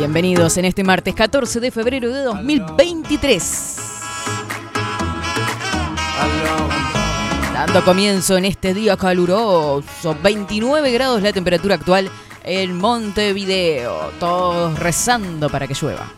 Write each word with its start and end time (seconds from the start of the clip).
Bienvenidos 0.00 0.56
en 0.56 0.64
este 0.64 0.82
martes 0.82 1.14
14 1.14 1.60
de 1.60 1.70
febrero 1.70 2.10
de 2.10 2.22
2023. 2.22 3.76
Dando 7.52 7.84
comienzo 7.84 8.38
en 8.38 8.46
este 8.46 8.72
día 8.72 8.96
caluroso, 8.96 10.16
29 10.22 10.90
grados 10.90 11.20
la 11.20 11.34
temperatura 11.34 11.74
actual 11.74 12.10
en 12.44 12.78
Montevideo, 12.78 14.10
todos 14.18 14.78
rezando 14.78 15.50
para 15.50 15.68
que 15.68 15.74
llueva. 15.74 16.10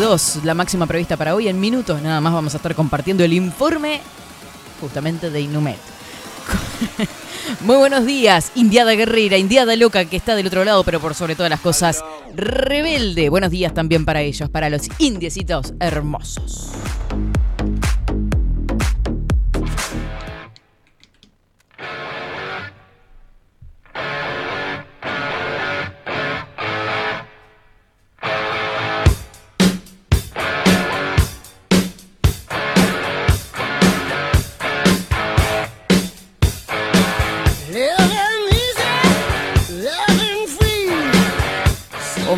32, 0.00 0.44
la 0.44 0.54
máxima 0.54 0.86
prevista 0.86 1.18
para 1.18 1.34
hoy. 1.34 1.48
En 1.48 1.60
minutos 1.60 2.00
nada 2.00 2.22
más 2.22 2.32
vamos 2.32 2.54
a 2.54 2.56
estar 2.56 2.74
compartiendo 2.74 3.22
el 3.22 3.34
informe 3.34 4.00
justamente 4.80 5.28
de 5.28 5.42
Inumet. 5.42 5.76
Muy 7.60 7.76
buenos 7.76 8.06
días, 8.06 8.50
Indiada 8.54 8.92
Guerrera, 8.92 9.36
Indiada 9.36 9.76
Loca 9.76 10.06
que 10.06 10.16
está 10.16 10.34
del 10.36 10.46
otro 10.46 10.64
lado, 10.64 10.84
pero 10.84 11.00
por 11.00 11.14
sobre 11.14 11.34
todas 11.34 11.50
las 11.50 11.60
cosas, 11.60 12.02
rebelde. 12.34 13.28
Buenos 13.28 13.50
días 13.50 13.74
también 13.74 14.06
para 14.06 14.22
ellos, 14.22 14.48
para 14.48 14.70
los 14.70 14.88
indiecitos 14.98 15.74
hermosos. 15.80 16.70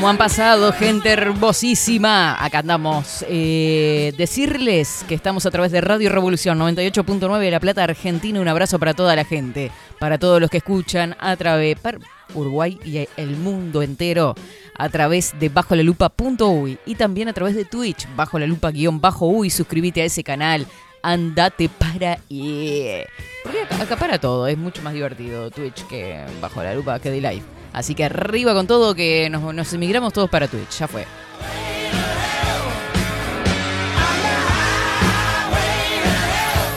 ¿Cómo 0.03 0.11
han 0.11 0.19
pasado, 0.19 0.73
gente 0.73 1.11
hermosísima? 1.11 2.45
Acá 2.45 2.59
andamos. 2.59 3.25
Eh, 3.29 4.13
decirles 4.19 5.05
que 5.07 5.15
estamos 5.15 5.47
a 5.47 5.53
través 5.53 5.71
de 5.71 5.81
Radio 5.81 6.11
Revolución 6.11 6.59
98.9 6.59 7.39
de 7.39 7.51
La 7.53 7.61
Plata, 7.61 7.85
Argentina. 7.85 8.41
Un 8.41 8.49
abrazo 8.49 8.81
para 8.81 8.95
toda 8.95 9.15
la 9.15 9.25
gente, 9.25 9.71
para 10.01 10.19
todos 10.19 10.41
los 10.41 10.51
que 10.51 10.57
escuchan 10.57 11.15
a 11.21 11.37
través 11.37 11.81
de 11.81 12.01
Uruguay 12.35 12.81
y 12.85 13.07
el 13.17 13.37
mundo 13.37 13.81
entero 13.81 14.35
a 14.77 14.89
través 14.89 15.39
de 15.39 15.49
bajo 15.51 15.77
y 15.77 16.95
también 16.97 17.29
a 17.29 17.33
través 17.33 17.55
de 17.55 17.65
Twitch, 17.65 18.09
bajo 18.17 18.41
la 18.41 18.49
lupa 18.49 18.73
guion 18.73 19.01
bajo 19.01 19.29
uy. 19.29 19.51
Suscríbete 19.51 20.03
a 20.03 20.07
ese 20.07 20.25
canal. 20.25 20.67
Andate 21.05 21.69
para 21.69 22.19
yeah. 22.27 23.07
Porque 23.45 23.61
acá 23.81 23.95
para 23.95 24.19
todo, 24.19 24.49
es 24.49 24.59
mucho 24.59 24.83
más 24.83 24.95
divertido 24.95 25.49
Twitch 25.53 25.87
que 25.87 26.25
bajo 26.41 26.61
la 26.61 26.75
lupa 26.75 26.99
que 26.99 27.09
de 27.09 27.21
live. 27.21 27.62
Así 27.73 27.95
que 27.95 28.05
arriba 28.05 28.53
con 28.55 28.67
todo, 28.67 28.95
que 28.95 29.31
nos, 29.31 29.73
emigramos 29.73 30.13
todos 30.13 30.29
para 30.29 30.47
Twitch. 30.47 30.79
Ya 30.79 30.89
fue. 30.89 31.07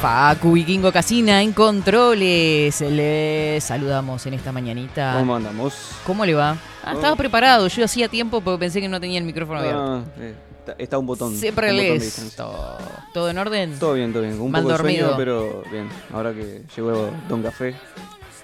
Facu 0.02 0.52
Vikingo 0.52 0.92
Casina 0.92 1.42
en 1.42 1.52
controles. 1.52 2.80
Le 2.82 3.60
saludamos 3.60 4.26
en 4.26 4.36
esta 4.36 4.52
mañanita. 4.52 5.16
¿Cómo 5.18 5.36
andamos? 5.36 5.74
¿Cómo 6.06 6.26
le 6.26 6.36
va? 6.36 6.58
Ah, 6.84 6.94
estaba 6.94 7.16
preparado. 7.16 7.68
Yo 7.68 7.84
hacía 7.84 8.08
tiempo 8.08 8.42
porque 8.42 8.60
pensé 8.60 8.80
que 8.80 8.88
no 8.88 9.02
tenía 9.02 9.18
el 9.18 9.26
micrófono 9.26 9.60
abierto. 9.60 9.84
Ah, 9.84 10.04
eh, 10.20 10.36
está 10.78 10.98
un 10.98 11.08
botón. 11.08 11.36
Siempre 11.36 11.74
lees. 11.74 12.36
Todo, 12.38 12.78
¿Todo 13.14 13.30
en 13.30 13.38
orden? 13.38 13.80
Todo 13.80 13.94
bien, 13.94 14.14
todo 14.14 14.24
bien. 14.24 14.40
Un 14.40 14.52
poco 14.52 14.70
dormido. 14.70 15.12
De 15.12 15.18
pero 15.18 15.64
bien. 15.72 15.90
Ahora 16.14 16.34
que 16.34 16.62
llegó 16.76 17.10
Don 17.28 17.42
Café. 17.42 17.76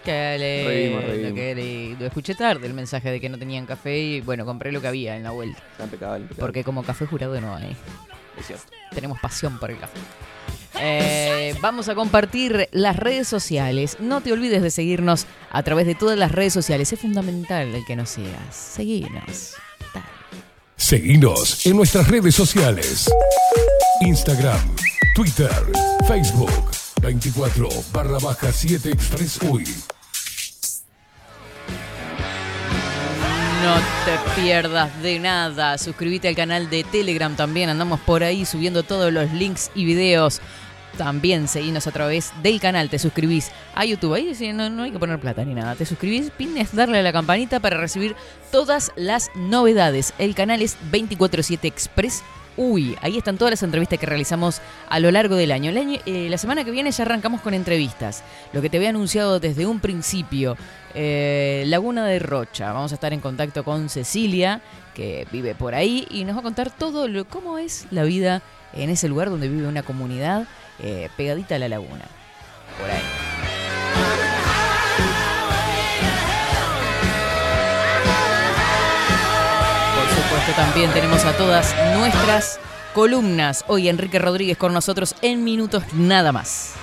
Que 0.03 0.37
le, 0.39 1.33
Que 1.33 1.95
lo 1.99 2.05
escuché 2.05 2.35
tarde 2.35 2.65
el 2.67 2.73
mensaje 2.73 3.11
de 3.11 3.19
que 3.19 3.29
no 3.29 3.37
tenían 3.37 3.65
café 3.65 3.97
y 3.97 4.21
bueno, 4.21 4.45
compré 4.45 4.71
lo 4.71 4.81
que 4.81 4.87
había 4.87 5.15
en 5.15 5.23
la 5.23 5.31
vuelta. 5.31 5.61
Porque 6.39 6.63
como 6.63 6.83
café 6.83 7.05
jurado 7.05 7.39
no 7.39 7.55
hay. 7.55 7.75
Es 8.37 8.47
cierto. 8.47 8.65
Tenemos 8.93 9.19
pasión 9.19 9.59
por 9.59 9.71
el 9.71 9.77
café. 9.77 9.99
Eh, 10.79 11.53
vamos 11.61 11.89
a 11.89 11.95
compartir 11.95 12.69
las 12.71 12.95
redes 12.95 13.27
sociales. 13.27 13.97
No 13.99 14.21
te 14.21 14.31
olvides 14.31 14.61
de 14.63 14.71
seguirnos 14.71 15.27
a 15.51 15.61
través 15.63 15.85
de 15.85 15.95
todas 15.95 16.17
las 16.17 16.31
redes 16.31 16.53
sociales. 16.53 16.91
Es 16.91 16.99
fundamental 16.99 17.75
el 17.75 17.85
que 17.85 17.95
nos 17.95 18.09
sigas. 18.09 18.55
Seguinos. 18.55 19.55
Seguinos 20.75 21.65
en 21.67 21.77
nuestras 21.77 22.07
redes 22.07 22.33
sociales. 22.33 23.07
Instagram, 24.01 24.59
Twitter, 25.15 25.51
Facebook 26.07 26.71
24 27.01 27.69
barra 27.91 28.17
baja 28.19 28.51
7 28.51 28.89
Express 28.89 29.39
UI. 29.41 29.90
No 33.63 33.75
te 34.05 34.41
pierdas 34.41 35.03
de 35.03 35.19
nada. 35.19 35.77
Suscríbete 35.77 36.27
al 36.27 36.35
canal 36.35 36.67
de 36.71 36.83
Telegram 36.83 37.35
también. 37.35 37.69
Andamos 37.69 37.99
por 37.99 38.23
ahí 38.23 38.43
subiendo 38.43 38.81
todos 38.81 39.13
los 39.13 39.31
links 39.33 39.69
y 39.75 39.85
videos. 39.85 40.41
También 40.97 41.47
seguinos 41.47 41.85
a 41.85 41.91
través 41.91 42.33
del 42.41 42.59
canal. 42.59 42.89
Te 42.89 42.97
suscribís 42.97 43.51
a 43.75 43.85
YouTube. 43.85 44.15
Ahí 44.15 44.33
no, 44.51 44.71
no 44.71 44.81
hay 44.83 44.91
que 44.91 44.97
poner 44.97 45.19
plata 45.19 45.45
ni 45.45 45.53
nada. 45.53 45.75
Te 45.75 45.85
suscribís, 45.85 46.31
pines, 46.31 46.75
darle 46.75 46.99
a 46.99 47.03
la 47.03 47.13
campanita 47.13 47.59
para 47.59 47.77
recibir 47.77 48.15
todas 48.51 48.91
las 48.95 49.29
novedades. 49.35 50.15
El 50.17 50.33
canal 50.33 50.63
es 50.63 50.75
24-7 50.91 51.59
Express 51.65 52.23
Uy, 52.57 52.97
ahí 53.01 53.17
están 53.17 53.37
todas 53.37 53.51
las 53.51 53.63
entrevistas 53.63 53.97
que 53.97 54.05
realizamos 54.05 54.61
a 54.89 54.99
lo 54.99 55.09
largo 55.09 55.35
del 55.35 55.51
año. 55.51 55.71
Eh, 55.73 56.27
la 56.29 56.37
semana 56.37 56.65
que 56.65 56.71
viene 56.71 56.91
ya 56.91 57.03
arrancamos 57.03 57.41
con 57.41 57.53
entrevistas. 57.53 58.23
Lo 58.51 58.61
que 58.61 58.69
te 58.69 58.77
había 58.77 58.89
anunciado 58.89 59.39
desde 59.39 59.65
un 59.65 59.79
principio, 59.79 60.57
eh, 60.93 61.63
Laguna 61.67 62.05
de 62.05 62.19
Rocha. 62.19 62.73
Vamos 62.73 62.91
a 62.91 62.95
estar 62.95 63.13
en 63.13 63.21
contacto 63.21 63.63
con 63.63 63.87
Cecilia, 63.89 64.61
que 64.93 65.27
vive 65.31 65.55
por 65.55 65.75
ahí, 65.75 66.07
y 66.11 66.25
nos 66.25 66.35
va 66.35 66.41
a 66.41 66.43
contar 66.43 66.71
todo 66.71 67.07
lo, 67.07 67.25
cómo 67.25 67.57
es 67.57 67.87
la 67.89 68.03
vida 68.03 68.41
en 68.73 68.89
ese 68.89 69.07
lugar 69.07 69.29
donde 69.29 69.47
vive 69.47 69.67
una 69.67 69.83
comunidad 69.83 70.45
eh, 70.79 71.09
pegadita 71.15 71.55
a 71.55 71.59
la 71.59 71.69
laguna. 71.69 72.05
Por 72.79 72.89
ahí. 72.89 73.60
También 80.55 80.91
tenemos 80.91 81.25
a 81.25 81.33
todas 81.33 81.75
nuestras 81.95 82.59
columnas. 82.93 83.65
Hoy 83.67 83.89
Enrique 83.89 84.19
Rodríguez 84.19 84.57
con 84.57 84.73
nosotros 84.73 85.15
en 85.21 85.43
minutos 85.43 85.83
nada 85.93 86.31
más. 86.31 86.73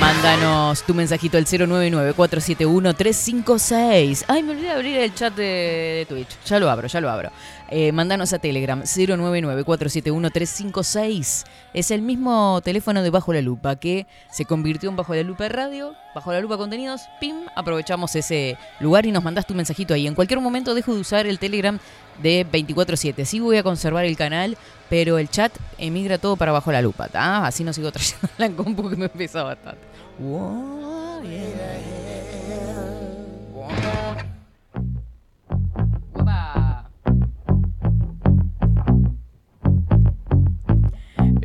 Mándanos 0.00 0.82
tu 0.84 0.94
mensajito 0.94 1.36
al 1.36 1.44
099-471-356. 1.46 4.24
Ay, 4.28 4.42
me 4.42 4.52
olvidé 4.52 4.68
de 4.68 4.72
abrir 4.72 4.96
el 4.98 5.14
chat 5.14 5.34
de 5.34 6.06
Twitch. 6.08 6.38
Ya 6.46 6.58
lo 6.58 6.70
abro, 6.70 6.88
ya 6.88 7.00
lo 7.00 7.10
abro. 7.10 7.30
Eh, 7.70 7.92
mándanos 7.92 8.32
a 8.32 8.38
Telegram 8.38 8.80
099-471-356. 8.82 11.44
Es 11.74 11.90
el 11.90 12.00
mismo 12.02 12.60
teléfono 12.64 13.02
de 13.02 13.10
Bajo 13.10 13.32
la 13.32 13.42
Lupa 13.42 13.74
que 13.76 14.06
se 14.30 14.46
convirtió 14.46 14.88
en 14.88 14.96
Bajo 14.96 15.14
la 15.14 15.22
Lupa 15.22 15.48
Radio, 15.48 15.94
Bajo 16.14 16.32
la 16.32 16.40
Lupa 16.40 16.56
Contenidos. 16.56 17.02
Pim, 17.20 17.36
aprovechamos 17.54 18.16
ese 18.16 18.56
lugar 18.80 19.04
y 19.04 19.12
nos 19.12 19.22
mandas 19.22 19.46
tu 19.46 19.54
mensajito 19.54 19.92
ahí. 19.92 20.06
En 20.06 20.14
cualquier 20.14 20.40
momento 20.40 20.74
dejo 20.74 20.94
de 20.94 21.00
usar 21.00 21.26
el 21.26 21.38
Telegram 21.38 21.78
de 22.22 22.46
24-7. 22.50 23.24
Sí 23.24 23.40
voy 23.40 23.58
a 23.58 23.62
conservar 23.62 24.06
el 24.06 24.16
canal, 24.16 24.56
pero 24.88 25.18
el 25.18 25.28
chat 25.28 25.52
emigra 25.76 26.16
todo 26.18 26.36
para 26.36 26.52
Bajo 26.52 26.72
la 26.72 26.80
Lupa. 26.80 27.10
Así 27.12 27.64
no 27.64 27.74
sigo 27.74 27.92
trayendo 27.92 28.28
la 28.38 28.48
compu 28.50 28.88
que 28.88 28.96
me 28.96 29.10
pesa 29.10 29.42
bastante. 29.42 29.82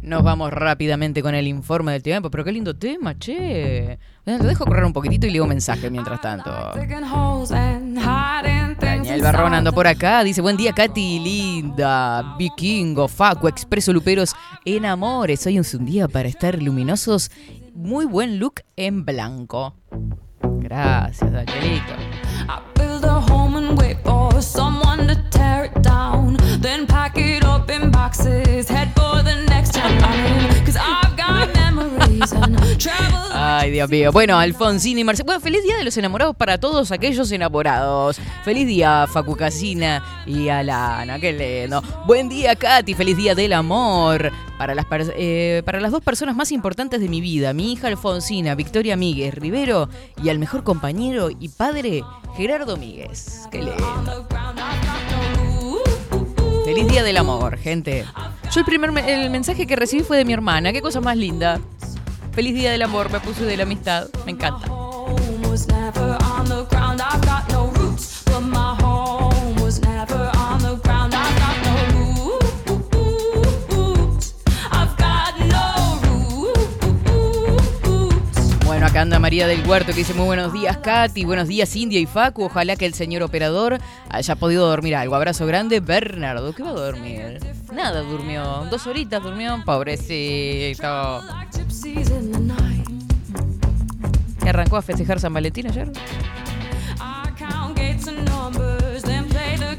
Nos 0.03 0.21
vamos 0.21 0.51
rápidamente 0.51 1.21
con 1.21 1.33
el 1.33 1.47
informe 1.47 1.93
del 1.93 2.03
tiempo. 2.03 2.29
Pero 2.29 2.43
qué 2.43 2.51
lindo 2.51 2.75
tema, 2.75 3.17
che. 3.17 3.97
Lo 4.25 4.37
dejo 4.37 4.65
correr 4.65 4.83
un 4.83 4.91
poquitito 4.91 5.27
y 5.27 5.29
leo 5.29 5.43
un 5.43 5.49
mensaje 5.49 5.89
mientras 5.89 6.19
tanto. 6.19 6.51
Daniel 8.79 9.21
Barrón 9.21 9.53
ando 9.53 9.71
por 9.71 9.87
acá. 9.87 10.23
Dice, 10.23 10.41
buen 10.41 10.57
día, 10.57 10.73
Katy, 10.73 11.19
linda. 11.19 12.35
Vikingo, 12.37 13.07
Facu, 13.07 13.47
Expreso 13.47 13.93
Luperos, 13.93 14.35
en 14.65 14.85
amores. 14.85 15.45
Hoy 15.47 15.57
es 15.57 15.73
un 15.73 15.85
día 15.85 16.09
para 16.09 16.27
estar 16.27 16.61
luminosos. 16.61 17.31
Muy 17.73 18.05
buen 18.05 18.39
look 18.39 18.55
en 18.75 19.05
blanco. 19.05 19.75
Gracias, 20.59 21.31
Danielito. 21.31 21.93
Ay, 33.33 33.71
Dios 33.71 33.89
mío. 33.89 34.11
Bueno, 34.11 34.37
Alfonsín 34.37 34.97
y 34.97 35.03
Marcelo. 35.03 35.25
Bueno, 35.25 35.41
feliz 35.41 35.63
día 35.63 35.77
de 35.77 35.83
los 35.83 35.97
enamorados 35.97 36.35
para 36.35 36.57
todos 36.57 36.91
aquellos 36.91 37.31
enamorados. 37.31 38.19
Feliz 38.43 38.67
día, 38.67 39.07
Facu 39.07 39.35
Casina 39.35 40.23
y 40.25 40.49
Alana. 40.49 41.19
Qué 41.19 41.33
lindo. 41.33 41.81
Buen 42.05 42.29
día, 42.29 42.55
Katy. 42.55 42.93
Feliz 42.93 43.17
día 43.17 43.35
del 43.35 43.53
amor. 43.53 44.31
Para 44.57 44.75
las, 44.75 44.85
eh, 45.17 45.61
para 45.65 45.81
las 45.81 45.91
dos 45.91 46.01
personas 46.01 46.35
más 46.35 46.51
importantes 46.51 47.01
de 47.01 47.09
mi 47.09 47.21
vida, 47.21 47.53
mi 47.53 47.73
hija 47.73 47.87
Alfonsina, 47.87 48.55
Victoria 48.55 48.95
Míguez 48.95 49.33
Rivero, 49.33 49.89
y 50.23 50.29
al 50.29 50.39
mejor 50.39 50.63
compañero 50.63 51.29
y 51.29 51.49
padre, 51.49 52.03
Gerardo 52.37 52.77
Míguez. 52.77 53.47
Qué 53.51 53.59
lindo. 53.59 54.27
Feliz 56.73 56.87
día 56.87 57.03
del 57.03 57.17
amor, 57.17 57.55
gente. 57.59 58.03
Yo 58.51 58.59
el 58.61 58.65
primer 58.65 58.89
el 59.07 59.29
mensaje 59.29 59.67
que 59.67 59.75
recibí 59.75 60.01
fue 60.01 60.17
de 60.17 60.25
mi 60.25 60.33
hermana. 60.33 60.73
Qué 60.73 60.81
cosa 60.81 61.01
más 61.01 61.15
linda. 61.15 61.61
Feliz 62.31 62.55
día 62.55 62.71
del 62.71 62.81
amor, 62.81 63.11
me 63.11 63.19
puse 63.19 63.43
de 63.43 63.55
la 63.55 63.61
amistad. 63.61 64.07
Me 64.25 64.31
encanta. 64.31 64.65
Acá 78.93 79.01
anda 79.01 79.17
María 79.17 79.47
del 79.47 79.67
Huerto 79.67 79.87
que 79.87 79.97
dice 79.97 80.13
muy 80.13 80.25
buenos 80.25 80.53
días 80.53 80.77
Katy, 80.77 81.25
buenos 81.25 81.47
días 81.47 81.75
India 81.75 81.99
y 81.99 82.05
Facu, 82.05 82.43
ojalá 82.43 82.75
que 82.75 82.85
el 82.85 82.93
señor 82.93 83.23
operador 83.23 83.79
haya 84.07 84.35
podido 84.35 84.67
dormir 84.67 84.95
algo. 84.95 85.15
Abrazo 85.15 85.47
grande, 85.47 85.79
Bernardo, 85.79 86.53
¿qué 86.53 86.61
va 86.61 86.69
a 86.69 86.73
dormir? 86.73 87.39
Nada, 87.73 88.01
durmió, 88.01 88.67
dos 88.69 88.85
horitas 88.85 89.23
durmió, 89.23 89.59
pobrecito. 89.65 91.23
¿Que 94.43 94.49
arrancó 94.49 94.77
a 94.77 94.83
festejar 94.83 95.19
San 95.19 95.33
Valentín 95.33 95.65
ayer? 95.65 95.91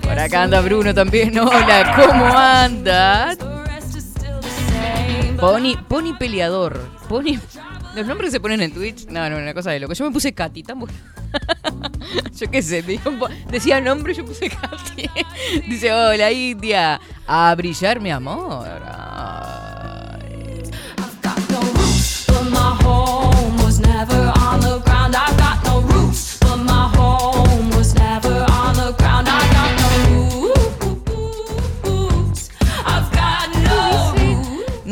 Por 0.03 0.19
acá 0.19 0.43
anda 0.43 0.61
Bruno 0.61 0.93
también. 0.93 1.39
Hola, 1.39 1.95
¿cómo 1.95 2.27
anda? 2.37 3.37
Pony, 5.39 5.77
Pony 5.89 6.15
peleador. 6.19 6.81
Pony. 7.09 7.39
Los 7.94 8.06
nombres 8.06 8.32
se 8.32 8.41
ponen 8.41 8.61
en 8.61 8.73
Twitch. 8.73 9.06
No, 9.06 9.29
no, 9.31 9.37
una 9.37 9.55
cosa 9.55 9.70
de 9.70 9.81
loco. 9.81 9.93
Yo 9.94 10.05
me 10.05 10.11
puse 10.11 10.32
Katy, 10.32 10.62
tan 10.62 10.81
Yo 12.38 12.50
qué 12.50 12.62
sé, 12.62 12.82
decía 13.50 13.81
nombre, 13.81 14.14
yo 14.14 14.25
puse 14.25 14.50
Katy. 14.50 15.08
Dice, 15.69 15.93
hola 15.93 16.31
India. 16.31 17.00
A 17.26 17.55
brillar, 17.55 18.00
mi 18.00 18.11
amor. 18.11 18.69
No 26.64 26.94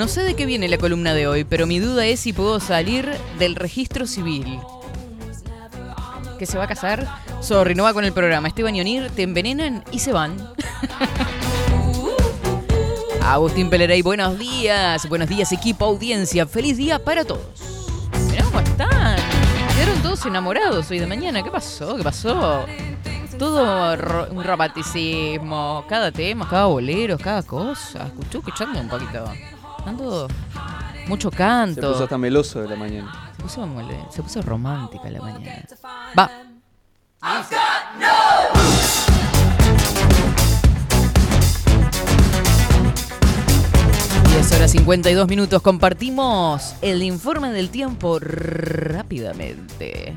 sé 0.08 0.22
de 0.22 0.34
qué 0.34 0.46
viene 0.46 0.68
la 0.68 0.78
columna 0.78 1.14
de 1.14 1.26
hoy, 1.26 1.44
pero 1.44 1.66
mi 1.66 1.78
duda 1.78 2.06
es 2.06 2.20
si 2.20 2.32
puedo 2.32 2.60
salir 2.60 3.10
del 3.38 3.56
registro 3.56 4.06
civil. 4.06 4.58
¿Que 6.38 6.46
se 6.46 6.58
va 6.58 6.64
a 6.64 6.68
casar? 6.68 7.06
Sorry, 7.40 7.74
no 7.74 7.84
va 7.84 7.92
con 7.92 8.04
el 8.04 8.12
programa. 8.12 8.48
Esteban 8.48 8.74
y 8.74 8.80
Onir 8.80 9.10
te 9.10 9.22
envenenan 9.22 9.84
y 9.92 9.98
se 10.00 10.12
van. 10.12 10.36
Agustín 13.22 13.70
Pelerey, 13.70 14.02
buenos 14.02 14.38
días. 14.38 15.08
Buenos 15.08 15.28
días, 15.28 15.52
equipo, 15.52 15.84
audiencia. 15.84 16.46
Feliz 16.46 16.76
día 16.76 16.98
para 16.98 17.24
todos. 17.24 17.46
Cómo 18.44 18.60
están. 18.60 19.16
Quedaron 19.74 20.02
todos 20.02 20.26
enamorados 20.26 20.90
hoy 20.90 20.98
de 20.98 21.06
mañana. 21.06 21.42
¿Qué 21.42 21.50
pasó? 21.50 21.96
¿Qué 21.96 22.02
pasó? 22.02 22.66
Todo 23.38 24.26
un 24.30 24.42
romanticismo. 24.42 25.84
Cada 25.88 26.10
tema, 26.10 26.48
cada 26.48 26.66
bolero, 26.66 27.16
cada 27.18 27.42
cosa. 27.42 28.06
Escuchó 28.06 28.38
escuchando 28.38 28.80
un 28.80 28.88
poquito. 28.88 29.24
Dando 29.84 30.28
mucho 31.08 31.30
canto. 31.30 31.80
Se 31.80 31.86
puso 31.88 32.04
hasta 32.04 32.18
meloso 32.18 32.60
de 32.60 32.68
la 32.68 32.76
mañana. 32.76 33.32
Se 33.36 33.42
puso, 33.42 33.68
se 34.10 34.22
puso 34.22 34.42
romántica 34.42 35.10
la 35.10 35.20
mañana. 35.20 35.66
Va. 36.18 36.30
10 44.32 44.52
horas 44.52 44.70
52 44.72 45.28
minutos. 45.28 45.62
Compartimos 45.62 46.74
el 46.80 47.02
informe 47.02 47.50
del 47.52 47.70
tiempo 47.70 48.18
rápidamente. 48.18 50.16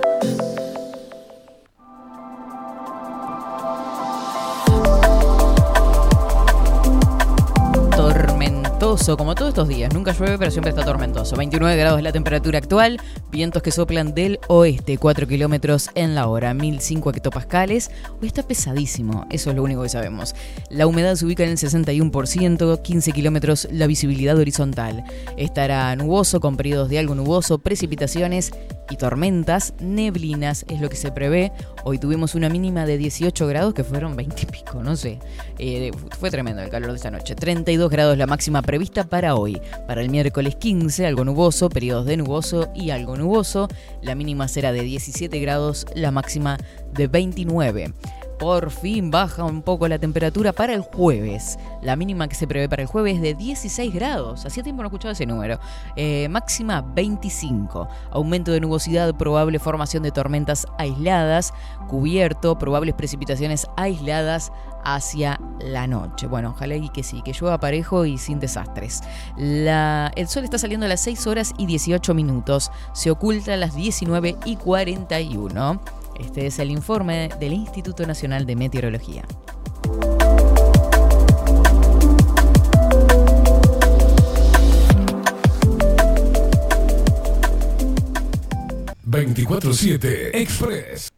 Como 9.07 9.33
todos 9.33 9.49
estos 9.49 9.67
días. 9.67 9.91
Nunca 9.93 10.13
llueve, 10.13 10.37
pero 10.37 10.51
siempre 10.51 10.69
está 10.69 10.85
tormentoso. 10.85 11.35
29 11.35 11.75
grados 11.75 11.97
es 11.97 12.03
la 12.03 12.11
temperatura 12.11 12.59
actual, 12.59 13.01
vientos 13.31 13.63
que 13.63 13.71
soplan 13.71 14.13
del 14.13 14.39
oeste, 14.47 14.99
4 14.99 15.27
kilómetros 15.27 15.89
en 15.95 16.13
la 16.13 16.27
hora, 16.27 16.53
1005 16.53 17.09
hectopascales. 17.09 17.89
Hoy 18.21 18.27
está 18.27 18.43
pesadísimo, 18.43 19.25
eso 19.31 19.49
es 19.49 19.55
lo 19.55 19.63
único 19.63 19.81
que 19.81 19.89
sabemos. 19.89 20.35
La 20.69 20.85
humedad 20.85 21.15
se 21.15 21.25
ubica 21.25 21.43
en 21.43 21.49
el 21.49 21.57
61%, 21.57 22.81
15 22.83 23.11
kilómetros 23.11 23.67
la 23.71 23.87
visibilidad 23.87 24.37
horizontal. 24.37 25.03
Estará 25.35 25.95
nuboso 25.95 26.39
con 26.39 26.55
periodos 26.55 26.87
de 26.89 26.99
algo 26.99 27.15
nuboso, 27.15 27.57
precipitaciones 27.57 28.51
y 28.91 28.97
tormentas, 28.97 29.73
neblinas 29.79 30.63
es 30.69 30.79
lo 30.79 30.89
que 30.89 30.95
se 30.95 31.11
prevé. 31.11 31.51
Hoy 31.85 31.97
tuvimos 31.97 32.35
una 32.35 32.49
mínima 32.49 32.85
de 32.85 32.99
18 32.99 33.47
grados 33.47 33.73
que 33.73 33.83
fueron 33.83 34.15
20 34.15 34.43
y 34.43 34.45
pico, 34.45 34.83
no 34.83 34.95
sé. 34.95 35.17
Eh, 35.57 35.91
fue 36.19 36.29
tremendo 36.29 36.61
el 36.61 36.69
calor 36.69 36.91
de 36.91 36.97
esta 36.97 37.09
noche. 37.09 37.33
32 37.33 37.89
grados 37.89 38.17
la 38.17 38.27
máxima 38.27 38.61
prevista 38.61 38.91
para 39.03 39.35
hoy. 39.35 39.61
Para 39.87 40.01
el 40.01 40.09
miércoles 40.09 40.55
15, 40.55 41.05
algo 41.05 41.23
nuboso, 41.23 41.69
periodos 41.69 42.05
de 42.05 42.17
nuboso 42.17 42.69
y 42.75 42.89
algo 42.89 43.15
nuboso. 43.15 43.67
La 44.01 44.15
mínima 44.15 44.47
será 44.47 44.71
de 44.71 44.81
17 44.83 45.39
grados, 45.39 45.85
la 45.95 46.11
máxima 46.11 46.57
de 46.93 47.07
29. 47.07 47.93
Por 48.41 48.71
fin 48.71 49.11
baja 49.11 49.43
un 49.43 49.61
poco 49.61 49.87
la 49.87 49.99
temperatura 49.99 50.51
para 50.51 50.73
el 50.73 50.81
jueves. 50.81 51.59
La 51.83 51.95
mínima 51.95 52.27
que 52.27 52.33
se 52.33 52.47
prevé 52.47 52.67
para 52.67 52.81
el 52.81 52.87
jueves 52.87 53.17
es 53.17 53.21
de 53.21 53.35
16 53.35 53.93
grados. 53.93 54.47
Hacía 54.47 54.63
tiempo 54.63 54.81
no 54.81 54.87
escuchaba 54.87 55.11
ese 55.11 55.27
número. 55.27 55.59
Eh, 55.95 56.27
máxima 56.27 56.81
25. 56.81 57.87
Aumento 58.09 58.51
de 58.51 58.59
nubosidad, 58.59 59.13
probable 59.15 59.59
formación 59.59 60.01
de 60.01 60.09
tormentas 60.09 60.65
aisladas. 60.79 61.53
Cubierto, 61.87 62.57
probables 62.57 62.95
precipitaciones 62.95 63.67
aisladas 63.77 64.51
hacia 64.83 65.39
la 65.59 65.87
noche. 65.87 66.27
Bueno, 66.27 66.51
ojalá 66.51 66.75
y 66.75 66.89
que 66.89 67.03
sí, 67.03 67.21
que 67.23 67.33
llueva 67.33 67.59
parejo 67.59 68.05
y 68.05 68.17
sin 68.17 68.39
desastres. 68.39 69.01
El 69.37 70.27
sol 70.27 70.43
está 70.43 70.57
saliendo 70.57 70.85
a 70.85 70.89
las 70.89 71.01
6 71.01 71.27
horas 71.27 71.53
y 71.57 71.65
18 71.65 72.13
minutos. 72.13 72.71
Se 72.93 73.11
oculta 73.11 73.53
a 73.53 73.57
las 73.57 73.75
19 73.75 74.37
y 74.45 74.55
41. 74.55 75.81
Este 76.19 76.47
es 76.47 76.59
el 76.59 76.71
informe 76.71 77.29
del 77.39 77.53
Instituto 77.53 78.05
Nacional 78.05 78.45
de 78.45 78.55
Meteorología. 78.55 79.23
...24-7 89.11 90.29
Express. 90.33 91.11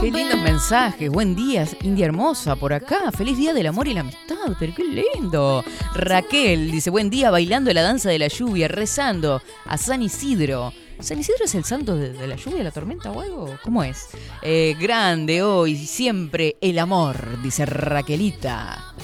Qué 0.00 0.12
lindos 0.12 0.40
mensajes. 0.40 1.10
Buen 1.10 1.34
día, 1.34 1.66
India 1.82 2.06
Hermosa, 2.06 2.54
por 2.54 2.72
acá. 2.72 3.10
Feliz 3.10 3.36
día 3.36 3.52
del 3.52 3.66
amor 3.66 3.88
y 3.88 3.94
la 3.94 4.02
amistad. 4.02 4.54
Pero 4.60 4.72
qué 4.76 4.84
lindo. 4.84 5.64
Raquel 5.94 6.70
dice: 6.70 6.90
Buen 6.90 7.10
día 7.10 7.32
bailando 7.32 7.72
la 7.72 7.82
danza 7.82 8.08
de 8.08 8.20
la 8.20 8.28
lluvia, 8.28 8.68
rezando 8.68 9.42
a 9.64 9.76
San 9.76 10.02
Isidro. 10.02 10.72
¿San 11.00 11.18
Isidro 11.18 11.46
es 11.46 11.54
el 11.56 11.64
santo 11.64 11.96
de, 11.96 12.28
la 12.28 12.36
lluvia, 12.36 12.62
la 12.62 12.70
tormenta 12.70 13.10
o 13.10 13.20
algo? 13.20 13.58
¿Cómo 13.64 13.82
es? 13.82 14.06
Eh, 14.42 14.76
grande 14.80 15.42
hoy, 15.42 15.76
siempre 15.76 16.56
el 16.60 16.78
amor, 16.78 17.42
dice 17.42 17.66
Raquelita. 17.66 18.94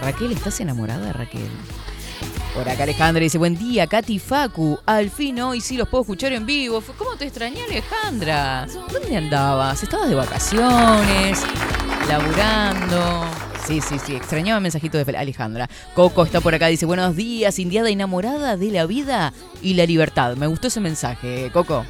Raquel, 0.00 0.30
¿estás 0.30 0.60
enamorada, 0.60 1.12
Raquel? 1.12 1.50
Por 2.54 2.68
acá 2.68 2.82
Alejandra 2.82 3.22
dice, 3.22 3.38
buen 3.38 3.56
día, 3.56 3.86
Katy 3.86 4.18
Facu. 4.18 4.78
Al 4.84 5.08
fin 5.08 5.40
hoy 5.40 5.62
sí 5.62 5.78
los 5.78 5.88
puedo 5.88 6.02
escuchar 6.02 6.34
en 6.34 6.44
vivo. 6.44 6.82
¿Cómo 6.98 7.16
te 7.16 7.24
extrañé, 7.24 7.62
Alejandra? 7.62 8.66
¿Dónde 8.92 9.16
andabas? 9.16 9.82
¿Estabas 9.82 10.10
de 10.10 10.14
vacaciones? 10.14 11.42
¿Laburando? 12.06 13.24
Sí, 13.66 13.80
sí, 13.80 13.98
sí. 14.04 14.16
Extrañaba 14.16 14.60
mensajito 14.60 15.02
de 15.02 15.16
Alejandra. 15.16 15.66
Coco 15.94 16.24
está 16.24 16.42
por 16.42 16.54
acá, 16.54 16.66
dice, 16.66 16.84
buenos 16.84 17.16
días, 17.16 17.58
indiada 17.58 17.88
enamorada 17.88 18.58
de 18.58 18.70
la 18.70 18.84
vida 18.84 19.32
y 19.62 19.72
la 19.74 19.86
libertad. 19.86 20.36
Me 20.36 20.46
gustó 20.46 20.68
ese 20.68 20.80
mensaje, 20.80 21.50
Coco. 21.54 21.86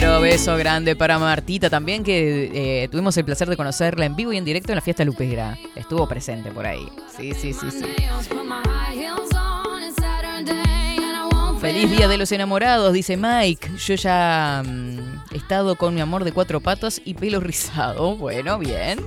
Beso 0.00 0.56
grande 0.56 0.96
para 0.96 1.18
Martita 1.18 1.68
también, 1.68 2.02
que 2.02 2.82
eh, 2.82 2.88
tuvimos 2.88 3.16
el 3.18 3.24
placer 3.24 3.48
de 3.48 3.56
conocerla 3.56 4.06
en 4.06 4.16
vivo 4.16 4.32
y 4.32 4.38
en 4.38 4.44
directo 4.44 4.72
en 4.72 4.76
la 4.76 4.80
fiesta 4.80 5.04
lupera. 5.04 5.58
Estuvo 5.76 6.08
presente 6.08 6.50
por 6.50 6.66
ahí. 6.66 6.86
Sí, 7.16 7.32
sí, 7.34 7.52
sí, 7.52 7.70
sí. 7.70 7.84
Feliz 11.60 11.90
día 11.90 12.08
de 12.08 12.16
los 12.16 12.32
enamorados, 12.32 12.92
dice 12.94 13.16
Mike. 13.16 13.70
Yo 13.76 13.94
ya 13.94 14.62
mm, 14.64 15.34
he 15.34 15.36
estado 15.36 15.76
con 15.76 15.94
mi 15.94 16.00
amor 16.00 16.24
de 16.24 16.32
cuatro 16.32 16.60
patos 16.60 17.00
y 17.04 17.14
pelo 17.14 17.40
rizado. 17.40 18.16
Bueno, 18.16 18.58
bien. 18.58 18.98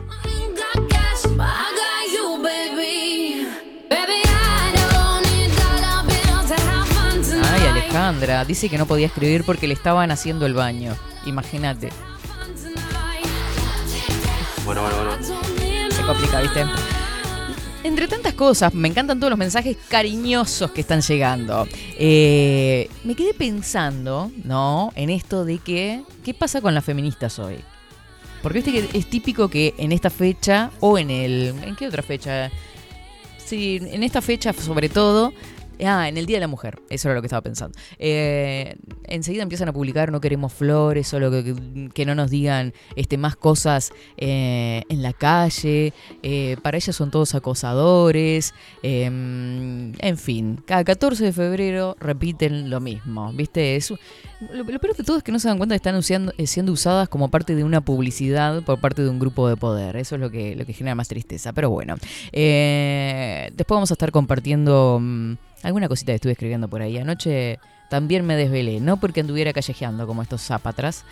Alejandra, 7.94 8.44
dice 8.44 8.70
que 8.70 8.80
no 8.80 8.88
podía 8.88 9.06
escribir 9.06 9.44
porque 9.44 9.68
le 9.68 9.76
estaban 9.76 10.10
haciendo 10.10 10.48
el 10.48 10.56
baño. 10.56 10.96
Imagínate. 11.28 11.90
Bueno, 14.66 14.82
bueno, 14.82 14.98
bueno. 14.98 15.92
Se 15.92 16.02
complica, 16.02 16.42
¿viste? 16.42 16.66
Entre 17.84 18.08
tantas 18.08 18.34
cosas, 18.34 18.74
me 18.74 18.88
encantan 18.88 19.20
todos 19.20 19.30
los 19.30 19.38
mensajes 19.38 19.78
cariñosos 19.90 20.72
que 20.72 20.82
están 20.82 21.02
llegando. 21.02 21.68
Eh, 22.00 22.90
me 23.04 23.14
quedé 23.14 23.36
pensando, 23.36 24.32
¿no? 24.44 24.92
En 24.96 25.12
esto 25.12 25.46
de 25.46 25.60
que, 25.60 26.02
¿qué 26.26 26.34
pasa 26.34 26.62
con 26.62 26.74
las 26.74 26.84
feministas 26.84 27.38
hoy? 27.38 27.58
Porque 28.42 28.64
viste 28.64 28.72
que 28.72 28.98
es 28.98 29.08
típico 29.08 29.50
que 29.50 29.76
en 29.78 29.92
esta 29.92 30.10
fecha, 30.10 30.72
o 30.80 30.98
en 30.98 31.12
el. 31.12 31.54
¿En 31.64 31.76
qué 31.76 31.88
otra 31.88 32.02
fecha? 32.02 32.50
Sí, 33.38 33.80
en 33.80 34.02
esta 34.02 34.20
fecha 34.20 34.52
sobre 34.52 34.90
todo, 34.90 35.32
Ah, 35.82 36.08
en 36.08 36.18
el 36.18 36.26
Día 36.26 36.38
de 36.38 36.42
la 36.42 36.48
Mujer, 36.48 36.80
eso 36.90 37.08
era 37.08 37.16
lo 37.16 37.22
que 37.22 37.28
estaba 37.28 37.42
pensando. 37.42 37.78
Eh, 37.98 38.76
enseguida 39.06 39.44
empiezan 39.44 39.70
a 39.70 39.74
publicar 39.74 40.12
no 40.12 40.22
queremos 40.22 40.54
flores, 40.54 41.08
solo 41.08 41.32
que, 41.32 42.06
no 42.06 42.16
nos 42.16 42.30
digan 42.30 42.74
este, 42.96 43.18
más 43.18 43.36
cosas 43.36 43.92
eh, 44.18 44.84
en 44.90 45.02
la 45.02 45.14
calle. 45.14 45.94
Eh, 46.22 46.58
para 46.62 46.78
ellas 46.78 46.96
son 46.96 47.12
todos 47.12 47.34
acosadores. 47.36 48.54
Em, 48.84 49.94
en 50.00 50.18
fin, 50.18 50.62
cada 50.66 50.84
14 50.84 51.26
de 51.26 51.34
febrero 51.34 51.96
repiten 52.00 52.70
lo 52.70 52.80
mismo, 52.80 53.32
¿viste? 53.34 53.76
Eso, 53.76 53.98
lo, 54.52 54.66
peor 54.66 54.96
de 54.96 55.04
todo 55.04 55.18
es 55.18 55.24
que 55.24 55.32
no 55.32 55.40
se 55.40 55.48
dan 55.48 55.58
cuenta 55.58 55.74
que 55.74 55.78
están 55.78 56.02
siendo 56.04 56.72
usadas 56.72 57.10
como 57.10 57.30
parte 57.30 57.56
de 57.56 57.64
una 57.64 57.82
publicidad 57.82 58.64
por 58.64 58.80
parte 58.80 59.02
de 59.02 59.10
un 59.10 59.20
grupo 59.20 59.48
de 59.48 59.58
poder. 59.58 59.96
Eso 59.96 60.16
es 60.16 60.22
lo 60.22 60.30
que, 60.30 60.56
lo 60.56 60.66
que 60.66 60.74
genera 60.74 60.96
más 60.96 61.08
tristeza. 61.08 61.52
Pero 61.54 61.70
bueno, 61.70 61.96
después 62.32 63.76
vamos 63.76 63.92
a 63.92 63.96
estar 63.96 64.12
compartiendo... 64.12 65.02
Alguna 65.64 65.88
cosita 65.88 66.12
que 66.12 66.16
estuve 66.16 66.34
escribiendo 66.34 66.68
por 66.68 66.82
ahí. 66.82 66.98
Anoche 66.98 67.60
también 67.90 68.26
me 68.26 68.36
desvelé, 68.36 68.80
no 68.80 68.98
porque 68.98 69.22
anduviera 69.22 69.54
callejeando 69.54 70.08
como 70.08 70.22
estos 70.22 70.42
zapatras, 70.42 71.06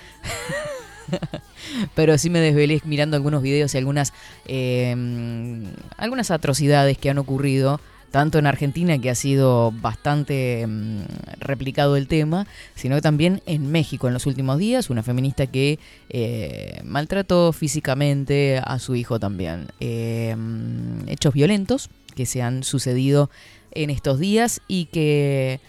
pero 1.96 2.18
sí 2.18 2.30
me 2.30 2.40
desvelé 2.40 2.82
mirando 2.86 3.16
algunos 3.16 3.42
videos 3.42 3.74
y 3.74 3.78
algunas, 3.78 4.14
em, 4.46 5.66
algunas 5.98 6.32
atrocidades 6.32 6.98
que 6.98 7.10
han 7.10 7.18
ocurrido 7.18 7.80
tanto 8.12 8.40
en 8.40 8.46
Argentina, 8.46 8.98
que 8.98 9.10
ha 9.10 9.16
sido 9.16 9.72
bastante 9.72 10.62
em, 10.62 11.06
replicado 11.40 11.96
el 11.96 12.08
tema, 12.08 12.46
sino 12.76 12.96
que 12.96 13.02
también 13.02 13.42
en 13.46 13.72
México 13.72 14.08
en 14.08 14.14
los 14.14 14.26
últimos 14.26 14.58
días, 14.60 14.90
una 14.90 15.02
feminista 15.02 15.48
que 15.48 15.80
eh, 16.10 16.82
maltrató 16.84 17.54
físicamente 17.54 18.62
a 18.64 18.80
su 18.80 18.96
hijo 18.96 19.20
también. 19.20 19.68
Em, 19.80 21.08
hechos 21.08 21.34
violentos 21.34 21.90
que 22.16 22.26
se 22.26 22.42
han 22.42 22.64
sucedido 22.64 23.30
en 23.72 23.90
estos 23.90 24.20
días 24.20 24.62
y 24.68 24.86
que 24.86 25.60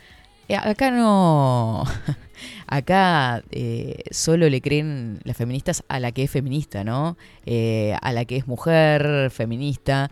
eh, 0.49 0.57
acá 0.57 0.91
no, 0.91 1.85
acá 2.67 3.43
eh, 3.51 4.03
solo 4.11 4.49
le 4.49 4.61
creen 4.61 5.21
las 5.25 5.37
feministas 5.37 5.85
a 5.89 6.01
la 6.01 6.13
que 6.13 6.25
es 6.25 6.31
feminista, 6.31 6.85
¿no? 6.85 7.17
Eh, 7.47 7.97
a 8.01 8.13
la 8.13 8.25
que 8.25 8.37
es 8.37 8.47
mujer, 8.47 9.31
feminista, 9.31 10.11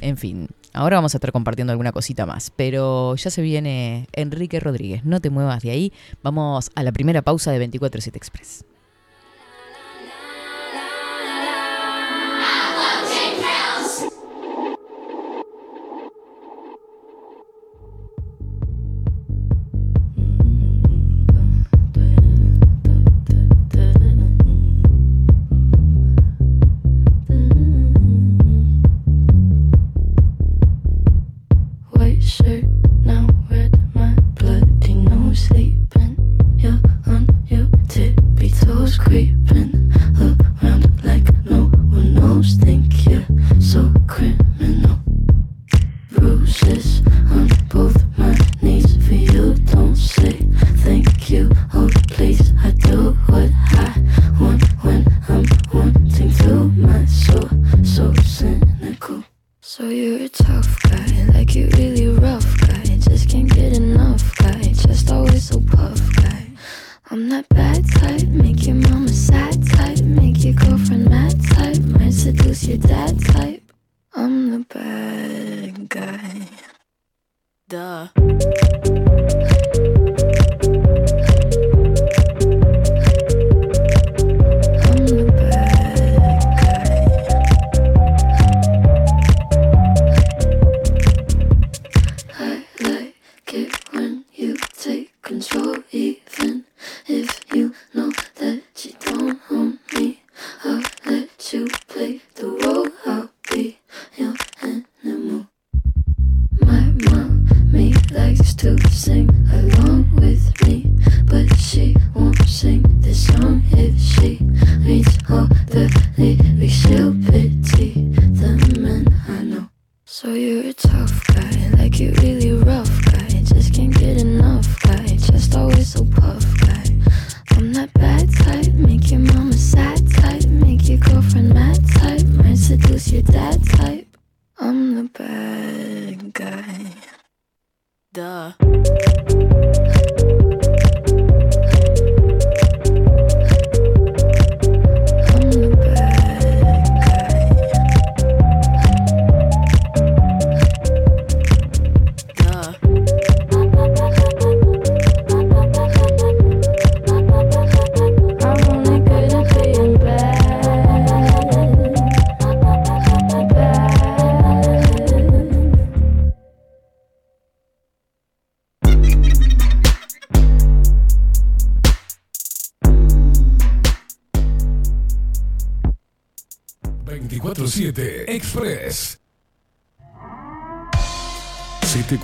en 0.00 0.16
fin. 0.16 0.48
Ahora 0.72 0.96
vamos 0.96 1.14
a 1.14 1.18
estar 1.18 1.30
compartiendo 1.30 1.72
alguna 1.72 1.92
cosita 1.92 2.26
más, 2.26 2.50
pero 2.50 3.14
ya 3.14 3.30
se 3.30 3.42
viene 3.42 4.08
Enrique 4.12 4.58
Rodríguez, 4.58 5.04
no 5.04 5.20
te 5.20 5.30
muevas 5.30 5.62
de 5.62 5.70
ahí, 5.70 5.92
vamos 6.22 6.70
a 6.74 6.82
la 6.82 6.90
primera 6.90 7.22
pausa 7.22 7.52
de 7.52 7.70
24-7 7.70 8.16
Express. 8.16 8.64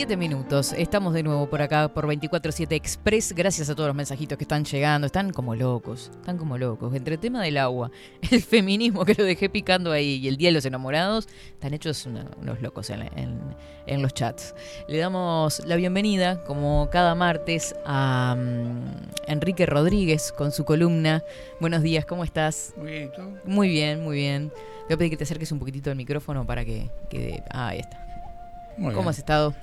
7 0.00 0.16
minutos. 0.16 0.72
Estamos 0.72 1.12
de 1.12 1.22
nuevo 1.22 1.50
por 1.50 1.60
acá 1.60 1.92
por 1.92 2.06
24-7 2.06 2.72
Express. 2.72 3.34
Gracias 3.34 3.68
a 3.68 3.74
todos 3.74 3.88
los 3.88 3.94
mensajitos 3.94 4.38
que 4.38 4.44
están 4.44 4.64
llegando. 4.64 5.06
Están 5.06 5.30
como 5.30 5.54
locos. 5.54 6.10
Están 6.14 6.38
como 6.38 6.56
locos. 6.56 6.94
Entre 6.94 7.16
el 7.16 7.20
tema 7.20 7.42
del 7.42 7.58
agua, 7.58 7.90
el 8.30 8.40
feminismo 8.42 9.04
que 9.04 9.14
lo 9.14 9.24
dejé 9.24 9.50
picando 9.50 9.92
ahí 9.92 10.14
y 10.14 10.28
el 10.28 10.38
Día 10.38 10.48
de 10.48 10.52
los 10.54 10.64
Enamorados, 10.64 11.28
están 11.52 11.74
hechos 11.74 12.06
unos 12.06 12.62
locos 12.62 12.88
en, 12.88 14.00
los 14.00 14.14
chats. 14.14 14.54
Le 14.88 14.96
damos 14.96 15.60
la 15.66 15.76
bienvenida, 15.76 16.44
como 16.44 16.88
cada 16.90 17.14
martes, 17.14 17.74
a 17.84 18.34
mm, 18.38 19.30
Enrique 19.30 19.66
Rodríguez 19.66 20.32
con 20.32 20.50
su 20.50 20.64
columna. 20.64 21.22
Buenos 21.60 21.82
días, 21.82 22.06
¿cómo 22.06 22.24
estás? 22.24 22.72
Muy 22.78 22.90
bien, 22.90 23.12
¿tú? 23.14 23.22
Muy 23.44 23.68
bien, 23.68 24.02
muy 24.02 24.16
bien. 24.16 24.48
Te 24.48 24.86
voy 24.86 24.94
a 24.94 24.96
pedir 24.96 25.10
que 25.10 25.18
te 25.18 25.24
acerques 25.24 25.52
un 25.52 25.58
poquitito 25.58 25.90
al 25.90 25.96
micrófono 25.96 26.46
para 26.46 26.64
que 26.64 26.88
quede. 27.10 27.44
Ah, 27.50 27.68
ahí 27.68 27.80
está. 27.80 28.09
¿Cómo 28.80 29.10
has 29.10 29.18
estado? 29.18 29.54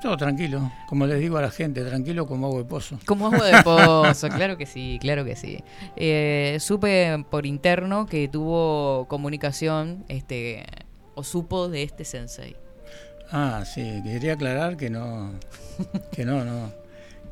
Todo 0.00 0.16
tranquilo, 0.16 0.72
como 0.88 1.06
les 1.06 1.20
digo 1.20 1.36
a 1.36 1.42
la 1.42 1.50
gente, 1.50 1.84
tranquilo 1.84 2.26
como 2.26 2.46
agua 2.46 2.60
de 2.60 2.64
pozo. 2.64 2.98
Como 3.04 3.26
agua 3.26 3.46
de 3.46 3.62
pozo, 3.62 4.28
claro 4.34 4.56
que 4.56 4.64
sí, 4.64 4.98
claro 5.00 5.24
que 5.24 5.36
sí. 5.36 5.62
Eh, 5.96 6.56
supe 6.60 7.24
por 7.28 7.46
interno 7.46 8.06
que 8.06 8.28
tuvo 8.28 9.06
comunicación, 9.08 10.04
este, 10.08 10.64
o 11.14 11.24
supo 11.24 11.68
de 11.68 11.82
este 11.82 12.04
sensei. 12.04 12.56
Ah, 13.32 13.64
sí, 13.66 14.00
quería 14.04 14.34
aclarar 14.34 14.76
que 14.76 14.88
no, 14.88 15.32
que 16.12 16.24
no, 16.24 16.44
no, 16.44 16.72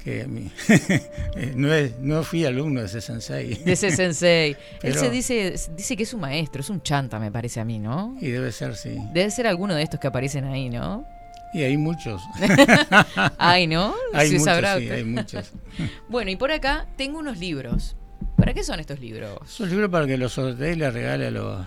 que 0.03 0.27
no, 1.55 1.69
no 2.01 2.23
fui 2.23 2.45
alumno 2.45 2.81
de 2.81 2.87
ese 2.87 3.01
sensei. 3.01 3.55
De 3.55 3.73
ese 3.73 3.91
sensei. 3.93 4.57
Él 4.83 4.95
se 4.95 5.09
dice, 5.09 5.55
dice 5.77 5.97
que 5.97 6.03
es 6.03 6.13
un 6.13 6.21
maestro, 6.21 6.61
es 6.61 6.71
un 6.71 6.83
chanta, 6.83 7.19
me 7.19 7.33
parece 7.33 7.61
a 7.61 7.65
mí, 7.65 7.79
¿no? 7.79 8.17
Y 8.21 8.29
debe 8.29 8.53
ser, 8.53 8.77
sí. 8.77 8.97
Debe 9.13 9.31
ser 9.31 9.47
alguno 9.47 9.75
de 9.75 9.83
estos 9.83 9.99
que 10.01 10.07
aparecen 10.07 10.45
ahí, 10.45 10.69
¿no? 10.69 11.07
Y 11.55 11.63
hay 11.63 11.77
muchos. 11.77 12.23
hay, 13.39 13.67
¿no? 13.67 13.95
Hay 14.13 14.39
muchos, 14.39 14.67
sí, 14.79 14.91
hay 14.91 15.05
muchos. 15.05 15.53
bueno, 16.09 16.31
y 16.31 16.37
por 16.37 16.53
acá 16.53 16.87
tengo 16.97 17.19
unos 17.19 17.39
libros. 17.39 17.97
¿Para 18.37 18.55
qué 18.55 18.63
son 18.63 18.81
estos 18.81 19.01
libros? 19.01 19.39
Son 19.47 19.69
libros 19.69 19.91
para 19.91 20.07
que 20.07 20.17
los 20.17 20.33
sortee 20.33 20.73
y 20.73 20.77
les 20.77 20.93
regale 20.93 21.27
a 21.27 21.31
los, 21.31 21.67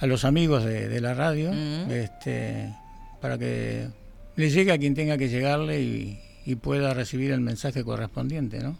a 0.00 0.06
los 0.06 0.24
amigos 0.24 0.64
de, 0.64 1.00
la 1.00 1.14
radio, 1.14 1.52
mm. 1.52 1.90
este, 1.90 2.74
para 3.20 3.38
que 3.38 3.88
le 4.34 4.50
llegue 4.50 4.72
a 4.72 4.78
quien 4.78 4.94
tenga 4.94 5.16
que 5.18 5.28
llegarle 5.28 5.80
y, 5.80 6.20
y 6.44 6.54
pueda 6.56 6.94
recibir 6.94 7.30
el 7.30 7.40
mensaje 7.40 7.84
correspondiente, 7.84 8.60
¿no? 8.60 8.76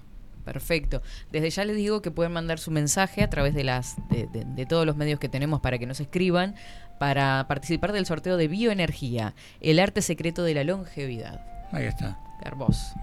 Perfecto. 0.46 1.02
Desde 1.32 1.50
ya 1.50 1.64
les 1.64 1.76
digo 1.76 2.00
que 2.00 2.12
pueden 2.12 2.32
mandar 2.32 2.60
su 2.60 2.70
mensaje 2.70 3.20
a 3.20 3.28
través 3.28 3.52
de 3.52 3.64
las 3.64 3.96
de, 4.08 4.66
todos 4.66 4.86
los 4.86 4.96
medios 4.96 5.18
que 5.18 5.28
tenemos 5.28 5.60
para 5.60 5.76
que 5.76 5.86
nos 5.86 5.98
escriban 5.98 6.54
para 7.00 7.46
participar 7.48 7.92
del 7.92 8.06
sorteo 8.06 8.36
de 8.36 8.46
bioenergía, 8.46 9.34
el 9.60 9.80
arte 9.80 10.02
secreto 10.02 10.44
de 10.44 10.54
la 10.54 10.62
longevidad. 10.62 11.44
Ahí 11.72 11.86
está. 11.86 12.20
Hermoso. 12.44 12.94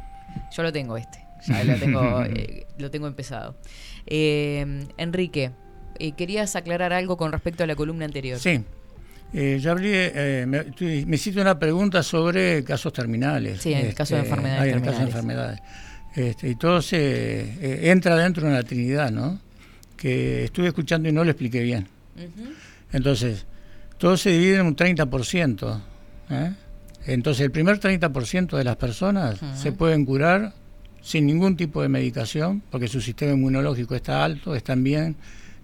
Yo 0.56 0.64
lo 0.64 0.72
tengo 0.72 0.96
este. 0.96 1.28
Ya 1.46 1.66
lo 1.66 1.76
tengo, 1.76 2.24
eh, 2.34 2.66
lo 2.78 2.90
tengo 2.90 3.08
empezado. 3.08 3.58
Eh, 4.06 4.88
Enrique, 4.96 5.52
eh, 6.00 6.14
querías 6.14 6.56
aclarar 6.56 6.94
algo 6.94 7.18
con 7.18 7.34
respecto 7.34 7.66
a 7.66 7.68
la 7.68 7.76
columna 7.76 8.06
anterior. 8.06 8.40
Sí. 8.40 8.64
yo 9.34 9.72
hablé, 9.72 10.46
me, 10.48 10.64
me, 11.06 11.16
hiciste 11.18 11.42
una 11.42 11.60
pregunta 11.60 12.04
sobre 12.04 12.64
casos 12.64 12.94
terminales. 12.94 13.62
Sí, 13.62 13.74
en 13.74 13.88
el 13.88 13.94
caso 13.94 14.16
de 14.16 14.22
este, 14.22 14.30
enfermedades. 14.32 14.72
en 14.72 14.78
el 14.78 14.86
caso 14.86 15.00
de 15.00 15.06
enfermedades. 15.06 15.60
Este, 16.16 16.50
y 16.50 16.56
todo 16.56 16.82
se 16.82 16.98
eh, 17.00 17.92
entra 17.92 18.16
dentro 18.16 18.44
de 18.44 18.50
una 18.50 18.64
Trinidad, 18.64 19.12
¿no? 19.12 19.40
Que 19.98 20.46
estuve 20.46 20.68
escuchando 20.68 21.10
y 21.10 21.12
no 21.12 21.24
lo 21.24 21.32
expliqué 21.32 21.62
bien. 21.62 21.88
Entonces, 22.92 23.46
todo 23.98 24.18
se 24.18 24.32
divide 24.32 24.58
en 24.58 24.68
un 24.68 24.76
30%. 24.76 25.82
¿eh? 26.30 26.54
Entonces, 27.08 27.46
el 27.46 27.52
primer 27.52 27.80
30% 27.80 28.58
de 28.58 28.64
las 28.64 28.76
personas 28.76 29.40
se 29.56 29.72
pueden 29.72 30.06
curar 30.06 30.54
sin 31.02 31.26
ningún 31.26 31.58
tipo 31.58 31.82
de 31.82 31.90
medicación, 31.90 32.62
porque 32.70 32.88
su 32.88 33.02
sistema 33.02 33.34
inmunológico 33.34 33.96
está 33.96 34.24
alto, 34.24 34.56
están 34.56 34.84
bien, 34.84 35.16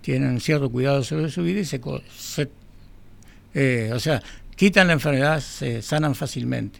tienen 0.01 0.39
cierto 0.41 0.69
cuidado 0.69 1.03
sobre 1.03 1.29
su 1.29 1.43
vida 1.43 1.61
y 1.61 1.65
se, 1.65 1.79
eh, 3.53 3.91
o 3.93 3.99
sea, 3.99 4.21
quitan 4.55 4.87
la 4.87 4.93
enfermedad, 4.93 5.39
se 5.39 5.81
sanan 5.81 6.15
fácilmente. 6.15 6.79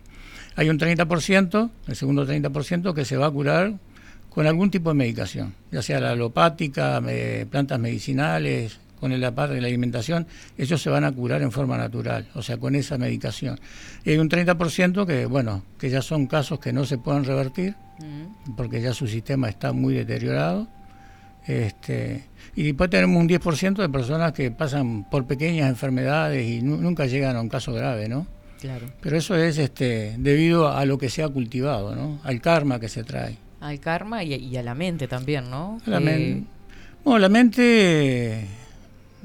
Hay 0.60 0.70
un 0.70 0.78
30%, 0.78 1.70
el 1.88 1.96
segundo 1.96 2.28
30%, 2.28 2.94
que 2.94 3.06
se 3.06 3.16
va 3.16 3.28
a 3.28 3.32
curar 3.32 3.76
con 4.30 4.46
algún 4.46 4.70
tipo 4.70 4.90
de 4.90 4.94
medicación, 4.94 5.54
ya 5.72 5.82
sea 5.82 6.02
la 6.02 6.12
alopática, 6.12 7.02
plantas 7.50 7.80
medicinales, 7.80 8.78
con 9.00 9.18
la 9.18 9.34
parte 9.34 9.56
de 9.56 9.62
la 9.62 9.68
alimentación, 9.68 10.28
ellos 10.58 10.82
se 10.82 10.90
van 10.90 11.06
a 11.06 11.14
curar 11.14 11.44
en 11.44 11.54
forma 11.54 11.78
natural, 11.78 12.28
o 12.36 12.42
sea, 12.42 12.58
con 12.58 12.76
esa 12.76 12.98
medicación. 12.98 13.58
Y 14.04 14.10
hay 14.10 14.18
un 14.18 14.30
30% 14.30 15.06
que, 15.06 15.28
bueno, 15.28 15.64
que 15.78 15.90
ya 15.90 16.02
son 16.02 16.28
casos 16.28 16.60
que 16.60 16.74
no 16.74 16.84
se 16.84 16.98
pueden 16.98 17.24
revertir, 17.24 17.76
mm. 18.00 18.56
porque 18.58 18.82
ya 18.82 18.94
su 18.94 19.08
sistema 19.08 19.48
está 19.48 19.72
muy 19.72 19.94
deteriorado. 19.94 20.68
Este, 21.48 22.26
y 22.58 22.64
después 22.64 22.90
tenemos 22.90 23.16
un 23.16 23.30
10% 23.30 23.76
de 23.76 23.88
personas 23.88 24.34
que 24.34 24.52
pasan 24.52 25.10
por 25.10 25.26
pequeñas 25.26 25.70
enfermedades 25.70 26.46
y 26.46 26.62
nunca 26.62 27.06
llegan 27.06 27.38
a 27.38 27.42
un 27.42 27.48
caso 27.48 27.72
grave, 27.72 28.10
¿no? 28.10 28.28
Claro. 28.60 28.92
Pero 29.02 29.18
eso 29.18 29.36
es 29.36 29.58
este, 29.58 30.16
debido 30.18 30.72
a 30.72 30.86
lo 30.86 30.98
que 30.98 31.10
se 31.10 31.24
ha 31.24 31.30
cultivado, 31.30 31.96
¿no? 31.96 32.20
Al 32.24 32.42
karma 32.42 32.80
que 32.80 32.90
se 32.90 33.04
trae. 33.04 33.38
Al 33.62 33.80
karma 33.80 34.24
y, 34.24 34.56
a 34.58 34.64
la 34.64 34.76
mente 34.76 35.08
también, 35.08 35.50
¿no? 35.50 35.80
La, 35.86 36.00
eh, 36.00 36.44
bueno, 37.04 37.20
la 37.20 37.30
mente, 37.30 38.46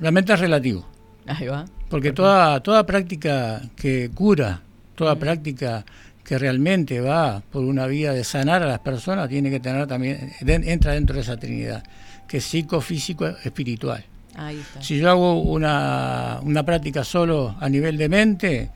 la 0.00 0.10
mente 0.10 0.32
es 0.32 0.40
relativo. 0.40 0.86
Ahí 1.26 1.46
va. 1.46 1.64
Porque 1.88 2.12
toda, 2.12 2.60
toda 2.60 2.86
práctica 2.86 3.60
que 3.76 4.10
cura, 4.14 4.62
toda 4.94 5.16
práctica 5.16 5.84
que 6.24 6.38
realmente 6.38 7.00
va 7.00 7.42
por 7.50 7.64
una 7.64 7.86
vía 7.86 8.12
de 8.12 8.24
sanar 8.24 8.62
a 8.62 8.66
las 8.66 8.78
personas, 8.80 9.28
tiene 9.28 9.50
que 9.50 9.60
tener 9.60 9.86
también, 9.86 10.32
entra 10.40 10.92
dentro 10.92 11.16
de 11.16 11.22
esa 11.22 11.36
trinidad, 11.36 11.84
que 12.26 12.38
es 12.38 12.44
psicofísico, 12.44 13.26
espiritual. 13.26 14.04
Ahí 14.34 14.58
está. 14.58 14.82
Si 14.82 14.98
yo 14.98 15.10
hago 15.10 15.42
una, 15.42 16.40
una 16.42 16.64
práctica 16.64 17.04
solo 17.04 17.56
a 17.60 17.68
nivel 17.68 17.96
de 17.98 18.08
mente, 18.08 18.70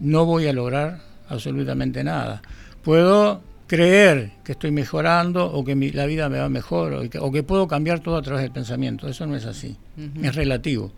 no 0.00 0.24
voy 0.24 0.46
a 0.46 0.52
lograr 0.52 1.00
absolutamente 1.28 2.04
nada. 2.04 2.42
Puedo 2.82 3.42
creer 3.66 4.30
que 4.44 4.52
estoy 4.52 4.70
mejorando 4.70 5.44
o 5.44 5.64
que 5.64 5.74
la 5.92 6.06
vida 6.06 6.28
me 6.28 6.38
va 6.38 6.48
mejor 6.48 7.08
o 7.18 7.32
que, 7.32 7.42
puedo 7.42 7.66
cambiar 7.66 8.00
todo 8.00 8.16
a 8.16 8.22
través 8.22 8.42
del 8.42 8.52
pensamiento. 8.52 9.08
Eso 9.08 9.26
no 9.26 9.36
es 9.36 9.44
así, 9.44 9.76
es 10.22 10.34
relativo. 10.34 10.92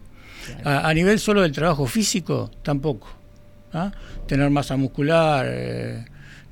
A, 0.64 0.92
nivel 0.94 1.18
solo 1.18 1.42
del 1.42 1.52
trabajo 1.52 1.86
físico, 1.86 2.50
tampoco. 2.62 3.08
¿ah? 3.72 3.90
Tener 4.26 4.48
masa 4.50 4.76
muscular, 4.76 5.46
eh, 5.48 6.04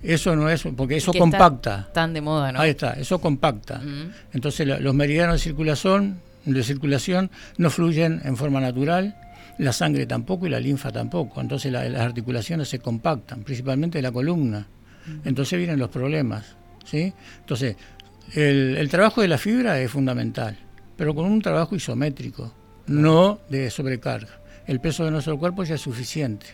eso 0.02 0.36
no 0.36 0.48
es, 0.48 0.62
porque 0.76 0.96
eso 0.96 1.12
compacta. 1.12 1.88
Tan 1.92 2.12
de 2.12 2.20
moda, 2.20 2.52
¿no? 2.52 2.60
Ahí 2.60 2.70
está, 2.70 2.92
eso 2.92 3.20
compacta. 3.20 3.80
Entonces 4.32 4.66
los 4.80 4.94
meridianos 4.94 5.36
de 5.36 5.38
circulación, 5.40 6.20
de 6.44 6.62
circulación 6.62 7.30
no 7.58 7.70
fluyen 7.70 8.20
en 8.24 8.36
forma 8.36 8.60
natural, 8.60 9.16
la 9.58 9.72
sangre 9.72 10.06
tampoco 10.06 10.46
y 10.46 10.50
la 10.50 10.60
linfa 10.60 10.92
tampoco. 10.92 11.40
Entonces 11.40 11.72
las 11.72 12.00
articulaciones 12.00 12.68
se 12.68 12.78
compactan, 12.78 13.42
principalmente 13.42 14.00
la 14.02 14.12
columna. 14.12 14.66
Entonces 15.24 15.58
vienen 15.58 15.78
los 15.78 15.88
problemas. 15.88 16.56
¿sí? 16.84 17.12
Entonces, 17.40 17.76
el, 18.34 18.88
trabajo 18.90 19.22
de 19.22 19.28
la 19.28 19.38
fibra 19.38 19.80
es 19.80 19.90
fundamental, 19.90 20.58
pero 20.96 21.14
con 21.14 21.26
un 21.26 21.40
trabajo 21.40 21.76
isométrico, 21.76 22.52
no 22.86 23.40
de 23.48 23.70
sobrecarga. 23.70 24.40
El 24.66 24.80
peso 24.80 25.04
de 25.04 25.10
nuestro 25.10 25.38
cuerpo 25.38 25.64
ya 25.64 25.76
es 25.76 25.80
suficiente. 25.80 26.46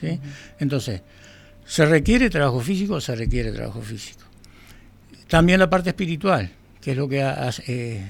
¿sí? 0.00 0.20
Entonces, 0.60 1.02
¿se 1.64 1.84
requiere 1.84 2.30
trabajo 2.30 2.60
físico? 2.60 3.00
Se 3.00 3.14
requiere 3.14 3.52
trabajo 3.52 3.80
físico. 3.82 4.20
También 5.28 5.58
la 5.58 5.68
parte 5.68 5.90
espiritual, 5.90 6.50
que 6.80 6.92
es 6.92 6.96
lo 6.96 7.08
que 7.08 7.20
eh, 7.66 8.06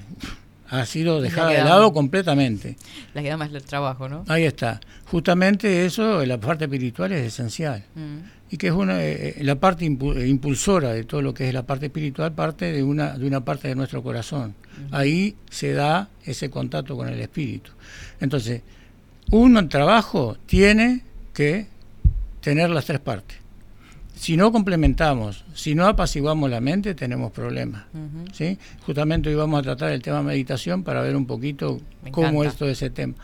ha 0.68 0.87
sido 0.87 1.20
dejada 1.20 1.50
de 1.50 1.64
lado 1.64 1.92
completamente. 1.92 2.76
La 3.14 3.22
queda 3.22 3.37
más 3.37 3.52
el 3.52 3.62
trabajo, 3.62 4.09
¿no? 4.09 4.24
Ahí 4.29 4.44
está. 4.44 4.81
Justamente 5.07 5.87
eso, 5.87 6.24
la 6.24 6.38
parte 6.38 6.64
espiritual 6.64 7.12
es 7.12 7.26
esencial. 7.26 7.85
Mm 7.94 8.37
y 8.50 8.57
que 8.57 8.68
es 8.68 8.72
una, 8.72 9.02
eh, 9.02 9.35
eh, 9.38 9.44
la 9.44 9.57
parte 9.57 9.85
eh, 9.85 10.29
impulsora 10.29 10.92
de 10.92 11.05
todo 11.05 11.20
lo 11.22 11.35
que 11.35 11.48
es 11.48 11.55
la 11.55 11.64
parte 11.64 11.87
espiritual, 11.87 12.33
parte 12.33 12.72
de 12.72 12.83
una, 12.83 13.18
de 13.18 13.26
una 13.26 13.44
parte 13.44 13.68
de 13.68 13.74
nuestro 13.74 14.02
corazón. 14.02 14.55
Ahí 14.90 15.37
se 15.50 15.72
da 15.72 16.11
ese 16.24 16.50
contacto 16.50 16.96
con 16.96 17.09
el 17.09 17.18
espíritu. 17.20 17.70
Entonces, 18.20 18.62
un 19.31 19.68
trabajo 19.68 20.37
tiene 20.46 21.02
que 21.33 21.66
tener 22.40 22.70
las 22.70 22.85
tres 22.85 23.00
partes. 23.00 23.38
Si 24.16 24.37
no 24.37 24.50
complementamos, 24.50 25.44
si 25.55 25.74
no 25.74 25.87
apaciguamos 25.87 26.50
la 26.50 26.61
mente, 26.61 26.94
tenemos 26.94 27.33
problemas. 27.33 27.85
¿sí? 28.33 28.59
Justamente 28.85 29.29
hoy 29.29 29.35
vamos 29.35 29.61
a 29.61 29.62
tratar 29.62 29.92
el 29.92 30.02
tema 30.02 30.22
meditación 30.22 30.83
para 30.83 31.02
ver 31.02 31.14
un 31.14 31.26
poquito 31.26 31.81
cómo 32.11 32.42
es 32.42 32.57
todo 32.57 32.70
ese 32.70 32.88
tema. 32.90 33.14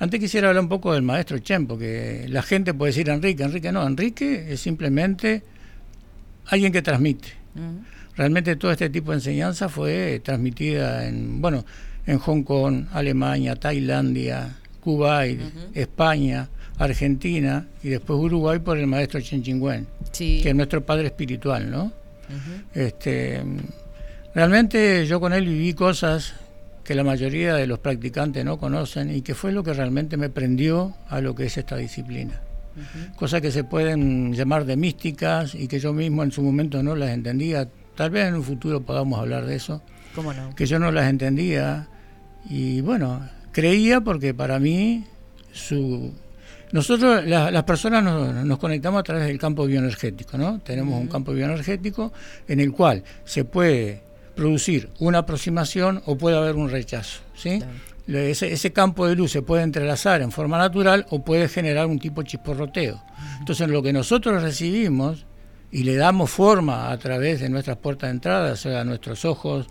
Antes 0.00 0.18
quisiera 0.18 0.48
hablar 0.48 0.64
un 0.64 0.68
poco 0.68 0.92
del 0.94 1.02
maestro 1.02 1.38
Chen, 1.38 1.68
porque 1.68 2.26
la 2.28 2.42
gente 2.42 2.74
puede 2.74 2.90
decir 2.90 3.08
Enrique, 3.08 3.44
Enrique 3.44 3.70
no, 3.70 3.86
Enrique 3.86 4.52
es 4.52 4.60
simplemente 4.60 5.44
alguien 6.46 6.72
que 6.72 6.82
transmite. 6.82 7.28
Realmente 8.16 8.56
todo 8.56 8.72
este 8.72 8.90
tipo 8.90 9.12
de 9.12 9.18
enseñanza 9.18 9.68
fue 9.68 10.20
transmitida 10.24 11.06
en, 11.06 11.40
bueno, 11.40 11.64
en 12.04 12.18
Hong 12.18 12.42
Kong, 12.42 12.86
Alemania, 12.92 13.54
Tailandia, 13.54 14.56
Kuwait, 14.80 15.40
España, 15.72 16.48
Argentina 16.78 17.66
y 17.82 17.88
después 17.88 18.18
Uruguay 18.18 18.58
por 18.58 18.78
el 18.78 18.86
maestro 18.86 19.20
Chen 19.20 19.42
Chingwen, 19.42 19.86
que 20.12 20.48
es 20.48 20.54
nuestro 20.54 20.84
padre 20.84 21.06
espiritual, 21.06 21.70
¿no? 21.70 21.92
este, 22.74 23.42
realmente 24.34 25.06
yo 25.06 25.20
con 25.20 25.32
él 25.32 25.46
viví 25.46 25.74
cosas 25.74 26.34
que 26.84 26.94
la 26.94 27.04
mayoría 27.04 27.54
de 27.54 27.66
los 27.66 27.78
practicantes 27.78 28.44
no 28.44 28.58
conocen 28.58 29.14
y 29.14 29.22
que 29.22 29.34
fue 29.34 29.52
lo 29.52 29.62
que 29.62 29.72
realmente 29.72 30.16
me 30.16 30.30
prendió 30.30 30.94
a 31.08 31.20
lo 31.20 31.34
que 31.34 31.44
es 31.44 31.56
esta 31.56 31.76
disciplina. 31.76 32.40
Cosas 33.16 33.42
que 33.42 33.50
se 33.50 33.64
pueden 33.64 34.32
llamar 34.32 34.64
de 34.64 34.76
místicas 34.76 35.54
y 35.54 35.68
que 35.68 35.78
yo 35.78 35.92
mismo 35.92 36.22
en 36.22 36.32
su 36.32 36.42
momento 36.42 36.82
no 36.82 36.96
las 36.96 37.10
entendía. 37.10 37.68
Tal 37.94 38.10
vez 38.10 38.28
en 38.28 38.34
un 38.34 38.42
futuro 38.42 38.80
podamos 38.80 39.18
hablar 39.20 39.44
de 39.44 39.56
eso. 39.56 39.82
¿Cómo 40.14 40.32
no? 40.32 40.54
Que 40.54 40.66
yo 40.66 40.78
no 40.78 40.90
las 40.90 41.08
entendía. 41.08 41.88
Y 42.48 42.80
bueno, 42.80 43.28
creía 43.52 44.00
porque 44.00 44.32
para 44.34 44.58
mí 44.58 45.04
su... 45.52 46.12
Nosotros, 46.72 47.24
las 47.26 47.62
personas 47.64 48.02
nos, 48.02 48.58
conectamos 48.58 49.00
a 49.00 49.02
través 49.02 49.26
del 49.26 49.38
campo 49.38 49.66
bioenergético, 49.66 50.38
¿no? 50.38 50.58
Tenemos 50.60 50.98
un 50.98 51.06
campo 51.06 51.32
bioenergético 51.32 52.12
en 52.48 52.60
el 52.60 52.72
cual 52.72 53.04
se 53.24 53.44
puede 53.44 54.00
producir 54.34 54.88
una 54.98 55.18
aproximación 55.18 56.02
o 56.06 56.16
puede 56.16 56.36
haber 56.36 56.56
un 56.56 56.70
rechazo. 56.70 57.20
¿sí? 57.34 57.62
Ese, 58.06 58.72
campo 58.72 59.06
de 59.06 59.14
luz 59.14 59.30
se 59.32 59.42
puede 59.42 59.62
entrelazar 59.62 60.22
en 60.22 60.32
forma 60.32 60.58
natural 60.58 61.06
o 61.10 61.22
puede 61.22 61.48
generar 61.48 61.86
un 61.86 61.98
tipo 61.98 62.22
de 62.22 62.28
chisporroteo. 62.28 63.02
Entonces 63.38 63.68
lo 63.68 63.82
que 63.82 63.92
nosotros 63.92 64.42
recibimos 64.42 65.26
y 65.70 65.84
le 65.84 65.96
damos 65.96 66.30
forma 66.30 66.90
a 66.90 66.98
través 66.98 67.40
de 67.40 67.48
nuestras 67.48 67.76
puertas 67.76 68.08
de 68.08 68.14
entrada, 68.14 68.56
sea 68.56 68.84
nuestros 68.84 69.24
ojos, 69.24 69.66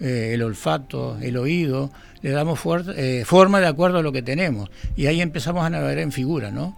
eh, 0.00 0.32
el 0.34 0.42
olfato, 0.42 1.18
el 1.20 1.36
oído, 1.36 1.90
le 2.22 2.30
damos 2.30 2.60
eh, 2.96 3.22
forma 3.24 3.60
de 3.60 3.66
acuerdo 3.66 3.98
a 3.98 4.02
lo 4.02 4.12
que 4.12 4.22
tenemos. 4.22 4.70
Y 4.96 5.06
ahí 5.06 5.20
empezamos 5.20 5.64
a 5.64 5.70
navegar 5.70 5.98
en 5.98 6.12
figura, 6.12 6.50
¿no? 6.50 6.76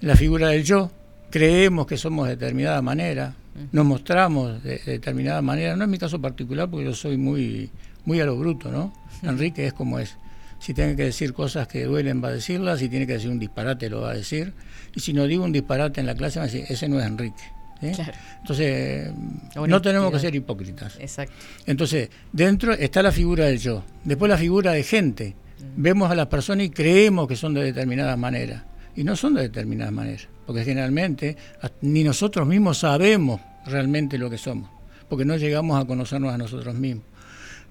La 0.00 0.16
figura 0.16 0.48
del 0.48 0.64
yo, 0.64 0.90
creemos 1.30 1.86
que 1.86 1.96
somos 1.96 2.26
de 2.26 2.36
determinada 2.36 2.82
manera, 2.82 3.34
nos 3.70 3.84
mostramos 3.84 4.62
de, 4.62 4.80
determinada 4.84 5.40
manera, 5.40 5.76
no 5.76 5.84
es 5.84 5.90
mi 5.90 5.98
caso 5.98 6.20
particular 6.20 6.68
porque 6.68 6.86
yo 6.86 6.94
soy 6.94 7.16
muy, 7.16 7.70
muy 8.04 8.20
a 8.20 8.26
lo 8.26 8.36
bruto, 8.36 8.70
¿no? 8.70 8.92
Enrique 9.22 9.66
es 9.66 9.72
como 9.72 9.98
es. 9.98 10.16
Si 10.58 10.74
tiene 10.74 10.96
que 10.96 11.04
decir 11.04 11.32
cosas 11.32 11.68
que 11.68 11.84
duelen 11.84 12.22
va 12.22 12.28
a 12.28 12.32
decirlas, 12.32 12.80
si 12.80 12.88
tiene 12.88 13.06
que 13.06 13.14
decir 13.14 13.30
un 13.30 13.38
disparate 13.38 13.88
lo 13.88 14.00
va 14.00 14.10
a 14.10 14.14
decir, 14.14 14.52
y 14.94 15.00
si 15.00 15.12
no 15.12 15.26
digo 15.26 15.44
un 15.44 15.52
disparate 15.52 16.00
en 16.00 16.06
la 16.06 16.14
clase 16.14 16.38
va 16.38 16.44
a 16.44 16.48
decir, 16.48 16.64
ese 16.68 16.88
no 16.88 17.00
es 17.00 17.06
Enrique. 17.06 17.42
Entonces, 17.82 19.12
no 19.54 19.82
tenemos 19.82 20.12
que 20.12 20.18
ser 20.18 20.34
hipócritas. 20.34 20.96
Exacto. 21.00 21.34
Entonces, 21.66 22.10
dentro 22.32 22.72
está 22.72 23.02
la 23.02 23.12
figura 23.12 23.46
del 23.46 23.58
yo, 23.58 23.84
después 24.04 24.30
la 24.30 24.38
figura 24.38 24.72
de 24.72 24.82
gente. 24.82 25.34
Mm. 25.58 25.82
Vemos 25.82 26.10
a 26.10 26.14
las 26.14 26.26
personas 26.26 26.66
y 26.66 26.70
creemos 26.70 27.28
que 27.28 27.36
son 27.36 27.54
de 27.54 27.62
determinada 27.62 28.16
manera, 28.16 28.64
y 28.94 29.04
no 29.04 29.16
son 29.16 29.34
de 29.34 29.42
determinada 29.42 29.90
manera 29.90 30.32
porque 30.46 30.64
generalmente 30.64 31.36
ni 31.82 32.04
nosotros 32.04 32.46
mismos 32.46 32.78
sabemos 32.78 33.40
realmente 33.66 34.18
lo 34.18 34.28
que 34.28 34.38
somos, 34.38 34.68
porque 35.08 35.24
no 35.24 35.36
llegamos 35.36 35.80
a 35.80 35.86
conocernos 35.86 36.32
a 36.32 36.38
nosotros 36.38 36.74
mismos. 36.74 37.04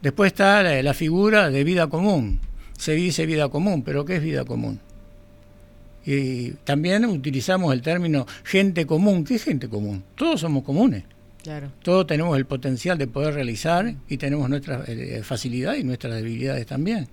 Después 0.01 0.31
está 0.31 0.63
la, 0.63 0.93
figura 0.93 1.49
de 1.49 1.63
vida 1.63 1.87
común. 1.87 2.39
Se 2.77 2.93
dice 2.93 3.25
vida 3.27 3.49
común, 3.49 3.83
pero 3.83 4.05
¿qué 4.05 4.15
es 4.15 4.23
vida 4.23 4.45
común? 4.45 4.79
Y 6.05 6.51
también 6.63 7.05
utilizamos 7.05 7.73
el 7.73 7.81
término 7.81 8.25
gente 8.43 8.85
común. 8.85 9.23
¿Qué 9.23 9.35
es 9.35 9.43
gente 9.43 9.69
común? 9.69 10.03
Todos 10.15 10.41
somos 10.41 10.63
comunes. 10.63 11.03
Claro. 11.43 11.71
Todos 11.83 12.05
tenemos 12.07 12.37
el 12.37 12.45
potencial 12.45 12.97
de 12.97 13.07
poder 13.07 13.33
realizar 13.33 13.95
y 14.07 14.17
tenemos 14.17 14.49
nuestras 14.49 14.87
eh, 14.87 15.21
facilidades 15.23 15.81
y 15.81 15.83
nuestras 15.83 16.15
debilidades 16.15 16.65
también. 16.65 17.07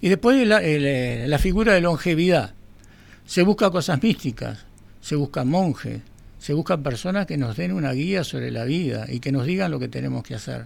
Y 0.00 0.08
después 0.08 0.46
la, 0.46 0.60
eh, 0.62 1.26
la 1.28 1.38
figura 1.38 1.72
de 1.72 1.80
longevidad. 1.80 2.54
Se 3.24 3.42
busca 3.42 3.70
cosas 3.70 4.02
místicas, 4.02 4.66
se 5.00 5.14
buscan 5.14 5.48
monjes, 5.48 6.00
se 6.38 6.54
buscan 6.54 6.82
personas 6.82 7.26
que 7.26 7.38
nos 7.38 7.56
den 7.56 7.70
una 7.70 7.92
guía 7.92 8.24
sobre 8.24 8.50
la 8.50 8.64
vida 8.64 9.06
y 9.08 9.20
que 9.20 9.30
nos 9.30 9.46
digan 9.46 9.70
lo 9.70 9.78
que 9.78 9.86
tenemos 9.86 10.24
que 10.24 10.34
hacer. 10.34 10.64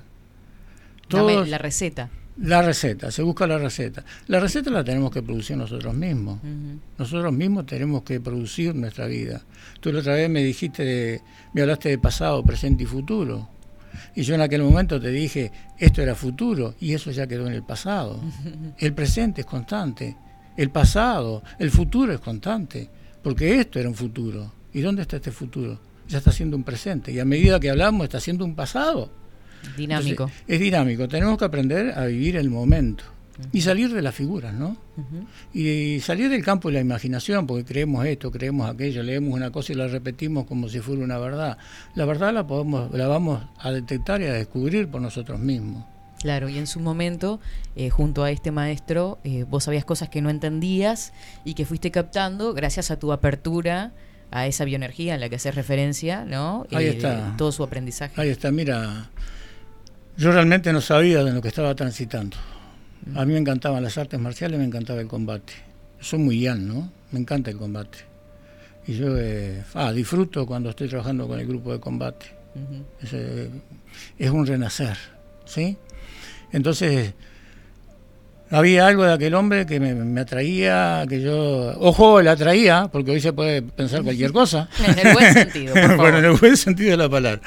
la 1.11 1.59
receta. 1.59 2.09
La 2.39 2.61
receta, 2.63 3.11
se 3.11 3.23
busca 3.23 3.47
la 3.47 3.59
receta. 3.59 4.05
La 4.27 4.41
receta 4.41 4.71
la 4.71 4.85
tenemos 4.85 5.11
que 5.11 5.23
producir 5.23 5.57
nosotros 5.57 5.95
mismos. 5.95 6.41
Nosotros 6.99 7.33
mismos 7.33 7.67
tenemos 7.67 8.03
que 8.03 8.21
producir 8.21 8.75
nuestra 8.75 9.07
vida. 9.07 9.43
Tú 9.81 9.93
la 9.93 10.01
otra 10.01 10.15
vez 10.15 10.29
me 10.29 10.45
dijiste, 10.45 10.85
de, 10.85 11.23
me 11.55 11.63
hablaste 11.63 11.89
de 11.89 11.99
pasado, 11.99 12.43
presente 12.43 12.85
y 12.85 12.87
futuro. 12.87 13.49
Y 14.15 14.23
yo 14.23 14.35
en 14.35 14.43
aquel 14.43 14.63
momento 14.63 15.01
te 15.01 15.11
dije, 15.11 15.51
esto 15.79 16.03
era 16.03 16.15
futuro 16.15 16.75
y 16.81 16.93
eso 16.93 17.11
ya 17.11 17.27
quedó 17.27 17.47
en 17.47 17.55
el 17.55 17.63
pasado. 17.63 18.21
El 18.79 18.93
presente 18.93 19.41
es 19.41 19.47
constante 19.47 20.17
el 20.57 20.71
pasado, 20.71 21.43
el 21.59 21.71
futuro 21.71 22.13
es 22.13 22.21
constante, 22.21 22.89
porque 23.23 23.61
esto 23.61 23.79
era 23.79 23.89
un 23.89 23.95
futuro. 23.95 24.53
¿Y 24.73 24.81
dónde 24.81 25.03
está 25.03 25.17
este 25.17 25.31
futuro? 25.31 25.79
Ya 26.09 26.19
está 26.19 26.33
siendo 26.33 26.57
un 26.57 26.65
presente, 26.65 27.13
y 27.13 27.19
a 27.19 27.25
medida 27.25 27.61
que 27.61 27.71
hablamos 27.71 28.05
está 28.05 28.21
siendo 28.21 28.45
un 28.45 28.55
pasado. 28.55 29.11
Dinámico. 29.77 30.31
es 30.47 30.61
dinámico, 30.61 31.09
tenemos 31.09 31.39
que 31.39 31.45
aprender 31.45 31.93
a 31.97 32.07
vivir 32.07 32.37
el 32.37 32.51
momento 32.51 33.05
y 33.53 33.61
salir 33.61 33.93
de 33.93 34.03
las 34.03 34.15
figuras, 34.15 34.55
¿no? 34.55 34.77
Y 35.53 36.01
salir 36.01 36.31
del 36.31 36.43
campo 36.43 36.69
de 36.69 36.75
la 36.75 36.81
imaginación, 36.81 37.47
porque 37.47 37.65
creemos 37.65 38.07
esto, 38.07 38.31
creemos 38.31 38.69
aquello, 38.69 39.03
leemos 39.03 39.35
una 39.35 39.51
cosa 39.51 39.73
y 39.73 39.77
la 39.77 39.89
repetimos 39.89 40.47
como 40.47 40.69
si 40.69 40.81
fuera 40.81 41.03
una 41.03 41.19
verdad. 41.19 41.59
La 41.95 42.05
verdad 42.05 42.33
la 42.33 42.47
podemos, 42.47 42.93
la 42.93 43.07
vamos 43.09 43.43
a 43.59 43.73
detectar 43.73 44.23
y 44.23 44.27
a 44.27 44.33
descubrir 44.33 44.89
por 44.89 45.01
nosotros 45.03 45.39
mismos. 45.39 45.85
Claro, 46.19 46.49
y 46.49 46.57
en 46.57 46.67
su 46.67 46.81
momento, 46.81 47.41
eh, 47.77 47.91
junto 47.91 48.25
a 48.25 48.31
este 48.31 48.51
maestro, 48.51 49.19
eh, 49.23 49.45
vos 49.49 49.65
sabías 49.65 49.85
cosas 49.85 50.09
que 50.09 50.23
no 50.23 50.31
entendías 50.31 51.13
y 51.45 51.55
que 51.55 51.67
fuiste 51.67 51.91
captando 51.91 52.55
gracias 52.55 52.91
a 52.91 52.99
tu 52.99 53.13
apertura 53.13 53.93
a 54.31 54.47
esa 54.47 54.65
bioenergía 54.65 55.15
en 55.15 55.21
la 55.21 55.29
que 55.29 55.37
haces 55.37 55.55
referencia, 55.55 56.25
¿no? 56.25 56.67
Ahí 56.73 56.87
eh, 56.87 56.91
está. 56.91 57.35
Todo 57.37 57.53
su 57.53 57.63
aprendizaje. 57.63 58.19
Ahí 58.21 58.31
está, 58.31 58.51
mira, 58.51 59.11
yo 60.17 60.33
realmente 60.33 60.73
no 60.73 60.81
sabía 60.81 61.23
de 61.23 61.33
lo 61.33 61.43
que 61.43 61.49
estaba 61.49 61.75
transitando. 61.75 62.37
A 63.15 63.25
mí 63.25 63.33
me 63.33 63.39
encantaban 63.39 63.83
las 63.83 63.99
artes 63.99 64.19
marciales, 64.19 64.59
me 64.59 64.65
encantaba 64.65 65.01
el 65.01 65.07
combate. 65.07 65.53
Soy 66.01 66.19
muy 66.19 66.41
yan, 66.41 66.67
¿no? 66.67 66.91
Me 67.13 67.21
encanta 67.21 67.51
el 67.51 67.57
combate. 67.57 67.99
Y 68.87 68.95
yo 68.95 69.09
ah, 69.75 69.93
disfruto 69.93 70.47
cuando 70.47 70.71
estoy 70.71 70.89
trabajando 70.89 71.27
con 71.27 71.39
el 71.39 71.47
grupo 71.47 71.73
de 71.73 71.81
combate. 71.81 72.27
es 74.19 74.31
un 74.31 74.47
renacer, 74.47 74.97
¿sí? 75.45 75.77
Entonces, 76.53 77.15
había 78.51 78.87
algo 78.87 79.05
de 79.05 79.13
aquel 79.13 79.35
hombre 79.35 79.67
que 79.67 79.81
me, 79.81 80.21
atraía, 80.21 81.05
que 81.09 81.21
yo, 81.21 81.75
ojo, 81.81 82.23
le 82.23 82.31
atraía, 82.31 82.89
porque 82.93 83.11
hoy 83.11 83.21
se 83.21 83.33
puede 83.33 83.63
pensar 83.63 84.03
cualquier 84.03 84.33
cosa. 84.33 84.69
en 84.87 85.07
el 85.07 85.15
buen 85.15 85.33
sentido. 85.33 85.75
bueno, 85.97 86.19
en 86.19 86.25
el 86.25 86.33
buen 86.33 86.57
sentido 86.57 86.91
de 86.93 86.97
la 86.97 87.09
palabra. 87.09 87.41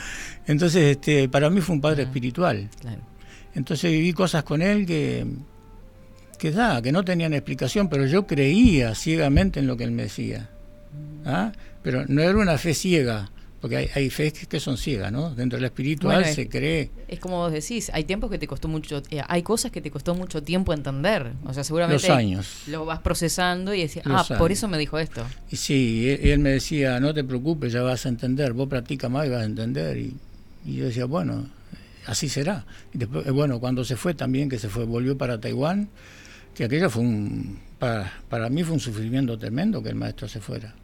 Entonces, 0.48 0.98
este, 0.98 1.30
para 1.30 1.50
mí 1.50 1.62
fue 1.62 1.76
un 1.76 1.82
padre 1.82 2.04
espiritual. 2.04 2.70
Entonces 3.56 3.92
viví 3.92 4.14
cosas 4.14 4.44
con 4.44 4.62
él 4.62 4.86
que, 4.86 5.26
que, 6.38 6.52
da, 6.52 6.82
que 6.82 6.92
no 6.92 7.04
tenían 7.04 7.34
explicación, 7.34 7.90
pero 7.90 8.06
yo 8.06 8.28
creía 8.28 8.94
ciegamente 8.96 9.60
en 9.60 9.68
lo 9.68 9.78
que 9.78 9.86
él 9.86 9.92
me 9.92 10.04
decía. 10.04 10.50
¿Ah? 11.26 11.52
Pero 11.82 12.06
no 12.08 12.22
era 12.22 12.38
una 12.38 12.58
fe 12.58 12.74
ciega, 12.74 13.32
porque 13.62 13.76
hay, 13.76 13.90
hay 13.94 14.10
fe 14.10 14.32
que 14.32 14.60
son 14.60 14.78
ciegas, 14.78 15.12
¿no? 15.12 15.36
Dentro 15.36 15.58
del 15.58 15.66
espiritual 15.66 16.24
se 16.26 16.48
cree. 16.48 16.92
Es 17.08 17.20
como 17.20 17.38
vos 17.38 17.52
decís, 17.52 17.92
hay 17.94 18.06
tiempos 18.06 18.32
que 18.32 18.38
te 18.38 18.48
costó 18.48 18.70
mucho, 18.70 19.04
eh, 19.10 19.22
hay 19.28 19.44
cosas 19.44 19.72
que 19.72 19.82
te 19.82 19.92
costó 19.92 20.16
mucho 20.16 20.42
tiempo 20.42 20.74
entender. 20.74 21.34
O 21.46 21.54
sea, 21.54 21.66
seguramente 21.66 22.08
Los 22.08 22.18
años. 22.18 22.64
lo 22.68 22.86
vas 22.86 23.00
procesando 23.00 23.74
y 23.74 23.82
decís, 23.82 24.02
ah, 24.06 24.26
por 24.38 24.52
eso 24.54 24.70
me 24.70 24.78
dijo 24.78 24.98
esto. 24.98 25.26
Y 25.52 25.58
sí, 25.58 26.10
él, 26.22 26.40
me 26.40 26.52
decía, 26.52 27.00
no 27.02 27.14
te 27.14 27.24
preocupes, 27.24 27.74
ya 27.74 27.82
vas 27.82 28.06
a 28.06 28.10
entender, 28.10 28.54
vos 28.54 28.70
practica 28.70 29.10
más 29.10 29.26
y 29.26 29.30
vas 29.30 29.42
a 29.42 29.46
entender. 29.46 29.98
Y, 29.98 30.16
yo 30.66 30.86
decía, 30.86 31.06
bueno, 31.06 31.50
así 32.06 32.30
será. 32.30 32.66
Y 32.94 33.00
después, 33.00 33.28
eh, 33.28 33.32
bueno, 33.32 33.60
cuando 33.60 33.84
se 33.84 33.98
fue 33.98 34.14
también, 34.14 34.48
que 34.48 34.58
se 34.58 34.70
fue, 34.70 34.86
volvió 34.86 35.18
para 35.18 35.42
Taiwán, 35.42 35.90
que 36.56 36.64
aquello 36.64 36.90
fue 36.90 37.02
un, 37.02 37.60
para, 37.78 38.14
para 38.30 38.50
mí 38.50 38.64
fue 38.64 38.74
un 38.74 38.80
sufrimiento 38.80 39.38
tremendo 39.38 39.84
que 39.84 39.90
el 39.90 39.96
maestro 39.96 40.30
se 40.30 40.40
fuera. 40.40 40.76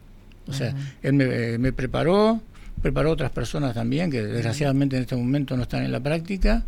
O 0.46 0.52
sea, 0.52 0.74
él 1.02 1.14
me, 1.14 1.24
eh, 1.24 1.58
me 1.58 1.72
preparó 1.72 2.40
preparó 2.82 3.10
otras 3.10 3.30
personas 3.30 3.74
también 3.74 4.10
que 4.10 4.22
desgraciadamente 4.22 4.96
en 4.96 5.02
este 5.02 5.16
momento 5.16 5.56
no 5.56 5.62
están 5.62 5.82
en 5.82 5.92
la 5.92 6.00
práctica 6.00 6.64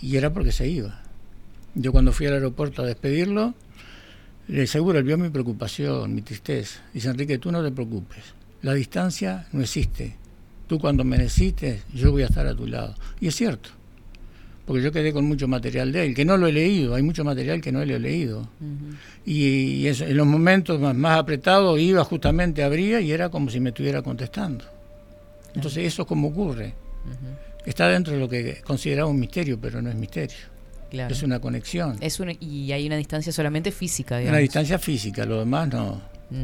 y 0.00 0.16
era 0.16 0.32
porque 0.32 0.52
se 0.52 0.68
iba. 0.68 1.00
Yo 1.74 1.92
cuando 1.92 2.12
fui 2.12 2.26
al 2.26 2.34
aeropuerto 2.34 2.82
a 2.82 2.86
despedirlo, 2.86 3.54
le 4.48 4.66
seguro, 4.66 4.98
él 4.98 5.04
vio 5.04 5.18
mi 5.18 5.30
preocupación, 5.30 6.14
mi 6.14 6.22
tristeza. 6.22 6.80
Dice, 6.92 7.08
Enrique, 7.08 7.38
tú 7.38 7.50
no 7.50 7.62
te 7.64 7.72
preocupes. 7.72 8.22
La 8.62 8.74
distancia 8.74 9.46
no 9.52 9.62
existe. 9.62 10.16
Tú 10.66 10.78
cuando 10.78 11.04
me 11.04 11.18
necesites, 11.18 11.82
yo 11.92 12.12
voy 12.12 12.22
a 12.22 12.26
estar 12.26 12.46
a 12.46 12.54
tu 12.54 12.66
lado. 12.66 12.94
Y 13.20 13.28
es 13.28 13.34
cierto, 13.34 13.70
porque 14.66 14.82
yo 14.82 14.92
quedé 14.92 15.12
con 15.12 15.24
mucho 15.26 15.48
material 15.48 15.92
de 15.92 16.06
él, 16.06 16.14
que 16.14 16.24
no 16.24 16.36
lo 16.36 16.46
he 16.46 16.52
leído, 16.52 16.94
hay 16.94 17.02
mucho 17.02 17.24
material 17.24 17.60
que 17.60 17.72
no 17.72 17.84
lo 17.84 17.94
he 17.94 17.98
leído. 17.98 18.48
Y, 19.26 19.86
en 19.86 20.16
los 20.16 20.26
momentos 20.26 20.80
más, 20.80 20.94
más 20.94 21.18
apretados 21.18 21.78
iba 21.80 22.04
justamente, 22.04 22.62
abría 22.62 23.00
y 23.00 23.12
era 23.12 23.28
como 23.28 23.50
si 23.50 23.60
me 23.60 23.70
estuviera 23.70 24.02
contestando. 24.02 24.64
Entonces 25.54 25.84
eso 25.84 26.02
es 26.02 26.08
como 26.08 26.28
ocurre. 26.28 26.74
Está 27.64 27.88
dentro 27.88 28.12
de 28.12 28.20
lo 28.20 28.28
que 28.28 28.60
consideramos 28.62 29.12
un 29.12 29.20
misterio, 29.20 29.58
pero 29.60 29.80
no 29.80 29.90
es 29.90 29.96
misterio. 29.96 30.36
Es 30.92 31.22
una 31.22 31.40
conexión. 31.40 31.96
Es 32.00 32.20
y 32.40 32.72
hay 32.72 32.86
una 32.86 32.96
distancia 32.96 33.32
solamente 33.32 33.72
física, 33.72 34.18
digamos. 34.18 34.34
Una 34.34 34.42
distancia 34.42 34.78
física, 34.78 35.24
lo 35.24 35.40
demás 35.40 35.68
no. 35.68 36.00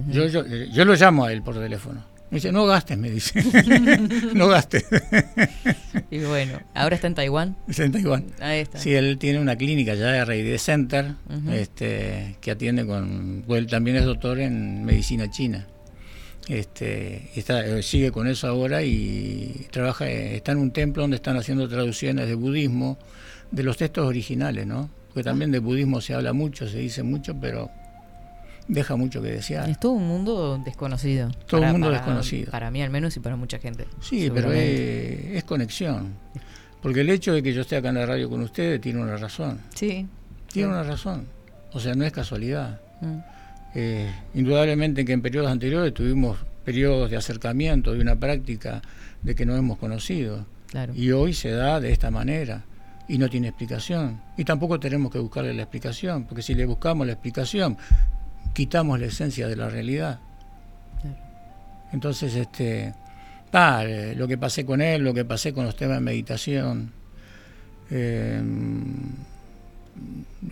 yo, 0.09 0.27
yo, 0.27 0.45
yo 0.47 0.85
lo 0.85 0.95
llamo 0.95 1.25
a 1.25 1.33
él 1.33 1.43
por 1.43 1.55
teléfono. 1.55 2.05
Me 2.31 2.37
dice, 2.37 2.53
no 2.53 2.65
gastes, 2.65 2.97
me 2.97 3.11
dice. 3.11 3.43
no 4.35 4.47
gastes. 4.47 4.85
y 6.13 6.21
bueno, 6.21 6.61
¿ahora 6.75 6.95
está 6.95 7.09
en 7.09 7.15
Taiwán? 7.17 7.57
Está 7.67 7.85
en 7.85 7.93
Taiwán. 7.93 8.27
Ahí 8.41 8.61
está. 8.61 8.79
Sí, 8.79 8.95
él 8.95 9.19
tiene 9.19 9.41
una 9.41 9.57
clínica 9.57 9.95
ya 9.95 10.07
de 10.13 10.25
Rey 10.25 10.59
Center, 10.59 11.15
este, 11.51 12.37
que 12.41 12.53
atiende 12.53 12.87
con... 12.87 13.45
Él 13.49 13.67
también 13.67 13.97
es 13.97 14.05
doctor 14.05 14.39
en 14.39 14.85
medicina 14.85 15.29
china. 15.29 15.67
Este, 16.51 17.31
está, 17.37 17.65
eh, 17.65 17.81
sigue 17.81 18.11
con 18.11 18.27
eso 18.27 18.49
ahora 18.49 18.83
y 18.83 19.69
trabaja, 19.71 20.09
eh, 20.11 20.35
está 20.35 20.51
en 20.51 20.59
un 20.59 20.73
templo 20.73 21.05
donde 21.05 21.15
están 21.15 21.37
haciendo 21.37 21.69
traducciones 21.69 22.27
de 22.27 22.35
budismo, 22.35 22.99
de 23.53 23.63
los 23.63 23.77
textos 23.77 24.05
originales, 24.05 24.67
¿no? 24.67 24.91
Porque 25.09 25.23
también 25.23 25.53
de 25.53 25.61
budismo 25.61 26.01
se 26.01 26.13
habla 26.13 26.33
mucho, 26.33 26.69
se 26.69 26.79
dice 26.79 27.05
mucho, 27.05 27.37
pero 27.41 27.71
deja 28.67 28.97
mucho 28.97 29.23
que 29.23 29.29
desear. 29.29 29.71
Es 29.71 29.79
todo 29.79 29.93
un 29.93 30.09
mundo 30.09 30.61
desconocido. 30.65 31.31
Todo 31.47 31.61
un 31.61 31.71
mundo 31.71 31.91
desconocido. 31.91 32.51
Para 32.51 32.73
mí 32.73 32.83
al 32.83 32.91
menos 32.91 33.17
y 33.17 33.21
para 33.21 33.37
mucha 33.37 33.61
gente. 33.61 33.87
Sí, 34.01 34.29
pero 34.35 34.51
es, 34.53 35.45
conexión. 35.45 36.15
Porque 36.83 37.03
el 37.03 37.11
hecho 37.11 37.33
de 37.33 37.45
que 37.45 37.53
yo 37.53 37.61
esté 37.61 37.77
acá 37.77 37.91
en 37.91 37.95
la 37.95 38.07
radio 38.07 38.29
con 38.29 38.41
ustedes 38.41 38.81
tiene 38.81 39.01
una 39.01 39.17
razón. 39.17 39.61
Sí. 39.73 40.05
Tiene 40.53 40.71
una 40.71 40.83
razón. 40.83 41.29
O 41.73 41.79
sea, 41.79 41.95
no 41.95 42.05
es 42.05 42.11
casualidad. 42.11 42.81
Mm. 43.01 43.19
Eh, 43.75 44.11
indudablemente 44.35 45.05
que 45.05 45.13
en 45.13 45.23
periodos 45.23 45.51
anteriores 45.51 45.95
tuvimos 45.95 46.39
periodos 46.65 47.11
de 47.11 47.17
acercamiento, 47.17 47.93
de 47.93 48.01
una 48.01 48.17
práctica 48.17 48.83
de 49.23 49.35
que 49.35 49.47
no 49.47 49.57
hemos 49.57 49.79
conocido. 49.79 50.47
Y 50.95 51.11
hoy 51.11 51.35
se 51.35 51.51
da 51.51 51.81
de 51.81 51.93
esta 51.93 52.11
manera 52.11 52.65
y 53.09 53.19
no 53.19 53.29
tiene 53.29 53.49
explicación. 53.49 54.21
Y 54.37 54.45
tampoco 54.45 54.79
tenemos 54.79 55.11
que 55.11 55.19
buscarle 55.19 55.53
la 55.53 55.63
explicación, 55.63 56.25
porque 56.25 56.43
si 56.43 56.55
le 56.55 56.65
buscamos 56.65 57.07
la 57.07 57.15
explicación, 57.15 57.77
quitamos 58.53 59.01
la 59.01 59.07
esencia 59.07 59.49
de 59.49 59.57
la 59.57 59.69
realidad. 59.69 60.21
Entonces, 61.93 62.37
este, 62.37 62.95
eh, 63.53 64.15
lo 64.17 64.29
que 64.29 64.39
pasé 64.39 64.65
con 64.65 64.81
él, 64.81 65.03
lo 65.03 65.13
que 65.13 65.25
pasé 65.25 65.53
con 65.53 65.65
los 65.65 65.75
temas 65.75 65.97
de 65.97 66.01
meditación, 66.03 66.93
eh, 67.91 68.41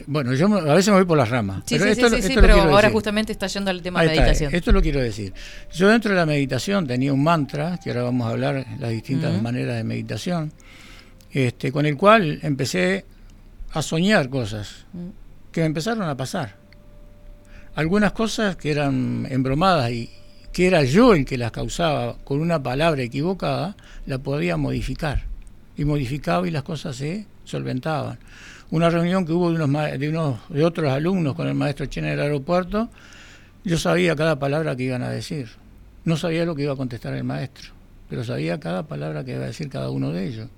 bueno, 0.07 0.35
yo 0.35 0.47
a 0.47 0.75
veces 0.75 0.89
me 0.89 0.97
voy 0.97 1.07
por 1.07 1.17
las 1.17 1.31
ramas. 1.31 1.65
pero 1.69 1.85
esto, 1.87 2.09
pero 2.41 2.63
ahora 2.63 2.91
justamente 2.91 3.33
está 3.33 3.47
yendo 3.47 3.71
al 3.71 3.83
tema 3.83 4.03
de 4.03 4.09
meditación. 4.09 4.55
esto 4.55 4.73
lo 4.73 4.83
quiero 4.83 5.01
decir. 5.01 5.33
Yo 5.75 5.89
dentro 5.89 6.11
de 6.11 6.17
la 6.17 6.27
meditación 6.27 6.87
tenía 6.87 7.13
un 7.13 7.23
mantra, 7.23 7.79
que 7.83 7.91
ahora 7.91 8.05
vamos 8.05 8.27
a 8.27 8.31
hablar 8.31 8.67
las 8.79 8.91
distintas 8.91 9.41
maneras 9.41 9.77
de 9.77 9.85
meditación, 9.85 10.53
este, 11.31 11.73
con 11.73 11.87
el 11.87 11.97
cual 11.97 12.39
empecé 12.43 13.05
a 13.73 13.83
soñar 13.83 14.29
cosas 14.29 14.87
que 15.53 15.61
me 15.61 15.67
empezaron 15.67 16.09
a 16.09 16.17
pasar. 16.17 16.57
Algunas 17.75 18.13
cosas 18.13 18.57
que 18.57 18.71
eran 18.71 19.27
embromadas 19.31 19.91
y 19.91 20.11
que 20.53 20.67
era 20.67 20.83
yo 20.85 21.15
el 21.15 21.25
que 21.25 21.39
las 21.39 21.53
causaba 21.53 22.17
con 22.25 22.41
una 22.41 22.63
palabra 22.63 23.03
equivocada, 23.03 23.77
la 24.07 24.19
podía 24.19 24.57
modificar. 24.57 25.25
Y 25.77 25.85
modificaba 25.85 26.47
y 26.49 26.51
las 26.51 26.65
cosas 26.65 26.97
se 26.97 27.27
solventaban 27.45 28.19
una 28.71 28.91
reunión 28.91 29.25
que 29.25 29.33
hubo 29.33 29.51
de 29.51 29.63
unos, 29.63 29.99
de 29.99 30.59
de 30.59 30.65
otros 30.65 30.93
alumnos 30.93 31.35
con 31.35 31.49
el 31.49 31.55
maestro 31.55 31.87
Chen 31.87 32.05
en 32.05 32.13
el 32.13 32.21
aeropuerto, 32.21 32.89
yo 33.65 33.79
sabía 33.79 34.15
cada 34.15 34.39
palabra 34.39 34.77
que 34.77 34.85
iban 34.85 35.03
a 35.03 35.11
decir. 35.11 35.49
No 36.05 36.17
sabía 36.17 36.45
lo 36.45 36.55
que 36.55 36.63
iba 36.63 36.73
a 36.73 36.77
contestar 36.77 37.15
el 37.15 37.25
maestro, 37.25 37.71
pero 38.09 38.25
sabía 38.25 38.61
cada 38.61 38.87
palabra 38.87 39.25
que 39.25 39.33
iba 39.33 39.45
a 39.45 39.47
decir 39.49 39.69
cada 39.69 39.91
uno 39.91 40.13
de 40.13 40.27
ellos. 40.27 40.49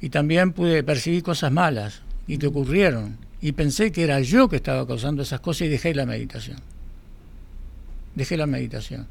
Y 0.00 0.10
también 0.10 0.52
pude 0.52 0.82
percibir 0.82 1.22
cosas 1.22 1.52
malas 1.52 2.02
y 2.26 2.38
que 2.38 2.46
ocurrieron. 2.46 3.16
Y 3.40 3.52
pensé 3.52 3.92
que 3.92 4.04
era 4.04 4.20
yo 4.20 4.48
que 4.48 4.56
estaba 4.56 4.86
causando 4.86 5.22
esas 5.22 5.40
cosas 5.40 5.62
y 5.62 5.68
dejé 5.68 5.94
la 5.94 6.06
meditación. 6.06 6.58
Dejé 8.14 8.36
la 8.36 8.46
meditación. 8.46 9.06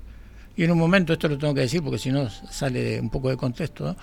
Y 0.56 0.64
en 0.64 0.72
un 0.72 0.78
momento, 0.78 1.14
esto 1.14 1.28
lo 1.28 1.38
tengo 1.38 1.54
que 1.54 1.62
decir 1.62 1.82
porque 1.82 1.98
si 1.98 2.12
no 2.12 2.30
sale 2.30 3.00
un 3.00 3.10
poco 3.10 3.30
de 3.30 3.38
contexto, 3.38 3.96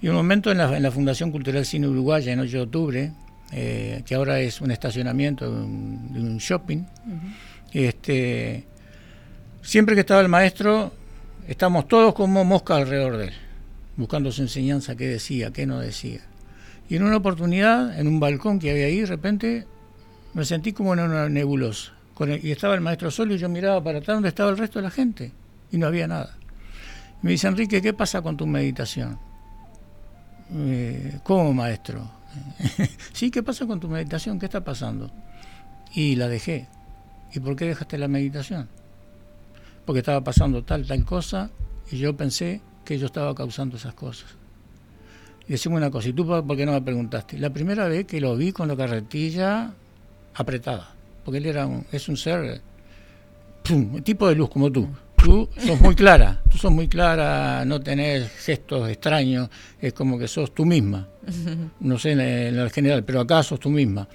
y 0.00 0.06
en 0.06 0.12
un 0.12 0.18
momento 0.18 0.50
en 0.50 0.58
la, 0.58 0.76
en 0.76 0.82
la 0.82 0.90
Fundación 0.90 1.30
Cultural 1.30 1.66
Cine 1.66 1.88
Uruguaya, 1.88 2.32
en 2.32 2.40
8 2.40 2.50
de 2.50 2.62
octubre, 2.62 3.12
eh, 3.52 4.02
que 4.04 4.14
ahora 4.14 4.40
es 4.40 4.60
un 4.60 4.70
estacionamiento 4.70 5.50
de 5.50 5.60
un, 5.60 6.38
shopping. 6.38 6.84
este, 7.72 8.64
siempre 9.62 9.94
que 9.94 10.02
estaba 10.02 10.20
el 10.20 10.28
maestro, 10.28 10.92
estamos 11.46 11.88
todos 11.88 12.14
como 12.14 12.44
mosca 12.44 12.76
alrededor 12.76 13.16
de 13.16 13.24
él, 13.28 13.34
buscando 13.96 14.30
su 14.32 14.42
enseñanza, 14.42 14.96
qué 14.96 15.08
decía, 15.08 15.50
qué 15.50 15.66
no 15.66 15.80
decía. 15.80 16.20
Y 16.88 16.96
en 16.96 17.02
una 17.02 17.16
oportunidad, 17.16 17.98
en 17.98 18.06
un 18.06 18.20
balcón 18.20 18.58
que 18.58 18.70
había 18.70 18.86
ahí, 18.86 19.00
de 19.00 19.06
repente 19.06 19.66
me 20.34 20.44
sentí 20.44 20.72
como 20.72 20.92
en 20.94 21.00
una 21.00 21.28
nebulosa, 21.28 21.92
y 22.42 22.50
estaba 22.50 22.74
el 22.74 22.80
maestro 22.80 23.10
solo 23.10 23.34
y 23.34 23.38
yo 23.38 23.48
miraba 23.48 23.82
para 23.82 23.98
atrás 23.98 24.16
donde 24.16 24.30
estaba 24.30 24.50
el 24.50 24.58
resto 24.58 24.78
de 24.80 24.82
la 24.82 24.90
gente 24.90 25.32
y 25.70 25.78
no 25.78 25.86
había 25.86 26.06
nada. 26.08 26.36
Me 27.22 27.32
dice, 27.32 27.48
Enrique, 27.48 27.82
¿qué 27.82 27.92
pasa 27.92 28.22
con 28.22 28.36
tu 28.36 28.46
meditación? 28.46 29.18
Eh, 30.54 31.18
¿Cómo, 31.24 31.52
maestro? 31.52 32.17
sí, 33.12 33.30
¿qué 33.30 33.42
pasa 33.42 33.66
con 33.66 33.80
tu 33.80 33.88
meditación? 33.88 34.38
¿Qué 34.38 34.46
está 34.46 34.62
pasando? 34.62 35.10
Y 35.94 36.16
la 36.16 36.28
dejé. 36.28 36.68
¿Y 37.32 37.40
por 37.40 37.56
qué 37.56 37.66
dejaste 37.66 37.98
la 37.98 38.08
meditación? 38.08 38.68
Porque 39.84 40.00
estaba 40.00 40.22
pasando 40.22 40.62
tal, 40.64 40.86
tal 40.86 41.04
cosa 41.04 41.50
y 41.90 41.98
yo 41.98 42.16
pensé 42.16 42.60
que 42.84 42.98
yo 42.98 43.06
estaba 43.06 43.34
causando 43.34 43.76
esas 43.76 43.94
cosas. 43.94 44.28
Y 45.46 45.52
decimos 45.52 45.78
una 45.78 45.90
cosa, 45.90 46.08
¿y 46.08 46.12
tú 46.12 46.26
por 46.26 46.56
qué 46.56 46.66
no 46.66 46.72
me 46.72 46.82
preguntaste? 46.82 47.38
La 47.38 47.50
primera 47.50 47.88
vez 47.88 48.06
que 48.06 48.20
lo 48.20 48.36
vi 48.36 48.52
con 48.52 48.68
la 48.68 48.76
carretilla 48.76 49.72
apretada, 50.34 50.90
porque 51.24 51.38
él 51.38 51.46
era 51.46 51.66
un, 51.66 51.86
es 51.90 52.08
un 52.08 52.16
ser, 52.16 52.60
tipo 54.04 54.28
de 54.28 54.34
luz 54.34 54.50
como 54.50 54.70
tú. 54.70 54.88
Tú 55.22 55.48
sos 55.58 55.80
muy 55.80 55.94
clara, 55.94 56.40
tú 56.50 56.56
sos 56.56 56.72
muy 56.72 56.88
clara, 56.88 57.64
no 57.64 57.80
tenés 57.80 58.30
gestos 58.32 58.88
extraños, 58.88 59.50
es 59.80 59.92
como 59.92 60.18
que 60.18 60.28
sos 60.28 60.54
tú 60.54 60.64
misma. 60.64 61.08
No 61.80 61.98
sé 61.98 62.12
en 62.12 62.20
el 62.20 62.70
general, 62.70 63.04
pero 63.04 63.20
acá 63.20 63.42
sos 63.42 63.60
tú 63.60 63.68
misma. 63.68 64.08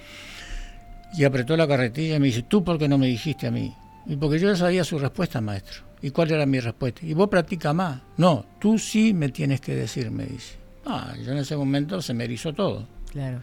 Y 1.16 1.24
apretó 1.24 1.56
la 1.56 1.68
carretilla 1.68 2.16
y 2.16 2.20
me 2.20 2.26
dice, 2.26 2.42
¿tú 2.42 2.64
por 2.64 2.78
qué 2.78 2.88
no 2.88 2.98
me 2.98 3.06
dijiste 3.06 3.46
a 3.46 3.50
mí? 3.50 3.72
Y 4.06 4.16
porque 4.16 4.38
yo 4.38 4.48
ya 4.48 4.56
sabía 4.56 4.82
su 4.82 4.98
respuesta, 4.98 5.40
maestro. 5.40 5.82
¿Y 6.02 6.10
cuál 6.10 6.32
era 6.32 6.44
mi 6.44 6.60
respuesta? 6.60 7.06
Y 7.06 7.14
vos 7.14 7.28
practica 7.28 7.72
más. 7.72 8.00
No, 8.16 8.44
tú 8.58 8.78
sí 8.78 9.14
me 9.14 9.28
tienes 9.28 9.60
que 9.60 9.74
decir, 9.74 10.10
me 10.10 10.26
dice. 10.26 10.56
Ah, 10.84 11.14
yo 11.24 11.32
en 11.32 11.38
ese 11.38 11.56
momento 11.56 12.02
se 12.02 12.12
me 12.12 12.24
erizó 12.24 12.52
todo. 12.52 12.86
Claro. 13.10 13.40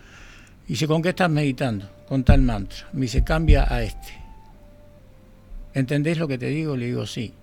Y 0.68 0.74
dice, 0.74 0.86
¿con 0.86 1.02
qué 1.02 1.10
estás 1.10 1.30
meditando? 1.30 1.90
Con 2.08 2.24
tal 2.24 2.42
mantra. 2.42 2.88
Me 2.94 3.02
dice, 3.02 3.24
cambia 3.24 3.74
a 3.74 3.82
este. 3.82 4.14
¿Entendés 5.74 6.18
lo 6.18 6.28
que 6.28 6.38
te 6.38 6.48
digo? 6.48 6.76
Le 6.76 6.88
digo, 6.88 7.08
sí. 7.08 7.34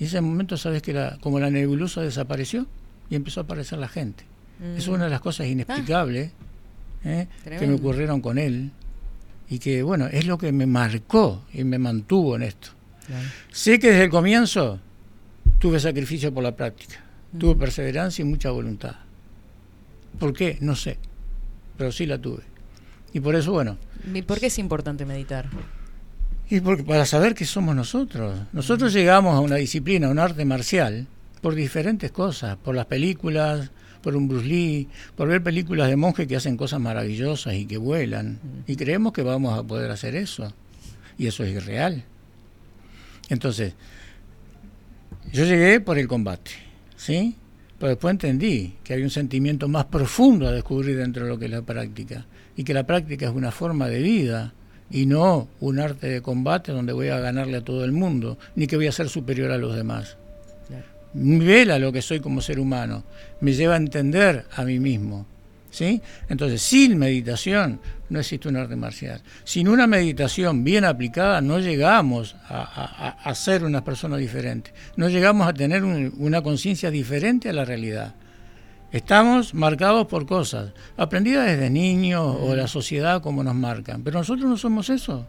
Y 0.00 0.04
ese 0.04 0.20
momento, 0.22 0.56
¿sabes 0.56 0.80
que 0.80 0.94
la, 0.94 1.18
como 1.20 1.38
la 1.38 1.50
nebulosa 1.50 2.00
desapareció? 2.00 2.66
Y 3.10 3.16
empezó 3.16 3.40
a 3.40 3.42
aparecer 3.44 3.78
la 3.78 3.88
gente. 3.88 4.24
Es 4.76 4.88
una 4.88 5.04
de 5.04 5.10
las 5.10 5.20
cosas 5.20 5.46
inexplicables 5.46 6.32
¿eh? 7.04 7.28
que 7.44 7.66
me 7.66 7.74
ocurrieron 7.74 8.20
con 8.20 8.38
él. 8.38 8.72
Y 9.50 9.58
que, 9.58 9.82
bueno, 9.82 10.06
es 10.06 10.26
lo 10.26 10.38
que 10.38 10.52
me 10.52 10.66
marcó 10.66 11.44
y 11.52 11.64
me 11.64 11.78
mantuvo 11.78 12.36
en 12.36 12.42
esto. 12.42 12.70
Sé 13.50 13.78
que 13.78 13.88
desde 13.88 14.04
el 14.04 14.10
comienzo 14.10 14.80
tuve 15.58 15.80
sacrificio 15.80 16.32
por 16.32 16.44
la 16.44 16.56
práctica, 16.56 17.02
tuve 17.38 17.56
perseverancia 17.56 18.22
y 18.22 18.26
mucha 18.26 18.50
voluntad. 18.50 18.96
¿Por 20.18 20.32
qué? 20.32 20.56
No 20.60 20.76
sé, 20.76 20.98
pero 21.76 21.92
sí 21.92 22.06
la 22.06 22.18
tuve. 22.18 22.42
Y 23.12 23.20
por 23.20 23.34
eso, 23.34 23.52
bueno. 23.52 23.76
¿Y 24.14 24.22
por 24.22 24.38
qué 24.38 24.46
es 24.46 24.58
importante 24.58 25.04
meditar? 25.04 25.48
Y 26.50 26.60
porque 26.60 26.82
para 26.82 27.06
saber 27.06 27.34
qué 27.34 27.44
somos 27.44 27.76
nosotros. 27.76 28.36
Nosotros 28.52 28.92
llegamos 28.92 29.36
a 29.36 29.40
una 29.40 29.54
disciplina, 29.54 30.08
a 30.08 30.10
un 30.10 30.18
arte 30.18 30.44
marcial, 30.44 31.06
por 31.40 31.54
diferentes 31.54 32.10
cosas, 32.10 32.56
por 32.56 32.74
las 32.74 32.86
películas, 32.86 33.70
por 34.02 34.16
un 34.16 34.26
Bruce 34.26 34.46
Lee, 34.46 34.88
por 35.14 35.28
ver 35.28 35.44
películas 35.44 35.88
de 35.88 35.94
monjes 35.94 36.26
que 36.26 36.34
hacen 36.34 36.56
cosas 36.56 36.80
maravillosas 36.80 37.54
y 37.54 37.66
que 37.66 37.78
vuelan. 37.78 38.40
Y 38.66 38.74
creemos 38.74 39.12
que 39.12 39.22
vamos 39.22 39.56
a 39.56 39.62
poder 39.62 39.92
hacer 39.92 40.16
eso. 40.16 40.52
Y 41.16 41.28
eso 41.28 41.44
es 41.44 41.54
irreal. 41.54 42.02
Entonces, 43.28 43.74
yo 45.32 45.44
llegué 45.44 45.78
por 45.80 45.98
el 45.98 46.08
combate, 46.08 46.50
¿sí? 46.96 47.36
Pero 47.78 47.90
después 47.90 48.10
entendí 48.10 48.74
que 48.82 48.94
hay 48.94 49.02
un 49.02 49.10
sentimiento 49.10 49.68
más 49.68 49.84
profundo 49.84 50.48
a 50.48 50.52
descubrir 50.52 50.96
dentro 50.96 51.24
de 51.24 51.30
lo 51.30 51.38
que 51.38 51.44
es 51.44 51.50
la 51.52 51.62
práctica. 51.62 52.26
Y 52.56 52.64
que 52.64 52.74
la 52.74 52.84
práctica 52.84 53.26
es 53.26 53.32
una 53.32 53.52
forma 53.52 53.86
de 53.86 54.00
vida 54.00 54.52
y 54.90 55.06
no 55.06 55.48
un 55.60 55.78
arte 55.78 56.08
de 56.08 56.20
combate 56.20 56.72
donde 56.72 56.92
voy 56.92 57.08
a 57.08 57.20
ganarle 57.20 57.58
a 57.58 57.64
todo 57.64 57.84
el 57.84 57.92
mundo, 57.92 58.38
ni 58.56 58.66
que 58.66 58.76
voy 58.76 58.88
a 58.88 58.92
ser 58.92 59.08
superior 59.08 59.50
a 59.52 59.58
los 59.58 59.76
demás. 59.76 60.16
Me 61.12 61.44
vela 61.44 61.78
lo 61.78 61.92
que 61.92 62.02
soy 62.02 62.20
como 62.20 62.40
ser 62.40 62.60
humano, 62.60 63.04
me 63.40 63.52
lleva 63.52 63.74
a 63.74 63.78
entender 63.78 64.44
a 64.54 64.64
mí 64.64 64.78
mismo. 64.78 65.26
¿sí? 65.70 66.00
Entonces, 66.28 66.62
sin 66.62 66.98
meditación 66.98 67.80
no 68.08 68.20
existe 68.20 68.48
un 68.48 68.56
arte 68.56 68.76
marcial. 68.76 69.20
Sin 69.44 69.68
una 69.68 69.86
meditación 69.86 70.62
bien 70.64 70.84
aplicada 70.84 71.40
no 71.40 71.58
llegamos 71.58 72.36
a, 72.48 73.32
ser 73.34 73.64
una 73.64 73.84
persona 73.84 74.16
diferente, 74.16 74.72
no 74.96 75.08
llegamos 75.08 75.48
a 75.48 75.52
tener 75.52 75.84
una 75.84 76.42
conciencia 76.42 76.90
diferente 76.90 77.48
a 77.48 77.52
la 77.52 77.64
realidad. 77.64 78.14
Estamos 78.92 79.54
marcados 79.54 80.08
por 80.08 80.26
cosas, 80.26 80.72
aprendidas 80.96 81.46
desde 81.46 81.70
niños 81.70 82.36
o 82.40 82.56
la 82.56 82.66
sociedad 82.66 83.22
como 83.22 83.44
nos 83.44 83.54
marcan, 83.54 84.02
pero 84.02 84.18
nosotros 84.18 84.48
no 84.48 84.56
somos 84.56 84.90
eso. 84.90 85.26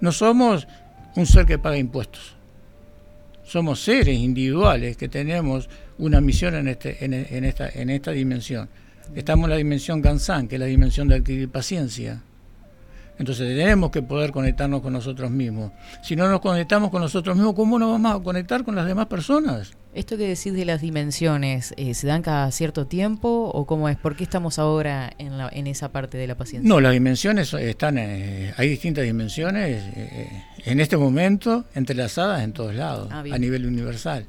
No 0.00 0.12
somos 0.12 0.66
un 1.14 1.26
ser 1.26 1.44
que 1.44 1.58
paga 1.58 1.76
impuestos. 1.76 2.36
Somos 3.44 3.80
seres 3.80 4.18
individuales 4.18 4.96
que 4.96 5.08
tenemos 5.08 5.68
una 5.98 6.20
misión 6.20 6.54
en, 6.54 6.68
este, 6.68 7.04
en, 7.04 7.44
esta, 7.44 7.68
en 7.68 7.90
esta 7.90 8.12
dimensión. 8.12 8.68
Estamos 9.14 9.44
en 9.44 9.50
la 9.50 9.56
dimensión 9.56 10.00
Gansan, 10.00 10.48
que 10.48 10.56
es 10.56 10.60
la 10.60 10.66
dimensión 10.66 11.06
de 11.08 11.16
adquirir 11.16 11.50
paciencia. 11.50 12.22
Entonces 13.18 13.48
tenemos 13.56 13.90
que 13.90 14.02
poder 14.02 14.30
conectarnos 14.30 14.82
con 14.82 14.92
nosotros 14.92 15.30
mismos. 15.30 15.72
Si 16.02 16.16
no 16.16 16.28
nos 16.28 16.40
conectamos 16.40 16.90
con 16.90 17.00
nosotros 17.00 17.36
mismos, 17.36 17.54
¿cómo 17.54 17.78
nos 17.78 17.90
vamos 17.92 18.20
a 18.20 18.22
conectar 18.22 18.64
con 18.64 18.74
las 18.74 18.86
demás 18.86 19.06
personas? 19.06 19.72
Esto 19.94 20.18
que 20.18 20.28
decís 20.28 20.52
de 20.52 20.66
las 20.66 20.82
dimensiones, 20.82 21.72
eh, 21.78 21.94
¿se 21.94 22.06
dan 22.06 22.20
cada 22.20 22.50
cierto 22.50 22.86
tiempo 22.86 23.50
o 23.54 23.66
cómo 23.66 23.88
es? 23.88 23.96
¿Por 23.96 24.14
qué 24.14 24.24
estamos 24.24 24.58
ahora 24.58 25.10
en, 25.16 25.38
la, 25.38 25.48
en 25.50 25.66
esa 25.66 25.90
parte 25.90 26.18
de 26.18 26.26
la 26.26 26.36
paciencia? 26.36 26.68
No, 26.68 26.80
las 26.80 26.92
dimensiones 26.92 27.54
están, 27.54 27.96
eh, 27.96 28.52
hay 28.58 28.68
distintas 28.68 29.04
dimensiones 29.04 29.82
eh, 29.96 30.44
en 30.66 30.80
este 30.80 30.98
momento 30.98 31.64
entrelazadas 31.74 32.42
en 32.42 32.52
todos 32.52 32.74
lados, 32.74 33.08
ah, 33.10 33.24
a 33.32 33.38
nivel 33.38 33.64
universal 33.64 34.26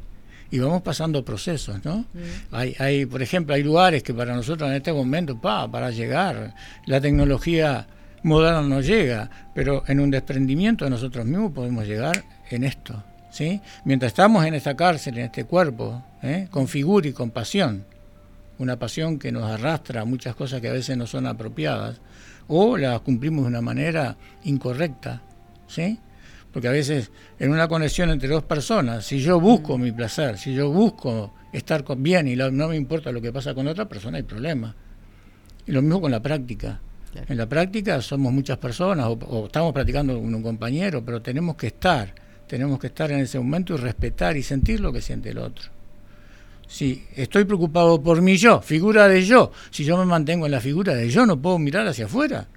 y 0.50 0.60
vamos 0.60 0.82
pasando 0.82 1.26
procesos, 1.26 1.84
¿no? 1.84 2.06
Mm. 2.14 2.56
Hay, 2.56 2.76
hay, 2.80 3.06
por 3.06 3.22
ejemplo, 3.22 3.54
hay 3.54 3.64
lugares 3.64 4.04
que 4.04 4.14
para 4.14 4.34
nosotros 4.34 4.70
en 4.70 4.78
este 4.78 4.94
momento, 4.94 5.40
pa, 5.40 5.70
para 5.70 5.92
llegar, 5.92 6.56
la 6.86 7.02
tecnología 7.02 7.88
moderna 8.24 8.62
no 8.62 8.82
llega, 8.82 9.30
pero 9.54 9.84
en 9.88 10.00
un 10.00 10.12
desprendimiento 10.12 10.86
de 10.86 10.92
nosotros 10.92 11.26
mismos 11.26 11.52
podemos 11.52 11.86
llegar 11.86 12.24
en 12.50 12.64
esto, 12.64 13.04
¿sí? 13.30 13.62
Mientras 13.86 14.12
estamos 14.12 14.46
en 14.46 14.54
esta 14.54 14.76
cárcel, 14.76 15.18
en 15.18 15.26
este 15.26 15.46
cuerpo, 15.46 16.04
¿eh? 16.24 16.48
con 16.52 16.68
figura 16.68 17.08
y 17.08 17.14
con 17.14 17.32
pasión, 17.32 17.86
una 18.60 18.78
pasión 18.78 19.20
que 19.20 19.32
nos 19.32 19.44
arrastra 19.44 20.02
a 20.02 20.06
muchas 20.06 20.36
cosas 20.36 20.62
que 20.62 20.70
a 20.70 20.74
veces 20.74 20.98
no 20.98 21.08
son 21.08 21.28
apropiadas, 21.28 22.02
o 22.48 22.78
las 22.78 23.02
cumplimos 23.02 23.44
de 23.44 23.50
una 23.50 23.62
manera 23.62 24.18
incorrecta, 24.44 25.22
¿sí? 25.68 26.00
Porque 26.52 26.70
a 26.70 26.72
veces 26.72 27.12
en 27.40 27.52
una 27.52 27.68
conexión 27.68 28.10
entre 28.10 28.30
dos 28.30 28.44
personas, 28.44 29.06
si 29.06 29.20
yo 29.20 29.40
busco 29.40 29.78
mm. 29.78 29.82
mi 29.82 29.92
placer, 29.92 30.38
si 30.38 30.54
yo 30.54 30.72
busco 30.72 31.34
estar 31.54 31.84
bien 31.98 32.28
y 32.28 32.36
no 32.36 32.70
me 32.70 32.76
importa 32.76 33.12
lo 33.12 33.22
que 33.22 33.32
pasa 33.32 33.54
con 33.54 33.68
otra 33.68 33.88
persona, 33.88 34.18
hay 34.18 34.24
problema. 34.24 34.76
Y 35.66 35.72
lo 35.72 35.82
mismo 35.82 36.02
con 36.02 36.12
la 36.12 36.22
práctica. 36.22 36.80
En 37.28 37.38
la 37.38 37.48
práctica 37.48 38.02
somos 38.02 38.32
muchas 38.32 38.58
personas 38.58 39.08
o, 39.08 39.46
estamos 39.46 39.74
practicando 39.74 40.14
con 40.16 40.34
un 40.34 40.44
compañero, 40.44 41.04
pero 41.04 41.22
tenemos 41.22 41.56
que 41.56 41.68
estar, 41.68 42.14
tenemos 42.48 42.80
que 42.80 42.88
estar 42.88 43.12
en 43.12 43.20
ese 43.20 43.40
momento 43.40 43.76
y 43.76 43.78
respetar 43.78 44.38
y 44.38 44.44
sentir 44.44 44.80
lo 44.80 44.92
que 44.92 45.02
siente 45.02 45.30
el 45.30 45.38
otro. 45.40 45.70
Si 46.68 47.06
estoy 47.16 47.46
preocupado 47.46 48.02
por 48.02 48.22
mi 48.22 48.38
yo, 48.38 48.62
figura 48.62 49.08
de 49.08 49.26
yo, 49.26 49.52
si 49.72 49.86
yo 49.86 49.98
me 49.98 50.06
mantengo 50.06 50.46
en 50.46 50.52
la 50.52 50.60
figura 50.60 50.94
de 50.94 51.10
yo, 51.10 51.26
no 51.26 51.42
puedo 51.42 51.58
mirar 51.58 51.88
hacia 51.88 52.06
afuera. 52.06 52.48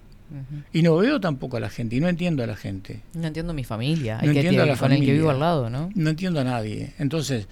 Y 0.72 0.82
no 0.82 0.96
veo 0.96 1.20
tampoco 1.20 1.56
a 1.56 1.60
la 1.60 1.68
gente, 1.68 1.96
y 1.96 2.00
no 2.00 2.08
entiendo 2.08 2.44
a 2.44 2.46
la 2.46 2.54
gente. 2.54 3.00
No 3.14 3.26
entiendo 3.26 3.50
a 3.50 3.54
mi 3.54 3.64
familia, 3.64 4.20
no 4.22 4.30
entiendo 4.30 4.62
a 4.62 4.66
la 4.66 4.76
familia, 4.76 5.06
que 5.06 5.12
vivo 5.12 5.30
al 5.30 5.40
lado, 5.40 5.68
¿no? 5.70 5.90
No 5.94 6.10
entiendo 6.10 6.40
a 6.40 6.44
nadie. 6.44 6.92
Entonces, 6.98 7.48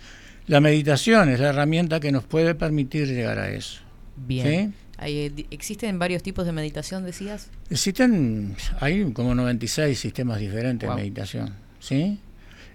la 0.46 0.60
meditación 0.60 1.28
es 1.28 1.40
la 1.40 1.48
herramienta 1.48 1.98
que 1.98 2.12
nos 2.12 2.24
puede 2.24 2.54
permitir 2.54 3.08
llegar 3.08 3.38
a 3.38 3.50
eso. 3.50 3.80
Bien. 4.16 4.74
¿Existen 5.00 5.98
varios 5.98 6.22
tipos 6.22 6.44
de 6.44 6.52
meditación, 6.52 7.04
decías? 7.04 7.50
Existen, 7.70 8.56
hay 8.80 9.12
como 9.12 9.34
96 9.34 9.98
sistemas 9.98 10.40
diferentes 10.40 10.88
de 10.88 10.94
meditación. 10.94 11.54
¿sí? 11.78 12.18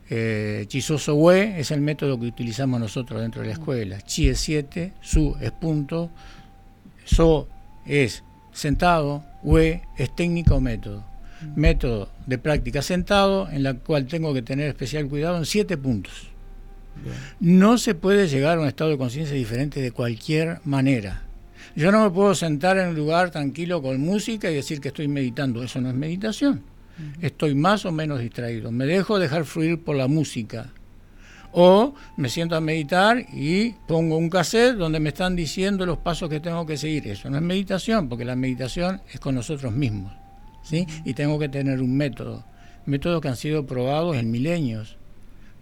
Eh, 0.09 0.65
Chisoso 0.67 1.15
We 1.15 1.59
es 1.59 1.71
el 1.71 1.81
método 1.81 2.19
que 2.19 2.27
utilizamos 2.27 2.79
nosotros 2.79 3.21
dentro 3.21 3.41
de 3.41 3.47
la 3.47 3.53
escuela. 3.53 4.01
Chi 4.01 4.29
es 4.29 4.39
7, 4.39 4.93
Su 5.01 5.35
es 5.41 5.51
punto, 5.51 6.11
So 7.05 7.47
es 7.85 8.23
sentado, 8.53 9.23
UE 9.43 9.81
es 9.97 10.15
técnico 10.15 10.55
o 10.55 10.61
método. 10.61 11.03
Método 11.55 12.09
de 12.25 12.37
práctica 12.37 12.81
sentado, 12.81 13.49
en 13.49 13.63
la 13.63 13.73
cual 13.73 14.07
tengo 14.07 14.33
que 14.33 14.41
tener 14.41 14.69
especial 14.69 15.07
cuidado 15.09 15.37
en 15.37 15.45
siete 15.45 15.77
puntos. 15.77 16.29
No 17.39 17.77
se 17.77 17.95
puede 17.95 18.27
llegar 18.27 18.57
a 18.57 18.61
un 18.61 18.67
estado 18.67 18.91
de 18.91 18.97
conciencia 18.97 19.35
diferente 19.35 19.81
de 19.81 19.91
cualquier 19.91 20.59
manera. 20.63 21.23
Yo 21.75 21.91
no 21.91 22.03
me 22.03 22.11
puedo 22.11 22.35
sentar 22.35 22.77
en 22.77 22.89
un 22.89 22.95
lugar 22.95 23.31
tranquilo 23.31 23.81
con 23.81 23.99
música 23.99 24.49
y 24.49 24.55
decir 24.55 24.79
que 24.79 24.89
estoy 24.89 25.07
meditando. 25.07 25.63
Eso 25.63 25.81
no 25.81 25.89
es 25.89 25.95
meditación. 25.95 26.63
Estoy 27.21 27.55
más 27.55 27.85
o 27.85 27.91
menos 27.91 28.19
distraído. 28.19 28.71
Me 28.71 28.85
dejo 28.85 29.17
dejar 29.17 29.45
fluir 29.45 29.83
por 29.83 29.95
la 29.95 30.07
música 30.07 30.71
o 31.51 31.93
me 32.17 32.29
siento 32.29 32.55
a 32.55 32.61
meditar 32.61 33.25
y 33.33 33.71
pongo 33.87 34.17
un 34.17 34.29
cassette 34.29 34.75
donde 34.75 34.99
me 34.99 35.09
están 35.09 35.35
diciendo 35.35 35.85
los 35.85 35.97
pasos 35.99 36.29
que 36.29 36.39
tengo 36.39 36.65
que 36.65 36.77
seguir. 36.77 37.07
Eso 37.07 37.29
no 37.29 37.37
es 37.37 37.43
meditación, 37.43 38.09
porque 38.09 38.25
la 38.25 38.35
meditación 38.35 39.01
es 39.11 39.19
con 39.19 39.35
nosotros 39.35 39.73
mismos. 39.73 40.13
¿sí? 40.63 40.85
Y 41.05 41.13
tengo 41.13 41.39
que 41.39 41.49
tener 41.49 41.81
un 41.81 41.95
método 41.95 42.43
métodos 42.85 43.21
que 43.21 43.29
han 43.29 43.35
sido 43.35 43.65
probados 43.65 44.15
en 44.17 44.31
milenios. 44.31 44.97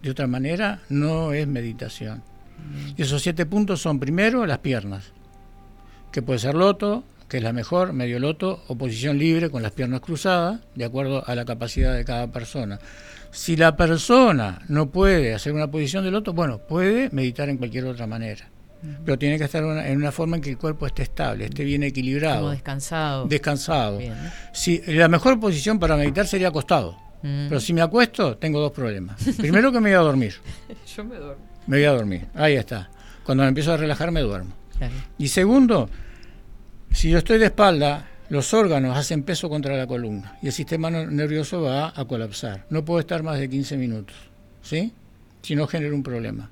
De 0.02 0.10
otra 0.10 0.26
manera, 0.26 0.80
no 0.88 1.32
es 1.32 1.46
meditación. 1.46 2.22
Y 2.96 3.02
esos 3.02 3.22
siete 3.22 3.46
puntos 3.46 3.80
son, 3.80 3.98
primero, 3.98 4.46
las 4.46 4.58
piernas, 4.58 5.12
que 6.12 6.22
puede 6.22 6.38
ser 6.38 6.54
loto, 6.54 7.04
que 7.28 7.38
es 7.38 7.42
la 7.42 7.52
mejor, 7.52 7.92
medio 7.94 8.18
loto 8.18 8.62
o 8.68 8.76
posición 8.76 9.18
libre 9.18 9.50
con 9.50 9.62
las 9.62 9.72
piernas 9.72 10.00
cruzadas, 10.00 10.60
de 10.74 10.84
acuerdo 10.84 11.26
a 11.26 11.34
la 11.34 11.44
capacidad 11.44 11.94
de 11.94 12.04
cada 12.04 12.30
persona. 12.30 12.78
Si 13.30 13.56
la 13.56 13.76
persona 13.76 14.60
no 14.68 14.90
puede 14.90 15.32
hacer 15.34 15.54
una 15.54 15.70
posición 15.70 16.04
de 16.04 16.10
loto, 16.10 16.34
bueno, 16.34 16.58
puede 16.58 17.08
meditar 17.10 17.48
en 17.48 17.56
cualquier 17.56 17.86
otra 17.86 18.06
manera. 18.06 18.50
Pero 19.04 19.16
tiene 19.16 19.38
que 19.38 19.44
estar 19.44 19.62
en 19.62 19.96
una 19.96 20.10
forma 20.10 20.36
en 20.36 20.42
que 20.42 20.50
el 20.50 20.58
cuerpo 20.58 20.86
esté 20.86 21.04
estable, 21.04 21.44
esté 21.44 21.62
bien 21.64 21.84
equilibrado. 21.84 22.40
Como 22.40 22.50
descansado. 22.50 23.26
Descansado. 23.26 24.00
Si, 24.52 24.82
la 24.88 25.08
mejor 25.08 25.38
posición 25.38 25.78
para 25.78 25.96
meditar 25.96 26.26
sería 26.26 26.48
acostado. 26.48 26.98
Mm. 27.22 27.46
Pero 27.48 27.60
si 27.60 27.72
me 27.72 27.80
acuesto, 27.80 28.36
tengo 28.36 28.60
dos 28.60 28.72
problemas. 28.72 29.22
Primero 29.38 29.70
que 29.70 29.80
me 29.80 29.90
voy 29.90 29.98
a 29.98 30.00
dormir. 30.00 30.34
Yo 30.96 31.04
me 31.04 31.16
duermo. 31.16 31.42
Me 31.68 31.76
voy 31.76 31.84
a 31.84 31.92
dormir. 31.92 32.26
Ahí 32.34 32.54
está. 32.54 32.90
Cuando 33.22 33.44
me 33.44 33.48
empiezo 33.48 33.72
a 33.72 33.76
relajar, 33.76 34.10
me 34.10 34.20
duermo. 34.20 34.52
Y 35.18 35.28
segundo, 35.28 35.88
si 36.90 37.10
yo 37.10 37.18
estoy 37.18 37.38
de 37.38 37.46
espalda, 37.46 38.08
los 38.28 38.54
órganos 38.54 38.96
hacen 38.96 39.22
peso 39.22 39.48
contra 39.48 39.76
la 39.76 39.86
columna 39.86 40.38
y 40.42 40.46
el 40.46 40.52
sistema 40.52 40.90
nervioso 40.90 41.62
va 41.62 41.92
a 41.94 42.04
colapsar. 42.04 42.66
No 42.70 42.84
puedo 42.84 43.00
estar 43.00 43.22
más 43.22 43.38
de 43.38 43.48
15 43.48 43.76
minutos, 43.76 44.16
¿sí? 44.62 44.92
Si 45.42 45.54
no 45.54 45.66
genera 45.66 45.94
un 45.94 46.02
problema. 46.02 46.50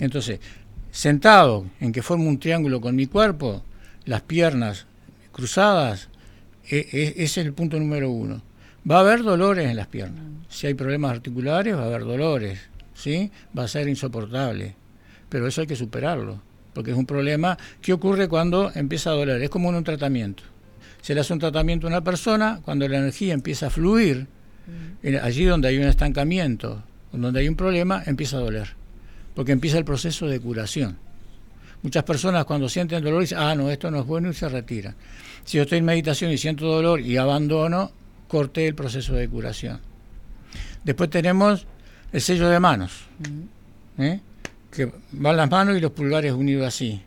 Entonces, 0.00 0.40
sentado 0.90 1.66
en 1.80 1.92
que 1.92 2.02
formo 2.02 2.28
un 2.28 2.38
triángulo 2.38 2.80
con 2.80 2.94
mi 2.94 3.06
cuerpo, 3.06 3.62
las 4.04 4.22
piernas 4.22 4.86
cruzadas, 5.32 6.08
e, 6.68 6.88
e, 6.92 7.08
ese 7.22 7.40
es 7.40 7.46
el 7.46 7.52
punto 7.52 7.78
número 7.78 8.10
uno. 8.10 8.42
Va 8.88 8.98
a 8.98 9.00
haber 9.00 9.22
dolores 9.22 9.68
en 9.68 9.76
las 9.76 9.88
piernas. 9.88 10.24
Si 10.48 10.66
hay 10.66 10.74
problemas 10.74 11.10
articulares, 11.10 11.76
va 11.76 11.82
a 11.82 11.86
haber 11.86 12.04
dolores, 12.04 12.60
¿sí? 12.94 13.30
Va 13.56 13.64
a 13.64 13.68
ser 13.68 13.88
insoportable. 13.88 14.76
Pero 15.28 15.48
eso 15.48 15.60
hay 15.60 15.66
que 15.66 15.76
superarlo 15.76 16.45
porque 16.76 16.90
es 16.90 16.96
un 16.98 17.06
problema 17.06 17.56
que 17.80 17.94
ocurre 17.94 18.28
cuando 18.28 18.70
empieza 18.74 19.08
a 19.08 19.14
doler, 19.14 19.42
es 19.42 19.48
como 19.48 19.70
en 19.70 19.76
un 19.76 19.84
tratamiento. 19.84 20.42
Se 21.00 21.14
le 21.14 21.22
hace 21.22 21.32
un 21.32 21.38
tratamiento 21.38 21.86
a 21.86 21.88
una 21.88 22.04
persona, 22.04 22.60
cuando 22.62 22.86
la 22.86 22.98
energía 22.98 23.32
empieza 23.32 23.68
a 23.68 23.70
fluir, 23.70 24.26
mm. 25.02 25.16
allí 25.22 25.46
donde 25.46 25.68
hay 25.68 25.78
un 25.78 25.84
estancamiento, 25.84 26.82
donde 27.12 27.40
hay 27.40 27.48
un 27.48 27.56
problema, 27.56 28.02
empieza 28.04 28.36
a 28.36 28.40
doler, 28.40 28.74
porque 29.34 29.52
empieza 29.52 29.78
el 29.78 29.86
proceso 29.86 30.26
de 30.26 30.38
curación. 30.38 30.98
Muchas 31.80 32.04
personas 32.04 32.44
cuando 32.44 32.68
sienten 32.68 33.02
dolor 33.02 33.22
dicen, 33.22 33.38
ah, 33.38 33.54
no, 33.54 33.70
esto 33.70 33.90
no 33.90 34.00
es 34.00 34.06
bueno 34.06 34.28
y 34.28 34.34
se 34.34 34.46
retiran. 34.46 34.94
Si 35.46 35.56
yo 35.56 35.62
estoy 35.62 35.78
en 35.78 35.86
meditación 35.86 36.30
y 36.30 36.36
siento 36.36 36.66
dolor 36.66 37.00
y 37.00 37.16
abandono, 37.16 37.90
corté 38.28 38.66
el 38.66 38.74
proceso 38.74 39.14
de 39.14 39.26
curación. 39.30 39.80
Después 40.84 41.08
tenemos 41.08 41.66
el 42.12 42.20
sello 42.20 42.50
de 42.50 42.60
manos. 42.60 43.04
Mm. 43.96 44.02
¿eh? 44.02 44.20
Que 44.76 44.92
van 45.12 45.36
las 45.36 45.50
manos 45.50 45.76
y 45.76 45.80
los 45.80 45.92
pulgares 45.92 46.32
unidos 46.32 46.66
así. 46.66 47.00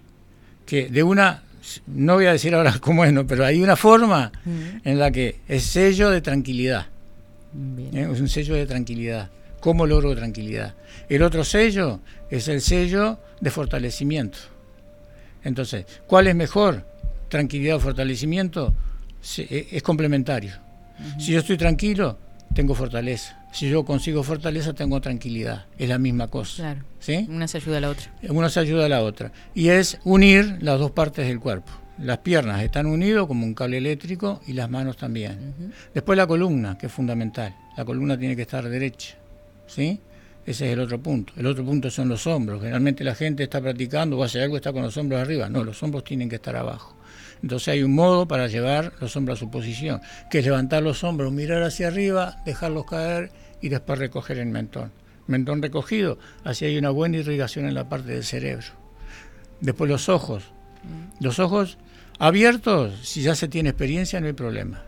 Que 0.65 0.89
de 0.89 1.03
una, 1.03 1.43
no 1.88 2.15
voy 2.15 2.26
a 2.26 2.32
decir 2.32 2.53
ahora 2.55 2.76
cómo 2.82 3.05
es, 3.05 3.13
¿no? 3.13 3.26
pero 3.28 3.45
hay 3.45 3.61
una 3.61 3.76
forma 3.76 4.32
en 4.84 4.99
la 4.99 5.11
que 5.11 5.39
es 5.47 5.63
sello 5.63 6.09
de 6.09 6.22
tranquilidad. 6.22 6.88
¿eh? 7.93 8.09
Es 8.11 8.20
un 8.20 8.28
sello 8.28 8.55
de 8.55 8.65
tranquilidad. 8.65 9.30
¿Cómo 9.59 9.86
logro 9.86 10.15
tranquilidad? 10.15 10.74
El 11.07 11.22
otro 11.22 11.43
sello 11.43 11.99
es 12.30 12.47
el 12.47 12.61
sello 12.61 13.20
de 13.39 13.51
fortalecimiento. 13.51 14.38
Entonces, 15.43 15.86
¿cuál 16.07 16.28
es 16.28 16.36
mejor? 16.36 16.86
Tranquilidad 17.30 17.76
o 17.76 17.80
fortalecimiento 17.80 18.74
e, 19.38 19.67
es 19.72 19.84
complementario. 19.84 20.53
Si 21.20 21.32
yo 21.32 21.39
estoy 21.39 21.57
tranquilo, 21.57 22.17
tengo 22.54 22.76
fortaleza. 22.76 23.39
Si 23.52 23.70
yo 23.70 23.86
consigo 23.86 24.24
fortaleza, 24.24 24.74
tengo 24.74 25.02
tranquilidad. 25.02 25.66
Es 25.78 25.89
la 25.89 25.97
misma 25.97 26.28
cosa. 26.28 26.64
Claro. 26.64 26.82
¿sí? 27.00 27.26
Una 27.30 27.47
se 27.47 27.58
ayuda 27.58 27.78
a 27.78 27.82
la 27.82 27.89
otra. 27.89 28.12
Una 28.30 28.50
se 28.50 28.60
ayuda 28.60 28.86
a 28.86 28.89
la 28.89 29.02
otra. 29.02 29.32
Y 29.54 29.70
es 29.70 30.00
unir 30.04 30.58
las 30.62 30.80
dos 30.80 30.91
partes 30.91 31.28
del 31.28 31.39
cuerpo. 31.39 31.72
Las 31.97 32.20
piernas 32.20 32.62
están 32.64 32.86
unidas 32.86 33.26
como 33.26 33.45
un 33.45 33.54
cable 33.54 33.78
eléctrico 33.78 34.41
y 34.47 34.54
las 34.54 34.70
manos 34.70 34.95
también. 34.97 35.74
Después 35.93 36.16
la 36.18 36.28
columna, 36.28 36.78
que 36.78 36.86
es 36.86 36.91
fundamental. 36.91 37.56
La 37.76 37.84
columna 37.84 38.18
tiene 38.18 38.36
que 38.36 38.43
estar 38.43 38.68
derecha. 38.68 39.16
¿sí? 39.68 40.00
Ese 40.45 40.68
es 40.68 40.74
el 40.74 40.80
otro 40.80 41.00
punto. 41.00 41.34
El 41.36 41.45
otro 41.45 41.66
punto 41.66 41.91
son 41.91 42.08
los 42.10 42.26
hombros. 42.26 42.62
Generalmente 42.62 43.04
la 43.04 43.16
gente 43.16 43.43
está 43.43 43.62
practicando 43.62 44.18
o 44.18 44.24
hace 44.24 44.41
algo 44.41 44.56
está 44.56 44.72
con 44.72 44.82
los 44.82 44.95
hombros 44.97 45.22
arriba. 45.22 45.50
No, 45.50 45.64
los 45.64 45.82
hombros 45.84 46.04
tienen 46.04 46.30
que 46.30 46.36
estar 46.36 46.56
abajo. 46.56 46.95
Entonces 47.41 47.69
hay 47.69 47.83
un 47.83 47.95
modo 47.95 48.27
para 48.27 48.47
llevar 48.47 48.93
los 48.99 49.15
hombros 49.15 49.37
a 49.37 49.39
su 49.39 49.49
posición, 49.49 50.01
que 50.29 50.39
es 50.39 50.45
levantar 50.45 50.83
los 50.83 51.03
hombros, 51.03 51.31
mirar 51.31 51.63
hacia 51.63 51.87
arriba, 51.87 52.41
dejarlos 52.45 52.85
caer 52.85 53.31
y 53.61 53.69
después 53.69 53.99
recoger 53.99 54.39
el 54.39 54.47
mentón. 54.47 54.91
Mentón 55.27 55.61
recogido, 55.61 56.17
así 56.43 56.65
hay 56.65 56.77
una 56.77 56.89
buena 56.89 57.17
irrigación 57.17 57.65
en 57.65 57.75
la 57.75 57.87
parte 57.87 58.11
del 58.11 58.23
cerebro. 58.23 58.67
Después 59.61 59.89
los 59.89 60.09
ojos. 60.09 60.51
Mm. 60.83 61.23
Los 61.23 61.39
ojos 61.39 61.77
abiertos, 62.17 63.07
si 63.07 63.21
ya 63.21 63.35
se 63.35 63.47
tiene 63.47 63.69
experiencia, 63.69 64.19
no 64.19 64.27
hay 64.27 64.33
problema. 64.33 64.83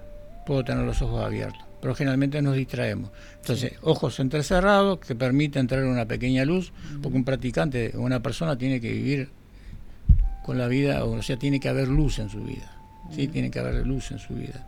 Puedo 0.46 0.64
tener 0.64 0.84
los 0.86 1.02
ojos 1.02 1.24
abiertos, 1.24 1.62
pero 1.82 1.94
generalmente 1.96 2.42
nos 2.42 2.56
distraemos. 2.56 3.12
Entonces, 3.36 3.74
ojos 3.82 4.20
entrecerrados 4.20 5.00
que 5.00 5.16
permite 5.16 5.60
entrar 5.60 5.84
una 5.86 6.08
pequeña 6.08 6.44
luz, 6.44 6.74
porque 7.02 7.18
un 7.18 7.24
practicante, 7.24 7.92
una 7.96 8.22
persona 8.22 8.58
tiene 8.58 8.82
que 8.82 8.92
vivir 8.92 9.30
con 10.52 10.58
la 10.58 10.68
vida, 10.68 11.06
o 11.06 11.22
sea, 11.22 11.38
tiene 11.38 11.62
que 11.62 11.70
haber 11.70 11.88
luz 11.88 12.20
en 12.20 12.30
su 12.30 12.42
vida. 12.42 12.70
Sí, 13.10 13.30
tiene 13.30 13.50
que 13.50 13.60
haber 13.60 13.88
luz 13.88 14.12
en 14.12 14.20
su 14.20 14.34
vida. 14.34 14.68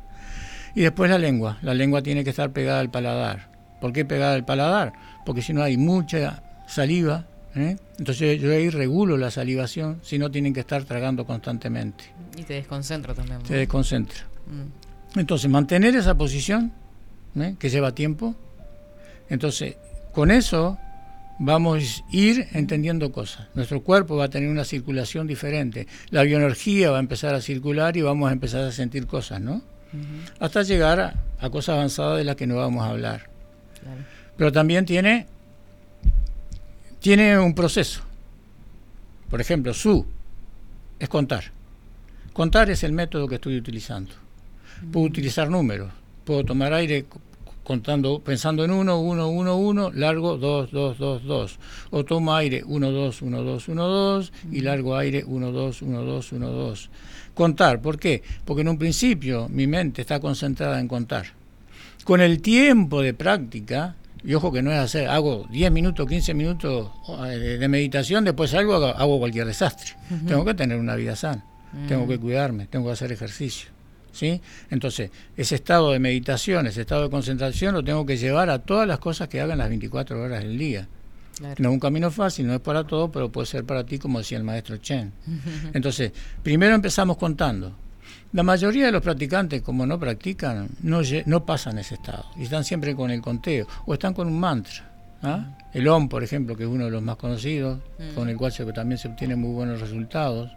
Y 0.73 0.79
después 0.79 1.11
la 1.11 1.17
lengua. 1.17 1.57
La 1.61 1.73
lengua 1.73 2.01
tiene 2.01 2.23
que 2.23 2.29
estar 2.29 2.53
pegada 2.53 2.79
al 2.79 2.89
paladar. 2.89 3.51
¿Por 3.81 3.91
qué 3.91 4.05
pegada 4.05 4.33
al 4.33 4.45
paladar? 4.45 4.93
Porque 5.25 5.41
si 5.41 5.51
no 5.51 5.61
hay 5.61 5.75
mucha 5.75 6.41
saliva, 6.69 7.25
¿eh? 7.53 7.75
entonces 7.99 8.39
yo 8.39 8.49
ahí 8.53 8.69
regulo 8.69 9.17
la 9.17 9.29
salivación, 9.29 9.99
si 10.03 10.17
no 10.17 10.31
tienen 10.31 10.53
que 10.53 10.61
estar 10.61 10.85
tragando 10.85 11.25
constantemente. 11.25 12.05
Y 12.37 12.43
te 12.43 12.53
desconcentra 12.53 13.13
también. 13.13 13.43
Te 13.43 13.55
desconcentra. 13.55 14.21
Mm. 14.47 15.19
Entonces, 15.19 15.51
mantener 15.51 15.97
esa 15.97 16.15
posición, 16.15 16.71
¿eh? 17.35 17.57
que 17.59 17.69
lleva 17.69 17.93
tiempo, 17.93 18.35
entonces, 19.27 19.75
con 20.13 20.31
eso 20.31 20.77
vamos 21.45 22.03
a 22.07 22.15
ir 22.15 22.47
entendiendo 22.53 23.11
cosas. 23.11 23.47
Nuestro 23.53 23.81
cuerpo 23.81 24.15
va 24.15 24.25
a 24.25 24.29
tener 24.29 24.49
una 24.49 24.63
circulación 24.63 25.27
diferente. 25.27 25.87
La 26.09 26.23
bioenergía 26.23 26.91
va 26.91 26.97
a 26.97 26.99
empezar 27.01 27.35
a 27.35 27.41
circular 27.41 27.97
y 27.97 28.01
vamos 28.01 28.29
a 28.29 28.33
empezar 28.33 28.63
a 28.63 28.71
sentir 28.71 29.07
cosas, 29.07 29.41
¿no? 29.41 29.61
Hasta 30.39 30.63
llegar 30.63 31.15
a, 31.39 31.49
cosas 31.49 31.75
avanzadas 31.75 32.17
de 32.17 32.23
las 32.23 32.35
que 32.35 32.47
no 32.47 32.55
vamos 32.55 32.83
a 32.83 32.89
hablar. 32.89 33.29
Pero 34.37 34.51
también 34.51 34.85
tiene, 34.85 35.27
tiene 36.99 37.37
un 37.37 37.53
proceso. 37.53 38.01
Por 39.29 39.41
ejemplo, 39.41 39.73
su 39.73 40.05
es 40.97 41.09
contar. 41.09 41.51
Contar 42.31 42.69
es 42.69 42.83
el 42.83 42.93
método 42.93 43.27
que 43.27 43.35
estoy 43.35 43.57
utilizando. 43.57 44.13
Puedo 44.91 45.05
utilizar 45.05 45.49
números, 45.49 45.91
puedo 46.23 46.43
tomar 46.43 46.73
aire 46.73 47.05
contando, 47.63 48.19
pensando 48.19 48.65
en 48.65 48.71
uno, 48.71 48.99
uno, 48.99 49.29
uno, 49.29 49.57
uno, 49.57 49.91
largo, 49.91 50.37
dos, 50.37 50.71
dos, 50.71 50.97
dos, 50.97 51.23
dos. 51.23 51.59
O 51.91 52.03
tomo 52.03 52.35
aire, 52.35 52.63
uno, 52.65 52.91
dos, 52.91 53.21
uno, 53.21 53.41
dos, 53.43 53.67
uno, 53.67 53.87
dos, 53.87 54.33
y 54.51 54.61
largo 54.61 54.95
aire, 54.95 55.23
uno, 55.25 55.51
dos, 55.51 55.81
uno, 55.81 56.01
dos, 56.03 56.31
uno, 56.31 56.49
dos. 56.49 56.89
Contar, 57.33 57.81
¿por 57.81 57.97
qué? 57.97 58.21
Porque 58.45 58.61
en 58.61 58.67
un 58.67 58.77
principio 58.77 59.47
mi 59.49 59.65
mente 59.65 60.01
está 60.01 60.19
concentrada 60.19 60.79
en 60.79 60.87
contar. 60.87 61.27
Con 62.03 62.21
el 62.21 62.41
tiempo 62.41 63.01
de 63.01 63.13
práctica, 63.13 63.95
y 64.23 64.33
ojo 64.33 64.51
que 64.51 64.61
no 64.61 64.71
es 64.71 64.79
hacer, 64.79 65.09
hago 65.09 65.47
10 65.49 65.71
minutos, 65.71 66.07
15 66.07 66.33
minutos 66.33 66.91
eh, 67.27 67.57
de 67.59 67.67
meditación, 67.67 68.23
después 68.23 68.51
salgo, 68.51 68.75
hago 68.75 69.19
cualquier 69.19 69.47
desastre. 69.47 69.93
Tengo 70.27 70.45
que 70.45 70.53
tener 70.53 70.77
una 70.77 70.95
vida 70.95 71.15
sana, 71.15 71.43
tengo 71.87 72.07
que 72.07 72.19
cuidarme, 72.19 72.67
tengo 72.67 72.85
que 72.87 72.91
hacer 72.91 73.11
ejercicio. 73.11 73.72
¿Sí? 74.13 74.39
Entonces, 74.69 75.11
ese 75.35 75.55
estado 75.55 75.91
de 75.91 75.99
meditación, 75.99 76.67
ese 76.67 76.81
estado 76.81 77.03
de 77.03 77.09
concentración 77.09 77.73
lo 77.73 77.83
tengo 77.83 78.05
que 78.05 78.15
llevar 78.15 78.49
a 78.49 78.59
todas 78.59 78.87
las 78.87 78.99
cosas 78.99 79.27
que 79.27 79.41
hagan 79.41 79.57
las 79.57 79.67
24 79.67 80.21
horas 80.21 80.43
del 80.43 80.57
día. 80.57 80.87
No 81.57 81.69
es 81.69 81.73
un 81.73 81.79
camino 81.79 82.11
fácil, 82.11 82.47
no 82.47 82.53
es 82.53 82.59
para 82.59 82.85
todo, 82.85 83.11
pero 83.11 83.31
puede 83.31 83.47
ser 83.47 83.65
para 83.65 83.83
ti, 83.83 83.97
como 83.97 84.19
decía 84.19 84.37
el 84.37 84.43
maestro 84.43 84.77
Chen. 84.77 85.11
Entonces, 85.73 86.11
primero 86.41 86.75
empezamos 86.75 87.17
contando. 87.17 87.75
La 88.33 88.43
mayoría 88.43 88.85
de 88.85 88.91
los 88.91 89.01
practicantes, 89.01 89.61
como 89.61 89.85
no 89.85 89.99
practican, 89.99 90.69
no, 90.81 91.01
no 91.25 91.45
pasan 91.45 91.77
ese 91.79 91.95
estado 91.95 92.25
y 92.35 92.43
están 92.43 92.63
siempre 92.63 92.95
con 92.95 93.11
el 93.11 93.21
conteo 93.21 93.67
o 93.85 93.93
están 93.93 94.13
con 94.13 94.27
un 94.27 94.39
mantra. 94.39 94.91
¿ah? 95.21 95.57
El 95.73 95.87
OM, 95.87 96.09
por 96.09 96.23
ejemplo, 96.23 96.55
que 96.55 96.63
es 96.63 96.69
uno 96.69 96.85
de 96.85 96.91
los 96.91 97.01
más 97.01 97.15
conocidos, 97.17 97.79
mm. 97.99 98.15
con 98.15 98.29
el 98.29 98.37
cual 98.37 98.53
también 98.73 98.97
se 98.97 99.07
obtienen 99.07 99.39
muy 99.39 99.51
buenos 99.51 99.79
resultados. 99.79 100.51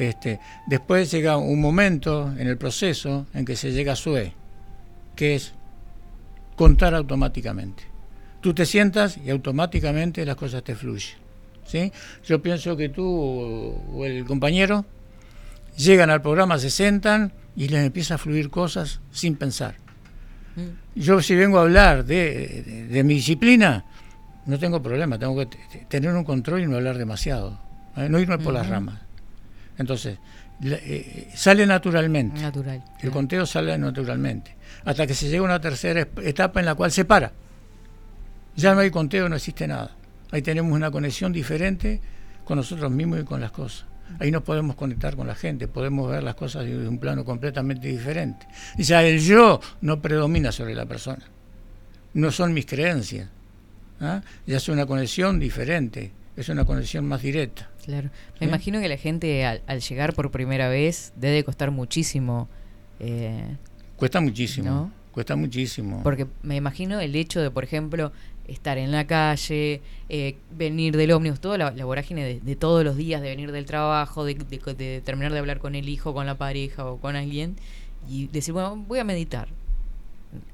Este, 0.00 0.40
después 0.66 1.10
llega 1.10 1.36
un 1.36 1.60
momento 1.60 2.32
en 2.38 2.48
el 2.48 2.56
proceso 2.56 3.26
en 3.34 3.44
que 3.44 3.54
se 3.54 3.70
llega 3.70 3.92
a 3.92 3.96
SUE, 3.96 4.32
que 5.14 5.34
es 5.34 5.52
contar 6.56 6.94
automáticamente. 6.94 7.82
Tú 8.40 8.54
te 8.54 8.64
sientas 8.64 9.18
y 9.18 9.28
automáticamente 9.28 10.24
las 10.24 10.36
cosas 10.36 10.64
te 10.64 10.74
fluyen. 10.74 11.18
¿sí? 11.66 11.92
Yo 12.24 12.40
pienso 12.40 12.78
que 12.78 12.88
tú 12.88 13.06
o 13.06 14.06
el 14.06 14.24
compañero 14.24 14.86
llegan 15.76 16.08
al 16.08 16.22
programa, 16.22 16.58
se 16.58 16.70
sentan 16.70 17.34
y 17.54 17.68
les 17.68 17.84
empieza 17.84 18.14
a 18.14 18.18
fluir 18.18 18.48
cosas 18.48 19.02
sin 19.10 19.36
pensar. 19.36 19.74
Mm. 20.56 20.98
Yo 20.98 21.20
si 21.20 21.34
vengo 21.34 21.58
a 21.58 21.62
hablar 21.62 22.06
de, 22.06 23.02
mi 23.04 23.16
disciplina, 23.16 23.84
no 24.46 24.58
tengo 24.58 24.82
problema, 24.82 25.18
tengo 25.18 25.36
que 25.36 25.84
tener 25.90 26.14
un 26.14 26.24
control 26.24 26.62
y 26.62 26.66
no 26.66 26.76
hablar 26.76 26.96
demasiado, 26.96 27.60
¿eh? 27.98 28.08
no 28.08 28.18
irme 28.18 28.38
por 28.38 28.54
las 28.54 28.66
ramas. 28.66 29.09
Entonces, 29.80 30.18
eh, 30.62 31.30
sale 31.34 31.66
naturalmente. 31.66 32.38
Natural. 32.40 32.84
El 33.00 33.10
conteo 33.10 33.46
sale 33.46 33.78
naturalmente. 33.78 34.54
Hasta 34.84 35.06
que 35.06 35.14
se 35.14 35.28
llega 35.28 35.40
a 35.40 35.44
una 35.44 35.60
tercera 35.60 36.06
etapa 36.22 36.60
en 36.60 36.66
la 36.66 36.74
cual 36.74 36.92
se 36.92 37.06
para. 37.06 37.32
Ya 38.56 38.74
no 38.74 38.80
hay 38.80 38.90
conteo, 38.90 39.26
no 39.30 39.36
existe 39.36 39.66
nada. 39.66 39.96
Ahí 40.32 40.42
tenemos 40.42 40.70
una 40.72 40.90
conexión 40.90 41.32
diferente 41.32 41.98
con 42.44 42.58
nosotros 42.58 42.90
mismos 42.90 43.20
y 43.20 43.24
con 43.24 43.40
las 43.40 43.52
cosas. 43.52 43.86
Ahí 44.18 44.30
nos 44.30 44.42
podemos 44.42 44.76
conectar 44.76 45.16
con 45.16 45.26
la 45.26 45.34
gente, 45.34 45.66
podemos 45.66 46.10
ver 46.10 46.22
las 46.22 46.34
cosas 46.34 46.66
de 46.66 46.86
un 46.86 46.98
plano 46.98 47.24
completamente 47.24 47.88
diferente. 47.88 48.46
Y 48.76 48.82
ya 48.82 49.02
el 49.02 49.18
yo 49.18 49.60
no 49.80 50.02
predomina 50.02 50.52
sobre 50.52 50.74
la 50.74 50.84
persona. 50.84 51.24
No 52.12 52.30
son 52.30 52.52
mis 52.52 52.66
creencias. 52.66 53.30
¿ah? 54.00 54.20
Ya 54.46 54.58
es 54.58 54.68
una 54.68 54.84
conexión 54.84 55.38
diferente, 55.38 56.12
es 56.36 56.48
una 56.48 56.64
conexión 56.64 57.06
más 57.06 57.22
directa. 57.22 57.70
Claro. 57.84 58.10
Me 58.40 58.46
imagino 58.46 58.80
que 58.80 58.88
la 58.88 58.96
gente 58.96 59.44
al, 59.44 59.80
llegar 59.80 60.14
por 60.14 60.30
primera 60.30 60.68
vez 60.68 61.12
debe 61.16 61.44
costar 61.44 61.70
muchísimo. 61.70 62.48
Eh, 62.98 63.56
cuesta 63.96 64.20
muchísimo. 64.20 64.92
Cuesta 65.12 65.34
muchísimo. 65.36 66.02
Porque 66.02 66.26
me 66.42 66.56
imagino 66.56 67.00
el 67.00 67.16
hecho 67.16 67.40
de, 67.40 67.50
por 67.50 67.64
ejemplo, 67.64 68.12
estar 68.46 68.78
en 68.78 68.92
la 68.92 69.06
calle, 69.06 69.80
eh, 70.08 70.36
venir 70.56 70.96
del 70.96 71.12
ómnibus, 71.12 71.40
toda 71.40 71.58
la, 71.58 71.84
vorágine 71.84 72.40
de, 72.40 72.56
todos 72.56 72.84
los 72.84 72.96
días, 72.96 73.20
de 73.22 73.28
venir 73.28 73.52
del 73.52 73.64
trabajo, 73.64 74.24
de, 74.24 74.34
terminar 75.04 75.32
de 75.32 75.38
hablar 75.38 75.58
con 75.58 75.74
el 75.74 75.88
hijo, 75.88 76.14
con 76.14 76.26
la 76.26 76.36
pareja 76.36 76.86
o 76.86 76.98
con 76.98 77.16
alguien 77.16 77.56
y 78.08 78.28
decir, 78.28 78.54
bueno, 78.54 78.76
voy 78.76 78.98
a 78.98 79.04
meditar. 79.04 79.48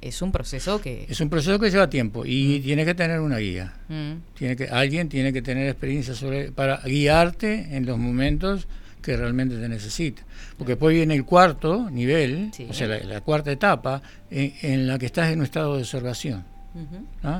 Es 0.01 0.23
un 0.23 0.33
proceso 0.33 0.81
que... 0.81 1.07
Es 1.09 1.21
un 1.21 1.29
proceso 1.29 1.59
que 1.59 1.71
lleva 1.71 1.91
tiempo 1.91 2.25
y 2.25 2.59
mm. 2.59 2.63
tiene 2.65 2.85
que 2.85 2.95
tener 2.95 3.21
una 3.21 3.39
guía. 3.39 3.75
Mm. 3.89 4.35
Tiene 4.35 4.57
que, 4.57 4.69
alguien 4.69 5.09
tiene 5.09 5.33
que 5.33 5.43
tener 5.43 5.69
experiencia 5.69 6.15
sobre, 6.15 6.51
para 6.51 6.79
guiarte 6.79 7.77
en 7.77 7.85
los 7.87 7.99
momentos 7.99 8.69
que 9.03 9.17
realmente 9.17 9.57
te 9.59 9.69
necesita. 9.69 10.23
Porque 10.59 10.73
después 10.73 10.95
viene 10.95 11.15
el 11.15 11.25
cuarto 11.25 11.91
nivel, 11.91 12.51
o 12.69 12.73
sea, 12.73 12.89
la, 12.89 13.21
cuarta 13.21 13.53
etapa, 13.53 14.03
en, 14.31 14.55
en, 14.63 14.87
la 14.87 14.99
que 14.99 15.07
estás 15.07 15.31
en 15.31 15.39
un 15.41 15.45
estado 15.45 15.75
de 15.75 15.83
observación. 15.83 16.45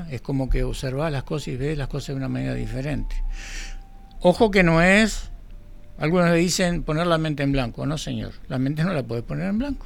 Es 0.09 0.21
como 0.21 0.49
que 0.49 0.63
observas 0.63 1.11
las 1.11 1.23
cosas 1.23 1.49
y 1.49 1.57
ves 1.57 1.77
las 1.77 1.87
cosas 1.87 2.09
de 2.09 2.15
una 2.15 2.29
manera 2.29 2.53
diferente. 2.53 3.15
Ojo 4.21 4.49
que 4.49 4.63
no 4.63 4.81
es, 4.81 5.29
algunos 5.99 6.29
le 6.31 6.37
dicen 6.37 6.83
poner 6.83 7.05
la 7.05 7.17
mente 7.17 7.43
en 7.43 7.51
blanco, 7.51 7.85
no 7.85 7.97
señor, 7.97 8.33
la 8.47 8.57
mente 8.57 8.83
no 8.83 8.93
la 8.93 9.03
puedes 9.03 9.23
poner 9.23 9.47
en 9.47 9.59
blanco. 9.59 9.85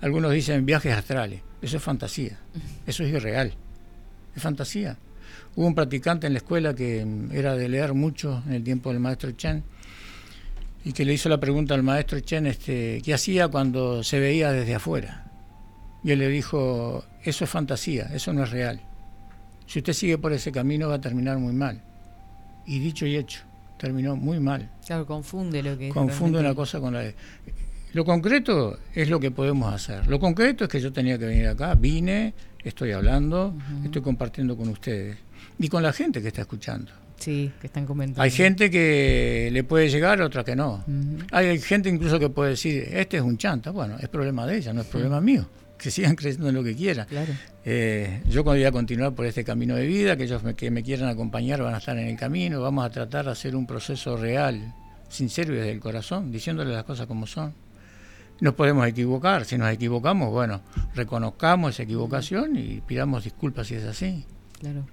Algunos 0.00 0.32
dicen 0.32 0.64
viajes 0.64 0.94
astrales, 0.94 1.42
eso 1.64 1.78
es 1.78 1.82
fantasía, 1.82 2.38
eso 2.86 3.04
es 3.04 3.12
irreal, 3.12 3.54
es 4.36 4.42
fantasía. 4.42 4.98
Hubo 5.56 5.66
un 5.66 5.74
practicante 5.74 6.26
en 6.26 6.34
la 6.34 6.38
escuela 6.38 6.74
que 6.74 7.04
mm, 7.04 7.32
era 7.32 7.56
de 7.56 7.68
leer 7.68 7.94
mucho 7.94 8.42
en 8.46 8.52
el 8.52 8.64
tiempo 8.64 8.90
del 8.90 9.00
maestro 9.00 9.30
Chen 9.30 9.64
y 10.84 10.92
que 10.92 11.04
le 11.04 11.14
hizo 11.14 11.28
la 11.28 11.40
pregunta 11.40 11.74
al 11.74 11.82
maestro 11.82 12.20
Chen 12.20 12.46
este, 12.46 13.00
qué 13.02 13.14
hacía 13.14 13.48
cuando 13.48 14.02
se 14.02 14.18
veía 14.18 14.52
desde 14.52 14.74
afuera. 14.74 15.24
Y 16.02 16.10
él 16.10 16.18
le 16.18 16.28
dijo, 16.28 17.04
eso 17.22 17.44
es 17.44 17.50
fantasía, 17.50 18.10
eso 18.12 18.34
no 18.34 18.44
es 18.44 18.50
real. 18.50 18.80
Si 19.66 19.78
usted 19.78 19.94
sigue 19.94 20.18
por 20.18 20.34
ese 20.34 20.52
camino 20.52 20.88
va 20.88 20.96
a 20.96 21.00
terminar 21.00 21.38
muy 21.38 21.54
mal. 21.54 21.80
Y 22.66 22.78
dicho 22.78 23.06
y 23.06 23.16
hecho, 23.16 23.40
terminó 23.78 24.16
muy 24.16 24.38
mal. 24.38 24.70
Claro, 24.84 25.06
confunde 25.06 25.62
lo 25.62 25.78
que. 25.78 25.88
Confunde 25.88 26.40
una 26.40 26.54
cosa 26.54 26.78
con 26.80 26.92
la... 26.92 27.04
Lo 27.94 28.04
concreto 28.04 28.78
es 28.92 29.08
lo 29.08 29.20
que 29.20 29.30
podemos 29.30 29.72
hacer. 29.72 30.08
Lo 30.08 30.18
concreto 30.18 30.64
es 30.64 30.70
que 30.70 30.80
yo 30.80 30.92
tenía 30.92 31.16
que 31.16 31.26
venir 31.26 31.46
acá, 31.46 31.76
vine, 31.76 32.34
estoy 32.64 32.90
hablando, 32.90 33.54
estoy 33.84 34.02
compartiendo 34.02 34.56
con 34.56 34.68
ustedes 34.68 35.16
y 35.60 35.68
con 35.68 35.80
la 35.80 35.92
gente 35.92 36.20
que 36.20 36.28
está 36.28 36.40
escuchando. 36.40 36.90
Sí, 37.16 37.52
que 37.60 37.68
están 37.68 37.86
comentando. 37.86 38.20
Hay 38.20 38.32
gente 38.32 38.68
que 38.68 39.48
le 39.52 39.62
puede 39.62 39.88
llegar, 39.88 40.20
otra 40.20 40.42
que 40.42 40.56
no. 40.56 40.84
Hay 41.30 41.60
gente 41.60 41.88
incluso 41.88 42.18
que 42.18 42.28
puede 42.28 42.50
decir, 42.50 42.88
este 42.90 43.18
es 43.18 43.22
un 43.22 43.38
chanta. 43.38 43.70
Bueno, 43.70 43.96
es 44.00 44.08
problema 44.08 44.44
de 44.44 44.56
ella, 44.56 44.72
no 44.72 44.80
es 44.80 44.88
problema 44.88 45.20
mío 45.20 45.46
que 45.78 45.90
sigan 45.92 46.16
creciendo 46.16 46.48
en 46.48 46.56
lo 46.56 46.64
que 46.64 46.74
quieran. 46.74 47.06
Eh, 47.64 48.22
yo 48.28 48.42
voy 48.42 48.64
a 48.64 48.72
continuar 48.72 49.14
por 49.14 49.26
este 49.26 49.44
camino 49.44 49.76
de 49.76 49.86
vida, 49.86 50.16
que 50.16 50.24
ellos 50.24 50.42
que 50.56 50.70
me 50.72 50.82
quieran 50.82 51.08
acompañar 51.08 51.62
van 51.62 51.74
a 51.74 51.78
estar 51.78 51.96
en 51.96 52.08
el 52.08 52.16
camino, 52.16 52.60
vamos 52.60 52.84
a 52.84 52.90
tratar 52.90 53.26
de 53.26 53.30
hacer 53.30 53.54
un 53.54 53.66
proceso 53.66 54.16
real, 54.16 54.74
sincero 55.08 55.54
y 55.54 55.58
desde 55.58 55.70
el 55.70 55.80
corazón, 55.80 56.32
diciéndole 56.32 56.72
las 56.72 56.82
cosas 56.82 57.06
como 57.06 57.26
son. 57.28 57.54
Nos 58.40 58.54
podemos 58.54 58.86
equivocar, 58.86 59.44
si 59.44 59.56
nos 59.56 59.70
equivocamos, 59.70 60.30
bueno, 60.30 60.60
reconozcamos 60.94 61.70
esa 61.70 61.84
equivocación 61.84 62.56
y 62.56 62.80
pidamos 62.80 63.24
disculpas 63.24 63.68
si 63.68 63.76
es 63.76 63.84
así. 63.84 64.24
Claro. 64.58 64.86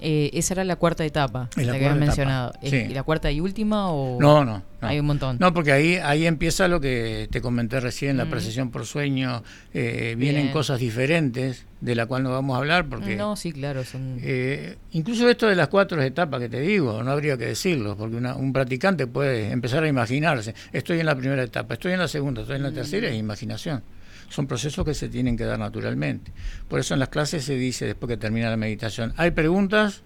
Eh, 0.00 0.30
esa 0.34 0.54
era 0.54 0.64
la 0.64 0.76
cuarta 0.76 1.04
etapa, 1.04 1.48
la, 1.56 1.62
que 1.62 1.70
habían 1.70 1.98
mencionado. 1.98 2.52
¿Y 2.62 2.88
la 2.88 3.02
cuarta 3.02 3.30
y 3.30 3.40
última 3.40 3.90
o...? 3.90 4.18
No, 4.20 4.44
no, 4.44 4.62
Hay 4.80 5.00
un 5.00 5.06
montón. 5.06 5.38
No, 5.40 5.54
porque 5.54 5.72
ahí, 5.72 5.96
ahí 5.96 6.26
empieza 6.26 6.68
lo 6.68 6.80
que 6.80 7.28
te 7.30 7.40
comenté 7.40 7.80
recién, 7.80 8.16
la 8.16 8.26
precesión 8.26 8.70
por 8.70 8.84
sueño. 8.84 9.42
Eh, 9.72 10.14
vienen 10.18 10.52
cosas 10.52 10.80
diferentes 10.80 11.64
de 11.80 11.94
la 11.94 12.06
cual 12.06 12.22
no 12.22 12.30
vamos 12.30 12.54
a 12.54 12.58
hablar 12.58 12.86
porque... 12.86 13.16
No, 13.16 13.36
sí, 13.36 13.52
claro. 13.52 13.82
Eh, 14.22 14.76
incluso 14.92 15.28
esto 15.28 15.46
de 15.46 15.56
las 15.56 15.68
cuatro 15.68 16.00
etapas 16.02 16.40
que 16.40 16.48
te 16.48 16.60
digo, 16.60 17.02
no 17.02 17.10
habría 17.10 17.36
que 17.38 17.46
decirlo, 17.46 17.96
porque 17.96 18.16
un 18.16 18.52
practicante 18.52 19.06
puede 19.06 19.50
empezar 19.50 19.82
a 19.82 19.88
imaginarse. 19.88 20.54
Estoy 20.72 21.00
en 21.00 21.06
la 21.06 21.14
primera 21.14 21.42
etapa, 21.42 21.74
estoy 21.74 21.92
en 21.92 22.00
la 22.00 22.08
segunda, 22.08 22.42
estoy 22.42 22.56
en 22.56 22.62
la 22.62 22.72
tercera, 22.72 23.08
es 23.08 23.14
imaginación 23.14 23.82
son 24.28 24.46
procesos 24.46 24.84
que 24.84 24.94
se 24.94 25.08
tienen 25.08 25.36
que 25.36 25.44
dar 25.44 25.58
naturalmente. 25.58 26.32
Por 26.68 26.80
eso 26.80 26.94
en 26.94 27.00
las 27.00 27.08
clases 27.08 27.44
se 27.44 27.54
dice, 27.54 27.86
después 27.86 28.08
que 28.08 28.16
termina 28.16 28.50
la 28.50 28.56
meditación, 28.56 29.12
hay 29.16 29.30
preguntas, 29.30 30.02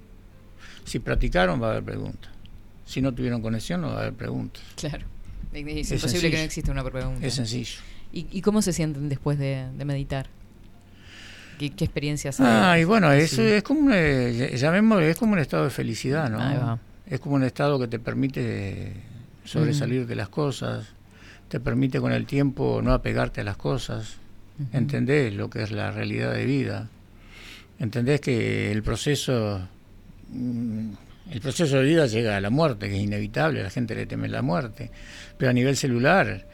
si 0.84 0.98
practicaron 0.98 1.60
va 1.62 1.68
a 1.68 1.70
haber 1.70 1.84
preguntas, 1.84 2.30
si 2.84 3.00
no 3.00 3.12
tuvieron 3.12 3.42
conexión 3.42 3.80
no 3.80 3.88
va 3.88 3.94
a 3.94 4.00
haber 4.00 4.14
preguntas. 4.14 4.62
Claro, 4.76 5.06
es, 5.52 5.90
imposible 5.90 6.30
que 6.30 6.36
no 6.36 6.42
exista 6.42 6.70
una 6.72 6.84
pregunta. 6.84 7.26
Es 7.26 7.34
sencillo. 7.34 7.78
¿Y, 8.12 8.42
cómo 8.42 8.60
se 8.60 8.72
sienten 8.72 9.08
después 9.08 9.38
de, 9.38 9.68
meditar? 9.84 10.26
¿Qué, 11.58 11.66
experiencias 11.66 12.40
hay? 12.40 12.46
Ah, 12.48 12.78
y 12.78 12.84
bueno, 12.84 13.12
es, 13.12 13.38
es, 13.38 13.62
como 13.62 13.80
un, 13.80 13.92
eh, 13.92 14.50
es 14.52 15.16
como 15.16 15.32
un 15.34 15.38
estado 15.38 15.64
de 15.64 15.70
felicidad, 15.70 16.28
¿no? 16.28 16.80
Es 17.06 17.20
como 17.20 17.36
un 17.36 17.44
estado 17.44 17.78
que 17.78 17.86
te 17.86 17.98
permite 17.98 18.94
sobresalir 19.44 20.06
de 20.06 20.14
las 20.14 20.28
cosas, 20.28 20.86
te 21.50 21.58
permite 21.58 22.00
con 22.00 22.12
el 22.12 22.26
tiempo 22.26 22.80
no 22.80 22.92
apegarte 22.92 23.40
a 23.40 23.44
las 23.44 23.56
cosas, 23.56 24.18
entendés 24.72 25.34
lo 25.34 25.50
que 25.50 25.64
es 25.64 25.72
la 25.72 25.90
realidad 25.90 26.32
de 26.32 26.44
vida, 26.44 26.88
entendés 27.80 28.20
que 28.20 28.70
el 28.70 28.84
proceso, 28.84 29.60
mm, 30.28 30.92
el 31.32 31.40
proceso 31.40 31.78
de 31.78 31.82
vida 31.82 32.06
llega 32.06 32.36
a 32.36 32.40
la 32.40 32.50
muerte, 32.50 32.88
que 32.88 32.96
es 32.96 33.02
inevitable, 33.02 33.64
la 33.64 33.70
gente 33.70 33.96
le 33.96 34.06
teme 34.06 34.28
la 34.28 34.42
muerte, 34.42 34.92
pero 35.36 35.50
a 35.50 35.52
nivel 35.52 35.76
celular, 35.76 36.46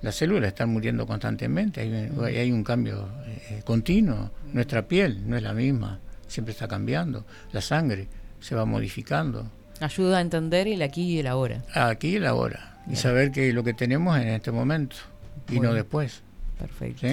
las 0.00 0.14
células 0.14 0.48
están 0.48 0.70
muriendo 0.70 1.06
constantemente, 1.06 1.82
hay, 1.82 2.36
hay 2.36 2.50
un 2.50 2.64
cambio 2.64 3.06
eh, 3.26 3.60
continuo, 3.66 4.30
nuestra 4.54 4.88
piel 4.88 5.28
no 5.28 5.36
es 5.36 5.42
la 5.42 5.52
misma, 5.52 6.00
siempre 6.26 6.52
está 6.52 6.66
cambiando, 6.66 7.26
la 7.52 7.60
sangre 7.60 8.08
se 8.40 8.54
va 8.54 8.64
modificando. 8.64 9.50
Ayuda 9.80 10.18
a 10.18 10.20
entender 10.22 10.68
el 10.68 10.80
aquí 10.80 11.02
y 11.02 11.18
el 11.18 11.26
ahora. 11.26 11.62
Aquí 11.74 12.12
y 12.12 12.16
el 12.16 12.26
ahora 12.26 12.67
y 12.86 12.96
saber 12.96 13.32
que 13.32 13.52
lo 13.52 13.64
que 13.64 13.74
tenemos 13.74 14.18
en 14.18 14.28
este 14.28 14.50
momento 14.50 14.96
y 15.50 15.60
no 15.60 15.72
después. 15.72 16.22
Perfecto. 16.58 17.06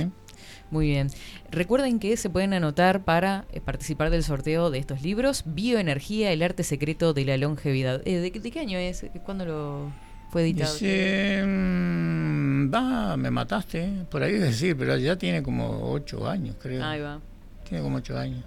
Muy 0.72 0.88
bien. 0.88 1.09
Recuerden 1.51 1.99
que 1.99 2.18
se 2.18 2.30
pueden 2.30 2.53
anotar 2.53 3.03
para 3.03 3.45
eh, 3.51 3.61
participar 3.61 4.09
del 4.09 4.24
sorteo 4.24 4.72
de 4.72 4.80
estos 4.80 5.03
libros, 5.03 5.43
Bioenergía, 5.45 6.32
el 6.32 6.41
arte 6.41 6.63
secreto 6.63 7.13
de 7.13 7.26
la 7.26 7.38
longevidad. 7.38 8.01
Eh, 8.05 8.20
¿de, 8.20 8.32
qué 8.32 8.59
año 8.59 8.78
es? 8.78 9.05
¿Cuándo 9.24 9.45
lo 9.45 9.91
fue 10.32 10.41
editado? 10.41 10.74
Mm, 10.76 12.74
va, 12.74 13.16
me 13.16 13.30
mataste, 13.32 14.05
por 14.09 14.24
ahí 14.24 14.34
decir, 14.34 14.76
pero 14.76 14.97
ya 14.97 15.18
tiene 15.18 15.43
como 15.43 15.91
ocho 15.91 16.28
años, 16.28 16.55
creo. 16.59 16.84
Ahí 16.84 16.99
va. 16.99 17.22
Tiene 17.68 17.84
como 17.84 17.97
ocho 17.97 18.18
años. 18.18 18.43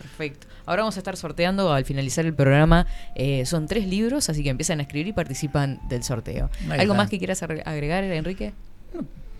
Perfecto. 0.00 0.46
Ahora 0.66 0.82
vamos 0.82 0.96
a 0.96 1.00
estar 1.00 1.16
sorteando 1.16 1.72
al 1.72 1.84
finalizar 1.84 2.26
el 2.26 2.34
programa. 2.34 2.86
Eh, 3.14 3.44
son 3.46 3.66
tres 3.66 3.86
libros, 3.86 4.28
así 4.28 4.42
que 4.42 4.50
empiezan 4.50 4.78
a 4.80 4.82
escribir 4.82 5.08
y 5.08 5.12
participan 5.12 5.80
del 5.88 6.02
sorteo. 6.02 6.50
¿Algo 6.70 6.94
más 6.94 7.10
que 7.10 7.18
quieras 7.18 7.42
agregar, 7.42 8.04
Enrique? 8.04 8.52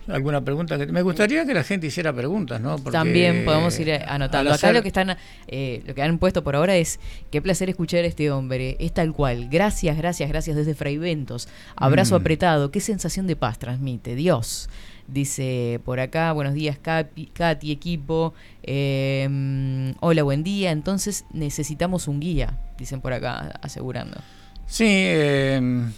alguna 0.09 0.41
pregunta 0.41 0.79
que 0.79 0.87
me 0.87 1.03
gustaría 1.03 1.45
que 1.45 1.55
la 1.55 1.63
gente 1.63 1.87
hiciera 1.87 2.13
preguntas 2.13 2.61
no 2.61 2.79
también 2.79 3.45
podemos 3.45 3.79
ir 3.79 3.93
anotando 4.07 4.53
acá 4.53 4.73
lo 4.73 4.83
que 4.83 4.89
están 4.89 5.17
eh, 5.47 5.83
lo 5.87 5.95
que 5.95 6.03
han 6.03 6.19
puesto 6.19 6.43
por 6.43 6.57
ahora 6.57 6.77
es 6.77 6.99
qué 7.31 7.41
placer 7.41 7.69
escuchar 7.69 8.05
a 8.05 8.07
este 8.07 8.31
hombre 8.31 8.77
es 8.81 8.93
tal 8.93 9.13
cual 9.13 9.49
gracias 9.49 9.97
gracias 9.97 10.29
gracias 10.29 10.57
desde 10.57 10.75
Fraiventos 10.75 11.49
abrazo 11.77 12.15
mm. 12.15 12.21
apretado 12.21 12.71
qué 12.71 12.81
sensación 12.81 13.27
de 13.27 13.37
paz 13.37 13.59
transmite 13.59 14.15
Dios 14.15 14.69
Dice 15.11 15.81
por 15.85 15.99
acá, 15.99 16.31
buenos 16.33 16.55
días 16.55 16.79
Katy, 16.79 17.73
equipo. 17.73 18.33
Em, 18.63 19.95
hola, 19.99 20.23
buen 20.23 20.45
día. 20.45 20.71
Entonces 20.71 21.25
necesitamos 21.33 22.07
un 22.07 22.21
guía, 22.21 22.57
dicen 22.79 23.01
por 23.01 23.13
acá, 23.13 23.59
asegurando. 23.61 24.21
Sí, 24.67 24.87
em, 24.89 25.91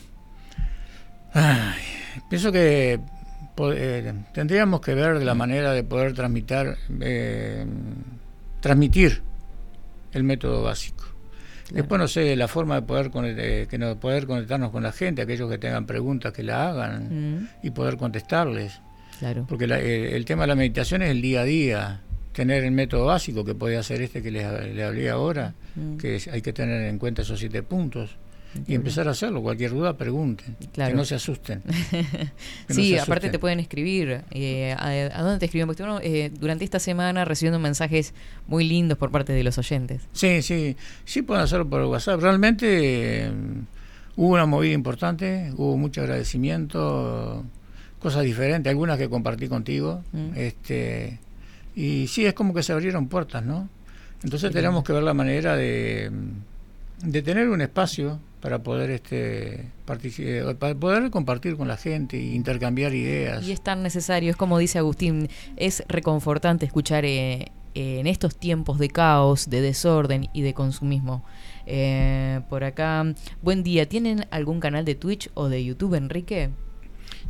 pienso 2.31 2.51
que 2.51 3.01
eh, 3.75 4.15
tendríamos 4.33 4.81
que 4.81 4.95
ver 4.95 5.23
la 5.23 5.35
manera 5.35 5.73
de 5.73 5.85
poder 5.85 6.15
transmitir, 6.15 6.79
eh, 7.01 7.67
transmitir 8.61 9.21
el 10.13 10.25
método 10.25 10.63
básico. 10.63 11.05
Después 11.71 11.99
no 11.99 12.09
sé, 12.09 12.35
la 12.37 12.49
forma 12.49 12.77
de 12.77 12.83
poder, 12.83 13.11
que 13.69 13.79
no, 13.79 13.97
poder 14.01 14.27
conectarnos 14.27 14.71
con 14.71 14.83
la 14.83 14.93
gente, 14.93 15.23
aquellos 15.23 15.51
que 15.51 15.59
tengan 15.59 15.87
preguntas 15.87 16.33
que 16.33 16.43
la 16.43 16.69
hagan 16.69 17.41
mm. 17.41 17.49
y 17.63 17.71
poder 17.71 17.99
contestarles. 17.99 18.81
Claro. 19.23 19.47
Porque 19.49 19.67
el, 19.67 20.25
tema 20.25 20.43
de 20.43 20.49
la 20.49 20.57
meditación 20.57 21.01
es 21.03 21.11
el 21.11 21.23
día 21.23 21.43
a 21.43 21.45
día, 21.45 22.01
tener 22.33 22.65
el 22.65 22.73
método 22.73 23.07
básico 23.07 23.45
que 23.45 23.55
puede 23.55 23.77
hacer 23.77 24.03
este 24.03 24.21
que 24.21 24.33
le, 24.33 24.75
le 24.75 24.83
hablé 24.83 25.11
ahora, 25.11 25.55
mm. 25.77 25.97
que 25.97 26.21
hay 26.33 26.43
que 26.43 26.53
tener 26.53 26.83
en 26.83 26.99
cuenta 26.99 27.23
esos 27.23 27.39
siete 27.39 27.63
puntos 27.63 28.17
y 28.67 28.75
empezar 28.75 29.07
a 29.07 29.13
hacerlo. 29.13 29.43
Cualquier 29.43 29.71
duda, 29.71 29.97
pregunten. 29.97 30.57
Que 30.73 30.93
no 30.93 31.05
se 31.05 31.15
asusten. 31.15 31.63
sí, 32.69 32.99
aparte 32.99 33.31
te 33.31 33.39
pueden 33.39 33.61
escribir. 33.61 34.23
Eh, 34.33 34.75
a, 34.77 35.23
dónde 35.23 35.39
te 35.39 35.45
escriben? 35.45 35.69
Porque 35.69 35.85
eh, 36.03 36.33
durante 36.37 36.65
esta 36.65 36.81
semana 36.81 37.25
recibiendo 37.25 37.61
mensajes 37.61 38.13
muy 38.49 38.65
lindos 38.65 38.99
por 38.99 39.13
parte 39.13 39.33
de 39.33 39.45
los 39.45 39.57
oyentes. 39.57 40.03
Sí, 40.15 40.43
sí. 40.43 40.77
Sí 41.05 41.23
pueden 41.23 41.45
hacerlo 41.45 41.71
por 41.71 41.81
WhatsApp. 41.85 42.21
Realmente 42.21 43.31
mm, 43.31 44.21
hubo 44.21 44.35
una 44.35 44.47
movida 44.47 44.73
importante, 44.73 45.53
hubo 45.57 45.77
mucho 45.77 46.01
agradecimiento, 46.01 47.45
cosas 48.03 48.25
diferentes, 48.25 48.69
algunas 48.69 48.99
que 48.99 49.09
compartí 49.09 49.49
contigo. 49.49 50.03
Mm. 50.13 50.37
este 50.37 51.21
Y 51.75 52.09
sí, 52.09 52.27
es 52.27 52.35
como 52.35 52.53
que 52.53 52.63
se 52.63 52.73
abrieron 52.73 53.09
puertas, 53.09 53.45
¿no? 53.45 53.69
Entonces 54.25 54.53
tenemos 54.53 54.85
que 54.85 54.93
ver 54.93 55.03
la 55.03 55.15
manera 55.15 55.57
de, 55.57 56.11
de 57.03 57.23
tener 57.23 57.49
un 57.49 57.61
espacio 57.61 58.21
para 58.41 58.63
poder 58.63 58.91
este 58.91 59.71
eh, 60.19 60.55
para 60.59 60.75
poder 60.75 61.11
compartir 61.11 61.57
con 61.57 61.69
la 61.69 61.77
gente 61.77 62.19
e 62.19 62.35
intercambiar 62.35 62.93
ideas. 62.93 63.45
Y 63.45 63.53
es 63.53 63.63
tan 63.63 63.83
necesario, 63.83 64.31
es 64.31 64.37
como 64.37 64.59
dice 64.59 64.79
Agustín, 64.79 65.29
es 65.57 65.85
reconfortante 65.89 66.67
escuchar 66.67 67.05
eh, 67.05 67.53
en 67.75 68.07
estos 68.07 68.37
tiempos 68.37 68.79
de 68.79 68.89
caos, 68.89 69.49
de 69.49 69.61
desorden 69.61 70.29
y 70.33 70.43
de 70.43 70.55
consumismo. 70.55 71.25
Eh, 71.67 72.41
por 72.49 72.65
acá, 72.65 73.05
buen 73.43 73.63
día, 73.63 73.89
¿tienen 73.89 74.27
algún 74.31 74.59
canal 74.59 74.85
de 74.85 74.97
Twitch 74.97 75.31
o 75.35 75.49
de 75.49 75.65
YouTube, 75.65 75.95
Enrique? 75.95 76.51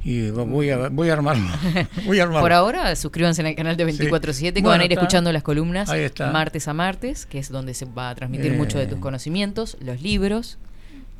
Y 0.04 0.30
voy 0.30 0.70
a, 0.70 0.88
voy 0.88 1.10
a 1.10 1.12
armarlo. 1.12 1.46
Voy 2.06 2.18
a 2.18 2.28
Por 2.28 2.52
ahora, 2.52 2.96
suscríbanse 2.96 3.48
el 3.48 3.54
canal 3.54 3.76
de 3.76 3.86
24-7 3.86 4.54
que 4.54 4.62
van 4.62 4.80
a 4.80 4.84
ir 4.84 4.92
escuchando 4.92 5.32
las 5.32 5.42
columnas 5.42 5.90
martes 6.32 6.68
a 6.68 6.74
martes, 6.74 7.26
que 7.26 7.38
es 7.38 7.50
donde 7.50 7.74
se 7.74 7.84
va 7.84 8.10
a 8.10 8.14
transmitir 8.14 8.54
mucho 8.54 8.78
de 8.78 8.86
tus 8.86 8.98
conocimientos, 8.98 9.76
los 9.80 10.02
libros. 10.02 10.58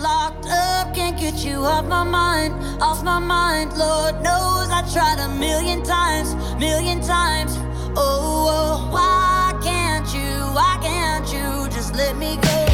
Locked 0.00 0.46
up, 0.46 0.94
can't 0.94 1.18
get 1.18 1.44
you 1.44 1.56
off 1.56 1.84
my 1.86 2.04
mind, 2.04 2.54
off 2.82 3.02
my 3.02 3.18
mind. 3.18 3.76
Lord 3.76 4.14
knows 4.22 4.68
I 4.70 4.82
tried 4.92 5.18
a 5.18 5.28
million 5.28 5.82
times, 5.82 6.34
million 6.58 7.00
times. 7.00 7.56
Oh, 7.96 8.46
oh 8.50 8.92
why 8.92 9.58
can't 9.62 10.06
you, 10.14 10.30
why 10.54 10.78
can't 10.82 11.26
you 11.32 11.68
just 11.74 11.94
let 11.94 12.16
me 12.16 12.36
go? 12.36 12.67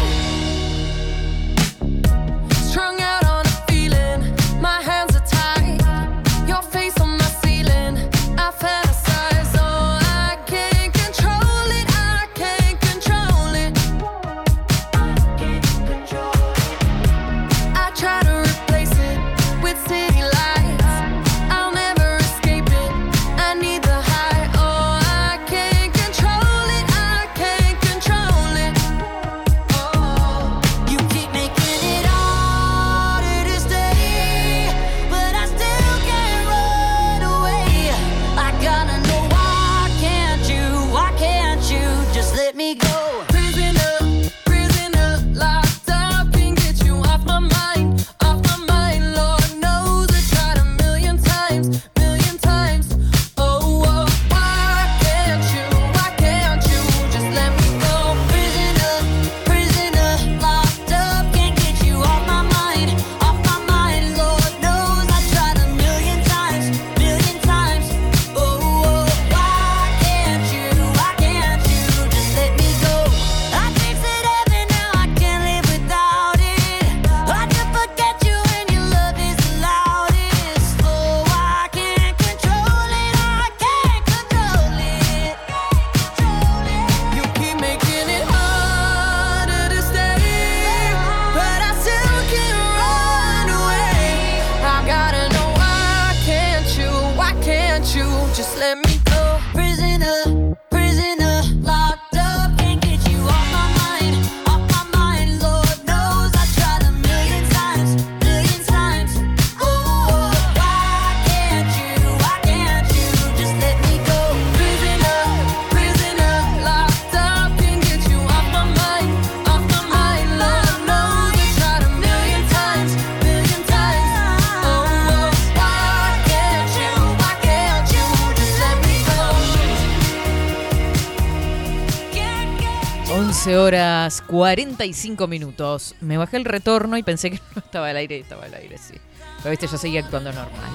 12 133.16 133.56
horas 133.56 134.24
45 134.26 135.28
minutos. 135.28 135.94
Me 136.00 136.18
bajé 136.18 136.36
el 136.36 136.44
retorno 136.44 136.98
y 136.98 137.04
pensé 137.04 137.30
que 137.30 137.38
no 137.54 137.62
estaba 137.64 137.88
al 137.90 137.96
aire. 137.96 138.18
Estaba 138.18 138.46
al 138.46 138.54
aire, 138.54 138.76
sí. 138.76 138.94
Pero 139.38 139.50
viste, 139.50 139.68
yo 139.68 139.78
seguía 139.78 140.00
actuando 140.00 140.32
normal. 140.32 140.70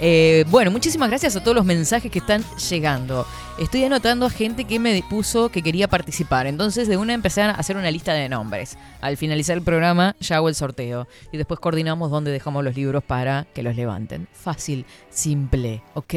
Eh, 0.00 0.46
bueno, 0.48 0.70
muchísimas 0.70 1.10
gracias 1.10 1.36
a 1.36 1.42
todos 1.42 1.54
los 1.54 1.66
mensajes 1.66 2.10
que 2.10 2.20
están 2.20 2.42
llegando. 2.70 3.26
Estoy 3.58 3.84
anotando 3.84 4.24
a 4.24 4.30
gente 4.30 4.64
que 4.64 4.78
me 4.78 5.02
puso 5.10 5.50
que 5.50 5.62
quería 5.62 5.86
participar. 5.86 6.46
Entonces, 6.46 6.88
de 6.88 6.96
una 6.96 7.12
empecé 7.12 7.42
a 7.42 7.50
hacer 7.50 7.76
una 7.76 7.90
lista 7.90 8.14
de 8.14 8.26
nombres. 8.26 8.78
Al 9.02 9.18
finalizar 9.18 9.58
el 9.58 9.62
programa, 9.62 10.16
ya 10.18 10.36
hago 10.36 10.48
el 10.48 10.54
sorteo. 10.54 11.06
Y 11.30 11.36
después 11.36 11.60
coordinamos 11.60 12.10
dónde 12.10 12.30
dejamos 12.30 12.64
los 12.64 12.74
libros 12.74 13.04
para 13.04 13.46
que 13.52 13.62
los 13.62 13.76
levanten. 13.76 14.28
Fácil, 14.32 14.86
simple, 15.10 15.82
¿ok? 15.92 16.14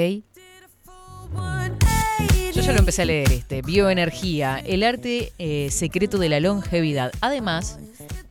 Yo 2.65 2.73
lo 2.73 2.79
empecé 2.79 3.03
a 3.03 3.05
leer 3.05 3.31
este. 3.31 3.61
Bioenergía, 3.61 4.57
el 4.57 4.81
arte 4.81 5.33
eh, 5.37 5.69
secreto 5.69 6.17
de 6.17 6.29
la 6.29 6.39
longevidad. 6.39 7.11
Además, 7.21 7.77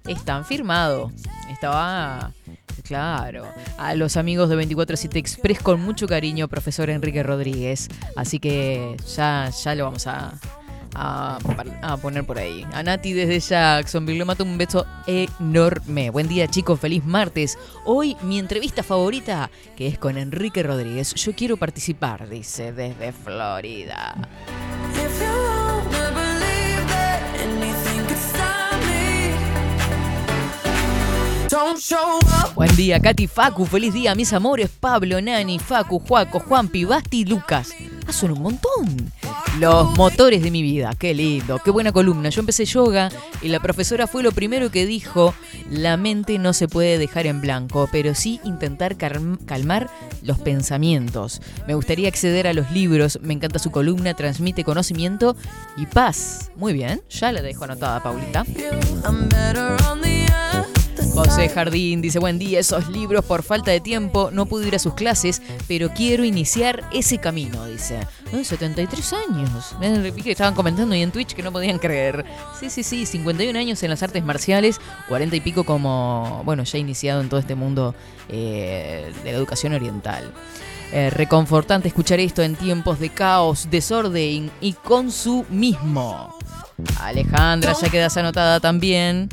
están 0.08 0.44
firmados. 0.44 1.12
Estaba. 1.52 2.32
Claro, 2.82 3.46
a 3.78 3.94
los 3.94 4.16
amigos 4.16 4.48
de 4.48 4.56
247 4.56 5.18
Express 5.18 5.60
con 5.60 5.80
mucho 5.80 6.06
cariño, 6.06 6.48
profesor 6.48 6.90
Enrique 6.90 7.22
Rodríguez. 7.22 7.88
Así 8.16 8.40
que 8.40 8.96
ya, 9.16 9.50
ya 9.50 9.74
lo 9.76 9.84
vamos 9.84 10.06
a, 10.08 10.34
a, 10.94 11.38
poner 12.00 12.24
por 12.24 12.38
ahí. 12.38 12.66
A 12.72 12.82
Nati 12.82 13.12
desde 13.12 13.40
Jacksonville 13.40 14.18
le 14.18 14.24
mato 14.24 14.44
un 14.44 14.58
beso 14.58 14.86
enorme. 15.06 16.10
Buen 16.10 16.28
día 16.28 16.48
chicos, 16.48 16.80
feliz 16.80 17.04
martes. 17.04 17.58
Hoy 17.84 18.16
mi 18.22 18.38
entrevista 18.38 18.82
favorita, 18.82 19.50
que 19.76 19.86
es 19.86 19.98
con 19.98 20.16
Enrique 20.16 20.62
Rodríguez. 20.62 21.14
Yo 21.14 21.34
quiero 21.34 21.56
participar, 21.56 22.28
dice, 22.28 22.72
desde 22.72 23.12
Florida. 23.12 24.14
Buen 32.54 32.74
día, 32.76 33.00
Katy 33.00 33.26
Facu. 33.26 33.64
Feliz 33.64 33.94
día, 33.94 34.14
mis 34.14 34.32
amores. 34.32 34.70
Pablo, 34.70 35.20
Nani, 35.20 35.58
Facu, 35.58 35.98
Juaco, 35.98 36.40
Juanpi, 36.40 36.84
Basti 36.84 37.20
y 37.20 37.24
Lucas. 37.24 37.70
Ah, 38.06 38.12
son 38.12 38.32
un 38.32 38.42
montón. 38.42 39.12
Los 39.60 39.96
motores 39.96 40.42
de 40.42 40.50
mi 40.50 40.62
vida. 40.62 40.94
Qué 40.98 41.14
lindo, 41.14 41.60
qué 41.64 41.70
buena 41.70 41.92
columna. 41.92 42.28
Yo 42.28 42.40
empecé 42.40 42.64
yoga 42.64 43.08
y 43.40 43.48
la 43.48 43.60
profesora 43.60 44.08
fue 44.08 44.24
lo 44.24 44.32
primero 44.32 44.70
que 44.70 44.84
dijo. 44.84 45.32
La 45.70 45.96
mente 45.96 46.38
no 46.38 46.52
se 46.52 46.66
puede 46.66 46.98
dejar 46.98 47.26
en 47.26 47.40
blanco, 47.40 47.88
pero 47.92 48.16
sí 48.16 48.40
intentar 48.42 48.96
calmar 48.96 49.88
los 50.22 50.38
pensamientos. 50.40 51.40
Me 51.68 51.74
gustaría 51.74 52.08
acceder 52.08 52.48
a 52.48 52.52
los 52.52 52.72
libros. 52.72 53.20
Me 53.22 53.32
encanta 53.32 53.60
su 53.60 53.70
columna, 53.70 54.14
transmite 54.14 54.64
conocimiento 54.64 55.36
y 55.76 55.86
paz. 55.86 56.50
Muy 56.56 56.72
bien, 56.72 57.02
ya 57.08 57.30
la 57.30 57.40
dejo 57.40 57.64
anotada, 57.64 58.02
Paulita. 58.02 58.44
José 61.14 61.48
Jardín 61.48 62.02
dice, 62.02 62.18
buen 62.18 62.40
día, 62.40 62.58
esos 62.58 62.88
libros 62.88 63.24
por 63.24 63.44
falta 63.44 63.70
de 63.70 63.80
tiempo, 63.80 64.30
no 64.32 64.46
pude 64.46 64.66
ir 64.66 64.74
a 64.74 64.80
sus 64.80 64.94
clases, 64.94 65.42
pero 65.68 65.90
quiero 65.90 66.24
iniciar 66.24 66.82
ese 66.92 67.18
camino, 67.18 67.64
dice. 67.66 68.00
73 68.42 69.12
años. 69.28 69.76
que 70.22 70.32
estaban 70.32 70.54
comentando 70.54 70.94
y 70.94 71.02
en 71.02 71.12
Twitch 71.12 71.34
que 71.34 71.42
no 71.42 71.52
podían 71.52 71.78
creer. 71.78 72.24
Sí, 72.58 72.70
sí, 72.70 72.82
sí, 72.82 73.06
51 73.06 73.58
años 73.58 73.82
en 73.82 73.90
las 73.90 74.02
artes 74.02 74.24
marciales, 74.24 74.80
40 75.08 75.36
y 75.36 75.40
pico 75.40 75.64
como, 75.64 76.42
bueno, 76.44 76.64
ya 76.64 76.78
iniciado 76.78 77.20
en 77.20 77.28
todo 77.28 77.38
este 77.38 77.54
mundo 77.54 77.94
eh, 78.28 79.12
de 79.22 79.32
la 79.32 79.38
educación 79.38 79.74
oriental. 79.74 80.32
Eh, 80.92 81.10
reconfortante 81.10 81.88
escuchar 81.88 82.20
esto 82.20 82.42
en 82.42 82.56
tiempos 82.56 83.00
de 83.00 83.10
caos, 83.10 83.68
desorden 83.70 84.50
y 84.60 84.72
consumismo. 84.74 86.38
Alejandra, 87.00 87.74
ya 87.80 87.88
quedas 87.88 88.16
anotada 88.16 88.60
también. 88.60 89.28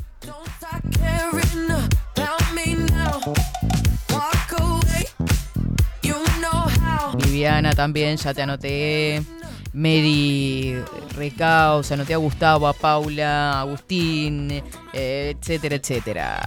Viviana 7.18 7.74
también, 7.74 8.18
ya 8.18 8.34
te 8.34 8.41
anoté. 8.41 9.24
Mary 9.74 10.76
Recaus, 11.16 11.91
anoté 11.91 12.14
a 12.14 12.18
Gustavo, 12.18 12.68
a 12.68 12.74
Paula, 12.74 13.53
a 13.53 13.62
Agustín, 13.62 14.62
eh, 14.93 15.36
etcétera, 15.39 15.76
etcétera. 15.76 16.41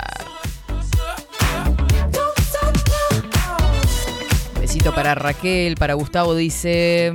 Besito 4.60 4.94
para 4.94 5.14
Raquel, 5.14 5.76
para 5.76 5.94
Gustavo 5.94 6.34
dice... 6.34 7.12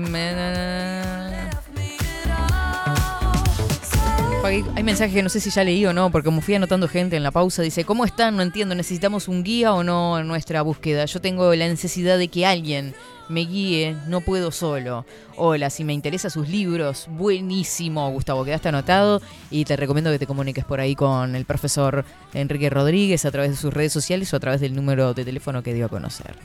Hay 4.76 4.84
mensajes 4.84 5.14
que 5.14 5.22
no 5.22 5.30
sé 5.30 5.39
si 5.39 5.52
ya 5.52 5.64
leí 5.64 5.86
o 5.86 5.93
no, 5.93 6.10
porque 6.12 6.26
como 6.26 6.41
fui 6.41 6.56
anotando 6.56 6.88
gente 6.88 7.16
en 7.16 7.22
la 7.22 7.30
pausa, 7.30 7.62
dice, 7.62 7.84
¿cómo 7.84 8.04
están? 8.04 8.36
No 8.36 8.41
entiendo, 8.41 8.74
¿necesitamos 8.74 9.28
un 9.28 9.43
guía 9.43 9.74
o 9.74 9.84
no 9.84 10.18
en 10.18 10.28
nuestra 10.28 10.64
búsqueda? 10.64 11.06
Yo 11.06 11.22
tengo 11.22 11.54
la 11.54 11.68
necesidad 11.68 12.18
de 12.18 12.30
que 12.30 12.47
alguien 12.47 12.95
me 13.30 13.41
guíe, 13.41 13.95
no 14.07 14.21
puedo 14.21 14.51
solo. 14.51 15.05
Hola, 15.38 15.69
si 15.69 15.84
me 15.84 15.93
interesa 15.93 16.30
sus 16.30 16.49
libros, 16.49 17.07
buenísimo, 17.09 18.09
Gustavo, 18.11 18.43
quedaste 18.43 18.69
anotado 18.69 19.21
y 19.49 19.65
te 19.65 19.75
recomiendo 19.75 20.11
que 20.11 20.19
te 20.19 20.27
comuniques 20.27 20.65
por 20.65 20.80
ahí 20.80 20.95
con 20.95 21.36
el 21.36 21.45
profesor 21.45 22.03
Enrique 22.34 22.69
Rodríguez 22.69 23.25
a 23.25 23.32
través 23.32 23.51
de 23.51 23.57
sus 23.57 23.73
redes 23.73 23.93
sociales 23.93 24.34
o 24.34 24.38
a 24.38 24.39
través 24.39 24.59
del 24.59 24.75
número 24.75 25.13
de 25.13 25.23
teléfono 25.23 25.63
que 25.63 25.73
dio 25.73 25.86
a 25.86 25.89
conocer. 25.89 26.36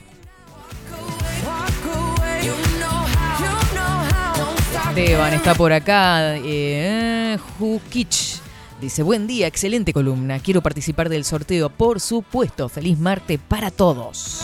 Esteban 4.97 5.35
está 5.35 5.57
por 5.57 5.73
acá. 5.73 6.37
Eh, 6.37 7.37
Jukich 7.59 8.41
dice: 8.81 9.03
Buen 9.03 9.27
día, 9.27 9.49
excelente 9.49 9.93
columna. 9.93 10.39
Quiero 10.39 10.63
participar 10.63 11.09
del 11.09 11.25
sorteo, 11.25 11.69
por 11.69 11.99
supuesto. 11.99 12.69
Feliz 12.69 12.97
Marte 12.97 13.37
para 13.39 13.73
todos. 13.73 14.41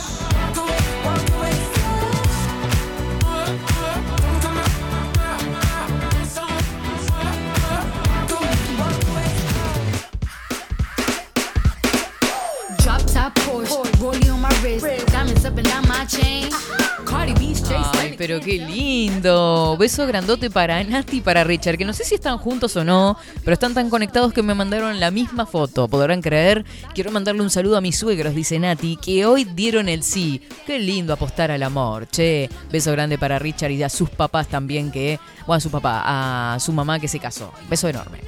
Pero 18.21 18.39
qué 18.39 18.59
lindo. 18.59 19.79
Beso 19.79 20.07
grandote 20.07 20.51
para 20.51 20.85
Nati 20.85 21.17
y 21.17 21.21
para 21.23 21.43
Richard, 21.43 21.79
que 21.79 21.87
no 21.87 21.95
sé 21.95 22.05
si 22.05 22.17
están 22.17 22.37
juntos 22.37 22.77
o 22.77 22.85
no, 22.85 23.17
pero 23.43 23.55
están 23.55 23.73
tan 23.73 23.89
conectados 23.89 24.35
que 24.35 24.43
me 24.43 24.53
mandaron 24.53 25.01
la 25.01 25.11
misma 25.11 25.47
foto. 25.47 25.89
Podrán 25.89 26.21
creer. 26.21 26.67
Quiero 26.95 27.11
mandarle 27.13 27.41
un 27.41 27.49
saludo 27.49 27.79
a 27.79 27.81
mis 27.81 27.97
suegros, 27.97 28.35
dice 28.35 28.59
Nati, 28.59 28.99
que 28.99 29.25
hoy 29.25 29.45
dieron 29.45 29.89
el 29.89 30.03
sí. 30.03 30.43
Qué 30.67 30.79
lindo 30.79 31.15
apostar 31.15 31.51
al 31.51 31.63
amor. 31.63 32.09
Che, 32.09 32.51
beso 32.71 32.93
grande 32.93 33.17
para 33.17 33.39
Richard 33.39 33.71
y 33.71 33.83
a 33.83 33.89
sus 33.89 34.11
papás 34.11 34.49
también 34.49 34.91
que, 34.91 35.19
bueno, 35.47 35.57
a 35.57 35.61
su 35.61 35.71
papá, 35.71 36.03
a 36.05 36.61
su 36.61 36.75
mamá 36.75 37.01
que 37.01 37.09
se 37.09 37.19
casó. 37.19 37.55
Beso 37.71 37.89
enorme. 37.89 38.19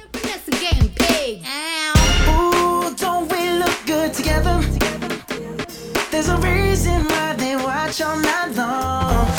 There's 6.09 6.29
a 6.29 6.37
reason 6.37 7.05
why 7.05 7.33
they 7.37 7.55
watch 7.55 7.99
all 7.99 8.15
night 8.17 8.55
long. 8.55 9.32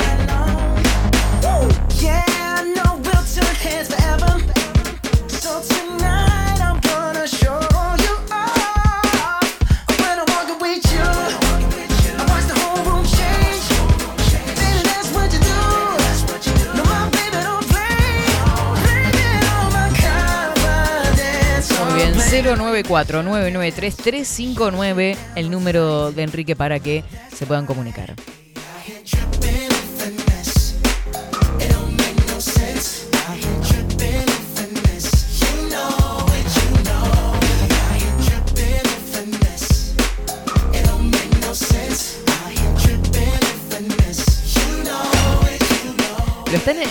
094-993-359, 22.45 25.17
el 25.35 25.51
número 25.51 26.13
de 26.13 26.25
Enrique 26.25 26.55
para 26.55 26.79
que 26.79 27.03
se 27.35 27.47
puedan 27.47 27.65
comunicar. 27.65 28.15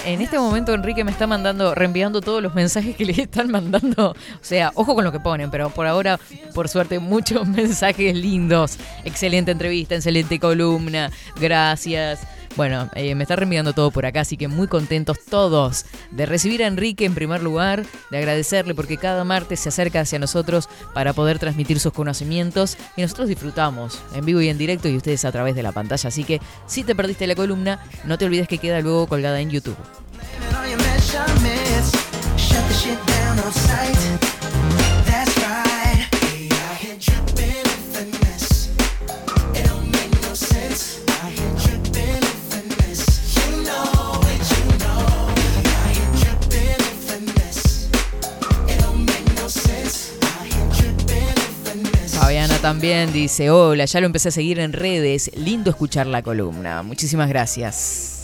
En 0.05 0.21
este 0.21 0.37
momento, 0.37 0.73
Enrique 0.73 1.03
me 1.05 1.11
está 1.11 1.25
mandando, 1.25 1.73
reenviando 1.73 2.19
todos 2.19 2.43
los 2.43 2.53
mensajes 2.53 2.95
que 2.97 3.05
le 3.05 3.13
están 3.13 3.49
mandando. 3.49 4.11
O 4.11 4.15
sea, 4.41 4.71
ojo 4.75 4.93
con 4.93 5.03
lo 5.05 5.11
que 5.11 5.19
ponen, 5.19 5.49
pero 5.51 5.69
por 5.69 5.87
ahora, 5.87 6.19
por 6.53 6.67
suerte, 6.67 6.99
muchos 6.99 7.47
mensajes 7.47 8.15
lindos. 8.15 8.77
Excelente 9.05 9.51
entrevista, 9.51 9.95
excelente 9.95 10.39
columna. 10.39 11.11
Gracias. 11.39 12.19
Bueno, 12.55 12.87
eh, 12.93 13.15
me 13.15 13.23
está 13.23 13.35
reenviando 13.35 13.73
todo 13.73 13.89
por 13.89 14.05
acá, 14.05 14.21
así 14.21 14.37
que 14.37 14.47
muy 14.47 14.67
contentos 14.67 15.17
todos 15.27 15.85
de 16.11 16.27
recibir 16.27 16.63
a 16.63 16.67
Enrique 16.67 17.05
en 17.05 17.15
primer 17.15 17.41
lugar, 17.41 17.83
de 18.11 18.17
agradecerle 18.17 18.75
porque 18.75 18.97
cada 18.97 19.23
martes 19.23 19.59
se 19.59 19.69
acerca 19.69 20.01
hacia 20.01 20.19
nosotros 20.19 20.69
para 20.93 21.13
poder 21.13 21.39
transmitir 21.39 21.79
sus 21.79 21.93
conocimientos 21.93 22.77
y 22.95 23.01
nosotros 23.01 23.29
disfrutamos 23.29 23.99
en 24.13 24.25
vivo 24.25 24.39
y 24.41 24.49
en 24.49 24.59
directo 24.59 24.87
y 24.87 24.97
ustedes 24.97 25.25
a 25.25 25.31
través 25.31 25.55
de 25.55 25.63
la 25.63 25.71
pantalla. 25.71 26.07
Así 26.07 26.23
que 26.23 26.41
si 26.67 26.83
te 26.83 26.93
perdiste 26.93 27.25
la 27.25 27.35
columna, 27.35 27.79
no 28.05 28.19
te 28.19 28.25
olvides 28.25 28.47
que 28.47 28.59
queda 28.59 28.81
luego 28.81 29.07
colgada 29.07 29.39
en 29.39 29.49
YouTube. 29.49 29.77
También 52.63 53.11
dice, 53.11 53.49
hola, 53.49 53.83
ya 53.83 53.99
lo 53.99 54.05
empecé 54.05 54.29
a 54.29 54.31
seguir 54.31 54.57
en 54.57 54.71
redes, 54.71 55.29
lindo 55.35 55.69
escuchar 55.69 56.07
la 56.07 56.21
columna. 56.21 56.81
Muchísimas 56.81 57.27
gracias. 57.27 58.23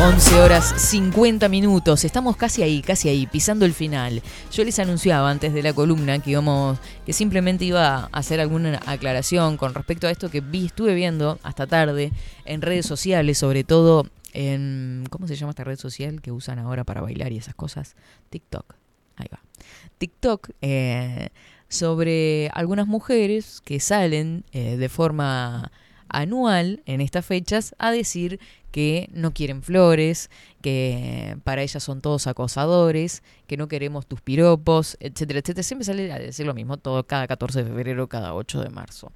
11 0.00 0.40
horas 0.40 0.74
50 0.78 1.48
minutos, 1.48 2.02
estamos 2.02 2.36
casi 2.36 2.64
ahí, 2.64 2.82
casi 2.82 3.08
ahí, 3.08 3.28
pisando 3.28 3.64
el 3.64 3.72
final. 3.72 4.20
Yo 4.50 4.64
les 4.64 4.80
anunciaba 4.80 5.30
antes 5.30 5.54
de 5.54 5.62
la 5.62 5.72
columna 5.74 6.18
que 6.18 6.32
íbamos, 6.32 6.80
que 7.06 7.12
simplemente 7.12 7.64
iba 7.64 7.94
a 7.94 8.06
hacer 8.06 8.40
alguna 8.40 8.80
aclaración 8.86 9.56
con 9.56 9.74
respecto 9.74 10.08
a 10.08 10.10
esto 10.10 10.28
que 10.28 10.40
vi, 10.40 10.66
estuve 10.66 10.96
viendo 10.96 11.38
hasta 11.44 11.68
tarde 11.68 12.10
en 12.46 12.62
redes 12.62 12.84
sociales, 12.84 13.38
sobre 13.38 13.62
todo 13.62 14.08
en, 14.32 15.04
¿cómo 15.08 15.28
se 15.28 15.36
llama 15.36 15.50
esta 15.50 15.62
red 15.62 15.78
social 15.78 16.20
que 16.20 16.32
usan 16.32 16.58
ahora 16.58 16.82
para 16.82 17.00
bailar 17.00 17.30
y 17.30 17.38
esas 17.38 17.54
cosas? 17.54 17.94
TikTok. 18.30 18.74
Ahí 19.16 19.28
va. 19.32 19.49
TikTok 19.98 20.50
eh, 20.62 21.28
sobre 21.68 22.50
algunas 22.54 22.86
mujeres 22.86 23.60
que 23.64 23.80
salen 23.80 24.44
eh, 24.52 24.76
de 24.76 24.88
forma 24.88 25.70
anual 26.08 26.82
en 26.86 27.00
estas 27.00 27.24
fechas 27.24 27.74
a 27.78 27.92
decir 27.92 28.40
que 28.70 29.08
no 29.12 29.32
quieren 29.32 29.62
flores, 29.62 30.30
que 30.62 31.36
para 31.44 31.62
ellas 31.62 31.82
son 31.82 32.00
todos 32.00 32.26
acosadores, 32.26 33.22
que 33.46 33.56
no 33.56 33.68
queremos 33.68 34.06
tus 34.06 34.20
piropos, 34.20 34.96
etcétera, 35.00 35.40
etcétera. 35.40 35.62
Siempre 35.62 35.84
sale 35.84 36.12
a 36.12 36.18
decir 36.18 36.46
lo 36.46 36.54
mismo, 36.54 36.76
todo 36.76 37.04
cada 37.04 37.26
14 37.26 37.64
de 37.64 37.70
febrero, 37.70 38.08
cada 38.08 38.34
8 38.34 38.62
de 38.62 38.70
marzo. 38.70 39.12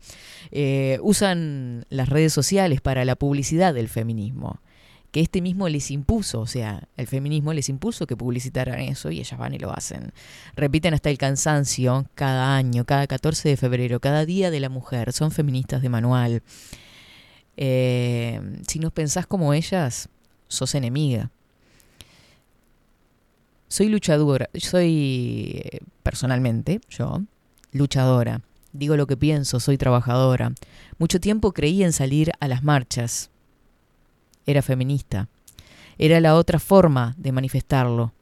Eh, 0.51 0.99
usan 1.03 1.87
las 1.89 2.09
redes 2.09 2.33
sociales 2.33 2.81
para 2.81 3.05
la 3.05 3.17
publicidad 3.17 3.75
del 3.75 3.89
feminismo 3.89 4.61
que 5.15 5.21
este 5.21 5.41
mismo 5.41 5.69
les 5.69 5.93
impuso, 5.93 6.41
o 6.41 6.47
sea, 6.49 6.89
el 6.97 7.07
feminismo 7.07 7.53
les 7.53 7.69
impuso 7.69 8.05
que 8.05 8.17
publicitaran 8.17 8.81
eso 8.81 9.13
y 9.13 9.21
ellas 9.21 9.39
van 9.39 9.55
y 9.55 9.61
lo 9.61 9.71
hacen. 9.73 10.13
Repiten 10.57 10.93
hasta 10.93 11.09
el 11.09 11.19
cansancio 11.19 12.07
cada 12.17 12.57
año, 12.57 12.85
cada 12.85 13.07
14 13.07 13.51
de 13.51 13.57
febrero, 13.57 14.01
cada 14.01 14.27
día 14.27 14.51
de 14.51 14.59
la 14.59 14.69
mujer, 14.71 15.13
son 15.13 15.31
feministas 15.31 15.83
de 15.83 15.89
manual. 15.89 16.43
Eh, 17.57 18.41
si 18.67 18.81
no 18.81 18.91
pensás 18.91 19.25
como 19.29 19.55
ellas, 19.55 20.09
sos 20.49 20.75
enemiga. 20.75 21.31
Soy 23.69 23.91
luchadora, 23.91 24.51
soy 24.55 25.63
eh, 25.65 25.79
personalmente, 26.03 26.81
yo, 26.89 27.23
luchadora. 27.71 28.41
Digo 28.73 28.97
lo 28.97 29.07
que 29.07 29.17
pienso, 29.17 29.61
soy 29.61 29.79
trabajadora. 29.79 30.55
Mucho 30.99 31.21
tiempo 31.21 31.53
creí 31.53 31.85
en 31.85 31.93
salir 31.93 32.33
a 32.41 32.49
las 32.49 32.65
marchas 32.65 33.31
era 34.47 34.63
feminista. 34.63 35.29
Era 35.99 36.21
la 36.21 36.35
otra 36.35 36.59
forma 36.59 37.15
de 37.19 37.33
manifestarlo, 37.33 38.13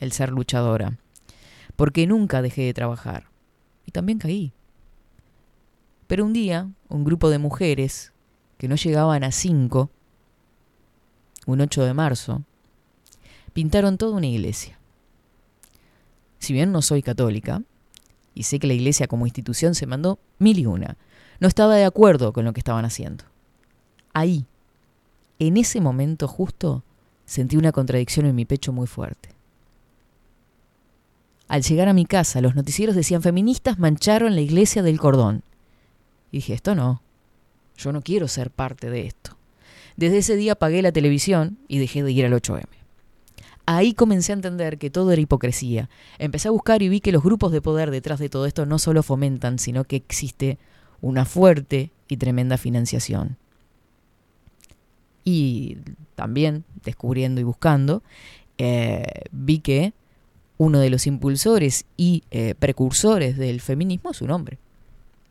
el 0.00 0.12
ser 0.12 0.30
luchadora. 0.30 0.98
Porque 1.76 2.06
nunca 2.06 2.42
dejé 2.42 2.62
de 2.62 2.74
trabajar. 2.74 3.28
Y 3.84 3.92
también 3.92 4.18
caí. 4.18 4.52
Pero 6.06 6.24
un 6.24 6.32
día, 6.32 6.68
un 6.88 7.04
grupo 7.04 7.30
de 7.30 7.38
mujeres, 7.38 8.12
que 8.58 8.68
no 8.68 8.76
llegaban 8.76 9.24
a 9.24 9.32
cinco, 9.32 9.90
un 11.46 11.60
8 11.60 11.84
de 11.84 11.94
marzo, 11.94 12.42
pintaron 13.52 13.98
toda 13.98 14.16
una 14.16 14.26
iglesia. 14.26 14.78
Si 16.38 16.52
bien 16.52 16.72
no 16.72 16.82
soy 16.82 17.02
católica, 17.02 17.62
y 18.34 18.44
sé 18.44 18.58
que 18.58 18.66
la 18.66 18.74
iglesia 18.74 19.06
como 19.06 19.26
institución 19.26 19.74
se 19.74 19.86
mandó 19.86 20.18
mil 20.38 20.58
y 20.58 20.66
una, 20.66 20.96
no 21.40 21.48
estaba 21.48 21.74
de 21.76 21.84
acuerdo 21.84 22.32
con 22.32 22.44
lo 22.44 22.52
que 22.52 22.60
estaban 22.60 22.84
haciendo. 22.84 23.24
Ahí, 24.12 24.46
en 25.38 25.56
ese 25.56 25.80
momento 25.80 26.28
justo 26.28 26.82
sentí 27.24 27.56
una 27.56 27.72
contradicción 27.72 28.26
en 28.26 28.34
mi 28.34 28.44
pecho 28.44 28.72
muy 28.72 28.86
fuerte. 28.86 29.30
Al 31.48 31.62
llegar 31.62 31.88
a 31.88 31.92
mi 31.92 32.06
casa, 32.06 32.40
los 32.40 32.54
noticieros 32.54 32.96
decían 32.96 33.22
feministas 33.22 33.78
mancharon 33.78 34.34
la 34.34 34.40
iglesia 34.40 34.82
del 34.82 34.98
cordón. 34.98 35.42
Y 36.32 36.38
dije, 36.38 36.54
esto 36.54 36.74
no, 36.74 37.02
yo 37.76 37.92
no 37.92 38.02
quiero 38.02 38.26
ser 38.28 38.50
parte 38.50 38.90
de 38.90 39.06
esto. 39.06 39.36
Desde 39.96 40.18
ese 40.18 40.36
día 40.36 40.52
apagué 40.52 40.82
la 40.82 40.92
televisión 40.92 41.58
y 41.68 41.78
dejé 41.78 42.02
de 42.02 42.12
ir 42.12 42.26
al 42.26 42.32
8M. 42.32 42.64
Ahí 43.64 43.94
comencé 43.94 44.32
a 44.32 44.34
entender 44.34 44.78
que 44.78 44.90
todo 44.90 45.12
era 45.12 45.20
hipocresía. 45.20 45.88
Empecé 46.18 46.48
a 46.48 46.52
buscar 46.52 46.82
y 46.82 46.88
vi 46.88 47.00
que 47.00 47.12
los 47.12 47.22
grupos 47.22 47.52
de 47.52 47.62
poder 47.62 47.90
detrás 47.90 48.18
de 48.18 48.28
todo 48.28 48.46
esto 48.46 48.66
no 48.66 48.78
solo 48.78 49.02
fomentan, 49.02 49.58
sino 49.58 49.84
que 49.84 49.96
existe 49.96 50.58
una 51.00 51.24
fuerte 51.24 51.90
y 52.08 52.16
tremenda 52.16 52.58
financiación 52.58 53.38
y 55.26 55.76
también 56.14 56.64
descubriendo 56.84 57.40
y 57.40 57.44
buscando, 57.44 58.02
eh, 58.58 59.04
vi 59.32 59.58
que 59.58 59.92
uno 60.56 60.78
de 60.78 60.88
los 60.88 61.06
impulsores 61.08 61.84
y 61.96 62.22
eh, 62.30 62.54
precursores 62.56 63.36
del 63.36 63.60
feminismo 63.60 64.12
es 64.12 64.22
un 64.22 64.30
hombre. 64.30 64.58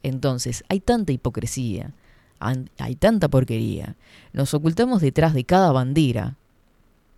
Entonces, 0.03 0.65
hay 0.67 0.81
tanta 0.81 1.13
hipocresía, 1.13 1.93
hay 2.39 2.95
tanta 2.95 3.29
porquería. 3.29 3.95
Nos 4.33 4.53
ocultamos 4.53 5.01
detrás 5.01 5.33
de 5.33 5.45
cada 5.45 5.71
bandera, 5.71 6.35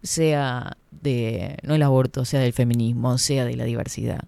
sea 0.03 0.77
de, 0.91 1.57
no 1.63 1.73
el 1.73 1.81
aborto, 1.81 2.25
sea 2.25 2.41
del 2.41 2.53
feminismo, 2.53 3.17
sea 3.17 3.43
de 3.43 3.57
la 3.57 3.65
diversidad. 3.65 4.25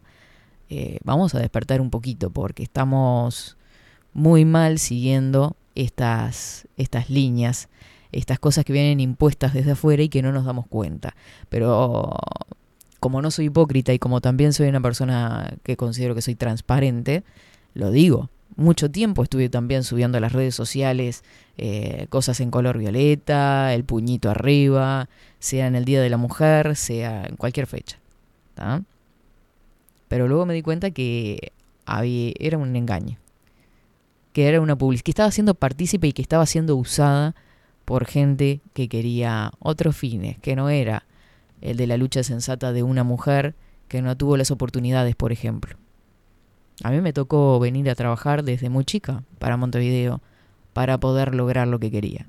Eh, 0.71 0.97
vamos 1.03 1.35
a 1.35 1.39
despertar 1.39 1.81
un 1.81 1.91
poquito 1.91 2.31
porque 2.31 2.63
estamos 2.63 3.57
muy 4.11 4.43
mal 4.43 4.79
siguiendo 4.79 5.55
estas, 5.75 6.67
estas 6.77 7.11
líneas 7.11 7.69
estas 8.11 8.39
cosas 8.39 8.65
que 8.65 8.73
vienen 8.73 8.99
impuestas 8.99 9.53
desde 9.53 9.71
afuera 9.71 10.01
y 10.03 10.09
que 10.09 10.21
no 10.21 10.31
nos 10.31 10.45
damos 10.45 10.67
cuenta. 10.67 11.15
Pero 11.49 12.15
como 12.99 13.21
no 13.21 13.31
soy 13.31 13.45
hipócrita 13.45 13.93
y 13.93 13.99
como 13.99 14.21
también 14.21 14.53
soy 14.53 14.67
una 14.67 14.81
persona 14.81 15.57
que 15.63 15.77
considero 15.77 16.15
que 16.15 16.21
soy 16.21 16.35
transparente, 16.35 17.23
lo 17.73 17.91
digo. 17.91 18.29
Mucho 18.55 18.91
tiempo 18.91 19.23
estuve 19.23 19.47
también 19.47 19.83
subiendo 19.83 20.17
a 20.17 20.21
las 20.21 20.33
redes 20.33 20.53
sociales 20.53 21.23
eh, 21.57 22.07
cosas 22.09 22.41
en 22.41 22.51
color 22.51 22.77
violeta, 22.77 23.73
el 23.73 23.85
puñito 23.85 24.29
arriba, 24.29 25.07
sea 25.39 25.67
en 25.67 25.75
el 25.75 25.85
Día 25.85 26.01
de 26.01 26.09
la 26.09 26.17
Mujer, 26.17 26.75
sea 26.75 27.25
en 27.25 27.37
cualquier 27.37 27.67
fecha. 27.67 27.99
Pero 30.09 30.27
luego 30.27 30.45
me 30.45 30.53
di 30.53 30.61
cuenta 30.61 30.91
que 30.91 31.53
había, 31.85 32.33
era 32.39 32.57
un 32.57 32.75
engaño. 32.75 33.17
Que 34.33 34.47
era 34.49 34.59
una 34.59 34.77
publicidad, 34.77 35.05
que 35.05 35.11
estaba 35.11 35.31
siendo 35.31 35.53
partícipe 35.53 36.07
y 36.07 36.13
que 36.13 36.21
estaba 36.21 36.45
siendo 36.45 36.75
usada 36.75 37.35
por 37.89 38.05
gente 38.05 38.61
que 38.73 38.87
quería 38.87 39.49
otros 39.57 39.97
fines, 39.97 40.37
que 40.37 40.55
no 40.55 40.69
era 40.69 41.07
el 41.59 41.75
de 41.75 41.87
la 41.87 41.97
lucha 41.97 42.21
sensata 42.21 42.71
de 42.71 42.83
una 42.83 43.03
mujer 43.03 43.55
que 43.87 44.03
no 44.03 44.15
tuvo 44.15 44.37
las 44.37 44.51
oportunidades, 44.51 45.15
por 45.15 45.31
ejemplo. 45.31 45.75
A 46.83 46.91
mí 46.91 47.01
me 47.01 47.13
tocó 47.13 47.59
venir 47.59 47.89
a 47.89 47.95
trabajar 47.95 48.43
desde 48.43 48.69
muy 48.69 48.85
chica 48.85 49.23
para 49.39 49.57
Montevideo 49.57 50.21
para 50.71 50.99
poder 50.99 51.33
lograr 51.33 51.67
lo 51.67 51.79
que 51.79 51.89
quería. 51.89 52.27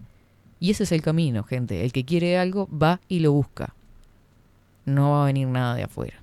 Y 0.60 0.70
ese 0.70 0.84
es 0.84 0.92
el 0.92 1.02
camino, 1.02 1.44
gente. 1.44 1.84
El 1.84 1.92
que 1.92 2.06
quiere 2.06 2.38
algo 2.38 2.66
va 2.74 3.02
y 3.06 3.18
lo 3.18 3.32
busca. 3.32 3.74
No 4.86 5.10
va 5.10 5.24
a 5.24 5.26
venir 5.26 5.46
nada 5.46 5.74
de 5.74 5.82
afuera. 5.82 6.22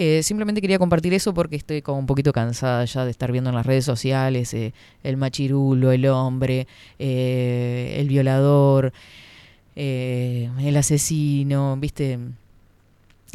Eh, 0.00 0.22
simplemente 0.22 0.60
quería 0.60 0.78
compartir 0.78 1.12
eso 1.12 1.34
porque 1.34 1.56
estoy 1.56 1.82
como 1.82 1.98
un 1.98 2.06
poquito 2.06 2.32
cansada 2.32 2.84
ya 2.84 3.04
de 3.04 3.10
estar 3.10 3.32
viendo 3.32 3.50
en 3.50 3.56
las 3.56 3.66
redes 3.66 3.84
sociales 3.84 4.54
eh, 4.54 4.72
el 5.02 5.16
machirulo, 5.16 5.90
el 5.90 6.06
hombre, 6.06 6.68
eh, 7.00 7.96
el 7.98 8.06
violador, 8.06 8.92
el 9.74 10.76
asesino, 10.76 11.76
¿viste? 11.78 12.16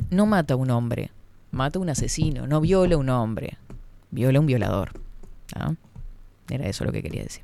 No 0.09 0.25
mata 0.25 0.53
a 0.53 0.57
un 0.57 0.71
hombre, 0.71 1.11
mata 1.51 1.79
a 1.79 1.81
un 1.81 1.89
asesino, 1.89 2.47
no 2.47 2.61
viola 2.61 2.95
a 2.95 2.97
un 2.97 3.09
hombre, 3.09 3.57
viola 4.11 4.37
a 4.37 4.39
un 4.39 4.47
violador. 4.47 4.93
Era 6.49 6.65
eso 6.65 6.85
lo 6.85 6.93
que 6.93 7.03
quería 7.03 7.23
decir. 7.23 7.43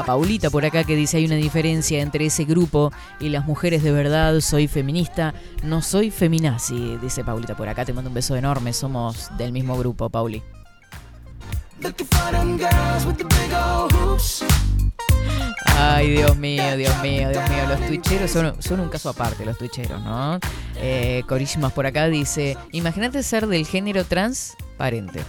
a 0.00 0.04
Paulita 0.04 0.48
por 0.48 0.64
acá 0.64 0.84
que 0.84 0.96
dice 0.96 1.18
hay 1.18 1.26
una 1.26 1.34
diferencia 1.36 2.00
entre 2.00 2.24
ese 2.26 2.44
grupo 2.44 2.90
y 3.20 3.28
las 3.28 3.44
mujeres 3.44 3.82
de 3.82 3.92
verdad. 3.92 4.40
Soy 4.40 4.66
feminista, 4.66 5.34
no 5.62 5.82
soy 5.82 6.10
feminazi, 6.10 6.96
dice 7.02 7.22
Paulita 7.22 7.54
por 7.54 7.68
acá. 7.68 7.84
Te 7.84 7.92
mando 7.92 8.08
un 8.08 8.14
beso 8.14 8.34
enorme. 8.34 8.72
Somos 8.72 9.30
del 9.36 9.52
mismo 9.52 9.76
grupo, 9.76 10.08
Pauli. 10.08 10.42
Ay, 15.76 16.10
Dios 16.10 16.36
mío, 16.36 16.76
Dios 16.76 17.02
mío, 17.02 17.28
Dios 17.28 17.50
mío. 17.50 17.66
Los 17.68 17.86
twitcheros 17.86 18.30
son, 18.30 18.80
un 18.80 18.88
caso 18.88 19.10
aparte, 19.10 19.44
los 19.44 19.58
twitcheros, 19.58 20.00
¿no? 20.00 20.38
Eh, 20.76 21.22
por 21.74 21.86
acá 21.86 22.06
dice: 22.06 22.56
Imagínate 22.72 23.22
ser 23.22 23.46
del 23.46 23.66
género 23.66 24.04
transparente. 24.04 25.20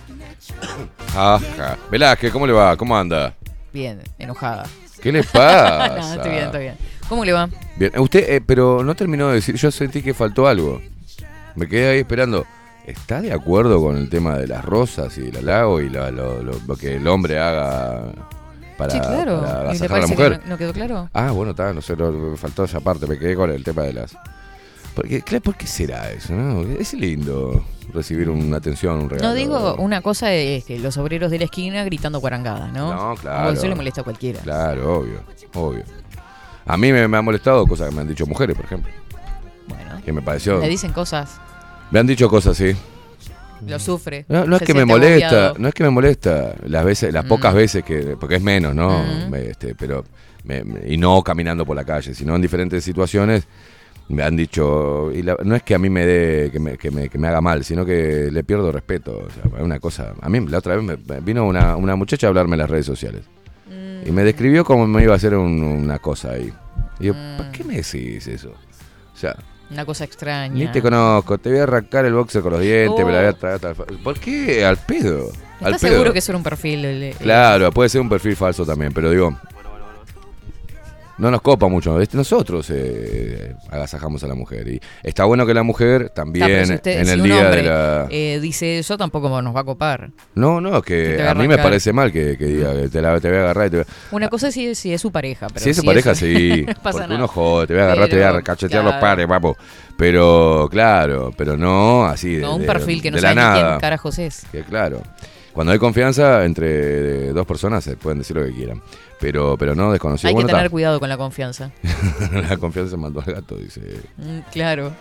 Ajá. 1.15 1.77
Velázquez, 1.89 2.31
¿cómo 2.31 2.47
le 2.47 2.53
va? 2.53 2.77
¿Cómo 2.77 2.97
anda? 2.97 3.35
Bien, 3.73 3.99
enojada. 4.19 4.65
¿Qué 5.01 5.11
le 5.11 5.23
pasa? 5.33 5.95
no, 5.97 6.13
estoy 6.13 6.31
bien, 6.31 6.43
estoy 6.45 6.61
bien. 6.61 6.75
¿Cómo 7.07 7.25
le 7.25 7.33
va? 7.33 7.49
Bien, 7.75 7.91
usted, 7.99 8.29
eh, 8.29 8.41
pero 8.41 8.83
no 8.83 8.95
terminó 8.95 9.29
de 9.29 9.35
decir, 9.35 9.55
yo 9.55 9.71
sentí 9.71 10.01
que 10.01 10.13
faltó 10.13 10.47
algo. 10.47 10.81
Me 11.55 11.67
quedé 11.67 11.89
ahí 11.89 11.99
esperando. 11.99 12.45
¿Está 12.85 13.21
de 13.21 13.31
acuerdo 13.31 13.81
con 13.81 13.95
el 13.95 14.09
tema 14.09 14.37
de 14.37 14.47
las 14.47 14.65
rosas 14.65 15.17
y 15.17 15.27
el 15.27 15.37
halago 15.37 15.81
y 15.81 15.89
lo, 15.89 16.07
que 16.79 16.95
el 16.95 17.07
hombre 17.07 17.39
haga 17.39 18.11
para, 18.77 18.91
sí, 18.91 18.99
claro. 18.99 19.41
para 19.41 19.71
a 19.71 19.99
la 19.99 20.07
mujer? 20.07 20.41
no, 20.47 20.57
quedó 20.57 20.73
claro? 20.73 21.09
Ah, 21.13 21.31
bueno, 21.31 21.51
está, 21.51 21.73
no 21.73 21.81
sé, 21.81 21.95
me 21.95 22.37
faltó 22.37 22.63
esa 22.63 22.79
parte, 22.79 23.05
me 23.05 23.19
quedé 23.19 23.35
con 23.35 23.51
el 23.51 23.63
tema 23.63 23.83
de 23.83 23.93
las... 23.93 24.17
Porque, 24.95 25.21
¿Por 25.41 25.55
qué 25.55 25.67
será 25.67 26.11
eso? 26.11 26.33
No? 26.33 26.63
Es 26.77 26.93
lindo 26.93 27.63
recibir 27.93 28.29
una 28.29 28.57
atención, 28.57 28.99
un 28.99 29.09
regalo. 29.09 29.29
No 29.29 29.35
digo, 29.35 29.75
una 29.75 30.01
cosa 30.01 30.33
es 30.33 30.65
que 30.65 30.79
los 30.79 30.97
obreros 30.97 31.31
de 31.31 31.39
la 31.39 31.45
esquina 31.45 31.83
gritando 31.83 32.19
cuarangadas, 32.19 32.71
¿no? 32.73 32.93
No, 32.93 33.15
claro. 33.15 33.51
Eso 33.51 33.67
le 33.67 33.75
molesta 33.75 34.01
a 34.01 34.03
cualquiera. 34.03 34.41
Claro, 34.41 34.99
obvio, 34.99 35.21
obvio. 35.53 35.83
A 36.65 36.77
mí 36.77 36.91
me, 36.91 37.07
me 37.07 37.17
ha 37.17 37.21
molestado 37.21 37.65
cosas 37.65 37.89
que 37.89 37.95
me 37.95 38.01
han 38.01 38.07
dicho 38.07 38.25
mujeres, 38.25 38.55
por 38.55 38.65
ejemplo. 38.65 38.91
Bueno. 39.67 40.01
Que 40.03 40.11
me 40.11 40.21
pareció... 40.21 40.59
Le 40.59 40.69
dicen 40.69 40.91
cosas 40.91 41.39
me 41.91 41.99
han 41.99 42.07
dicho 42.07 42.29
cosas, 42.29 42.57
sí. 42.57 42.73
Lo 43.67 43.77
sufre. 43.77 44.25
No, 44.27 44.55
es 44.55 44.63
que 44.63 44.73
me 44.73 44.85
molesta, 44.85 45.53
no 45.57 45.67
es 45.67 45.73
que 45.73 45.83
me 45.83 45.91
molesta. 45.91 46.55
Las 46.65 46.83
veces, 46.83 47.13
las 47.13 47.25
pocas 47.25 47.53
mm. 47.53 47.57
veces 47.57 47.83
que, 47.83 48.15
porque 48.19 48.37
es 48.37 48.41
menos, 48.41 48.73
¿no? 48.73 49.03
Mm. 49.03 49.35
Este, 49.35 49.75
pero 49.75 50.03
y 50.87 50.97
no 50.97 51.21
caminando 51.21 51.65
por 51.65 51.75
la 51.75 51.83
calle, 51.83 52.15
sino 52.15 52.35
en 52.35 52.41
diferentes 52.41 52.83
situaciones 52.83 53.43
me 54.09 54.23
han 54.23 54.35
dicho 54.35 55.11
y 55.13 55.23
no 55.23 55.55
es 55.55 55.63
que 55.63 55.75
a 55.75 55.79
mí 55.79 55.89
me 55.89 56.05
dé 56.05 56.49
que 56.51 56.59
me, 56.59 56.77
que 56.77 56.91
me, 56.91 57.09
que 57.09 57.17
me 57.17 57.27
haga 57.27 57.41
mal, 57.41 57.63
sino 57.63 57.85
que 57.85 58.29
le 58.31 58.43
pierdo 58.43 58.71
respeto. 58.71 59.27
es 59.27 59.61
una 59.61 59.79
cosa. 59.79 60.13
A 60.21 60.29
mí 60.29 60.39
la 60.47 60.57
otra 60.57 60.75
vez 60.75 60.83
me, 60.83 61.19
vino 61.21 61.45
una, 61.45 61.75
una, 61.75 61.95
muchacha 61.95 62.27
a 62.27 62.29
hablarme 62.29 62.55
en 62.55 62.59
las 62.59 62.69
redes 62.69 62.85
sociales 62.85 63.23
y 64.05 64.11
me 64.11 64.21
mm. 64.23 64.25
describió 64.25 64.65
cómo 64.65 64.87
me 64.87 65.03
iba 65.03 65.13
a 65.13 65.15
hacer 65.15 65.35
una 65.35 65.99
cosa 65.99 66.31
ahí. 66.31 66.51
Y 66.99 67.05
yo, 67.05 67.13
¿por 67.37 67.51
qué 67.51 67.63
me 67.63 67.75
decís 67.75 68.27
eso? 68.27 68.53
O 69.13 69.17
sea, 69.17 69.35
una 69.71 69.85
cosa 69.85 70.03
extraña. 70.03 70.53
Ni 70.53 70.67
te 70.67 70.81
conozco, 70.81 71.37
te 71.37 71.49
voy 71.49 71.59
a 71.59 71.63
arrancar 71.63 72.05
el 72.05 72.13
boxer 72.13 72.41
con 72.41 72.51
los 72.51 72.61
dientes, 72.61 73.05
me 73.05 73.11
la 73.11 73.19
voy 73.19 73.27
a 73.29 73.33
traer 73.33 73.55
hasta 73.55 73.73
¿Por 73.73 74.19
qué? 74.19 74.65
Al 74.65 74.77
pedo. 74.77 75.31
¿Estás 75.61 75.81
seguro 75.81 76.11
que 76.11 76.19
era 76.19 76.37
un 76.37 76.43
perfil? 76.43 77.15
claro, 77.19 77.71
puede 77.71 77.87
ser 77.87 78.01
un 78.01 78.09
perfil 78.09 78.35
falso 78.35 78.65
también, 78.65 78.91
pero 78.91 79.09
digo, 79.11 79.39
no 81.21 81.29
nos 81.29 81.41
copa 81.43 81.67
mucho. 81.67 81.99
Nosotros 82.13 82.67
eh, 82.71 83.55
agasajamos 83.69 84.23
a 84.23 84.27
la 84.27 84.33
mujer. 84.33 84.67
Y 84.67 84.81
está 85.03 85.25
bueno 85.25 85.45
que 85.45 85.53
la 85.53 85.61
mujer 85.61 86.09
también 86.09 86.81
en 86.83 87.09
el 87.09 87.21
día 87.21 87.51
de 87.51 87.61
la. 87.63 88.07
Eh, 88.09 88.39
dice 88.41 88.79
eso, 88.79 88.97
tampoco 88.97 89.39
nos 89.41 89.55
va 89.55 89.59
a 89.59 89.63
copar. 89.63 90.09
No, 90.33 90.59
no, 90.59 90.81
que 90.81 91.21
a, 91.21 91.35
mí 91.35 91.47
me 91.47 91.59
parece 91.59 91.93
mal 91.93 92.11
que, 92.11 92.35
diga 92.35 92.73
que 92.73 92.89
te, 92.89 93.01
la, 93.03 93.19
te 93.19 93.29
voy 93.29 93.37
a 93.37 93.41
agarrar 93.41 93.67
y 93.67 93.69
te 93.69 93.77
voy 93.77 93.85
a... 93.87 94.15
Una 94.15 94.29
cosa 94.29 94.47
es 94.47 94.55
si, 94.55 94.73
si, 94.73 94.93
es 94.93 94.99
su 94.99 95.11
pareja. 95.11 95.45
Pero 95.49 95.59
si 95.59 95.69
es 95.69 95.77
su 95.77 95.83
pareja, 95.83 96.15
sí. 96.15 96.65
porque 96.83 97.13
uno 97.13 97.27
jode, 97.27 97.67
te 97.67 97.73
voy 97.73 97.81
a 97.81 97.85
agarrar, 97.85 98.09
te 98.09 98.15
voy 98.15 98.25
a 98.25 98.41
cachetear 98.41 98.83
los 98.83 98.95
pares, 98.95 99.27
papo. 99.27 99.55
Pero, 99.97 100.67
claro, 100.71 101.31
pero 101.37 101.55
no 101.55 102.05
así. 102.05 102.37
No, 102.37 102.55
un 102.55 102.65
perfil 102.65 102.99
que 102.99 103.11
no 103.11 103.19
sabe 103.19 103.35
quién 103.35 103.79
carajos 103.79 104.17
es. 104.17 104.43
Que 104.51 104.63
claro. 104.63 105.03
Cuando 105.53 105.73
hay 105.73 105.79
confianza 105.79 106.45
entre 106.45 107.33
dos 107.33 107.45
personas 107.45 107.83
se 107.83 107.97
pueden 107.97 108.19
decir 108.19 108.35
lo 108.35 108.45
que 108.45 108.53
quieran. 108.53 108.81
Pero, 109.19 109.57
pero 109.57 109.75
no 109.75 109.91
desconocido. 109.91 110.29
Hay 110.29 110.35
que 110.35 110.51
tener 110.51 110.69
cuidado 110.69 110.99
con 110.99 111.09
la 111.09 111.17
confianza. 111.17 111.71
la 112.49 112.57
confianza 112.57 112.97
mató 112.97 113.23
al 113.25 113.33
gato, 113.33 113.55
dice. 113.55 113.81
Mm, 114.17 114.39
claro. 114.51 114.91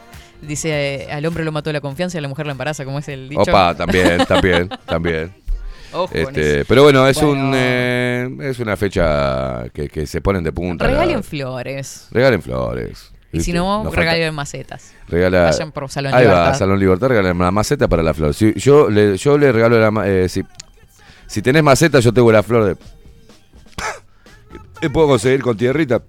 Dice, 0.43 1.05
eh, 1.05 1.13
al 1.13 1.25
hombre 1.27 1.45
lo 1.45 1.53
mató 1.53 1.73
la 1.73 1.81
confianza 1.81 2.17
y 2.17 2.19
a 2.19 2.23
la 2.23 2.29
mujer 2.29 2.47
la 2.47 2.53
embaraza, 2.53 2.85
como 2.85 2.99
es 2.99 3.09
el 3.09 3.29
dicho. 3.29 3.43
Opa, 3.43 3.75
también, 3.75 4.25
también, 4.27 4.69
también. 4.87 5.33
Ojo 5.93 6.11
este, 6.13 6.65
pero 6.67 6.85
bueno, 6.85 7.07
es 7.09 7.17
un 7.19 7.53
eh, 7.55 8.29
es 8.43 8.61
una 8.61 8.77
fecha 8.77 9.65
que, 9.75 9.89
que, 9.89 10.07
se 10.07 10.21
ponen 10.21 10.45
de 10.45 10.53
punta. 10.53 10.87
Regalen 10.87 11.23
flores. 11.23 12.09
Regalen 12.13 12.41
flores. 12.41 13.11
Y 13.33 13.41
si 13.41 13.53
no, 13.53 13.91
regalen 13.91 14.35
macetas. 14.35 14.93
Regala, 15.09 15.45
Vayan 15.45 15.73
por 15.73 15.89
Salón 15.89 16.15
ahí 16.15 16.25
Libertad. 16.25 16.49
va, 16.49 16.55
Salón 16.55 16.81
Libertad, 16.81 17.09
regalen 17.09 17.39
la 17.39 17.51
maceta 17.51 17.87
para 17.87 18.03
la 18.03 18.13
flor. 18.13 18.35
Si, 18.35 18.53
yo, 18.55 18.91
le, 18.91 19.17
yo 19.17 19.39
le 19.39 19.53
regalo 19.53 19.79
la 19.79 20.09
eh, 20.09 20.29
si, 20.29 20.43
si 21.27 21.43
tenés 21.43 21.63
maceta, 21.63 22.01
yo 22.01 22.13
tengo 22.13 22.33
la 22.33 22.43
flor 22.43 22.65
de. 22.65 22.75
¿Puedo 24.91 25.07
conseguir 25.07 25.43
con 25.43 25.57
tierrita? 25.57 26.03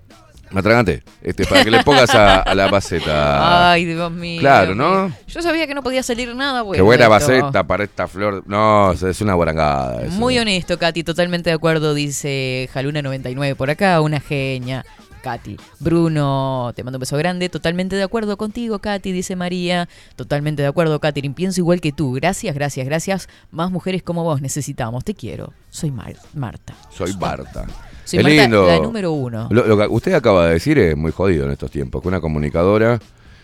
Matragante, 0.52 1.04
este, 1.22 1.46
para 1.46 1.64
que 1.64 1.72
le 1.72 1.84
pongas 1.84 2.14
a, 2.14 2.54
la 2.54 2.68
maceta. 2.68 3.08
Ay, 3.72 3.86
Dios 3.86 4.12
mío. 4.12 4.42
Claro, 4.42 4.76
¿no? 4.76 5.10
Yo 5.28 5.42
sabía 5.42 5.66
que 5.66 5.74
no 5.74 5.82
podía 5.82 6.04
salir 6.04 6.36
nada 6.36 6.62
bueno. 6.62 6.78
Qué 6.78 6.82
buena 6.82 7.08
maceta 7.08 7.64
para 7.64 7.86
esta 7.86 8.08
flor. 8.08 8.44
No, 8.48 8.92
es 8.92 9.22
una 9.22 9.34
guarangada. 9.34 10.02
Muy 10.10 10.38
honesto, 10.40 10.78
Katy, 10.78 11.04
totalmente 11.04 11.52
de 11.52 11.56
acuerdo, 11.56 11.94
dice 11.94 12.70
Jaluna99 12.74 13.56
por 13.56 13.70
acá, 13.70 14.02
una 14.02 14.20
genia. 14.20 14.84
Katy. 15.22 15.58
Bruno, 15.80 16.74
te 16.76 16.84
mando 16.84 16.98
un 16.98 17.02
beso 17.02 17.18
grande. 17.18 17.50
Totalmente 17.50 17.96
de 17.96 18.04
acuerdo 18.04 18.38
contigo, 18.38 18.80
Katy, 18.80 19.12
dice 19.12 19.36
María. 19.36 19.88
Totalmente 20.16 20.62
de 20.62 20.68
acuerdo, 20.68 21.00
Katy. 21.00 21.30
Pienso 21.30 21.62
igual 21.62 21.80
que 21.80 21.92
tú. 21.92 22.14
Gracias, 22.14 22.54
gracias, 22.56 22.86
gracias. 22.86 23.30
Más 23.52 23.72
mujeres 23.72 24.04
como 24.04 24.24
vos 24.24 24.42
necesitamos. 24.42 25.06
Te 25.06 25.14
quiero. 25.14 25.54
Soy 25.70 25.92
Marta. 25.92 26.76
Soy 26.90 27.14
Marta. 27.18 27.66
Soy 28.04 28.24
Marta, 28.24 28.30
lindo. 28.30 28.68
la 28.68 28.80
número 28.80 29.12
uno. 29.12 29.48
Lo, 29.52 29.78
que 29.78 29.88
usted 29.88 30.14
acaba 30.14 30.48
de 30.48 30.54
decir 30.54 30.78
es 30.78 30.98
muy 30.98 31.12
jodido 31.12 31.46
en 31.46 31.52
estos 31.52 31.72
tiempos. 31.72 32.02
Que 32.02 32.08
una 32.08 32.20
comunicadora 32.20 33.00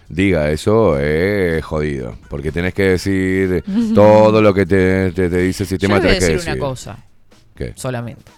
diga 0.10 0.50
eso 0.52 1.00
es 1.00 1.64
jodido. 1.64 2.18
Porque 2.30 2.52
tenés 2.52 2.74
que 2.74 2.84
decir 2.84 3.64
todo 3.96 4.42
lo 4.42 4.54
que 4.54 4.66
te, 4.66 5.12
dice 5.12 5.64
el 5.64 5.70
sistema. 5.70 5.98
Yo 5.98 6.04
voy 6.04 6.14
decir, 6.14 6.34
decir 6.34 6.52
una 6.52 6.60
cosa. 6.60 6.98
¿Qué? 7.56 7.74
Solamente 7.76 8.38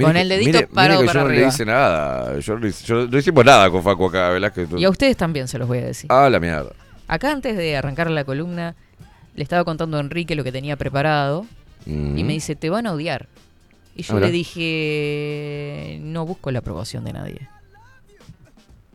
con 0.00 0.16
el 0.16 0.28
dedito 0.28 0.58
mire, 0.58 0.66
parado 0.66 1.02
mire 1.02 1.12
que 1.12 1.18
yo 1.18 1.24
no 1.24 1.30
le 1.30 1.46
hice 1.46 1.64
nada. 1.64 2.38
Yo, 2.40 2.58
no 2.58 3.18
hicimos 3.18 3.44
nada 3.44 3.70
con 3.70 3.82
Facu 3.82 4.06
acá, 4.06 4.30
Velázquez. 4.30 4.68
Y 4.76 4.84
a 4.84 4.90
ustedes 4.90 5.16
también 5.16 5.46
se 5.48 5.58
los 5.58 5.68
voy 5.68 5.78
a 5.78 5.84
decir. 5.84 6.10
Ah, 6.10 6.28
la 6.28 6.40
mierda. 6.40 6.72
Acá 7.06 7.30
antes 7.30 7.56
de 7.56 7.76
arrancar 7.76 8.10
la 8.10 8.24
columna, 8.24 8.74
le 9.34 9.42
estaba 9.42 9.64
contando 9.64 9.96
a 9.96 10.00
Enrique 10.00 10.34
lo 10.34 10.44
que 10.44 10.52
tenía 10.52 10.76
preparado. 10.76 11.46
Y 11.86 12.24
me 12.24 12.32
dice, 12.32 12.56
te 12.56 12.70
van 12.70 12.86
a 12.86 12.92
odiar. 12.92 13.28
Y 13.94 14.02
yo 14.02 14.18
le 14.18 14.30
dije, 14.30 15.98
no 16.02 16.24
busco 16.26 16.50
la 16.50 16.60
aprobación 16.60 17.04
de 17.04 17.12
nadie. 17.12 17.48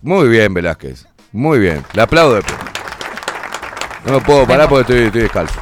Muy 0.02 0.28
bien, 0.28 0.54
Velázquez. 0.54 1.06
Muy 1.32 1.60
bien. 1.60 1.84
Le 1.94 2.02
aplaudo. 2.02 2.40
No 4.06 4.14
me 4.14 4.22
puedo 4.22 4.48
parar 4.48 4.68
porque 4.68 4.82
estoy, 4.82 5.06
estoy 5.08 5.22
descalzo. 5.22 5.60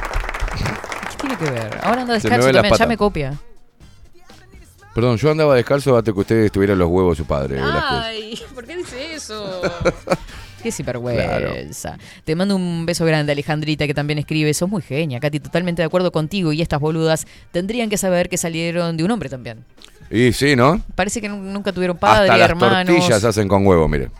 ¿Qué 1.10 1.16
tiene 1.18 1.36
que 1.36 1.50
ver? 1.50 1.78
Ahora 1.82 2.02
anda 2.02 2.14
descalzo 2.14 2.50
también, 2.50 2.74
ya 2.74 2.86
me 2.86 2.96
copia. 2.96 3.38
Perdón, 4.98 5.16
yo 5.16 5.30
andaba 5.30 5.54
descalzo 5.54 5.96
hasta 5.96 6.12
que 6.12 6.18
usted 6.18 6.36
estuviera 6.46 6.74
los 6.74 6.88
huevos 6.88 7.16
de 7.16 7.22
su 7.22 7.24
padre. 7.24 7.60
Ay, 7.62 8.36
¿por 8.52 8.66
qué 8.66 8.76
dice 8.78 9.14
eso? 9.14 9.62
Qué 10.64 10.72
sinvergüenza. 10.72 11.96
Te 12.24 12.34
mando 12.34 12.56
un 12.56 12.84
beso 12.84 13.04
grande, 13.04 13.30
Alejandrita, 13.30 13.86
que 13.86 13.94
también 13.94 14.18
escribe. 14.18 14.52
Sos 14.54 14.68
muy 14.68 14.82
genia, 14.82 15.20
Katy, 15.20 15.38
totalmente 15.38 15.82
de 15.82 15.86
acuerdo 15.86 16.10
contigo. 16.10 16.52
Y 16.52 16.62
estas 16.62 16.80
boludas 16.80 17.28
tendrían 17.52 17.88
que 17.88 17.96
saber 17.96 18.28
que 18.28 18.36
salieron 18.36 18.96
de 18.96 19.04
un 19.04 19.12
hombre 19.12 19.28
también. 19.28 19.64
Y 20.10 20.32
sí, 20.32 20.56
¿no? 20.56 20.82
Parece 20.96 21.20
que 21.20 21.28
nunca 21.28 21.72
tuvieron 21.72 21.96
padre, 21.96 22.30
Hasta 22.30 22.56
las 22.56 22.58
tortillas 22.58 23.22
hacen 23.22 23.46
con 23.46 23.64
huevo, 23.64 23.86
mire. 23.86 24.10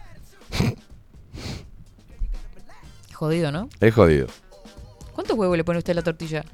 Jodido, 3.15 3.51
¿no? 3.51 3.69
Es 3.81 3.93
jodido. 3.93 4.29
¿Cuántos 5.13 5.37
huevos 5.37 5.57
le 5.57 5.65
pone 5.65 5.79
usted 5.79 5.91
a 5.91 5.95
la 5.95 6.03
tortilla? 6.03 6.45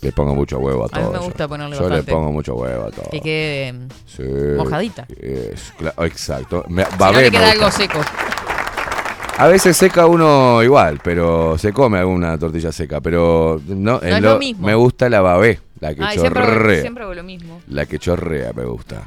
Le 0.00 0.12
pongo 0.12 0.34
mucho 0.34 0.58
huevo 0.58 0.86
a 0.86 0.88
todo. 0.88 1.00
A 1.00 1.06
mí 1.08 1.12
me 1.12 1.18
gusta 1.18 1.46
ponerle 1.46 1.76
yo 1.76 1.88
le 1.88 2.02
pongo 2.02 2.32
mucho 2.32 2.54
huevo 2.54 2.84
a 2.86 2.90
todo. 2.90 3.10
Que 3.10 3.74
sí, 4.06 4.22
mojadita. 4.56 5.06
Es, 5.20 5.72
exacto. 5.98 6.64
Me, 6.68 6.84
si 6.84 6.90
no 6.98 7.12
le 7.12 7.30
queda 7.30 7.50
algo 7.50 7.70
seco. 7.70 8.00
A 9.38 9.46
veces 9.48 9.76
seca 9.76 10.06
uno 10.06 10.62
igual, 10.62 11.00
pero 11.02 11.56
se 11.58 11.72
come 11.72 11.98
alguna 11.98 12.38
tortilla 12.38 12.70
seca, 12.70 13.00
pero 13.00 13.60
no, 13.66 13.92
no 13.92 14.02
es 14.02 14.20
lo, 14.20 14.38
mismo. 14.38 14.66
Me 14.66 14.74
gusta 14.74 15.08
la 15.08 15.20
babé, 15.20 15.58
la 15.80 15.94
que 15.94 16.02
Ay, 16.02 16.16
chorrea. 16.16 16.44
Siempre, 16.44 16.80
siempre, 16.80 17.04
hago 17.04 17.14
lo 17.14 17.22
mismo. 17.22 17.60
La 17.68 17.86
que 17.86 17.98
chorrea 17.98 18.52
me 18.52 18.64
gusta. 18.64 19.02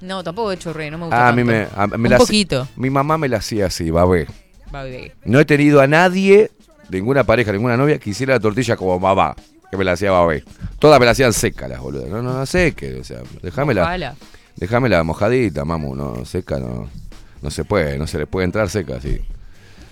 No, 0.00 0.22
tampoco 0.22 0.50
de 0.50 0.58
chorrea, 0.58 0.90
no 0.90 0.98
me 0.98 1.04
gusta. 1.04 1.26
Ah, 1.26 1.28
a 1.30 1.32
mí 1.32 1.44
me, 1.44 1.66
a, 1.74 1.84
Un 1.86 2.16
poquito. 2.18 2.68
Mi 2.76 2.90
mamá 2.90 3.16
me 3.16 3.28
la 3.28 3.38
hacía 3.38 3.66
así, 3.66 3.90
babé. 3.90 4.26
Babé. 4.70 5.14
No 5.24 5.40
he 5.40 5.44
tenido 5.44 5.80
a 5.80 5.86
nadie, 5.86 6.50
ninguna 6.90 7.24
pareja, 7.24 7.50
ninguna 7.52 7.76
novia, 7.76 7.98
que 7.98 8.10
hiciera 8.10 8.34
la 8.34 8.40
tortilla 8.40 8.76
como 8.76 9.00
babá. 9.00 9.34
Que 9.70 9.76
me 9.76 9.84
la 9.84 9.92
hacía 9.92 10.10
babé. 10.10 10.44
Todas 10.78 10.98
me 11.00 11.06
la 11.06 11.12
hacían 11.12 11.32
seca 11.32 11.68
las 11.68 11.80
boludas. 11.80 12.08
No, 12.08 12.22
no, 12.22 12.32
no 12.32 12.46
seque. 12.46 13.00
O 13.00 13.04
sea, 13.04 13.20
déjamela. 13.42 14.14
Déjamela 14.56 15.02
mojadita, 15.02 15.64
mamu. 15.64 15.94
No, 15.94 16.24
seca 16.24 16.58
no. 16.58 16.88
No 17.42 17.50
se 17.50 17.64
puede, 17.64 17.98
no 17.98 18.06
se 18.06 18.18
le 18.18 18.26
puede 18.26 18.46
entrar 18.46 18.70
seca 18.70 18.96
así. 18.96 19.20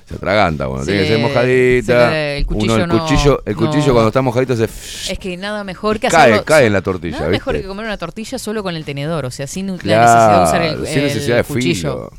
Se 0.08 0.14
atraganta, 0.16 0.66
bueno, 0.66 0.84
tiene 0.84 1.02
que 1.02 1.08
ser 1.08 1.18
mojadita. 1.18 2.36
el 2.36 2.46
cuchillo, 2.46 2.74
Uno, 2.74 2.84
el 2.84 3.00
cuchillo, 3.00 3.42
el 3.44 3.56
cuchillo 3.56 3.92
cuando 3.92 4.08
está 4.08 4.22
mojadito 4.22 4.56
se. 4.56 4.64
Es 4.64 5.18
que 5.18 5.36
nada 5.36 5.62
mejor 5.62 6.00
que 6.00 6.08
cae, 6.08 6.32
hacerlo. 6.32 6.44
Cae 6.44 6.66
en 6.66 6.72
la 6.72 6.82
tortilla. 6.82 7.18
Nada 7.18 7.30
mejor 7.30 7.54
que 7.54 7.64
comer 7.64 7.84
una 7.84 7.98
tortilla 7.98 8.38
solo 8.38 8.62
con 8.62 8.74
el 8.74 8.84
tenedor, 8.84 9.26
o 9.26 9.30
sea, 9.30 9.46
sin 9.46 9.66
la 9.66 9.72
necesidad 9.74 10.38
de 10.38 10.44
usar 10.44 10.62
el, 10.62 10.86
sin 10.86 11.02
necesidad 11.02 11.36
de 11.36 11.44
cuchillo. 11.44 12.10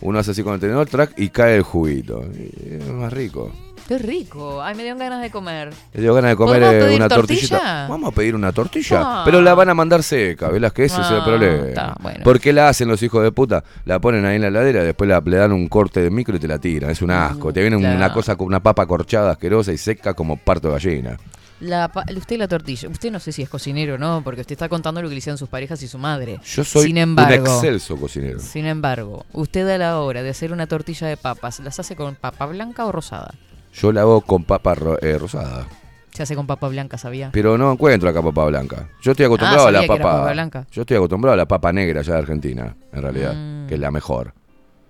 Uno 0.00 0.18
hace 0.18 0.32
así 0.32 0.42
con 0.42 0.54
el 0.54 0.60
tenedor, 0.60 0.86
track 0.86 1.14
y 1.16 1.30
cae 1.30 1.56
el 1.56 1.62
juguito. 1.62 2.22
es 2.22 2.86
más 2.88 3.12
rico. 3.12 3.52
Qué 3.86 3.98
rico. 3.98 4.62
Ay, 4.62 4.74
me 4.74 4.82
dio 4.82 4.96
ganas 4.96 5.20
de 5.20 5.30
comer. 5.30 5.70
Me 5.92 6.00
dio 6.00 6.14
ganas 6.14 6.30
de 6.30 6.36
comer 6.36 6.62
eh, 6.62 6.96
una 6.96 7.08
tortilla? 7.08 7.86
Vamos 7.86 8.12
a 8.12 8.14
pedir 8.14 8.34
una 8.34 8.50
tortilla. 8.50 9.02
Ah. 9.02 9.22
Pero 9.24 9.42
la 9.42 9.54
van 9.54 9.68
a 9.68 9.74
mandar 9.74 10.02
seca, 10.02 10.48
¿ves? 10.48 10.72
Que 10.72 10.84
ese 10.84 11.02
es 11.02 11.10
el 11.10 11.18
ah, 11.18 11.24
problema. 11.24 11.94
¿Por 12.22 12.40
qué 12.40 12.52
la 12.52 12.68
hacen 12.68 12.88
los 12.88 13.02
hijos 13.02 13.22
de 13.22 13.30
puta? 13.30 13.62
La 13.84 13.98
ponen 13.98 14.24
ahí 14.24 14.36
en 14.36 14.42
la 14.42 14.48
heladera, 14.48 14.82
después 14.82 15.08
le 15.08 15.36
dan 15.36 15.52
un 15.52 15.68
corte 15.68 16.00
de 16.00 16.10
micro 16.10 16.36
y 16.36 16.38
te 16.38 16.48
la 16.48 16.58
tiran. 16.58 16.90
Es 16.90 17.02
un 17.02 17.10
asco. 17.10 17.52
te 17.52 17.60
viene 17.60 17.76
una 17.76 18.12
cosa 18.12 18.36
con 18.36 18.46
una 18.46 18.60
papa 18.60 18.86
corchada 18.86 19.32
asquerosa 19.32 19.72
y 19.72 19.78
seca 19.78 20.14
como 20.14 20.36
parto 20.36 20.68
de 20.68 20.74
gallina. 20.74 21.18
La, 21.60 21.90
usted 22.16 22.38
la 22.38 22.48
tortilla. 22.48 22.88
Usted 22.88 23.10
no 23.10 23.20
sé 23.20 23.32
si 23.32 23.42
es 23.42 23.48
cocinero 23.48 23.94
o 23.94 23.98
no, 23.98 24.22
porque 24.24 24.40
usted 24.40 24.54
está 24.54 24.68
contando 24.68 25.00
lo 25.00 25.08
que 25.08 25.14
le 25.14 25.18
hicieron 25.18 25.38
sus 25.38 25.48
parejas 25.48 25.82
y 25.82 25.88
su 25.88 25.98
madre. 25.98 26.40
Yo 26.44 26.64
soy 26.64 26.90
un 26.90 27.18
excelso 27.18 27.96
cocinero. 27.96 28.40
Sin 28.40 28.66
embargo, 28.66 29.24
usted 29.32 29.68
a 29.68 29.78
la 29.78 29.98
hora 30.00 30.22
de 30.22 30.30
hacer 30.30 30.52
una 30.52 30.66
tortilla 30.66 31.06
de 31.06 31.16
papas, 31.16 31.60
¿las 31.60 31.78
hace 31.78 31.96
con 31.96 32.16
papa 32.16 32.46
blanca 32.46 32.84
o 32.86 32.92
rosada? 32.92 33.34
Yo 33.74 33.92
la 33.92 34.02
hago 34.02 34.20
con 34.20 34.44
papa 34.44 34.76
eh, 35.02 35.18
rosada. 35.18 35.66
Se 36.12 36.22
hace 36.22 36.36
con 36.36 36.46
papa 36.46 36.68
blanca, 36.68 36.96
sabía. 36.96 37.30
Pero 37.32 37.58
no 37.58 37.72
encuentro 37.72 38.08
acá 38.08 38.22
papa 38.22 38.46
blanca. 38.46 38.88
Yo 39.02 39.10
estoy 39.10 39.26
acostumbrado 39.26 39.66
ah, 39.66 39.68
a 39.68 39.72
la 39.72 39.86
papa, 39.86 40.32
blanca. 40.32 40.66
Yo 40.70 40.82
estoy 40.82 40.96
acostumbrado 40.96 41.34
a 41.34 41.36
la 41.36 41.48
papa 41.48 41.72
negra 41.72 42.02
ya 42.02 42.12
de 42.12 42.18
Argentina, 42.20 42.76
en 42.92 43.02
realidad, 43.02 43.34
mm. 43.34 43.66
que 43.66 43.74
es 43.74 43.80
la 43.80 43.90
mejor. 43.90 44.32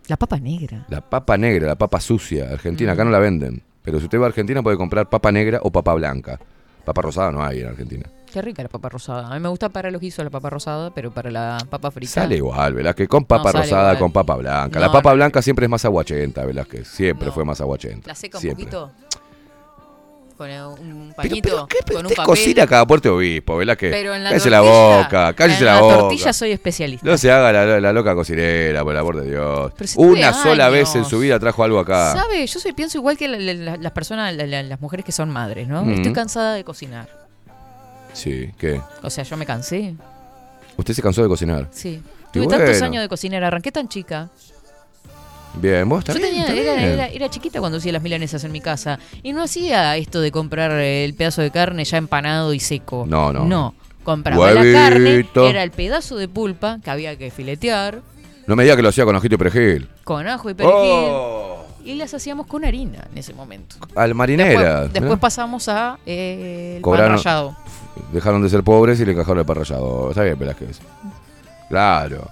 La 0.07 0.19
papa 0.19 0.39
negra. 0.39 0.85
La 0.91 1.01
papa 1.01 1.39
negra, 1.39 1.67
la 1.67 1.77
papa 1.77 1.99
sucia, 1.99 2.51
Argentina, 2.51 2.93
acá 2.93 3.05
no 3.05 3.11
la 3.11 3.21
venden. 3.21 3.63
Pero 3.83 3.99
si 3.99 4.05
usted 4.05 4.19
va 4.21 4.25
a 4.25 4.29
Argentina 4.29 4.63
puede 4.63 4.77
comprar 4.77 5.09
papa 5.09 5.33
negra 5.33 5.61
o 5.63 5.73
papa 5.73 5.95
blanca. 5.95 6.39
Papa 6.85 7.01
rosada 7.01 7.33
no 7.33 7.43
hay 7.43 7.61
en 7.61 7.69
Argentina. 7.69 8.05
Qué 8.35 8.43
rica 8.43 8.65
la 8.65 8.69
papa 8.69 8.89
rosada. 8.89 9.29
A 9.29 9.35
mí 9.35 9.39
me 9.39 9.49
gusta 9.49 9.69
para 9.69 9.93
los 9.93 10.01
guisos 10.01 10.25
la 10.25 10.31
papa 10.31 10.51
rosada, 10.51 10.91
pero 10.91 11.13
para 11.13 11.31
la 11.31 11.57
papa 11.71 11.93
frita. 11.93 12.15
Sale 12.15 12.35
igual, 12.35 12.75
¿verdad? 12.75 12.93
Que 12.93 13.07
con 13.07 13.25
papa 13.25 13.53
rosada, 13.53 13.97
con 13.97 14.11
papa 14.11 14.35
blanca. 14.35 14.81
la 14.81 14.91
papa 14.91 15.13
blanca 15.13 15.41
siempre 15.41 15.67
es 15.67 15.71
más 15.71 15.85
aguachenta, 15.85 16.45
¿verdad? 16.45 16.67
Que 16.67 16.85
siempre 16.85 17.31
fue 17.31 17.45
más 17.45 17.61
aguachenta. 17.61 18.09
¿La 18.09 18.15
seca 18.17 18.39
un 18.39 18.49
poquito? 18.51 18.91
con 20.37 20.51
un 20.51 21.15
pañito, 21.17 21.69
pero, 21.69 21.97
con 21.97 22.07
un 22.07 22.13
papel. 22.13 22.27
cocina 22.27 22.67
cada 22.67 22.85
puerto 22.85 23.15
obispo, 23.15 23.57
¿verdad? 23.57 23.77
Que 23.77 23.91
pero 23.91 24.17
en 24.17 24.25
la 24.25 24.31
cállese 24.31 24.51
la 24.51 24.63
boca, 24.63 25.33
cállese 25.33 25.65
la, 25.65 25.81
boca. 25.81 25.99
tortilla 25.99 26.33
soy 26.33 26.51
especialista. 26.51 27.09
No 27.09 27.17
se 27.17 27.31
haga 27.31 27.53
la, 27.81 27.93
loca 27.93 28.17
cocinera, 28.17 28.83
por 28.83 28.95
el 28.95 28.99
amor 28.99 29.23
de 29.23 29.31
Dios. 29.31 29.95
Una 29.95 30.33
sola 30.33 30.71
vez 30.71 30.93
en 30.97 31.05
su 31.05 31.21
vida 31.21 31.39
trajo 31.39 31.63
algo 31.63 31.79
acá. 31.79 32.15
¿Sabe? 32.15 32.45
Yo 32.45 32.59
soy, 32.59 32.73
pienso 32.73 32.99
igual 32.99 33.17
que 33.17 33.29
las 33.29 33.93
personas, 33.93 34.35
las 34.35 34.81
mujeres 34.81 35.07
que 35.07 35.13
son 35.13 35.31
madres, 35.31 35.69
¿no? 35.69 35.89
Estoy 35.89 36.13
cansada 36.13 36.55
de 36.55 36.65
cocinar. 36.65 37.24
Sí, 38.15 38.51
¿qué? 38.59 38.81
O 39.03 39.11
sea, 39.11 39.25
yo 39.25 39.37
me 39.37 39.45
cansé. 39.45 39.95
¿Usted 40.77 40.95
se 40.95 41.03
cansó 41.03 41.23
de 41.23 41.29
cocinar? 41.29 41.69
Sí. 41.71 42.03
Tuve 42.33 42.47
tantos 42.47 42.81
años 42.83 43.03
de 43.03 43.09
cocinar, 43.09 43.45
arranqué 43.45 43.71
tan 43.71 43.89
chica. 43.89 44.31
Bien, 45.61 45.89
vos 45.89 46.03
Yo 46.05 46.15
tenía, 46.15 47.07
era, 47.07 47.31
chiquita 47.31 47.61
cuando 47.61 47.79
hacía 47.79 47.93
las 47.93 48.03
milanesas 48.03 48.43
en 48.43 48.51
mi 48.51 48.61
casa 48.61 48.99
y 49.23 49.33
no 49.33 49.43
hacía 49.43 49.97
esto 49.97 50.21
de 50.21 50.33
comprar 50.33 50.73
el 50.73 51.15
pedazo 51.15 51.43
de 51.43 51.53
carne 51.53 51.85
ya 51.85 51.97
empanado 51.99 52.53
y 52.55 52.61
seco. 52.61 53.05
No, 53.09 53.33
no. 53.33 53.45
No, 53.45 53.75
compraba 54.03 54.53
la 54.53 54.73
carne, 54.73 55.27
era 55.37 55.63
el 55.63 55.71
pedazo 55.71 56.17
de 56.17 56.27
pulpa 56.27 56.81
que 56.83 56.91
había 56.91 57.17
que 57.17 57.31
filetear. 57.31 58.03
No 58.47 58.57
me 58.57 58.65
diga 58.65 58.77
que 58.77 58.83
lo 58.83 58.89
hacía 58.89 59.05
con 59.05 59.15
ajito 59.15 59.37
y 59.37 59.39
perejil. 59.39 59.89
Con 60.03 60.27
ajo 60.27 60.51
y 60.51 60.55
perejil. 60.55 60.75
Oh. 60.77 61.65
Y 61.85 61.95
las 61.95 62.13
hacíamos 62.15 62.47
con 62.47 62.65
harina 62.65 63.07
en 63.13 63.19
ese 63.19 63.33
momento. 63.33 63.77
Al 63.95 64.15
marinera. 64.15 64.89
Después, 64.89 65.19
pasamos 65.19 65.69
a 65.69 65.99
eh, 66.05 66.75
el 66.77 66.83
pan 66.83 67.11
rallado. 67.11 67.57
Dejaron 68.13 68.43
de 68.43 68.49
ser 68.49 68.63
pobres 68.63 69.01
y 69.01 69.05
le 69.05 69.13
encajaron 69.13 69.39
el 69.39 69.45
pan 69.45 69.57
rallado. 69.57 70.11
Está 70.11 70.23
bien, 70.23 70.39
Velázquez. 70.39 70.81
Claro. 71.69 72.31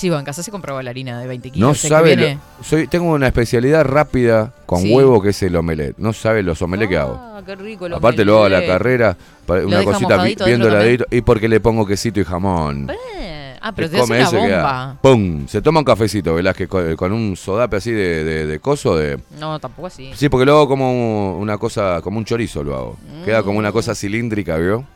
Sí, 0.00 0.06
en 0.06 0.24
casa 0.24 0.42
se 0.42 0.50
compraba 0.50 0.82
la 0.82 0.88
harina 0.88 1.20
de 1.20 1.26
20 1.26 1.50
kilos. 1.50 1.68
No 1.68 1.74
sabe, 1.74 2.38
soy, 2.62 2.86
tengo 2.86 3.12
una 3.12 3.26
especialidad 3.26 3.84
rápida 3.84 4.50
con 4.64 4.82
huevo 4.90 5.20
que 5.20 5.28
es 5.28 5.42
el 5.42 5.54
omelette. 5.54 5.98
No 5.98 6.14
sabe 6.14 6.42
los 6.42 6.62
omelets 6.62 6.88
que 6.88 6.96
hago. 6.96 7.16
Ah, 7.20 7.42
qué 7.44 7.54
rico 7.54 7.84
Aparte 7.84 8.24
lo 8.24 8.36
hago 8.36 8.44
a 8.44 8.48
la 8.48 8.64
carrera, 8.64 9.14
una 9.46 9.84
cosita 9.84 10.24
viendo 10.46 10.68
heladito 10.68 11.04
y 11.10 11.20
porque 11.20 11.50
le 11.50 11.60
pongo 11.60 11.84
quesito 11.84 12.18
y 12.18 12.24
jamón. 12.24 12.90
Eh, 13.14 13.58
ah, 13.60 13.72
pero 13.72 13.90
te 13.90 14.00
hace 14.00 14.12
una 14.14 14.30
bomba. 14.30 14.96
¡Pum! 15.02 15.46
Se 15.46 15.60
toma 15.60 15.80
un 15.80 15.84
cafecito, 15.84 16.34
Velázquez, 16.34 16.66
con, 16.66 16.96
con 16.96 17.12
un 17.12 17.36
sodape 17.36 17.76
así 17.76 17.92
de, 17.92 18.46
de, 18.46 18.58
coso. 18.58 18.96
de 18.96 19.20
No, 19.38 19.58
tampoco 19.58 19.88
así. 19.88 20.12
Sí, 20.14 20.30
porque 20.30 20.46
lo 20.46 20.52
hago 20.52 20.68
como 20.68 21.36
una 21.36 21.58
cosa, 21.58 22.00
como 22.00 22.16
un 22.16 22.24
chorizo 22.24 22.64
lo 22.64 22.74
hago. 22.74 22.96
Queda 23.26 23.42
como 23.42 23.58
una 23.58 23.70
cosa 23.70 23.94
cilíndrica, 23.94 24.56
¿vio? 24.56 24.86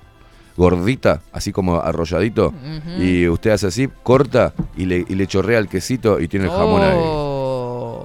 Gordita, 0.56 1.20
así 1.32 1.52
como 1.52 1.80
arrolladito, 1.80 2.52
y 2.98 3.28
usted 3.28 3.50
hace 3.50 3.66
así, 3.66 3.88
corta 4.02 4.52
y 4.76 4.86
le, 4.86 5.04
y 5.08 5.14
le 5.14 5.26
chorrea 5.26 5.58
el 5.58 5.68
quesito 5.68 6.20
y 6.20 6.28
tiene 6.28 6.46
el 6.46 6.52
jamón 6.52 6.82
ahí. 6.82 6.98
Oh. 6.98 7.34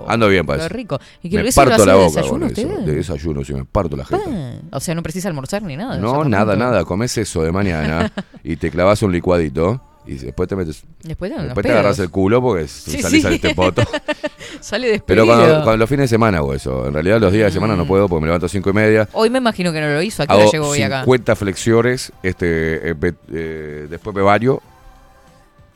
Ando 0.09 0.27
bien 0.27 0.43
para 0.43 0.65
eso. 0.65 0.69
rico. 0.69 0.99
¿Y 1.21 1.30
me 1.30 1.51
parto 1.51 1.85
la 1.85 1.93
boca 1.95 2.21
desayuno 2.21 2.47
usted? 2.47 2.80
De 2.80 2.95
desayuno, 2.95 3.43
sí, 3.43 3.53
me 3.53 3.63
parto 3.63 3.95
la 3.95 4.05
jeta. 4.05 4.23
o 4.71 4.80
sea, 4.80 4.95
no 4.95 5.03
precisa 5.03 5.27
almorzar 5.27 5.61
ni 5.61 5.77
nada. 5.77 5.97
No, 5.97 6.23
nada, 6.23 6.55
nada. 6.55 6.84
Comes 6.84 7.15
eso 7.19 7.43
de 7.43 7.51
mañana 7.51 8.11
y 8.43 8.55
te 8.55 8.71
clavas 8.71 9.03
un 9.03 9.11
licuadito 9.11 9.81
y 10.10 10.15
después 10.15 10.49
te 10.49 10.56
metes. 10.56 10.84
Después 11.03 11.31
después 11.31 11.64
te 11.64 11.72
agarras 11.72 11.99
el 11.99 12.10
culo 12.10 12.41
porque 12.41 12.68
sí, 12.68 12.99
salís 12.99 13.22
sí. 13.22 13.36
este 13.36 13.53
poto. 13.53 13.84
Sale 14.60 14.90
despedido. 14.90 15.27
Pero 15.27 15.64
cuando, 15.64 15.77
los 15.77 15.88
fines 15.88 16.06
de 16.06 16.07
semana 16.07 16.40
hago 16.40 16.56
eso. 16.56 16.88
En 16.88 16.94
realidad 16.94 17.22
los 17.22 17.31
días 17.31 17.45
de 17.45 17.52
semana 17.52 17.76
no 17.76 17.86
mm. 17.86 17.88
puedo 17.88 18.10
porque 18.10 18.22
me 18.22 18.27
levanto 18.27 18.48
a 18.48 18.49
cinco 18.49 18.72
y 18.72 18.73
media. 18.73 19.07
Hoy 19.14 19.30
me 19.30 19.38
imagino 19.38 19.72
que 19.72 19.80
no 19.80 19.88
lo 19.88 20.02
hizo. 20.02 20.23
¿A 20.23 20.27
qué 20.27 20.34
hora 20.34 20.49
llegó 20.52 20.69
hoy 20.69 20.81
acá? 20.81 21.02
50 21.02 21.36
flexiones, 21.36 22.11
este, 22.23 22.90
eh, 22.91 22.95
eh, 23.31 23.88
después 23.88 24.15
me 24.15 24.23
baño. 24.23 24.60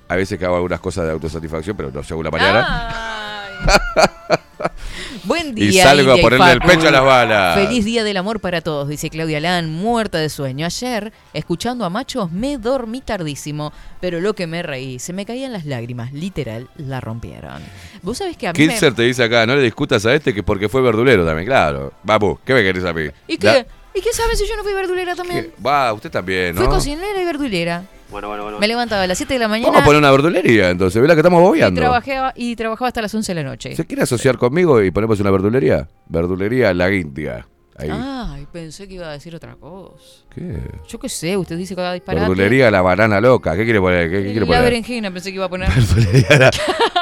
A 0.08 0.16
veces 0.16 0.40
que 0.40 0.46
hago 0.46 0.56
algunas 0.56 0.80
cosas 0.80 1.06
de 1.06 1.12
autosatisfacción, 1.12 1.78
pero 1.78 1.92
no 1.92 2.04
según 2.04 2.24
la 2.24 2.32
mañana. 2.32 3.23
Buen 5.24 5.56
día. 5.56 5.70
Y 5.70 5.74
salgo 5.74 6.12
a 6.14 6.18
ponerle 6.18 6.52
el 6.52 6.60
pecho 6.60 6.88
a 6.88 6.92
las 6.92 7.04
balas. 7.04 7.56
Feliz 7.56 7.86
día 7.86 8.04
del 8.04 8.18
amor 8.18 8.40
para 8.40 8.62
todos, 8.62 8.88
dice 8.88 9.10
Claudia 9.10 9.40
Lan, 9.40 9.70
muerta 9.70 10.18
de 10.18 10.30
sueño. 10.30 10.66
Ayer, 10.66 11.14
escuchando 11.34 11.86
a 11.86 11.90
machos, 11.90 12.32
me 12.32 12.58
dormí 12.58 13.02
tardísimo, 13.02 13.72
pero 14.00 14.20
lo 14.20 14.34
que 14.34 14.48
me 14.48 14.64
reí, 14.64 15.00
se 15.00 15.14
me 15.14 15.26
caían 15.26 15.54
las 15.54 15.66
lágrimas, 15.66 16.14
literal, 16.14 16.70
la 16.78 17.00
rompieron. 17.02 17.62
Vos 18.02 18.18
sabés 18.18 18.38
que 18.38 18.48
a 18.48 18.54
mí. 18.54 18.68
te 18.68 19.04
dice 19.04 19.24
acá, 19.24 19.46
no 19.46 19.56
le 19.56 19.62
discutas 19.62 20.06
a 20.06 20.14
este 20.14 20.34
que 20.34 20.44
porque 20.44 20.70
fue 20.70 20.82
verdulero 20.82 21.26
también, 21.26 21.48
claro. 21.48 21.94
Vamos, 22.04 22.40
¿qué 22.46 22.54
me 22.54 22.62
querés 22.62 22.84
a 22.86 22.94
mí? 22.94 23.08
¿Y 23.28 23.38
qué? 23.38 23.66
¿Y 23.96 24.02
qué 24.02 24.12
sabes 24.12 24.40
si 24.40 24.48
yo 24.48 24.56
no 24.56 24.64
fui 24.64 24.74
verdulera 24.74 25.16
también? 25.16 25.52
Va, 25.66 25.94
usted 25.94 26.10
también, 26.10 26.56
¿no? 26.56 26.62
Fui 26.62 26.70
cocinera 26.70 27.22
y 27.22 27.26
verdulera. 27.26 27.84
Bueno, 28.14 28.28
bueno, 28.28 28.44
bueno. 28.44 28.60
Me 28.60 28.68
levantaba 28.68 29.02
a 29.02 29.08
las 29.08 29.18
7 29.18 29.34
de 29.34 29.40
la 29.40 29.48
mañana. 29.48 29.70
Vamos 29.70 29.82
a 29.82 29.86
poner 29.86 29.98
una 29.98 30.12
verdulería, 30.12 30.70
entonces, 30.70 31.02
¿verdad 31.02 31.16
que 31.16 31.22
estamos 31.22 31.42
bobeando? 31.42 31.82
Y 31.82 31.84
trabajaba, 31.84 32.34
y 32.36 32.56
trabajaba 32.56 32.88
hasta 32.90 33.02
las 33.02 33.14
11 33.14 33.34
de 33.34 33.44
la 33.44 33.50
noche. 33.50 33.76
¿Se 33.76 33.86
quiere 33.88 34.04
asociar 34.04 34.38
conmigo 34.38 34.84
y 34.84 34.92
ponemos 34.92 35.20
una 35.20 35.32
verdulería? 35.32 35.88
Verdulería 36.06 36.76
La 36.76 36.90
Guindia. 36.90 37.48
Ahí. 37.76 37.90
Ay, 37.92 38.46
pensé 38.52 38.88
que 38.88 38.94
iba 38.94 39.10
a 39.10 39.14
decir 39.14 39.36
otra 39.36 39.56
cosa. 39.56 39.96
¿Qué? 40.30 40.60
Yo 40.88 41.00
qué 41.00 41.10
sé, 41.10 41.36
usted 41.36 41.58
dice 41.58 41.74
que 41.74 41.82
va 41.82 41.90
a 41.90 41.94
disparar. 41.96 42.22
Verdulería 42.22 42.70
La 42.70 42.84
Banana 42.84 43.20
Loca. 43.20 43.56
¿Qué 43.56 43.64
quiere 43.64 43.80
poner? 43.80 44.12
¿Qué, 44.12 44.22
quiere 44.26 44.46
poner? 44.46 44.60
La 44.60 44.62
berenjena 44.62 45.10
pensé 45.10 45.32
que 45.32 45.36
iba 45.38 45.46
a 45.46 45.50
poner. 45.50 45.70
la, 46.40 46.52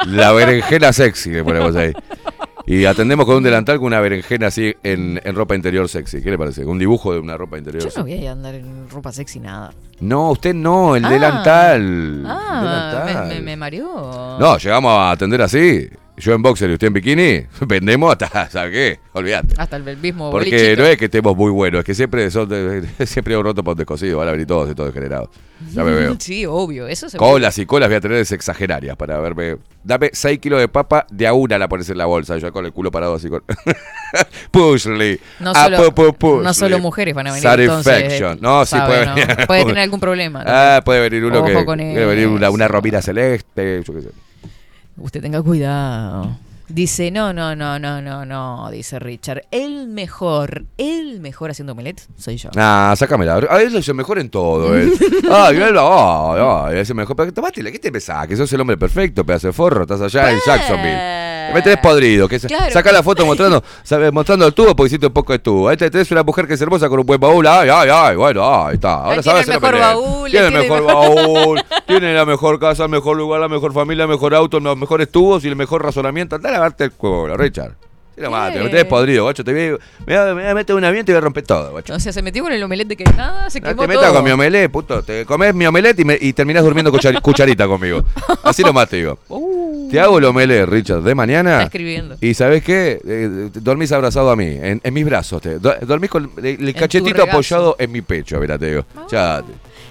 la 0.06 0.32
berenjena 0.32 0.94
sexy 0.94 1.32
le 1.32 1.44
ponemos 1.44 1.76
ahí. 1.76 1.92
Y 2.72 2.86
atendemos 2.86 3.26
con 3.26 3.36
un 3.36 3.44
delantal 3.44 3.80
con 3.80 3.88
una 3.88 4.00
berenjena 4.00 4.48
así 4.48 4.74
en, 4.82 5.20
ropa 5.36 5.56
interior 5.56 5.90
sexy. 5.90 6.22
¿Qué 6.22 6.32
le 6.32 6.38
parece? 6.38 6.64
Un 6.64 6.80
dibujo 6.80 7.12
de 7.12 7.20
una 7.20 7.36
ropa 7.36 7.58
interior. 7.58 7.84
Yo 7.84 7.90
no 7.98 8.04
voy 8.04 8.26
a 8.26 8.32
andar 8.32 8.56
en 8.56 8.90
ropa 8.90 9.12
sexy 9.12 9.42
nada. 9.42 9.74
No, 10.00 10.32
usted 10.32 10.54
no, 10.54 10.96
el 10.96 11.04
ah. 11.04 11.10
delantal. 11.10 12.24
Ah, 12.26 13.26
Me, 13.28 13.42
me, 13.42 13.58
mareó. 13.58 14.38
No, 14.40 14.58
llegamos 14.58 14.90
a 14.90 15.12
atender 15.12 15.42
así. 15.42 15.90
Yo 16.22 16.34
en 16.36 16.42
boxer 16.44 16.70
y 16.70 16.74
usted 16.74 16.86
en 16.86 16.94
bikini, 16.94 17.48
vendemos 17.68 18.12
hasta, 18.12 18.48
¿sabes 18.48 18.72
qué? 18.72 19.00
Olvídate. 19.14 19.56
Hasta 19.58 19.78
el 19.78 19.98
mismo 19.98 20.30
Porque 20.30 20.76
no 20.78 20.86
es 20.86 20.96
que 20.96 21.06
estemos 21.06 21.36
muy 21.36 21.50
buenos, 21.50 21.80
es 21.80 21.86
que 21.86 21.96
siempre 21.96 22.30
son 22.30 22.48
siempre 23.06 23.36
un 23.36 23.44
roto 23.44 23.64
por 23.64 23.76
descosido, 23.76 24.20
van 24.20 24.28
a 24.28 24.32
venir 24.32 24.46
todos 24.46 24.70
y 24.70 24.76
todos 24.76 24.94
degenerados. 24.94 25.30
Ya 25.74 25.84
me 25.84 25.92
veo. 25.92 26.16
Sí, 26.20 26.46
obvio, 26.46 26.88
eso 26.88 27.10
se 27.10 27.18
Colas 27.18 27.58
y 27.58 27.66
colas 27.66 27.90
voy 27.90 27.96
a 27.96 28.02
tener 28.02 28.20
exagerarias 28.20 28.96
para 28.96 29.20
verme. 29.20 29.58
Dame 29.84 30.12
6 30.14 30.38
kilos 30.38 30.60
de 30.60 30.68
papa, 30.68 31.08
de 31.10 31.26
a 31.26 31.34
una 31.34 31.58
la 31.58 31.68
pones 31.68 31.90
en 31.90 31.98
la 31.98 32.06
bolsa, 32.06 32.38
yo 32.38 32.52
con 32.52 32.66
el 32.66 32.72
culo 32.72 32.92
parado 32.92 33.16
así 33.16 33.28
con... 33.28 33.44
Pushly. 34.52 35.20
No, 35.40 35.54
ah, 35.56 35.66
solo, 35.66 36.44
no 36.44 36.54
solo 36.54 36.78
mujeres 36.78 37.16
van 37.16 37.28
a 37.28 37.32
venir 37.32 37.42
Satisfaction. 37.42 38.38
no, 38.40 38.64
sí 38.64 38.76
puede 38.86 39.06
venir. 39.08 39.48
Puede 39.48 39.66
tener 39.66 39.80
algún 39.80 40.00
problema. 40.00 40.44
Ah, 40.46 40.82
puede 40.86 41.02
venir 41.02 41.26
uno 41.26 41.44
que... 41.44 41.52
Puede 41.52 42.06
venir 42.06 42.28
una, 42.28 42.52
una 42.52 42.68
romina 42.68 43.02
celeste, 43.02 43.82
yo 43.84 43.94
qué 43.96 44.02
sé. 44.02 44.10
Usted 45.02 45.22
tenga 45.22 45.42
cuidado. 45.42 46.38
Dice, 46.74 47.12
no, 47.12 47.34
no, 47.34 47.54
no, 47.54 47.78
no, 47.80 48.02
no, 48.02 48.26
no, 48.26 48.70
dice 48.72 48.98
Richard. 48.98 49.44
El 49.52 49.88
mejor, 49.90 50.64
el 50.78 51.20
mejor 51.20 51.52
haciendo 51.52 51.74
omelette 51.74 52.02
soy 52.18 52.38
yo. 52.38 52.50
Nah, 52.56 52.96
sácamela. 52.96 53.36
A 53.50 53.62
él 53.62 53.76
es 53.76 53.88
el 53.90 53.96
mejor 53.96 54.20
en 54.20 54.30
todo, 54.30 54.74
él. 54.76 54.94
Ay, 55.30 55.58
él, 55.58 55.78
ay, 55.78 56.42
ay, 56.42 56.78
es 56.80 56.90
el 56.90 56.96
mejor. 56.96 57.16
Pero 57.16 57.34
¿qué 57.34 57.80
te 57.80 57.92
pensás? 57.92 58.26
Que 58.28 58.38
sos 58.38 58.52
el 58.54 58.62
hombre 58.62 58.78
perfecto, 58.78 59.26
pedazo 59.26 59.48
de 59.48 59.54
forro. 59.54 59.82
Estás 59.82 60.02
allá 60.02 60.32
en 60.32 60.40
Jacksonville. 60.46 61.22
Me 61.54 61.62
tenés 61.62 61.80
podrido. 61.80 62.28
Que 62.28 62.40
Claro. 62.40 62.72
Saca 62.72 62.92
la 62.92 63.04
foto 63.04 63.26
mostrando, 63.26 63.64
sabe, 63.84 64.12
mostrando 64.12 64.48
el 64.48 64.54
tubo 64.54 64.76
porque 64.76 64.88
hiciste 64.88 65.08
un 65.08 65.14
poco 65.14 65.34
de 65.34 65.40
tubo. 65.40 65.70
Ahí 65.70 65.78
te 65.78 65.90
tenés 65.90 66.10
una 66.12 66.24
mujer 66.24 66.48
que 66.48 66.56
es 66.56 66.62
hermosa 66.62 66.90
con 66.90 67.00
un 67.00 67.06
buen 67.06 67.20
baúl. 67.20 67.46
Ay, 67.46 67.70
ay, 67.70 67.90
ay, 67.92 68.16
bueno, 68.16 68.66
ahí 68.66 68.76
está. 68.76 68.96
Ahora 68.96 69.22
sabes 69.22 69.46
tiene 69.46 69.56
el 69.56 69.62
mejor 69.62 69.80
baúl, 69.80 70.32
Tiene 70.32 70.48
el 70.48 70.54
mejor 70.54 70.84
baúl. 70.84 71.64
tiene 71.88 72.14
la 72.14 72.26
mejor 72.26 72.60
casa, 72.60 72.84
el 72.84 72.90
mejor 72.90 73.18
lugar, 73.18 73.40
la 73.42 73.48
mejor 73.48 73.74
familia, 73.74 74.04
el 74.04 74.10
mejor 74.10 74.34
auto, 74.34 74.60
los 74.60 74.78
mejores 74.78 75.12
tubos 75.12 75.44
y 75.46 75.48
el 75.48 75.56
mejor 75.56 75.84
razonamiento. 75.84 76.36
Andá 76.36 76.52
lavarte 76.62 76.84
el 76.86 76.92
culo, 76.92 77.36
Richard. 77.38 77.74
Sí, 78.14 78.20
nomás, 78.22 78.52
te 78.54 78.60
me 78.60 78.68
tenés 78.70 78.86
podrido, 78.86 79.24
guacho. 79.24 79.42
Te 79.42 79.54
voy, 79.54 79.62
me, 79.62 79.72
voy 80.06 80.16
a- 80.16 80.26
me 80.36 80.42
voy 80.42 80.52
a 80.52 80.54
meter 80.54 80.76
un 80.76 80.84
avión 80.84 81.02
y 81.02 81.06
te 81.06 81.14
voy 81.14 81.18
a 81.20 81.22
romper 81.22 81.44
todo, 81.46 81.72
guacho. 81.72 81.94
O 81.96 82.00
sea, 82.00 82.12
se 82.12 82.22
metió 82.22 82.44
con 82.44 82.52
el 82.52 82.62
omelette 82.62 82.90
de 82.90 82.98
que 82.98 83.06
nada, 83.06 83.50
se 83.50 83.62
No 83.62 83.70
quemó 83.70 83.82
te 83.84 83.88
metas 83.88 84.04
todo. 84.04 84.16
con 84.16 84.24
mi 84.26 84.32
omelette, 84.32 84.70
puto. 84.70 85.02
Te 85.02 85.26
comes 85.26 85.56
mi 85.56 85.66
omelette 85.66 86.00
y, 86.02 86.04
me- 86.04 86.18
y 86.20 86.34
terminás 86.34 86.64
durmiendo 86.64 86.92
cuchar- 86.92 87.20
cucharita 87.22 87.68
conmigo. 87.68 88.04
Así 88.44 88.64
nomás 88.64 88.90
te 88.90 88.98
digo. 88.98 89.18
Te 89.90 90.00
hago 90.00 90.18
el 90.20 90.26
omelette, 90.26 90.68
Richard, 90.68 91.02
de 91.04 91.16
mañana. 91.16 91.50
Uh. 91.52 91.54
Está 91.54 91.64
escribiendo. 91.64 92.18
Y 92.20 92.34
¿sabes 92.34 92.64
qué? 92.64 93.00
Eh, 93.08 93.50
dormís 93.56 93.92
abrazado 93.94 94.30
a 94.30 94.36
mí, 94.36 94.58
en, 94.62 94.82
en 94.84 94.94
mis 94.94 95.06
brazos. 95.06 95.42
Te, 95.42 95.58
do- 95.60 95.74
dormís 95.82 96.10
con 96.10 96.32
el, 96.44 96.76
cachetito 96.76 97.24
apoyado 97.24 97.78
en 97.80 97.92
mi 97.94 98.02
pecho, 98.02 98.40
verá, 98.42 98.60
te 98.60 98.72
digo. 98.72 98.86
Ya, 99.10 99.42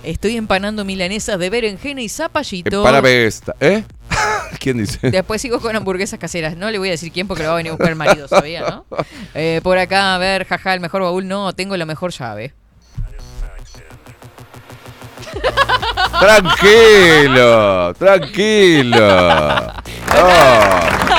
Estoy 0.02 0.36
empanando 0.36 0.84
milanesas 0.84 1.38
de 1.38 1.50
berenjena 1.50 2.00
y 2.00 2.08
zapallito. 2.08 2.82
párame 2.82 3.26
esta. 3.26 3.54
¿Eh? 3.60 3.84
¿Quién 4.58 4.78
dice? 4.78 5.10
Después 5.10 5.42
sigo 5.42 5.60
con 5.60 5.76
hamburguesas 5.76 6.18
caseras. 6.18 6.56
No 6.56 6.70
le 6.70 6.78
voy 6.78 6.88
a 6.88 6.92
decir 6.92 7.12
quién 7.12 7.28
porque 7.28 7.42
lo 7.42 7.50
va 7.50 7.54
a 7.54 7.56
venir 7.58 7.70
a 7.70 7.74
buscar 7.74 7.90
el 7.90 7.96
marido, 7.96 8.26
¿sabía, 8.28 8.62
no? 8.62 8.86
Eh, 9.34 9.60
por 9.62 9.78
acá, 9.78 10.14
a 10.14 10.18
ver, 10.18 10.44
jaja, 10.46 10.74
el 10.74 10.80
mejor 10.80 11.02
baúl. 11.02 11.28
No, 11.28 11.52
tengo 11.54 11.76
la 11.76 11.86
mejor 11.86 12.10
llave. 12.12 12.54
Tranquilo, 16.20 17.94
tranquilo. 17.94 18.98
Ah, 20.12 21.09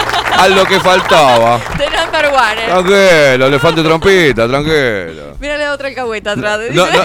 a 0.44 0.48
lo 0.48 0.66
que 0.66 0.80
faltaba. 0.80 1.60
The 1.78 1.86
number 1.90 2.26
one. 2.28 2.62
eh. 2.62 2.68
Tranquilo, 2.68 3.48
elefante 3.48 3.84
trompita, 3.84 4.48
tranquilo. 4.48 5.36
Mira 5.40 5.58
la 5.58 5.74
otra 5.74 5.88
alcahueta 5.88 6.32
atrás. 6.32 6.60
No, 6.72 6.86
no, 6.86 7.04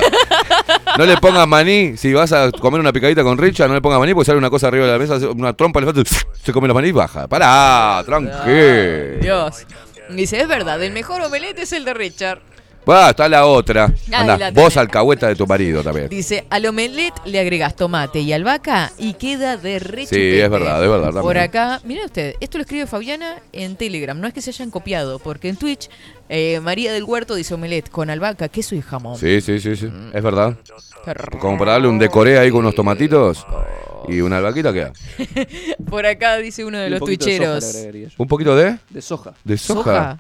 no 0.99 1.05
le 1.07 1.17
pongas 1.19 1.47
maní. 1.49 1.97
Si 1.97 2.13
vas 2.13 2.33
a 2.33 2.51
comer 2.51 2.81
una 2.81 2.93
picadita 2.93 3.23
con 3.23 3.39
Richard, 3.39 3.69
no 3.69 3.75
le 3.75 3.81
pongas 3.81 3.99
maní 3.99 4.15
porque 4.15 4.27
sale 4.27 4.39
una 4.39 4.51
cosa 4.51 4.69
arriba 4.69 4.87
de 4.87 4.93
la 4.93 4.99
mesa, 4.99 5.15
una 5.29 5.53
trompa 5.53 5.81
elefante, 5.81 6.09
se 6.43 6.53
come 6.53 6.69
los 6.69 6.75
maní 6.75 6.89
y 6.89 6.93
baja. 6.93 7.27
Pará, 7.29 8.03
tranquilo. 8.05 9.19
Dios. 9.21 9.67
Dice, 10.09 10.41
es 10.41 10.47
verdad, 10.49 10.81
el 10.83 10.93
mejor 10.93 11.21
omelette 11.23 11.59
es 11.61 11.73
el 11.73 11.85
de 11.85 11.93
Richard. 11.95 12.39
Va, 12.89 13.11
está 13.11 13.29
la 13.29 13.47
otra. 13.47 13.93
Anda, 14.13 14.39
la 14.39 14.51
vos 14.53 14.77
alcahueta 14.77 15.27
de 15.27 15.35
tu 15.35 15.45
marido 15.47 15.83
también. 15.83 16.09
Dice, 16.09 16.47
al 16.51 16.67
omelette 16.67 17.21
le 17.25 17.41
agregas 17.41 17.75
tomate 17.75 18.21
y 18.21 18.33
albahaca 18.33 18.93
y 18.97 19.15
queda 19.15 19.57
de 19.57 19.81
rechupete. 19.81 20.33
Sí, 20.33 20.39
es 20.39 20.49
verdad, 20.49 20.83
es 20.85 20.89
verdad. 20.89 21.21
Por 21.21 21.35
también. 21.35 21.45
acá, 21.45 21.81
mira 21.85 22.05
usted, 22.05 22.35
esto 22.39 22.59
lo 22.59 22.63
escribe 22.63 22.87
Fabiana 22.87 23.43
en 23.53 23.75
Telegram, 23.75 24.19
no 24.19 24.29
es 24.29 24.35
que 24.35 24.41
se 24.41 24.51
hayan 24.51 24.71
copiado, 24.71 25.19
porque 25.19 25.49
en 25.49 25.57
Twitch 25.57 25.91
eh, 26.29 26.61
María 26.61 26.93
del 26.93 27.03
Huerto 27.03 27.35
dice 27.35 27.55
omelette 27.55 27.91
con 27.91 28.09
albahaca, 28.09 28.49
queso 28.49 28.77
y 28.77 28.83
jamón. 28.83 29.19
Sí, 29.19 29.41
sí, 29.41 29.59
sí, 29.59 29.75
sí. 29.75 29.91
Es 30.13 30.23
verdad. 30.23 30.57
Como 31.41 31.59
para 31.59 31.73
darle 31.73 31.89
un 31.89 31.99
decoré 31.99 32.39
ahí 32.39 32.51
con 32.51 32.61
unos 32.61 32.75
tomatitos 32.75 33.47
y 34.09 34.21
una 34.21 34.39
albaquita 34.39 34.73
queda. 34.73 34.93
Por 35.91 36.07
acá 36.07 36.37
dice 36.37 36.65
uno 36.65 36.79
de 36.79 36.85
Y 36.85 36.93
un 36.93 36.99
los 37.01 37.09
de 37.09 37.61
soja 37.61 37.91
yo. 37.93 38.09
¿Un 38.19 38.29
poquito 38.29 38.55
de? 38.55 38.79
De 38.91 39.03
soja. 39.03 39.35
¿De 39.45 39.59
soja? 39.59 39.83
¿Soja? 39.83 40.19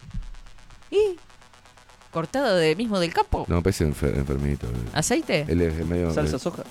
¿Y? 0.90 1.16
¿Cortada 2.16 2.56
de 2.56 2.74
mismo 2.76 2.98
del 2.98 3.12
campo? 3.12 3.44
No, 3.47 3.62
parece 3.62 3.86
enfer- 3.86 4.16
enfermito. 4.16 4.66
¿Aceite? 4.94 5.44
Él 5.47 5.60
es 5.60 5.86
medio. 5.86 6.10
Salsa 6.14 6.38
soja. 6.38 6.62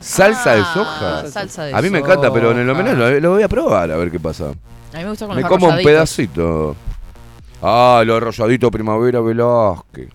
¿Salsa 0.00 0.54
de 0.54 0.62
Ah, 0.62 0.70
soja? 0.72 1.30
salsa 1.30 1.64
de 1.64 1.74
A 1.74 1.82
mí 1.82 1.90
me 1.90 1.98
encanta, 1.98 2.32
pero 2.32 2.52
en 2.52 2.60
el 2.60 2.70
homenaje 2.70 2.96
lo, 2.96 3.20
lo 3.20 3.30
voy 3.32 3.42
a 3.42 3.48
probar 3.48 3.90
a 3.90 3.98
ver 3.98 4.10
qué 4.10 4.18
pasa. 4.18 4.46
A 4.46 4.96
mí 4.96 5.02
me 5.04 5.10
gusta 5.10 5.26
con 5.26 5.36
Me 5.36 5.42
los 5.42 5.50
como 5.50 5.68
un 5.68 5.76
pedacito. 5.76 6.74
Ah, 7.60 8.00
el 8.02 8.10
arrolladito 8.12 8.70
primavera 8.70 9.20
Velázquez. 9.20 10.08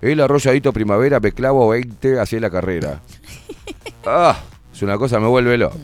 El 0.00 0.20
arrolladito 0.22 0.72
primavera, 0.72 1.20
me 1.20 1.32
clavo 1.32 1.68
20 1.68 2.18
hacia 2.18 2.40
la 2.40 2.48
carrera. 2.48 3.00
Ah, 4.06 4.38
es 4.72 4.80
una 4.80 4.96
cosa, 4.96 5.20
me 5.20 5.26
vuelve 5.26 5.58
loco. 5.58 5.76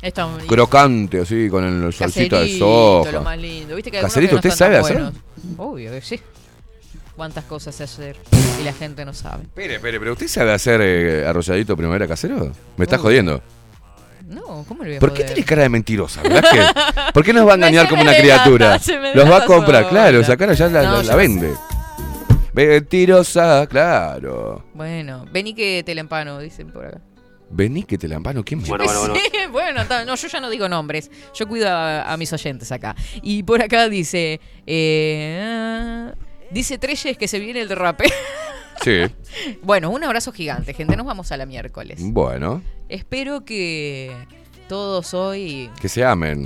Esto, 0.00 0.30
Crocante, 0.46 1.22
así, 1.22 1.48
con 1.50 1.64
el 1.64 1.92
salsita 1.92 2.38
de 2.38 2.56
soja. 2.56 3.10
lo 3.10 3.22
más 3.22 3.36
lindo. 3.36 3.74
¿Viste 3.74 3.90
que 3.90 3.98
que 3.98 4.34
¿usted 4.36 4.50
sabe 4.52 4.76
hacer? 4.78 5.10
Obvio 5.56 5.90
que 5.90 6.00
sí. 6.02 6.20
Cuántas 7.20 7.44
cosas 7.44 7.74
sé 7.74 7.84
hacer 7.84 8.16
y 8.58 8.64
la 8.64 8.72
gente 8.72 9.04
no 9.04 9.12
sabe. 9.12 9.42
Espere, 9.42 9.74
espere, 9.74 9.98
pero 10.00 10.12
¿usted 10.14 10.26
sabe 10.26 10.54
hacer 10.54 10.80
eh, 10.82 11.26
arrolladito 11.26 11.76
primavera 11.76 12.08
casero? 12.08 12.50
¿Me 12.78 12.84
está 12.86 12.96
Uy. 12.96 13.02
jodiendo? 13.02 13.42
No, 14.26 14.64
¿cómo 14.66 14.84
le 14.84 14.88
voy 14.88 14.96
a 14.96 15.00
¿Por 15.00 15.10
qué 15.10 15.16
joder? 15.24 15.34
tiene 15.34 15.46
cara 15.46 15.62
de 15.64 15.68
mentirosa? 15.68 16.22
¿Verdad 16.22 16.44
que? 16.50 17.12
¿Por 17.12 17.22
qué 17.22 17.34
nos 17.34 17.46
va 17.46 17.52
a 17.52 17.54
engañar 17.56 17.90
como 17.90 18.00
una 18.00 18.16
criatura? 18.16 18.78
se 18.78 18.98
me 18.98 19.14
Los 19.14 19.24
va 19.26 19.28
a 19.28 19.40
delata 19.40 19.46
comprar, 19.46 19.82
sola. 19.82 19.90
claro, 19.90 20.20
esa 20.20 20.34
cara 20.38 20.54
ya 20.54 20.68
la, 20.70 20.82
No, 20.82 20.92
la- 20.92 21.02
yo 21.02 21.06
la 21.08 21.12
sé. 21.12 21.16
vende. 21.18 21.54
Mentirosa, 22.54 23.66
claro. 23.68 24.64
Bueno, 24.72 25.26
vení 25.30 25.52
que 25.52 25.82
te 25.84 25.94
la 25.94 26.00
empano, 26.00 26.38
dicen 26.38 26.68
por 26.72 26.86
acá. 26.86 27.00
Vení 27.50 27.82
que 27.82 27.98
te 27.98 28.08
la 28.08 28.14
empano, 28.14 28.42
¿quién 28.44 28.62
me 28.62 28.66
Bueno, 28.68 28.84
bueno, 28.84 29.00
bueno. 29.00 29.14
Sí, 29.30 29.30
bueno, 29.52 29.84
ta- 29.86 30.06
no, 30.06 30.14
yo 30.14 30.26
ya 30.26 30.40
no 30.40 30.48
digo 30.48 30.70
nombres. 30.70 31.10
Yo 31.34 31.46
cuido 31.46 31.68
a, 31.68 32.10
a 32.10 32.16
mis 32.16 32.32
oyentes 32.32 32.72
acá. 32.72 32.96
Y 33.22 33.42
por 33.42 33.60
acá 33.60 33.90
dice. 33.90 34.40
eh, 34.66 36.12
dice 36.50 36.78
Treyes 36.78 37.16
que 37.16 37.28
se 37.28 37.38
viene 37.38 37.60
el 37.60 37.68
derrape. 37.68 38.04
Sí, 38.82 39.02
bueno, 39.62 39.90
un 39.90 40.02
abrazo 40.04 40.32
gigante, 40.32 40.72
gente. 40.72 40.96
Nos 40.96 41.04
vamos 41.04 41.30
a 41.32 41.36
la 41.36 41.44
miércoles. 41.44 41.98
bueno, 42.00 42.62
Espero 42.88 43.44
que 43.44 44.10
todos 44.70 45.12
hoy. 45.12 45.70
que 45.82 45.90
se 45.90 46.02
amen, 46.02 46.44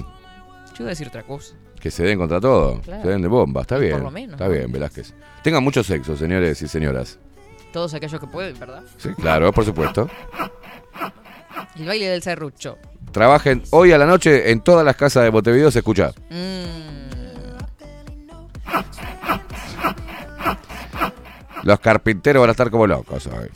Yo 0.70 0.78
iba 0.80 0.86
a 0.86 0.88
decir 0.90 1.06
otra 1.06 1.22
cosa. 1.22 1.54
que 1.78 1.92
se 1.92 2.02
den 2.02 2.18
contra 2.18 2.40
todo, 2.40 2.80
Claro. 2.80 3.02
se 3.04 3.08
den 3.10 3.22
de 3.22 3.28
bomba, 3.28 3.60
está 3.60 3.78
bien. 3.78 4.02
lo 4.02 4.10
menos, 4.10 4.32
Está 4.32 4.48
bien, 4.48 4.72
Velázquez. 4.72 5.14
Tengan 5.44 5.62
mucho 5.62 5.84
sexo, 5.84 6.16
señores 6.16 6.60
y 6.60 6.66
señoras. 6.66 7.20
Todos 7.72 7.94
aquellos 7.94 8.18
que 8.20 8.26
pueden, 8.26 8.58
¿verdad? 8.58 8.82
Sí, 8.98 9.10
claro, 9.14 9.52
por 9.52 9.64
supuesto. 9.64 10.10
El 11.78 11.86
baile 11.86 12.08
del 12.08 12.22
serrucho. 12.22 12.78
Trabajen 13.12 13.62
hoy 13.70 13.92
a 13.92 13.98
la 13.98 14.06
noche 14.06 14.50
en 14.50 14.60
todas 14.60 14.84
las 14.84 14.96
casas 14.96 15.22
de 15.22 15.30
Montevideo, 15.30 15.70
se 15.70 15.78
escucha. 15.78 16.10
Mm, 16.30 16.64
Los 21.64 21.80
carpinteros 21.80 22.40
van 22.40 22.50
a 22.50 22.52
estar 22.52 22.70
como 22.70 22.86
locos 22.86 23.26
hoy. 23.26 23.48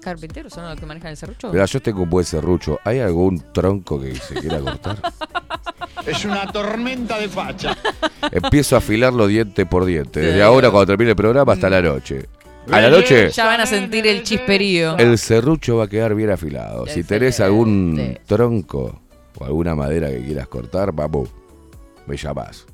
¿Carpinteros 0.00 0.52
son 0.52 0.64
los 0.64 0.80
que 0.80 0.86
manejan 0.86 1.10
el 1.10 1.16
serrucho? 1.16 1.52
Mira, 1.52 1.66
yo 1.66 1.80
tengo 1.82 2.02
un 2.02 2.10
buen 2.10 2.24
serrucho. 2.24 2.80
¿Hay 2.84 3.00
algún 3.00 3.52
tronco 3.52 4.00
que 4.00 4.14
se 4.16 4.34
quiera 4.34 4.58
cortar? 4.60 4.98
Es 6.06 6.24
una 6.24 6.50
tormenta 6.50 7.18
de 7.18 7.28
facha. 7.28 7.76
Empiezo 8.32 8.74
a 8.74 8.78
afilarlo 8.78 9.26
diente 9.26 9.66
por 9.66 9.84
diente. 9.84 10.20
Desde 10.20 10.42
ahora, 10.42 10.70
cuando 10.70 10.86
termine 10.86 11.10
el 11.10 11.16
programa, 11.16 11.52
hasta 11.52 11.68
la 11.68 11.82
noche. 11.82 12.26
A 12.72 12.80
la 12.80 12.88
noche, 12.88 13.28
Ya 13.30 13.44
van 13.44 13.60
a 13.60 13.66
sentir 13.66 14.06
el 14.06 14.22
chisperío. 14.22 14.96
el 14.96 15.18
serrucho 15.18 15.76
va 15.76 15.84
a 15.84 15.88
quedar 15.88 16.14
bien 16.14 16.30
afilado. 16.30 16.86
Si 16.86 17.04
tenés 17.04 17.40
algún 17.40 18.18
tronco 18.26 19.02
o 19.38 19.44
alguna 19.44 19.74
madera 19.74 20.08
que 20.08 20.22
quieras 20.24 20.48
cortar, 20.48 20.90
vamos, 20.92 21.28
me 22.06 22.16
llamás. 22.16 22.64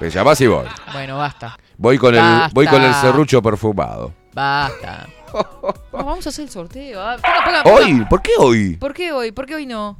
Me 0.00 0.08
llamás 0.08 0.40
y 0.40 0.46
voy. 0.46 0.66
Bueno, 0.92 1.18
basta. 1.18 1.58
Voy 1.76 1.98
con 1.98 2.14
el, 2.14 2.24
voy 2.52 2.66
con 2.66 2.82
el 2.82 2.94
serrucho 2.94 3.42
perfumado. 3.42 4.14
Basta. 4.32 5.08
No, 5.32 5.72
vamos 5.92 6.26
a 6.26 6.30
hacer 6.30 6.46
el 6.46 6.50
sorteo. 6.50 7.00
Ah, 7.00 7.16
ponga, 7.16 7.62
ponga, 7.62 7.76
¿Hoy? 7.76 8.04
¿Por 8.10 8.20
qué 8.20 8.32
hoy? 8.36 8.76
¿Por 8.76 8.92
qué 8.92 9.12
hoy? 9.12 9.30
¿Por 9.30 9.46
qué 9.46 9.54
hoy 9.54 9.64
no? 9.64 9.96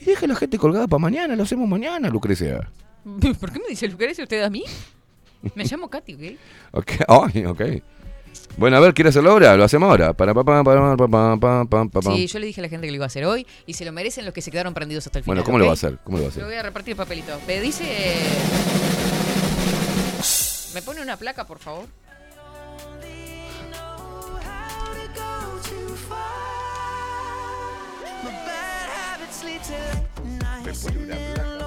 Y 0.00 0.06
deja 0.06 0.24
a 0.24 0.28
la 0.28 0.34
gente 0.34 0.56
colgada 0.56 0.86
para 0.86 0.98
mañana, 0.98 1.36
lo 1.36 1.42
hacemos 1.42 1.68
mañana, 1.68 2.08
Lucrecia. 2.08 2.70
¿Por 3.04 3.52
qué 3.52 3.58
me 3.58 3.68
dice 3.68 3.86
Lucrecia 3.86 4.24
usted 4.24 4.42
a 4.42 4.48
mí? 4.48 4.64
Me 5.54 5.64
llamo 5.64 5.90
Katy, 5.90 6.38
¿ok? 6.72 6.82
Ok, 7.06 7.36
ok. 7.48 7.60
Bueno, 8.56 8.76
a 8.76 8.80
ver, 8.80 8.94
¿quiere 8.94 9.08
hacerlo 9.10 9.30
ahora? 9.30 9.56
Lo 9.56 9.64
hacemos 9.64 9.88
ahora. 9.88 10.12
Para, 10.12 10.32
para, 10.34 10.62
para, 10.62 10.96
para, 10.96 11.86
para, 11.86 12.14
Sí, 12.14 12.26
yo 12.26 12.38
le 12.38 12.46
dije 12.46 12.60
a 12.60 12.62
la 12.62 12.68
gente 12.68 12.86
que 12.86 12.90
lo 12.90 12.96
iba 12.96 13.04
a 13.04 13.06
hacer 13.06 13.24
hoy 13.24 13.46
y 13.66 13.74
se 13.74 13.84
lo 13.84 13.92
merecen 13.92 14.24
los 14.24 14.34
que 14.34 14.42
se 14.42 14.50
quedaron 14.50 14.74
prendidos 14.74 15.06
hasta 15.06 15.18
el 15.18 15.24
final. 15.24 15.36
Bueno, 15.36 15.44
¿cómo 15.44 15.58
lo 15.58 15.64
va 15.66 15.72
a 15.72 15.74
hacer? 15.74 15.98
¿Cómo 16.04 16.18
lo 16.18 16.24
va 16.24 16.28
a 16.28 16.30
hacer? 16.30 16.42
Lo 16.42 16.48
voy 16.48 16.56
a 16.56 16.62
repartir 16.62 16.96
papelito. 16.96 17.38
Me 17.46 17.60
dice. 17.60 17.84
¿Me 20.74 20.82
pone 20.82 21.02
una 21.02 21.16
placa, 21.16 21.46
por 21.46 21.58
favor? 21.58 21.86
Me 30.64 30.72
pone 30.72 31.04
una 31.04 31.16
placa. 31.34 31.63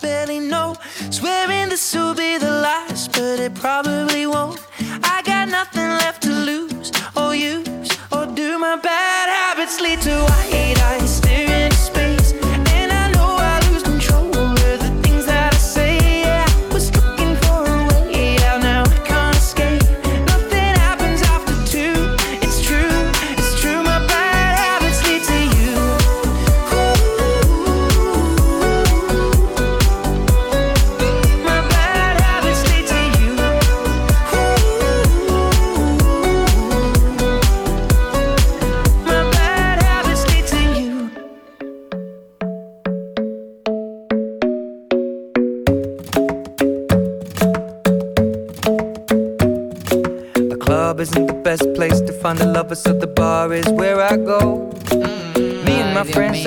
Barely 0.00 0.40
know. 0.40 0.76
Swearing 1.10 1.68
this 1.68 1.94
will 1.94 2.14
be 2.14 2.38
the 2.38 2.50
last, 2.50 3.12
but 3.12 3.38
it 3.38 3.54
probably 3.54 4.26
won't. 4.26 4.60
I 5.02 5.22
got 5.24 5.48
nothing 5.48 5.90
left 6.02 6.22
to 6.22 6.30
lose 6.30 6.92
or 7.16 7.34
use, 7.34 7.90
or 8.12 8.26
do 8.26 8.58
my 8.58 8.76
bad 8.76 9.09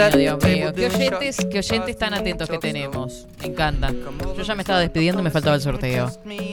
Dios 0.10 0.38
friends 0.40 0.60
mío, 0.60 0.74
Qué 0.76 0.88
oyentes, 0.88 1.38
qué 1.50 1.60
oyentes 1.60 1.98
tan 1.98 2.14
atentos 2.14 2.50
que 2.50 2.58
tenemos. 2.58 3.26
Me 3.40 3.48
encanta. 3.48 3.92
Yo 4.36 4.44
ya 4.44 4.56
me 4.56 4.62
estaba 4.62 4.80
despidiendo, 4.80 5.24
me 5.24 5.32
faltaba 5.32 5.56
el 5.56 5.62
sorteo. 5.62 6.12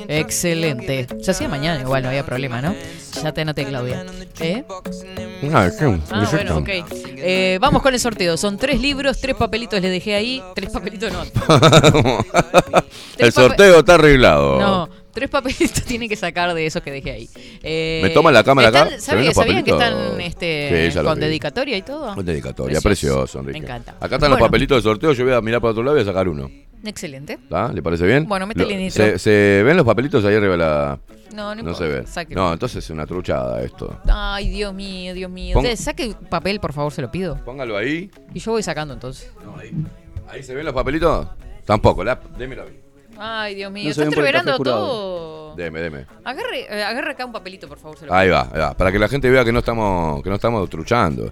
Excelente. 0.08 1.06
Se 1.20 1.30
hacía 1.30 1.48
mañana, 1.48 1.80
igual 1.80 2.02
no 2.02 2.08
había 2.08 2.24
problema, 2.24 2.62
¿no? 2.62 2.74
Ya 3.22 3.32
te 3.32 3.40
anoté, 3.40 3.64
Claudia. 3.64 4.04
¿Eh? 4.40 4.64
Ah, 5.52 5.68
¿qué? 5.76 5.98
Ah, 6.10 6.28
bueno, 6.30 6.58
ok. 6.58 6.68
Eh, 7.22 7.58
vamos 7.60 7.82
con 7.82 7.92
el 7.92 8.00
sorteo. 8.00 8.36
Son 8.36 8.56
tres 8.56 8.80
libros, 8.80 9.20
tres 9.20 9.36
papelitos 9.36 9.80
les 9.80 9.90
dejé 9.90 10.14
ahí. 10.14 10.42
Tres 10.54 10.70
papelitos 10.70 11.12
no. 11.12 11.20
El 13.18 13.32
sorteo 13.32 13.80
está 13.80 13.94
arreglado. 13.94 14.60
No, 14.60 14.88
tres 15.20 15.30
papelitos 15.30 15.82
tienen 15.86 16.08
que 16.08 16.16
sacar 16.16 16.52
de 16.54 16.64
esos 16.66 16.82
que 16.82 16.90
dejé 16.90 17.10
ahí. 17.12 17.28
Eh, 17.62 18.00
¿Me 18.02 18.10
toman 18.10 18.32
la 18.34 18.42
cámara 18.42 18.68
están- 18.68 18.86
acá? 18.88 18.96
¿Se 18.96 19.00
¿sabían- 19.02 19.18
ven 19.18 19.26
los 19.26 19.34
¿Sabían 19.36 19.64
que 19.64 19.70
están 19.70 20.20
este, 20.20 20.90
Sí, 20.92 20.98
con 20.98 21.14
vi. 21.14 21.20
dedicatoria 21.26 21.76
y 21.76 21.82
todo? 21.82 22.14
Con 22.14 22.24
dedicatoria, 22.24 22.80
Precioso. 22.80 23.16
precioso, 23.20 23.38
Enrique. 23.40 23.60
Me 23.60 23.66
encanta. 23.66 23.96
Acá 24.00 24.16
están 24.16 24.30
los 24.30 24.40
papelitos 24.40 24.78
de 24.78 24.82
sorteo, 24.82 25.12
yo 25.12 25.24
voy 25.24 25.34
a 25.34 25.40
mirar 25.40 25.60
para 25.60 25.72
otro 25.72 25.82
lado 25.82 25.96
y 25.96 26.00
voy 26.02 26.08
a 26.08 26.12
sacar 26.12 26.28
uno. 26.28 26.50
Excelente. 26.84 27.34
¿Está? 27.34 27.70
¿Le 27.72 27.82
parece 27.82 28.06
bien? 28.06 28.26
Bueno, 28.26 28.46
métele 28.46 28.74
nitro. 28.76 29.04
¿se, 29.04 29.18
se 29.18 29.62
ven 29.62 29.76
los 29.76 29.84
papelitos 29.84 30.24
ahí 30.24 30.34
arriba 30.34 30.52
de 30.52 30.58
la.? 30.58 30.98
No, 31.34 31.54
no 31.54 31.62
No 31.62 31.74
se 31.74 31.86
ve. 31.86 32.04
No, 32.30 32.52
entonces 32.52 32.82
es 32.82 32.90
una 32.90 33.06
truchada 33.06 33.62
esto. 33.62 34.00
Ay, 34.08 34.48
Dios 34.48 34.72
mío, 34.74 35.12
Dios 35.14 35.30
mío. 35.30 35.56
Saque 35.76 36.14
papel, 36.28 36.58
por 36.58 36.72
favor, 36.72 36.90
se 36.92 37.02
lo 37.02 37.10
pido. 37.10 37.36
Póngalo 37.44 37.76
ahí. 37.76 38.10
Y 38.34 38.40
yo 38.40 38.52
voy 38.52 38.62
sacando 38.62 38.94
entonces. 38.94 39.30
¿Ahí 40.28 40.42
se 40.42 40.54
ven 40.54 40.64
los 40.64 40.74
papelitos? 40.74 41.28
Tampoco, 41.66 42.02
la, 42.02 42.18
démelo 42.38 42.62
a 42.62 42.64
mí. 42.64 42.72
Ay, 43.22 43.54
Dios 43.54 43.70
mío. 43.70 43.88
No 43.88 43.94
se 43.94 44.00
Está 44.00 44.04
ven 44.04 44.14
por 44.14 44.24
el 44.24 44.28
entreverando 44.28 44.52
café 44.52 44.58
jurado. 44.58 44.86
todo. 44.86 45.54
Deme, 45.56 45.80
deme. 45.80 46.06
Agarre, 46.24 46.60
eh, 46.74 46.82
agarre 46.82 47.10
acá 47.10 47.26
un 47.26 47.32
papelito, 47.32 47.68
por 47.68 47.78
favor. 47.78 47.98
Se 47.98 48.06
lo 48.06 48.14
Ahí 48.14 48.30
va, 48.30 48.48
ahí 48.50 48.58
va. 48.58 48.72
Para 48.74 48.90
que 48.90 48.98
la 48.98 49.08
gente 49.08 49.28
vea 49.28 49.44
que 49.44 49.52
no 49.52 49.58
estamos, 49.58 50.22
que 50.22 50.30
no 50.30 50.36
estamos 50.36 50.70
truchando. 50.70 51.30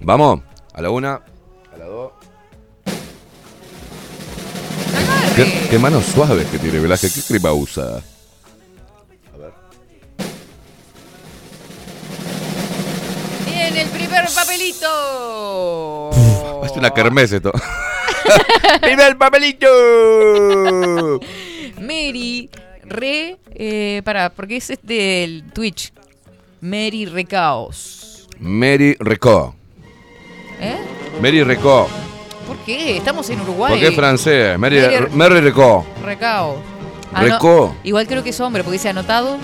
Vamos, 0.00 0.40
a 0.72 0.80
la 0.80 0.88
una, 0.88 1.12
a 1.14 1.76
la 1.78 1.84
dos. 1.84 2.12
¿Qué, 5.36 5.68
qué 5.68 5.78
manos 5.78 6.06
suaves 6.06 6.46
que 6.46 6.58
tiene 6.58 6.78
Velázquez, 6.78 7.12
qué 7.14 7.34
crema 7.34 7.52
usa. 7.52 8.00
Bien, 13.46 13.76
el 13.76 13.88
primer 13.88 14.24
papelito. 14.34 16.10
Es 16.64 16.72
una 16.72 16.90
kermés 16.90 17.30
esto. 17.32 17.52
¡Primer 18.80 19.16
papelito! 19.18 19.66
Mary 21.80 22.48
Re. 22.84 23.36
Eh, 23.54 24.02
pará, 24.04 24.30
porque 24.30 24.56
es 24.56 24.72
del 24.82 25.44
Twitch. 25.52 25.92
Mary 26.60 27.06
Recaos. 27.06 28.28
Mary 28.38 28.96
Recó. 28.98 29.54
¿Eh? 30.60 30.76
Mary 31.20 31.42
Recó. 31.42 31.88
¿Por 32.46 32.56
qué? 32.58 32.96
Estamos 32.96 33.28
en 33.30 33.40
Uruguay. 33.40 33.72
Porque 33.72 33.88
es 33.88 33.94
francés. 33.96 34.58
Mary, 34.58 34.80
Mary- 34.80 35.06
Mary 35.12 35.40
Recó. 35.40 35.86
Recaos. 36.04 36.58
Ah, 37.12 37.24
no, 37.24 37.74
igual 37.82 38.06
creo 38.06 38.22
que 38.22 38.30
es 38.30 38.40
hombre, 38.40 38.62
porque 38.62 38.74
dice 38.78 38.90
anotado. 38.90 39.38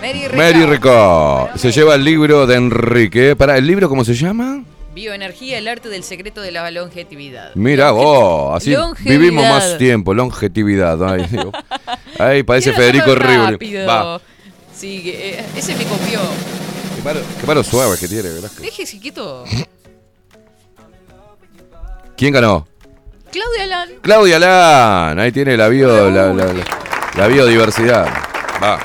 Mary 0.00 0.26
Recaos. 0.28 1.48
Mary. 1.50 1.58
Se 1.58 1.72
lleva 1.72 1.94
el 1.96 2.04
libro 2.04 2.46
de 2.46 2.54
Enrique. 2.56 3.36
Para, 3.36 3.58
¿el 3.58 3.66
libro 3.66 3.88
cómo 3.88 4.04
se 4.04 4.14
llama? 4.14 4.62
Bioenergía, 4.98 5.58
el 5.58 5.68
arte 5.68 5.88
del 5.88 6.02
secreto 6.02 6.40
de 6.40 6.50
la 6.50 6.68
longevidad. 6.72 7.52
Mira 7.54 7.92
vos, 7.92 8.56
así 8.56 8.72
Longevidad. 8.72 9.16
vivimos 9.18 9.44
más 9.48 9.78
tiempo, 9.78 10.12
longevidad. 10.12 11.00
Ay, 11.08 11.24
digo. 11.30 11.52
Ay, 12.18 12.42
parece 12.42 12.72
Federico 12.72 13.14
rápido. 13.14 13.86
Va. 13.86 14.20
Sí, 14.74 15.04
eh, 15.06 15.44
ese 15.56 15.76
me 15.76 15.84
copió. 15.84 16.18
Qué 16.96 17.02
malo, 17.04 17.20
qué 17.40 17.46
malo 17.46 17.62
suave 17.62 17.96
que 17.96 18.08
tiene, 18.08 18.28
Velázquez. 18.28 18.60
Déjese 18.60 18.98
quieto. 18.98 19.44
¿Quién 22.16 22.32
ganó? 22.32 22.66
Claudia 23.30 23.66
Lan. 23.66 23.88
Claudia 24.02 24.38
Lan. 24.40 25.18
Ahí 25.20 25.30
tiene 25.30 25.56
la, 25.56 25.68
bio, 25.68 26.10
la, 26.10 26.32
la- 26.32 26.52
la- 26.52 26.64
la 27.16 27.26
biodiversidad. 27.28 28.06
Va. 28.60 28.78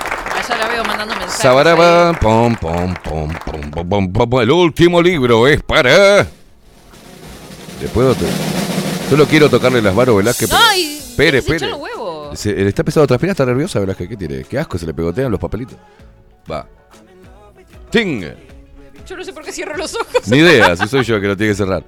Sabaraba, 1.34 2.14
pom, 2.20 2.56
pom, 2.56 2.94
pom, 3.04 3.30
pom, 3.44 3.72
pom, 3.90 4.14
pom, 4.14 4.42
El 4.42 4.52
último 4.52 5.02
libro 5.02 5.48
es 5.48 5.62
para. 5.62 6.20
¿Le 7.82 7.88
puedo.? 7.94 8.16
Solo 9.10 9.26
quiero 9.26 9.50
tocarle 9.50 9.82
las 9.82 9.94
varas 9.94 10.16
Velázquez. 10.16 10.50
¡Ay! 10.54 11.02
Pere, 11.18 11.42
pere. 11.42 11.68
Eh, 11.68 12.54
le 12.56 12.70
está 12.70 12.84
pesado 12.84 13.06
transpirar, 13.06 13.32
está 13.32 13.46
nerviosa 13.46 13.80
Velázquez. 13.80 14.08
¿Qué 14.10 14.18
tiene? 14.18 14.44
Qué 14.44 14.58
asco, 14.58 14.78
se 14.78 14.86
le 14.86 14.94
pegotean 14.94 15.30
los 15.32 15.40
papelitos. 15.40 15.78
Va. 16.50 16.66
¡Ting! 17.90 18.24
Yo 19.06 19.18
no 19.18 19.24
sé 19.24 19.34
por 19.34 19.44
qué 19.44 19.52
cierro 19.52 19.76
los 19.76 19.94
ojos. 19.96 20.28
Ni 20.28 20.38
idea, 20.38 20.76
si 20.78 20.88
soy 20.88 21.04
yo 21.04 21.20
que 21.20 21.28
lo 21.28 21.36
tiene 21.36 21.52
que 21.52 21.58
cerrar. 21.58 21.84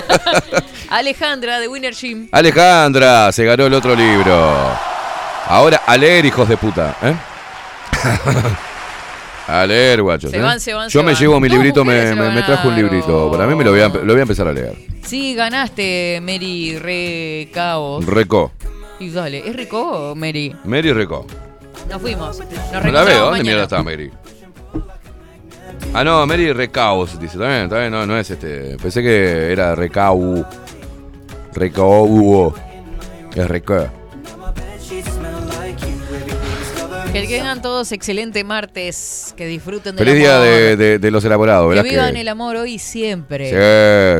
Alejandra 0.90 1.60
de 1.60 1.68
Winner 1.68 1.94
Gym. 1.94 2.28
Alejandra, 2.32 3.32
se 3.32 3.44
ganó 3.44 3.66
el 3.66 3.74
otro 3.74 3.94
libro. 3.94 4.34
Ahora 5.46 5.82
a 5.86 5.96
leer, 5.96 6.26
hijos 6.26 6.48
de 6.48 6.56
puta. 6.56 6.96
¿eh? 7.02 7.14
a 9.48 9.66
leer, 9.66 10.02
guachos. 10.02 10.30
Se 10.30 10.38
¿eh? 10.38 10.40
van, 10.40 10.60
se 10.60 10.74
van, 10.74 10.88
Yo 10.88 11.00
se 11.00 11.06
me 11.06 11.12
van. 11.12 11.20
llevo 11.20 11.40
mi 11.40 11.48
librito, 11.48 11.84
me, 11.84 12.14
me- 12.14 12.30
me 12.30 12.42
trajo 12.42 12.68
un 12.68 12.76
librito. 12.76 13.30
Para 13.30 13.46
mí 13.46 13.54
me 13.54 13.64
lo 13.64 13.70
voy 13.70 13.80
a, 13.80 13.88
empe- 13.88 14.02
lo 14.02 14.12
voy 14.12 14.18
a 14.20 14.22
empezar 14.22 14.48
a 14.48 14.52
leer. 14.52 14.74
Sí, 15.04 15.34
ganaste, 15.34 16.20
Mary 16.22 16.78
Re 16.78 17.48
Caos. 17.52 18.04
Reco. 18.06 18.52
Y 18.98 19.10
dale, 19.10 19.46
¿es 19.46 19.54
Rico 19.54 20.10
o 20.10 20.14
Mary? 20.14 20.54
Mary 20.64 20.92
Reco. 20.92 21.26
Nos 21.88 22.00
fuimos. 22.00 22.38
Nos 22.72 22.84
No 22.84 22.90
la 22.90 23.04
veo, 23.04 23.26
¿dónde 23.26 23.44
mierda 23.44 23.62
está 23.64 23.82
Mary? 23.82 24.10
Ah, 25.94 26.02
no, 26.02 26.26
Mary 26.26 26.52
Recaos, 26.52 27.18
dice. 27.20 27.34
Está 27.34 27.48
bien, 27.48 27.62
está 27.64 27.78
bien, 27.78 27.90
no, 27.92 28.04
no 28.06 28.18
es 28.18 28.28
este. 28.30 28.76
Pensé 28.78 29.02
que 29.02 29.52
era 29.52 29.74
Recau. 29.74 30.44
Recau. 31.54 32.54
Es 33.34 33.48
Reco. 33.48 33.86
Que 37.22 37.26
tengan 37.28 37.62
todos 37.62 37.92
excelente 37.92 38.44
martes. 38.44 39.34
Que 39.36 39.46
disfruten 39.46 39.96
del 39.96 40.06
Feliz 40.06 40.20
día 40.20 40.36
amor. 40.36 40.48
de, 40.48 40.76
de- 40.76 40.98
de 40.98 41.10
los 41.10 41.24
elaborados, 41.24 41.68
Que 41.70 41.76
¿verdad? 41.82 41.90
vivan 41.90 42.16
el 42.16 42.28
amor 42.28 42.56
hoy 42.56 42.74
y 42.74 42.78
siempre. 42.78 43.46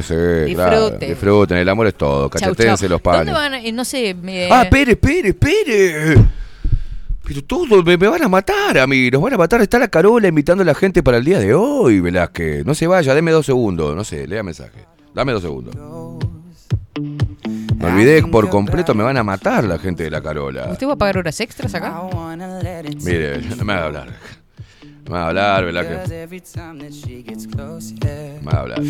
Sí, 0.01 0.09
sí, 0.09 0.55
claro. 0.55 0.81
Disfruten. 0.81 1.09
Disfruten, 1.11 1.57
el 1.59 1.69
amor 1.69 1.87
es 1.89 1.95
todo. 1.95 2.29
Chau, 2.29 2.31
Cachetense 2.31 2.87
chau. 2.87 2.91
los 2.91 3.03
¿Dónde 3.03 3.33
panes. 3.33 3.35
van? 3.35 3.55
Eh, 3.55 3.73
No 3.73 3.85
sé. 3.85 4.15
me- 4.15 4.51
Ah, 4.51 4.63
espere, 4.63 4.93
espere, 4.93 5.29
espere. 5.31 6.17
Pero 7.25 7.43
todo, 7.43 7.83
me, 7.83 7.97
me 7.97 8.07
van 8.07 8.23
a 8.23 8.29
matar 8.29 8.79
a 8.79 8.87
mí, 8.87 9.11
nos 9.11 9.21
van 9.21 9.35
a 9.35 9.37
matar. 9.39 9.61
Está 9.61 9.79
la 9.81 9.89
Carola 9.89 10.29
invitando 10.29 10.63
a 10.63 10.67
la 10.67 10.75
gente 10.75 11.03
para 11.03 11.17
el 11.17 11.25
día 11.25 11.41
de 11.41 11.55
hoy, 11.55 11.99
Velázquez. 12.01 12.65
No 12.65 12.75
se 12.75 12.87
vaya, 12.87 13.15
deme 13.15 13.33
dos 13.33 13.47
segundos. 13.47 13.97
No 13.97 14.05
sé, 14.05 14.27
lea 14.29 14.43
mensaje. 14.45 14.85
Dame 15.13 15.33
dos 15.33 15.43
segundos. 15.43 15.75
Me 17.79 17.87
olvidé 17.93 18.23
por 18.23 18.49
completo, 18.49 18.95
me 18.95 19.03
van 19.05 19.17
a 19.17 19.23
matar 19.23 19.65
la 19.65 19.79
gente 19.79 20.05
de 20.05 20.11
la 20.11 20.23
Carola. 20.23 20.69
¿Usted 20.71 20.87
va 20.87 20.93
a 20.95 20.97
pagar 20.97 21.19
horas 21.19 21.39
extras 21.41 21.75
acá? 21.75 22.01
Mire, 23.03 23.41
no 23.41 23.65
me 23.65 23.75
va 23.75 23.81
a 23.81 23.85
hablar. 23.87 24.09
No 25.05 25.13
me 25.13 25.19
va 25.19 25.25
a 25.25 25.29
hablar, 25.29 25.65
Velázquez. 25.65 25.99
No 28.43 28.43
me 28.43 28.53
va 28.53 28.59
a 28.59 28.61
hablar. 28.63 28.81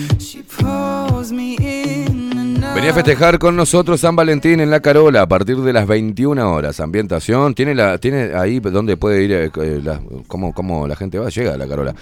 Venía 2.75 2.91
a 2.91 2.95
festejar 2.95 3.39
con 3.39 3.57
nosotros 3.57 4.01
San 4.01 4.17
Valentín 4.17 4.61
en 4.61 4.71
La 4.71 4.81
Carola 4.81 5.23
a 5.23 5.29
partir 5.29 5.57
de 5.59 5.73
las 5.73 5.87
21 5.87 6.53
horas. 6.53 6.81
Ambientación, 6.81 7.55
tiene 7.55 7.75
la 7.75 7.99
tiene 7.99 8.33
ahí 8.35 8.61
donde 8.61 8.97
puede 8.97 9.23
ir, 9.25 9.33
eh, 9.33 9.51
eh, 9.57 9.81
la, 9.83 10.01
cómo, 10.27 10.53
cómo 10.53 10.87
la 10.87 10.97
gente 10.97 11.19
va, 11.19 11.29
llega 11.29 11.55
a 11.55 11.59
La 11.59 11.69
Carola. 11.69 11.95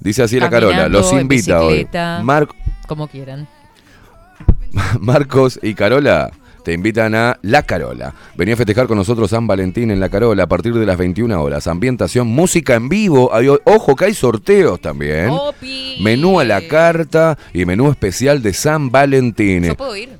Dice 0.00 0.22
así 0.22 0.40
La 0.40 0.50
Carola, 0.50 0.88
los 0.88 1.12
invita 1.12 1.62
hoy. 1.62 1.88
Marco, 2.22 2.54
como 2.88 3.08
quieran. 3.08 3.46
Marcos 5.00 5.58
y 5.62 5.74
Carola 5.74 6.30
te 6.64 6.72
invitan 6.72 7.14
a 7.14 7.38
La 7.42 7.62
Carola. 7.62 8.14
Venía 8.36 8.54
a 8.54 8.56
festejar 8.56 8.86
con 8.86 8.96
nosotros 8.98 9.30
San 9.30 9.46
Valentín 9.46 9.90
en 9.90 10.00
La 10.00 10.08
Carola 10.08 10.44
a 10.44 10.48
partir 10.48 10.74
de 10.74 10.86
las 10.86 10.98
21 10.98 11.42
horas. 11.42 11.66
Ambientación, 11.66 12.28
música 12.28 12.74
en 12.74 12.88
vivo. 12.88 13.30
ojo 13.64 13.96
que 13.96 14.06
hay 14.06 14.14
sorteos 14.14 14.80
también. 14.80 15.30
Menú 16.00 16.40
a 16.40 16.44
la 16.44 16.66
carta 16.68 17.38
y 17.52 17.64
menú 17.64 17.90
especial 17.90 18.42
de 18.42 18.52
San 18.52 18.90
Valentín. 18.90 19.64
Yo 19.64 19.76
puedo 19.76 19.96
ir. 19.96 20.10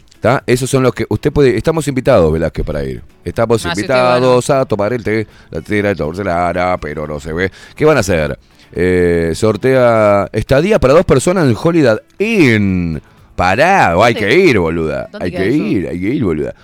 Esos 0.46 0.68
son 0.68 0.82
los 0.82 0.94
que 0.94 1.06
usted 1.08 1.32
puede. 1.32 1.56
Estamos 1.56 1.88
invitados, 1.88 2.30
Velázquez, 2.32 2.64
para 2.64 2.84
ir. 2.84 3.02
Estamos 3.24 3.64
ah, 3.64 3.70
invitados 3.70 4.50
a 4.50 4.64
tomar 4.66 4.92
el 4.92 5.02
té, 5.02 5.26
la 5.50 5.60
tira, 5.62 5.94
de 5.94 6.24
la 6.24 6.78
pero 6.80 7.06
no 7.06 7.18
se 7.20 7.32
ve. 7.32 7.50
¿Qué 7.74 7.84
van 7.84 7.96
a 7.96 8.00
hacer? 8.00 8.38
Eh, 8.72 9.32
sortea 9.34 10.28
estadía 10.32 10.78
para 10.78 10.94
dos 10.94 11.04
personas 11.04 11.48
en 11.48 11.56
Holiday 11.60 11.96
Inn. 12.18 13.02
Pará, 13.40 13.94
hay 14.04 14.14
que 14.14 14.38
ir, 14.38 14.58
boluda. 14.58 15.08
Hay 15.18 15.30
que 15.30 15.50
ir, 15.50 15.88
hay 15.88 15.98
que 15.98 16.08
ir, 16.08 16.22
boluda. 16.22 16.54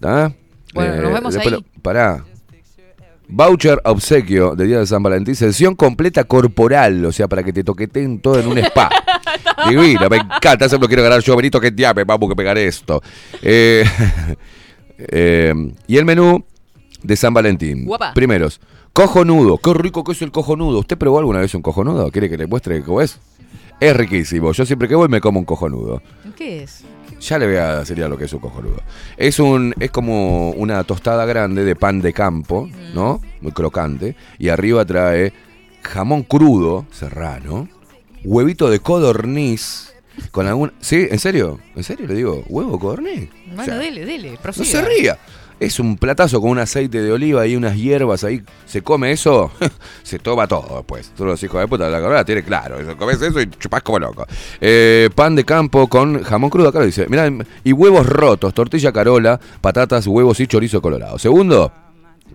Bueno, 0.00 1.02
nos 1.02 1.10
eh, 1.10 1.12
vemos 1.12 1.36
ahí. 1.36 1.64
Pará. 1.82 2.24
Voucher 3.28 3.78
obsequio 3.84 4.56
de 4.56 4.66
Día 4.66 4.78
de 4.78 4.86
San 4.86 5.02
Valentín, 5.02 5.34
sesión 5.34 5.74
completa 5.74 6.24
corporal, 6.24 7.04
o 7.04 7.12
sea, 7.12 7.28
para 7.28 7.42
que 7.42 7.52
te 7.52 7.62
toqueten 7.62 8.18
todo 8.20 8.40
en 8.40 8.46
un 8.46 8.56
spa. 8.56 8.88
Divino, 9.68 10.08
me 10.08 10.16
encanta, 10.16 10.64
eso 10.64 10.78
lo 10.78 10.86
quiero 10.88 11.02
ganar 11.02 11.20
yo, 11.20 11.36
Benito, 11.36 11.60
que 11.60 11.70
diable, 11.70 12.04
vamos 12.04 12.30
que 12.30 12.34
pegar 12.34 12.56
esto. 12.56 13.02
Eh, 13.42 13.84
eh, 14.98 15.52
y 15.86 15.96
el 15.98 16.06
menú 16.06 16.42
de 17.02 17.14
San 17.14 17.34
Valentín. 17.34 17.84
Guapa. 17.84 18.14
Primeros, 18.14 18.58
cojonudo, 18.94 19.58
qué 19.58 19.74
rico 19.74 20.02
que 20.02 20.12
es 20.12 20.22
el 20.22 20.30
cojonudo. 20.30 20.78
¿Usted 20.78 20.96
probó 20.96 21.18
alguna 21.18 21.40
vez 21.40 21.54
un 21.54 21.60
cojonudo? 21.60 22.10
¿Quiere 22.10 22.30
que 22.30 22.38
le 22.38 22.46
muestre 22.46 22.82
cómo 22.82 23.02
es? 23.02 23.20
Es 23.82 23.96
riquísimo. 23.96 24.52
Yo 24.52 24.64
siempre 24.64 24.86
que 24.86 24.94
voy 24.94 25.08
me 25.08 25.20
como 25.20 25.40
un 25.40 25.44
cojonudo. 25.44 26.00
¿Qué 26.36 26.62
es? 26.62 26.84
Ya 27.20 27.36
le 27.36 27.46
voy 27.46 27.56
a 27.56 27.80
decir 27.80 27.98
lo 27.98 28.16
que 28.16 28.26
es 28.26 28.32
un 28.32 28.38
cojonudo. 28.38 28.76
Es 29.16 29.40
un 29.40 29.74
es 29.80 29.90
como 29.90 30.50
una 30.50 30.84
tostada 30.84 31.26
grande 31.26 31.64
de 31.64 31.74
pan 31.74 32.00
de 32.00 32.12
campo, 32.12 32.70
¿no? 32.94 33.20
Muy 33.40 33.50
crocante 33.50 34.14
y 34.38 34.50
arriba 34.50 34.84
trae 34.84 35.32
jamón 35.82 36.22
crudo 36.22 36.86
serrano, 36.92 37.68
huevito 38.22 38.70
de 38.70 38.78
codorniz 38.78 39.92
con 40.30 40.46
algún 40.46 40.72
¿Sí? 40.78 41.08
¿En 41.10 41.18
serio? 41.18 41.58
¿En 41.74 41.82
serio 41.82 42.06
le 42.06 42.14
digo? 42.14 42.44
¿Huevo 42.48 42.78
codorniz? 42.78 43.30
Bueno, 43.56 43.78
dele, 43.78 44.04
dele, 44.04 44.38
No 44.44 44.52
se 44.52 44.82
ría. 44.82 45.18
Es 45.60 45.78
un 45.78 45.96
platazo 45.96 46.40
con 46.40 46.50
un 46.50 46.58
aceite 46.58 47.02
de 47.02 47.12
oliva 47.12 47.46
y 47.46 47.56
unas 47.56 47.76
hierbas 47.76 48.24
ahí. 48.24 48.42
Se 48.66 48.82
come 48.82 49.12
eso, 49.12 49.50
se 50.02 50.18
toma 50.18 50.46
todo 50.46 50.76
después. 50.76 51.12
Todos 51.14 51.30
los 51.30 51.42
hijos 51.42 51.60
de 51.60 51.68
puta 51.68 51.86
de 51.86 51.90
la 51.90 52.00
carrera 52.00 52.24
tiene 52.24 52.42
claro. 52.42 52.76
Comes 52.96 53.20
eso 53.22 53.40
y 53.40 53.48
chupás 53.50 53.82
como 53.82 53.98
loco. 53.98 54.26
Eh, 54.60 55.10
pan 55.14 55.34
de 55.36 55.44
campo 55.44 55.88
con 55.88 56.22
jamón 56.22 56.50
crudo. 56.50 56.68
Acá 56.68 56.80
lo 56.80 56.86
dice. 56.86 57.06
Mirá, 57.08 57.30
y 57.64 57.72
huevos 57.72 58.06
rotos, 58.06 58.54
tortilla 58.54 58.92
carola, 58.92 59.38
patatas, 59.60 60.06
huevos 60.06 60.40
y 60.40 60.46
chorizo 60.46 60.82
colorado. 60.82 61.18
Segundo, 61.18 61.72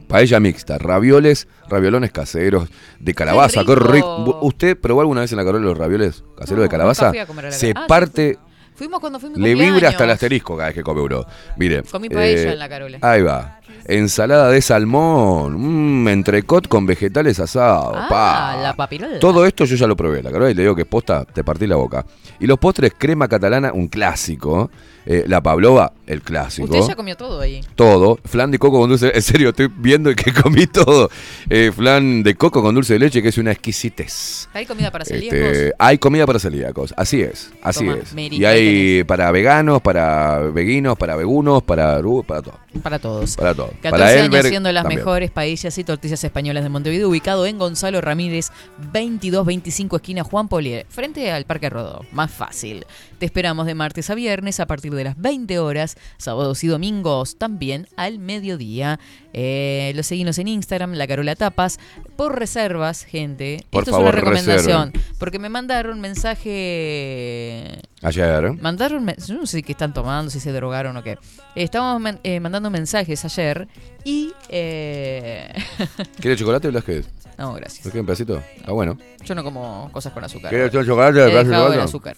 paella 0.07 0.39
mixta, 0.39 0.77
ravioles, 0.77 1.47
raviolones 1.69 2.11
caseros 2.11 2.69
de 2.99 3.13
calabaza. 3.13 3.63
Qué 3.65 3.75
rico. 3.75 4.39
¿Usted 4.41 4.77
probó 4.77 5.01
alguna 5.01 5.21
vez 5.21 5.31
en 5.31 5.37
la 5.37 5.45
carola 5.45 5.65
los 5.65 5.77
ravioles 5.77 6.23
caseros 6.37 6.63
de 6.63 6.69
calabaza? 6.69 7.11
Se 7.49 7.73
ah, 7.75 7.85
parte 7.87 8.39
Fuimos 8.77 8.99
cuando 8.99 9.19
fuimos 9.19 9.39
Le 9.39 9.55
vibra 9.55 9.89
hasta 9.89 10.03
el 10.03 10.11
asterisco 10.11 10.55
cada 10.55 10.67
vez 10.67 10.75
que 10.75 10.83
come 10.83 11.01
uno. 11.01 11.25
Mire. 11.55 11.81
Comí 11.81 12.09
paella 12.09 12.41
eh, 12.41 12.53
en 12.53 12.59
la 12.59 12.69
Carola. 12.69 12.99
Ahí 13.01 13.23
va. 13.23 13.56
Ensalada 13.85 14.49
de 14.49 14.61
salmón, 14.61 15.55
mmm, 16.03 16.07
entrecot 16.09 16.67
con 16.67 16.85
vegetales 16.85 17.39
asados. 17.39 17.95
Ah, 17.95 18.59
la 18.61 18.75
papirola. 18.75 19.19
Todo 19.19 19.45
esto 19.45 19.65
yo 19.65 19.75
ya 19.75 19.87
lo 19.87 19.95
probé, 19.95 20.21
la 20.21 20.31
Carola, 20.31 20.51
y 20.51 20.53
le 20.53 20.63
digo 20.63 20.75
que 20.75 20.85
posta, 20.85 21.23
te 21.25 21.43
partí 21.43 21.67
la 21.67 21.77
boca. 21.77 22.05
Y 22.39 22.47
los 22.47 22.59
postres, 22.59 22.93
crema 22.97 23.27
catalana, 23.27 23.71
un 23.73 23.87
clásico. 23.87 24.69
Eh, 25.09 25.23
la 25.25 25.41
Pavlova, 25.41 25.93
el 26.05 26.21
clásico. 26.21 26.65
Usted 26.65 26.85
ya 26.85 26.95
comió 26.95 27.15
todo 27.15 27.39
ahí. 27.39 27.61
Todo. 27.75 28.19
Flan 28.25 28.51
de 28.51 28.59
coco 28.59 28.77
con 28.77 28.89
dulce 28.89 29.09
En 29.15 29.21
serio, 29.21 29.49
estoy 29.49 29.71
viendo 29.73 30.13
que 30.13 30.33
comí 30.33 30.67
todo. 30.67 31.09
Eh, 31.49 31.71
flan 31.73 32.23
de 32.23 32.35
coco 32.35 32.61
con 32.61 32.75
dulce 32.75 32.91
de 32.91 32.99
leche, 32.99 33.21
que 33.21 33.29
es 33.29 33.37
una 33.37 33.53
exquisitez. 33.53 34.49
¿Hay 34.53 34.65
comida 34.65 34.91
para 34.91 35.03
este, 35.03 35.15
celíacos? 35.15 35.75
hay 35.79 35.97
comida 35.97 36.25
para 36.25 36.39
celíacos. 36.39 36.93
Así 36.97 37.21
es. 37.21 37.51
Así 37.61 37.87
es. 37.87 38.13
Y 38.13 38.43
hay 38.43 39.05
para 39.05 39.31
veganos, 39.31 39.81
para 39.81 40.39
veguinos, 40.39 40.97
para 40.97 41.15
vegunos, 41.15 41.63
para, 41.63 42.01
uh, 42.01 42.23
para 42.23 42.41
todo. 42.41 42.59
Para 42.83 42.99
todos. 42.99 43.37
Para 43.37 43.53
todos. 43.57 43.71
14 43.81 43.89
para 43.89 44.23
años 44.23 44.45
haciendo 44.45 44.71
las 44.71 44.85
mejores 44.85 45.31
paellas 45.31 45.77
y 45.77 45.83
tortillas 45.83 46.23
españolas 46.23 46.63
de 46.63 46.69
Montevideo, 46.69 47.09
ubicado 47.09 47.45
en 47.45 47.57
Gonzalo 47.57 47.99
Ramírez, 47.99 48.51
2225 48.93 49.97
esquina 49.97 50.23
Juan 50.23 50.47
Polier, 50.47 50.85
frente 50.89 51.29
al 51.31 51.45
Parque 51.45 51.69
Rodó. 51.69 52.05
Más 52.13 52.31
fácil. 52.31 52.85
Te 53.19 53.25
esperamos 53.25 53.65
de 53.65 53.75
martes 53.75 54.09
a 54.09 54.15
viernes 54.15 54.59
a 54.59 54.67
partir 54.67 54.93
de 54.93 55.03
las 55.03 55.19
20 55.19 55.59
horas, 55.59 55.97
sábados 56.17 56.63
y 56.63 56.67
domingos 56.67 57.37
también 57.37 57.87
al 57.97 58.19
mediodía. 58.19 58.99
Eh, 59.33 59.91
lo 59.95 60.03
seguimos 60.03 60.37
en 60.37 60.47
Instagram, 60.47 60.93
La 60.93 61.07
Carola 61.07 61.35
Tapas, 61.35 61.79
por 62.15 62.39
reservas, 62.39 63.03
gente. 63.03 63.65
Por 63.71 63.83
Esto 63.83 63.91
favor, 63.91 64.15
es 64.15 64.23
una 64.23 64.31
recomendación, 64.31 64.93
porque 65.17 65.39
me 65.39 65.49
mandaron 65.49 65.99
mensaje... 65.99 67.81
Ayer. 68.03 68.53
Mandaron, 68.61 69.07
yo 69.25 69.35
no 69.35 69.45
sé 69.47 69.63
qué 69.63 69.71
están 69.71 69.93
tomando, 69.93 70.29
si 70.29 70.39
se 70.39 70.51
drogaron 70.51 70.95
o 70.97 71.03
qué. 71.03 71.17
Estábamos 71.55 72.15
eh, 72.23 72.39
mandando 72.39 72.69
mensajes 72.69 73.25
ayer 73.25 73.67
y... 74.03 74.33
Eh... 74.49 75.51
¿Quiere 76.21 76.37
chocolate 76.37 76.67
o 76.67 76.71
las 76.71 76.83
que 76.83 77.03
No, 77.37 77.53
gracias. 77.53 77.81
¿Quieres 77.81 77.99
un 77.99 78.05
pedacito? 78.05 78.43
Ah, 78.65 78.71
bueno. 78.71 78.97
Yo 79.25 79.33
no 79.33 79.43
como 79.43 79.89
cosas 79.91 80.13
con 80.13 80.23
azúcar. 80.23 80.49
¿Quieres 80.49 80.71
chocolate? 80.71 81.25
¿Qué 81.25 81.43
chocolate? 81.43 81.81
azúcar. 81.81 82.17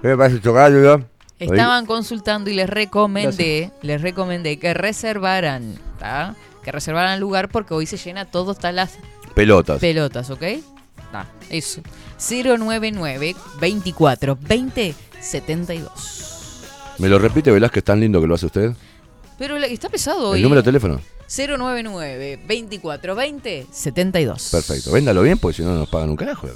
¿Qué 0.00 0.40
chocolate? 0.42 1.06
Estaban 1.38 1.84
consultando 1.84 2.48
y 2.48 2.54
les 2.54 2.70
recomendé, 2.70 3.70
les 3.82 4.00
recomendé 4.00 4.58
que 4.58 4.72
reservaran, 4.72 5.78
Que 6.64 6.72
reservaran 6.72 7.20
lugar 7.20 7.50
porque 7.50 7.74
hoy 7.74 7.84
se 7.84 7.98
llena 7.98 8.24
todo, 8.24 8.52
hasta 8.52 8.72
las 8.72 8.98
pelotas. 9.34 9.78
Pelotas, 9.78 10.30
¿ok? 10.30 10.42
Eso. 11.50 11.80
099 12.18 13.36
24 13.60 14.38
20 14.40 14.94
72. 15.20 15.90
¿Me 16.98 17.08
lo 17.08 17.18
repite, 17.18 17.52
que 17.70 17.78
es 17.78 17.84
tan 17.84 18.00
lindo 18.00 18.20
que 18.20 18.26
lo 18.26 18.34
hace 18.34 18.46
usted? 18.46 18.72
Pero 19.38 19.56
está 19.56 19.88
pesado 19.88 20.30
hoy. 20.30 20.38
¿El 20.38 20.42
número 20.42 20.62
de 20.62 20.66
teléfono? 20.66 21.00
099 21.28 22.40
24 22.46 23.14
20 23.14 23.66
72. 23.70 24.48
Perfecto. 24.50 24.92
Véndalo 24.92 25.22
bien, 25.22 25.38
porque 25.38 25.58
si 25.58 25.62
no 25.62 25.74
nos 25.74 25.88
pagan 25.88 26.10
un 26.10 26.16
carajo. 26.16 26.48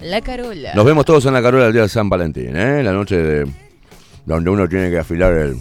La 0.00 0.20
Carola. 0.20 0.74
Nos 0.74 0.84
vemos 0.84 1.04
todos 1.04 1.24
en 1.26 1.32
la 1.32 1.42
Carola 1.42 1.66
el 1.66 1.72
día 1.72 1.82
de 1.82 1.88
San 1.88 2.08
Valentín, 2.08 2.56
¿eh? 2.56 2.82
La 2.82 2.92
noche 2.92 3.16
de 3.16 3.50
donde 4.26 4.50
uno 4.50 4.68
tiene 4.68 4.90
que 4.90 4.98
afilar 4.98 5.32
el, 5.32 5.56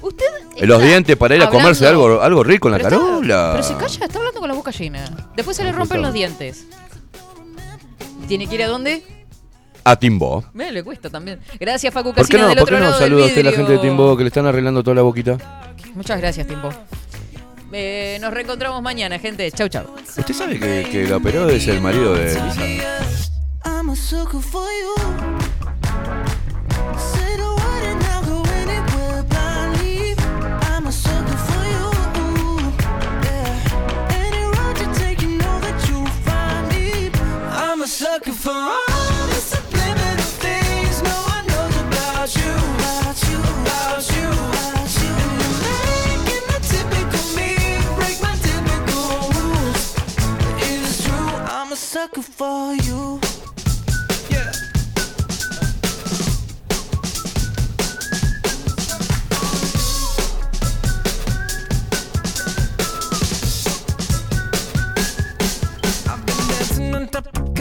Usted 0.00 0.26
los 0.60 0.82
dientes 0.82 1.16
para 1.16 1.36
ir 1.36 1.42
a 1.42 1.48
comerse 1.48 1.86
algo, 1.86 2.20
algo 2.20 2.44
rico 2.44 2.68
en 2.68 2.72
la 2.72 2.80
carola. 2.80 3.50
pero 3.52 3.62
si 3.62 3.74
calla, 3.74 4.06
está 4.06 4.18
hablando 4.18 4.40
con 4.40 4.48
la 4.48 4.54
boca 4.54 4.70
llena. 4.70 5.04
Después 5.36 5.56
se 5.56 5.64
le 5.64 5.72
rompen 5.72 6.02
los 6.02 6.12
dientes. 6.12 6.66
¿Tiene 8.28 8.46
que 8.46 8.54
ir 8.54 8.62
a 8.62 8.68
dónde? 8.68 9.02
A 9.84 9.96
Timbo. 9.96 10.44
Me 10.52 10.70
le 10.70 10.82
cuesta 10.82 11.10
también. 11.10 11.40
Gracias, 11.58 11.92
Facu 11.92 12.14
¿Por 12.14 12.28
qué 12.28 12.38
no, 12.38 12.54
¿por 12.54 12.68
qué 12.68 12.78
no 12.78 12.92
saluda 12.92 13.24
a 13.24 13.26
usted 13.26 13.44
la 13.44 13.52
gente 13.52 13.72
de 13.72 13.78
Timbo 13.78 14.16
que 14.16 14.22
le 14.22 14.28
están 14.28 14.46
arreglando 14.46 14.82
toda 14.82 14.96
la 14.96 15.02
boquita? 15.02 15.36
Muchas 15.94 16.20
gracias, 16.20 16.46
Timbo. 16.46 16.70
Eh, 17.72 18.18
nos 18.20 18.32
reencontramos 18.32 18.82
mañana, 18.82 19.18
gente. 19.18 19.50
Chau, 19.50 19.68
chau. 19.68 19.86
¿Usted 19.96 20.34
sabe 20.34 20.60
que, 20.60 20.86
que 20.90 21.04
el 21.04 21.12
operó 21.12 21.48
es 21.48 21.66
el 21.68 21.80
marido 21.80 22.14
de 22.14 22.26
Lisa? 22.26 23.12
a 23.92 23.96
sucker 23.96 24.40
for 24.40 24.62
all 38.04 39.26
the 39.28 39.34
subliminal 39.34 40.24
things 40.42 41.02
no 41.02 41.16
one 41.30 41.46
knows 41.46 41.76
about 41.86 42.34
you. 42.34 42.52
About 42.78 43.16
you, 43.28 43.38
about 43.38 44.02
you, 44.16 44.28
about 44.28 44.90
you. 45.02 45.12
And 45.70 45.86
you're 46.28 46.34
making 46.34 46.46
the 46.50 46.58
typical 46.72 47.24
me 47.36 47.50
break 47.94 48.18
my 48.20 48.34
typical 48.42 49.30
rules. 49.38 49.94
It 50.58 50.80
is 50.82 51.04
true, 51.04 51.30
I'm 51.46 51.70
a 51.72 51.76
sucker 51.76 52.22
for 52.22 52.74
you. 52.74 53.21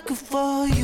sucker 0.00 0.14
for 0.14 0.66
you. 0.68 0.79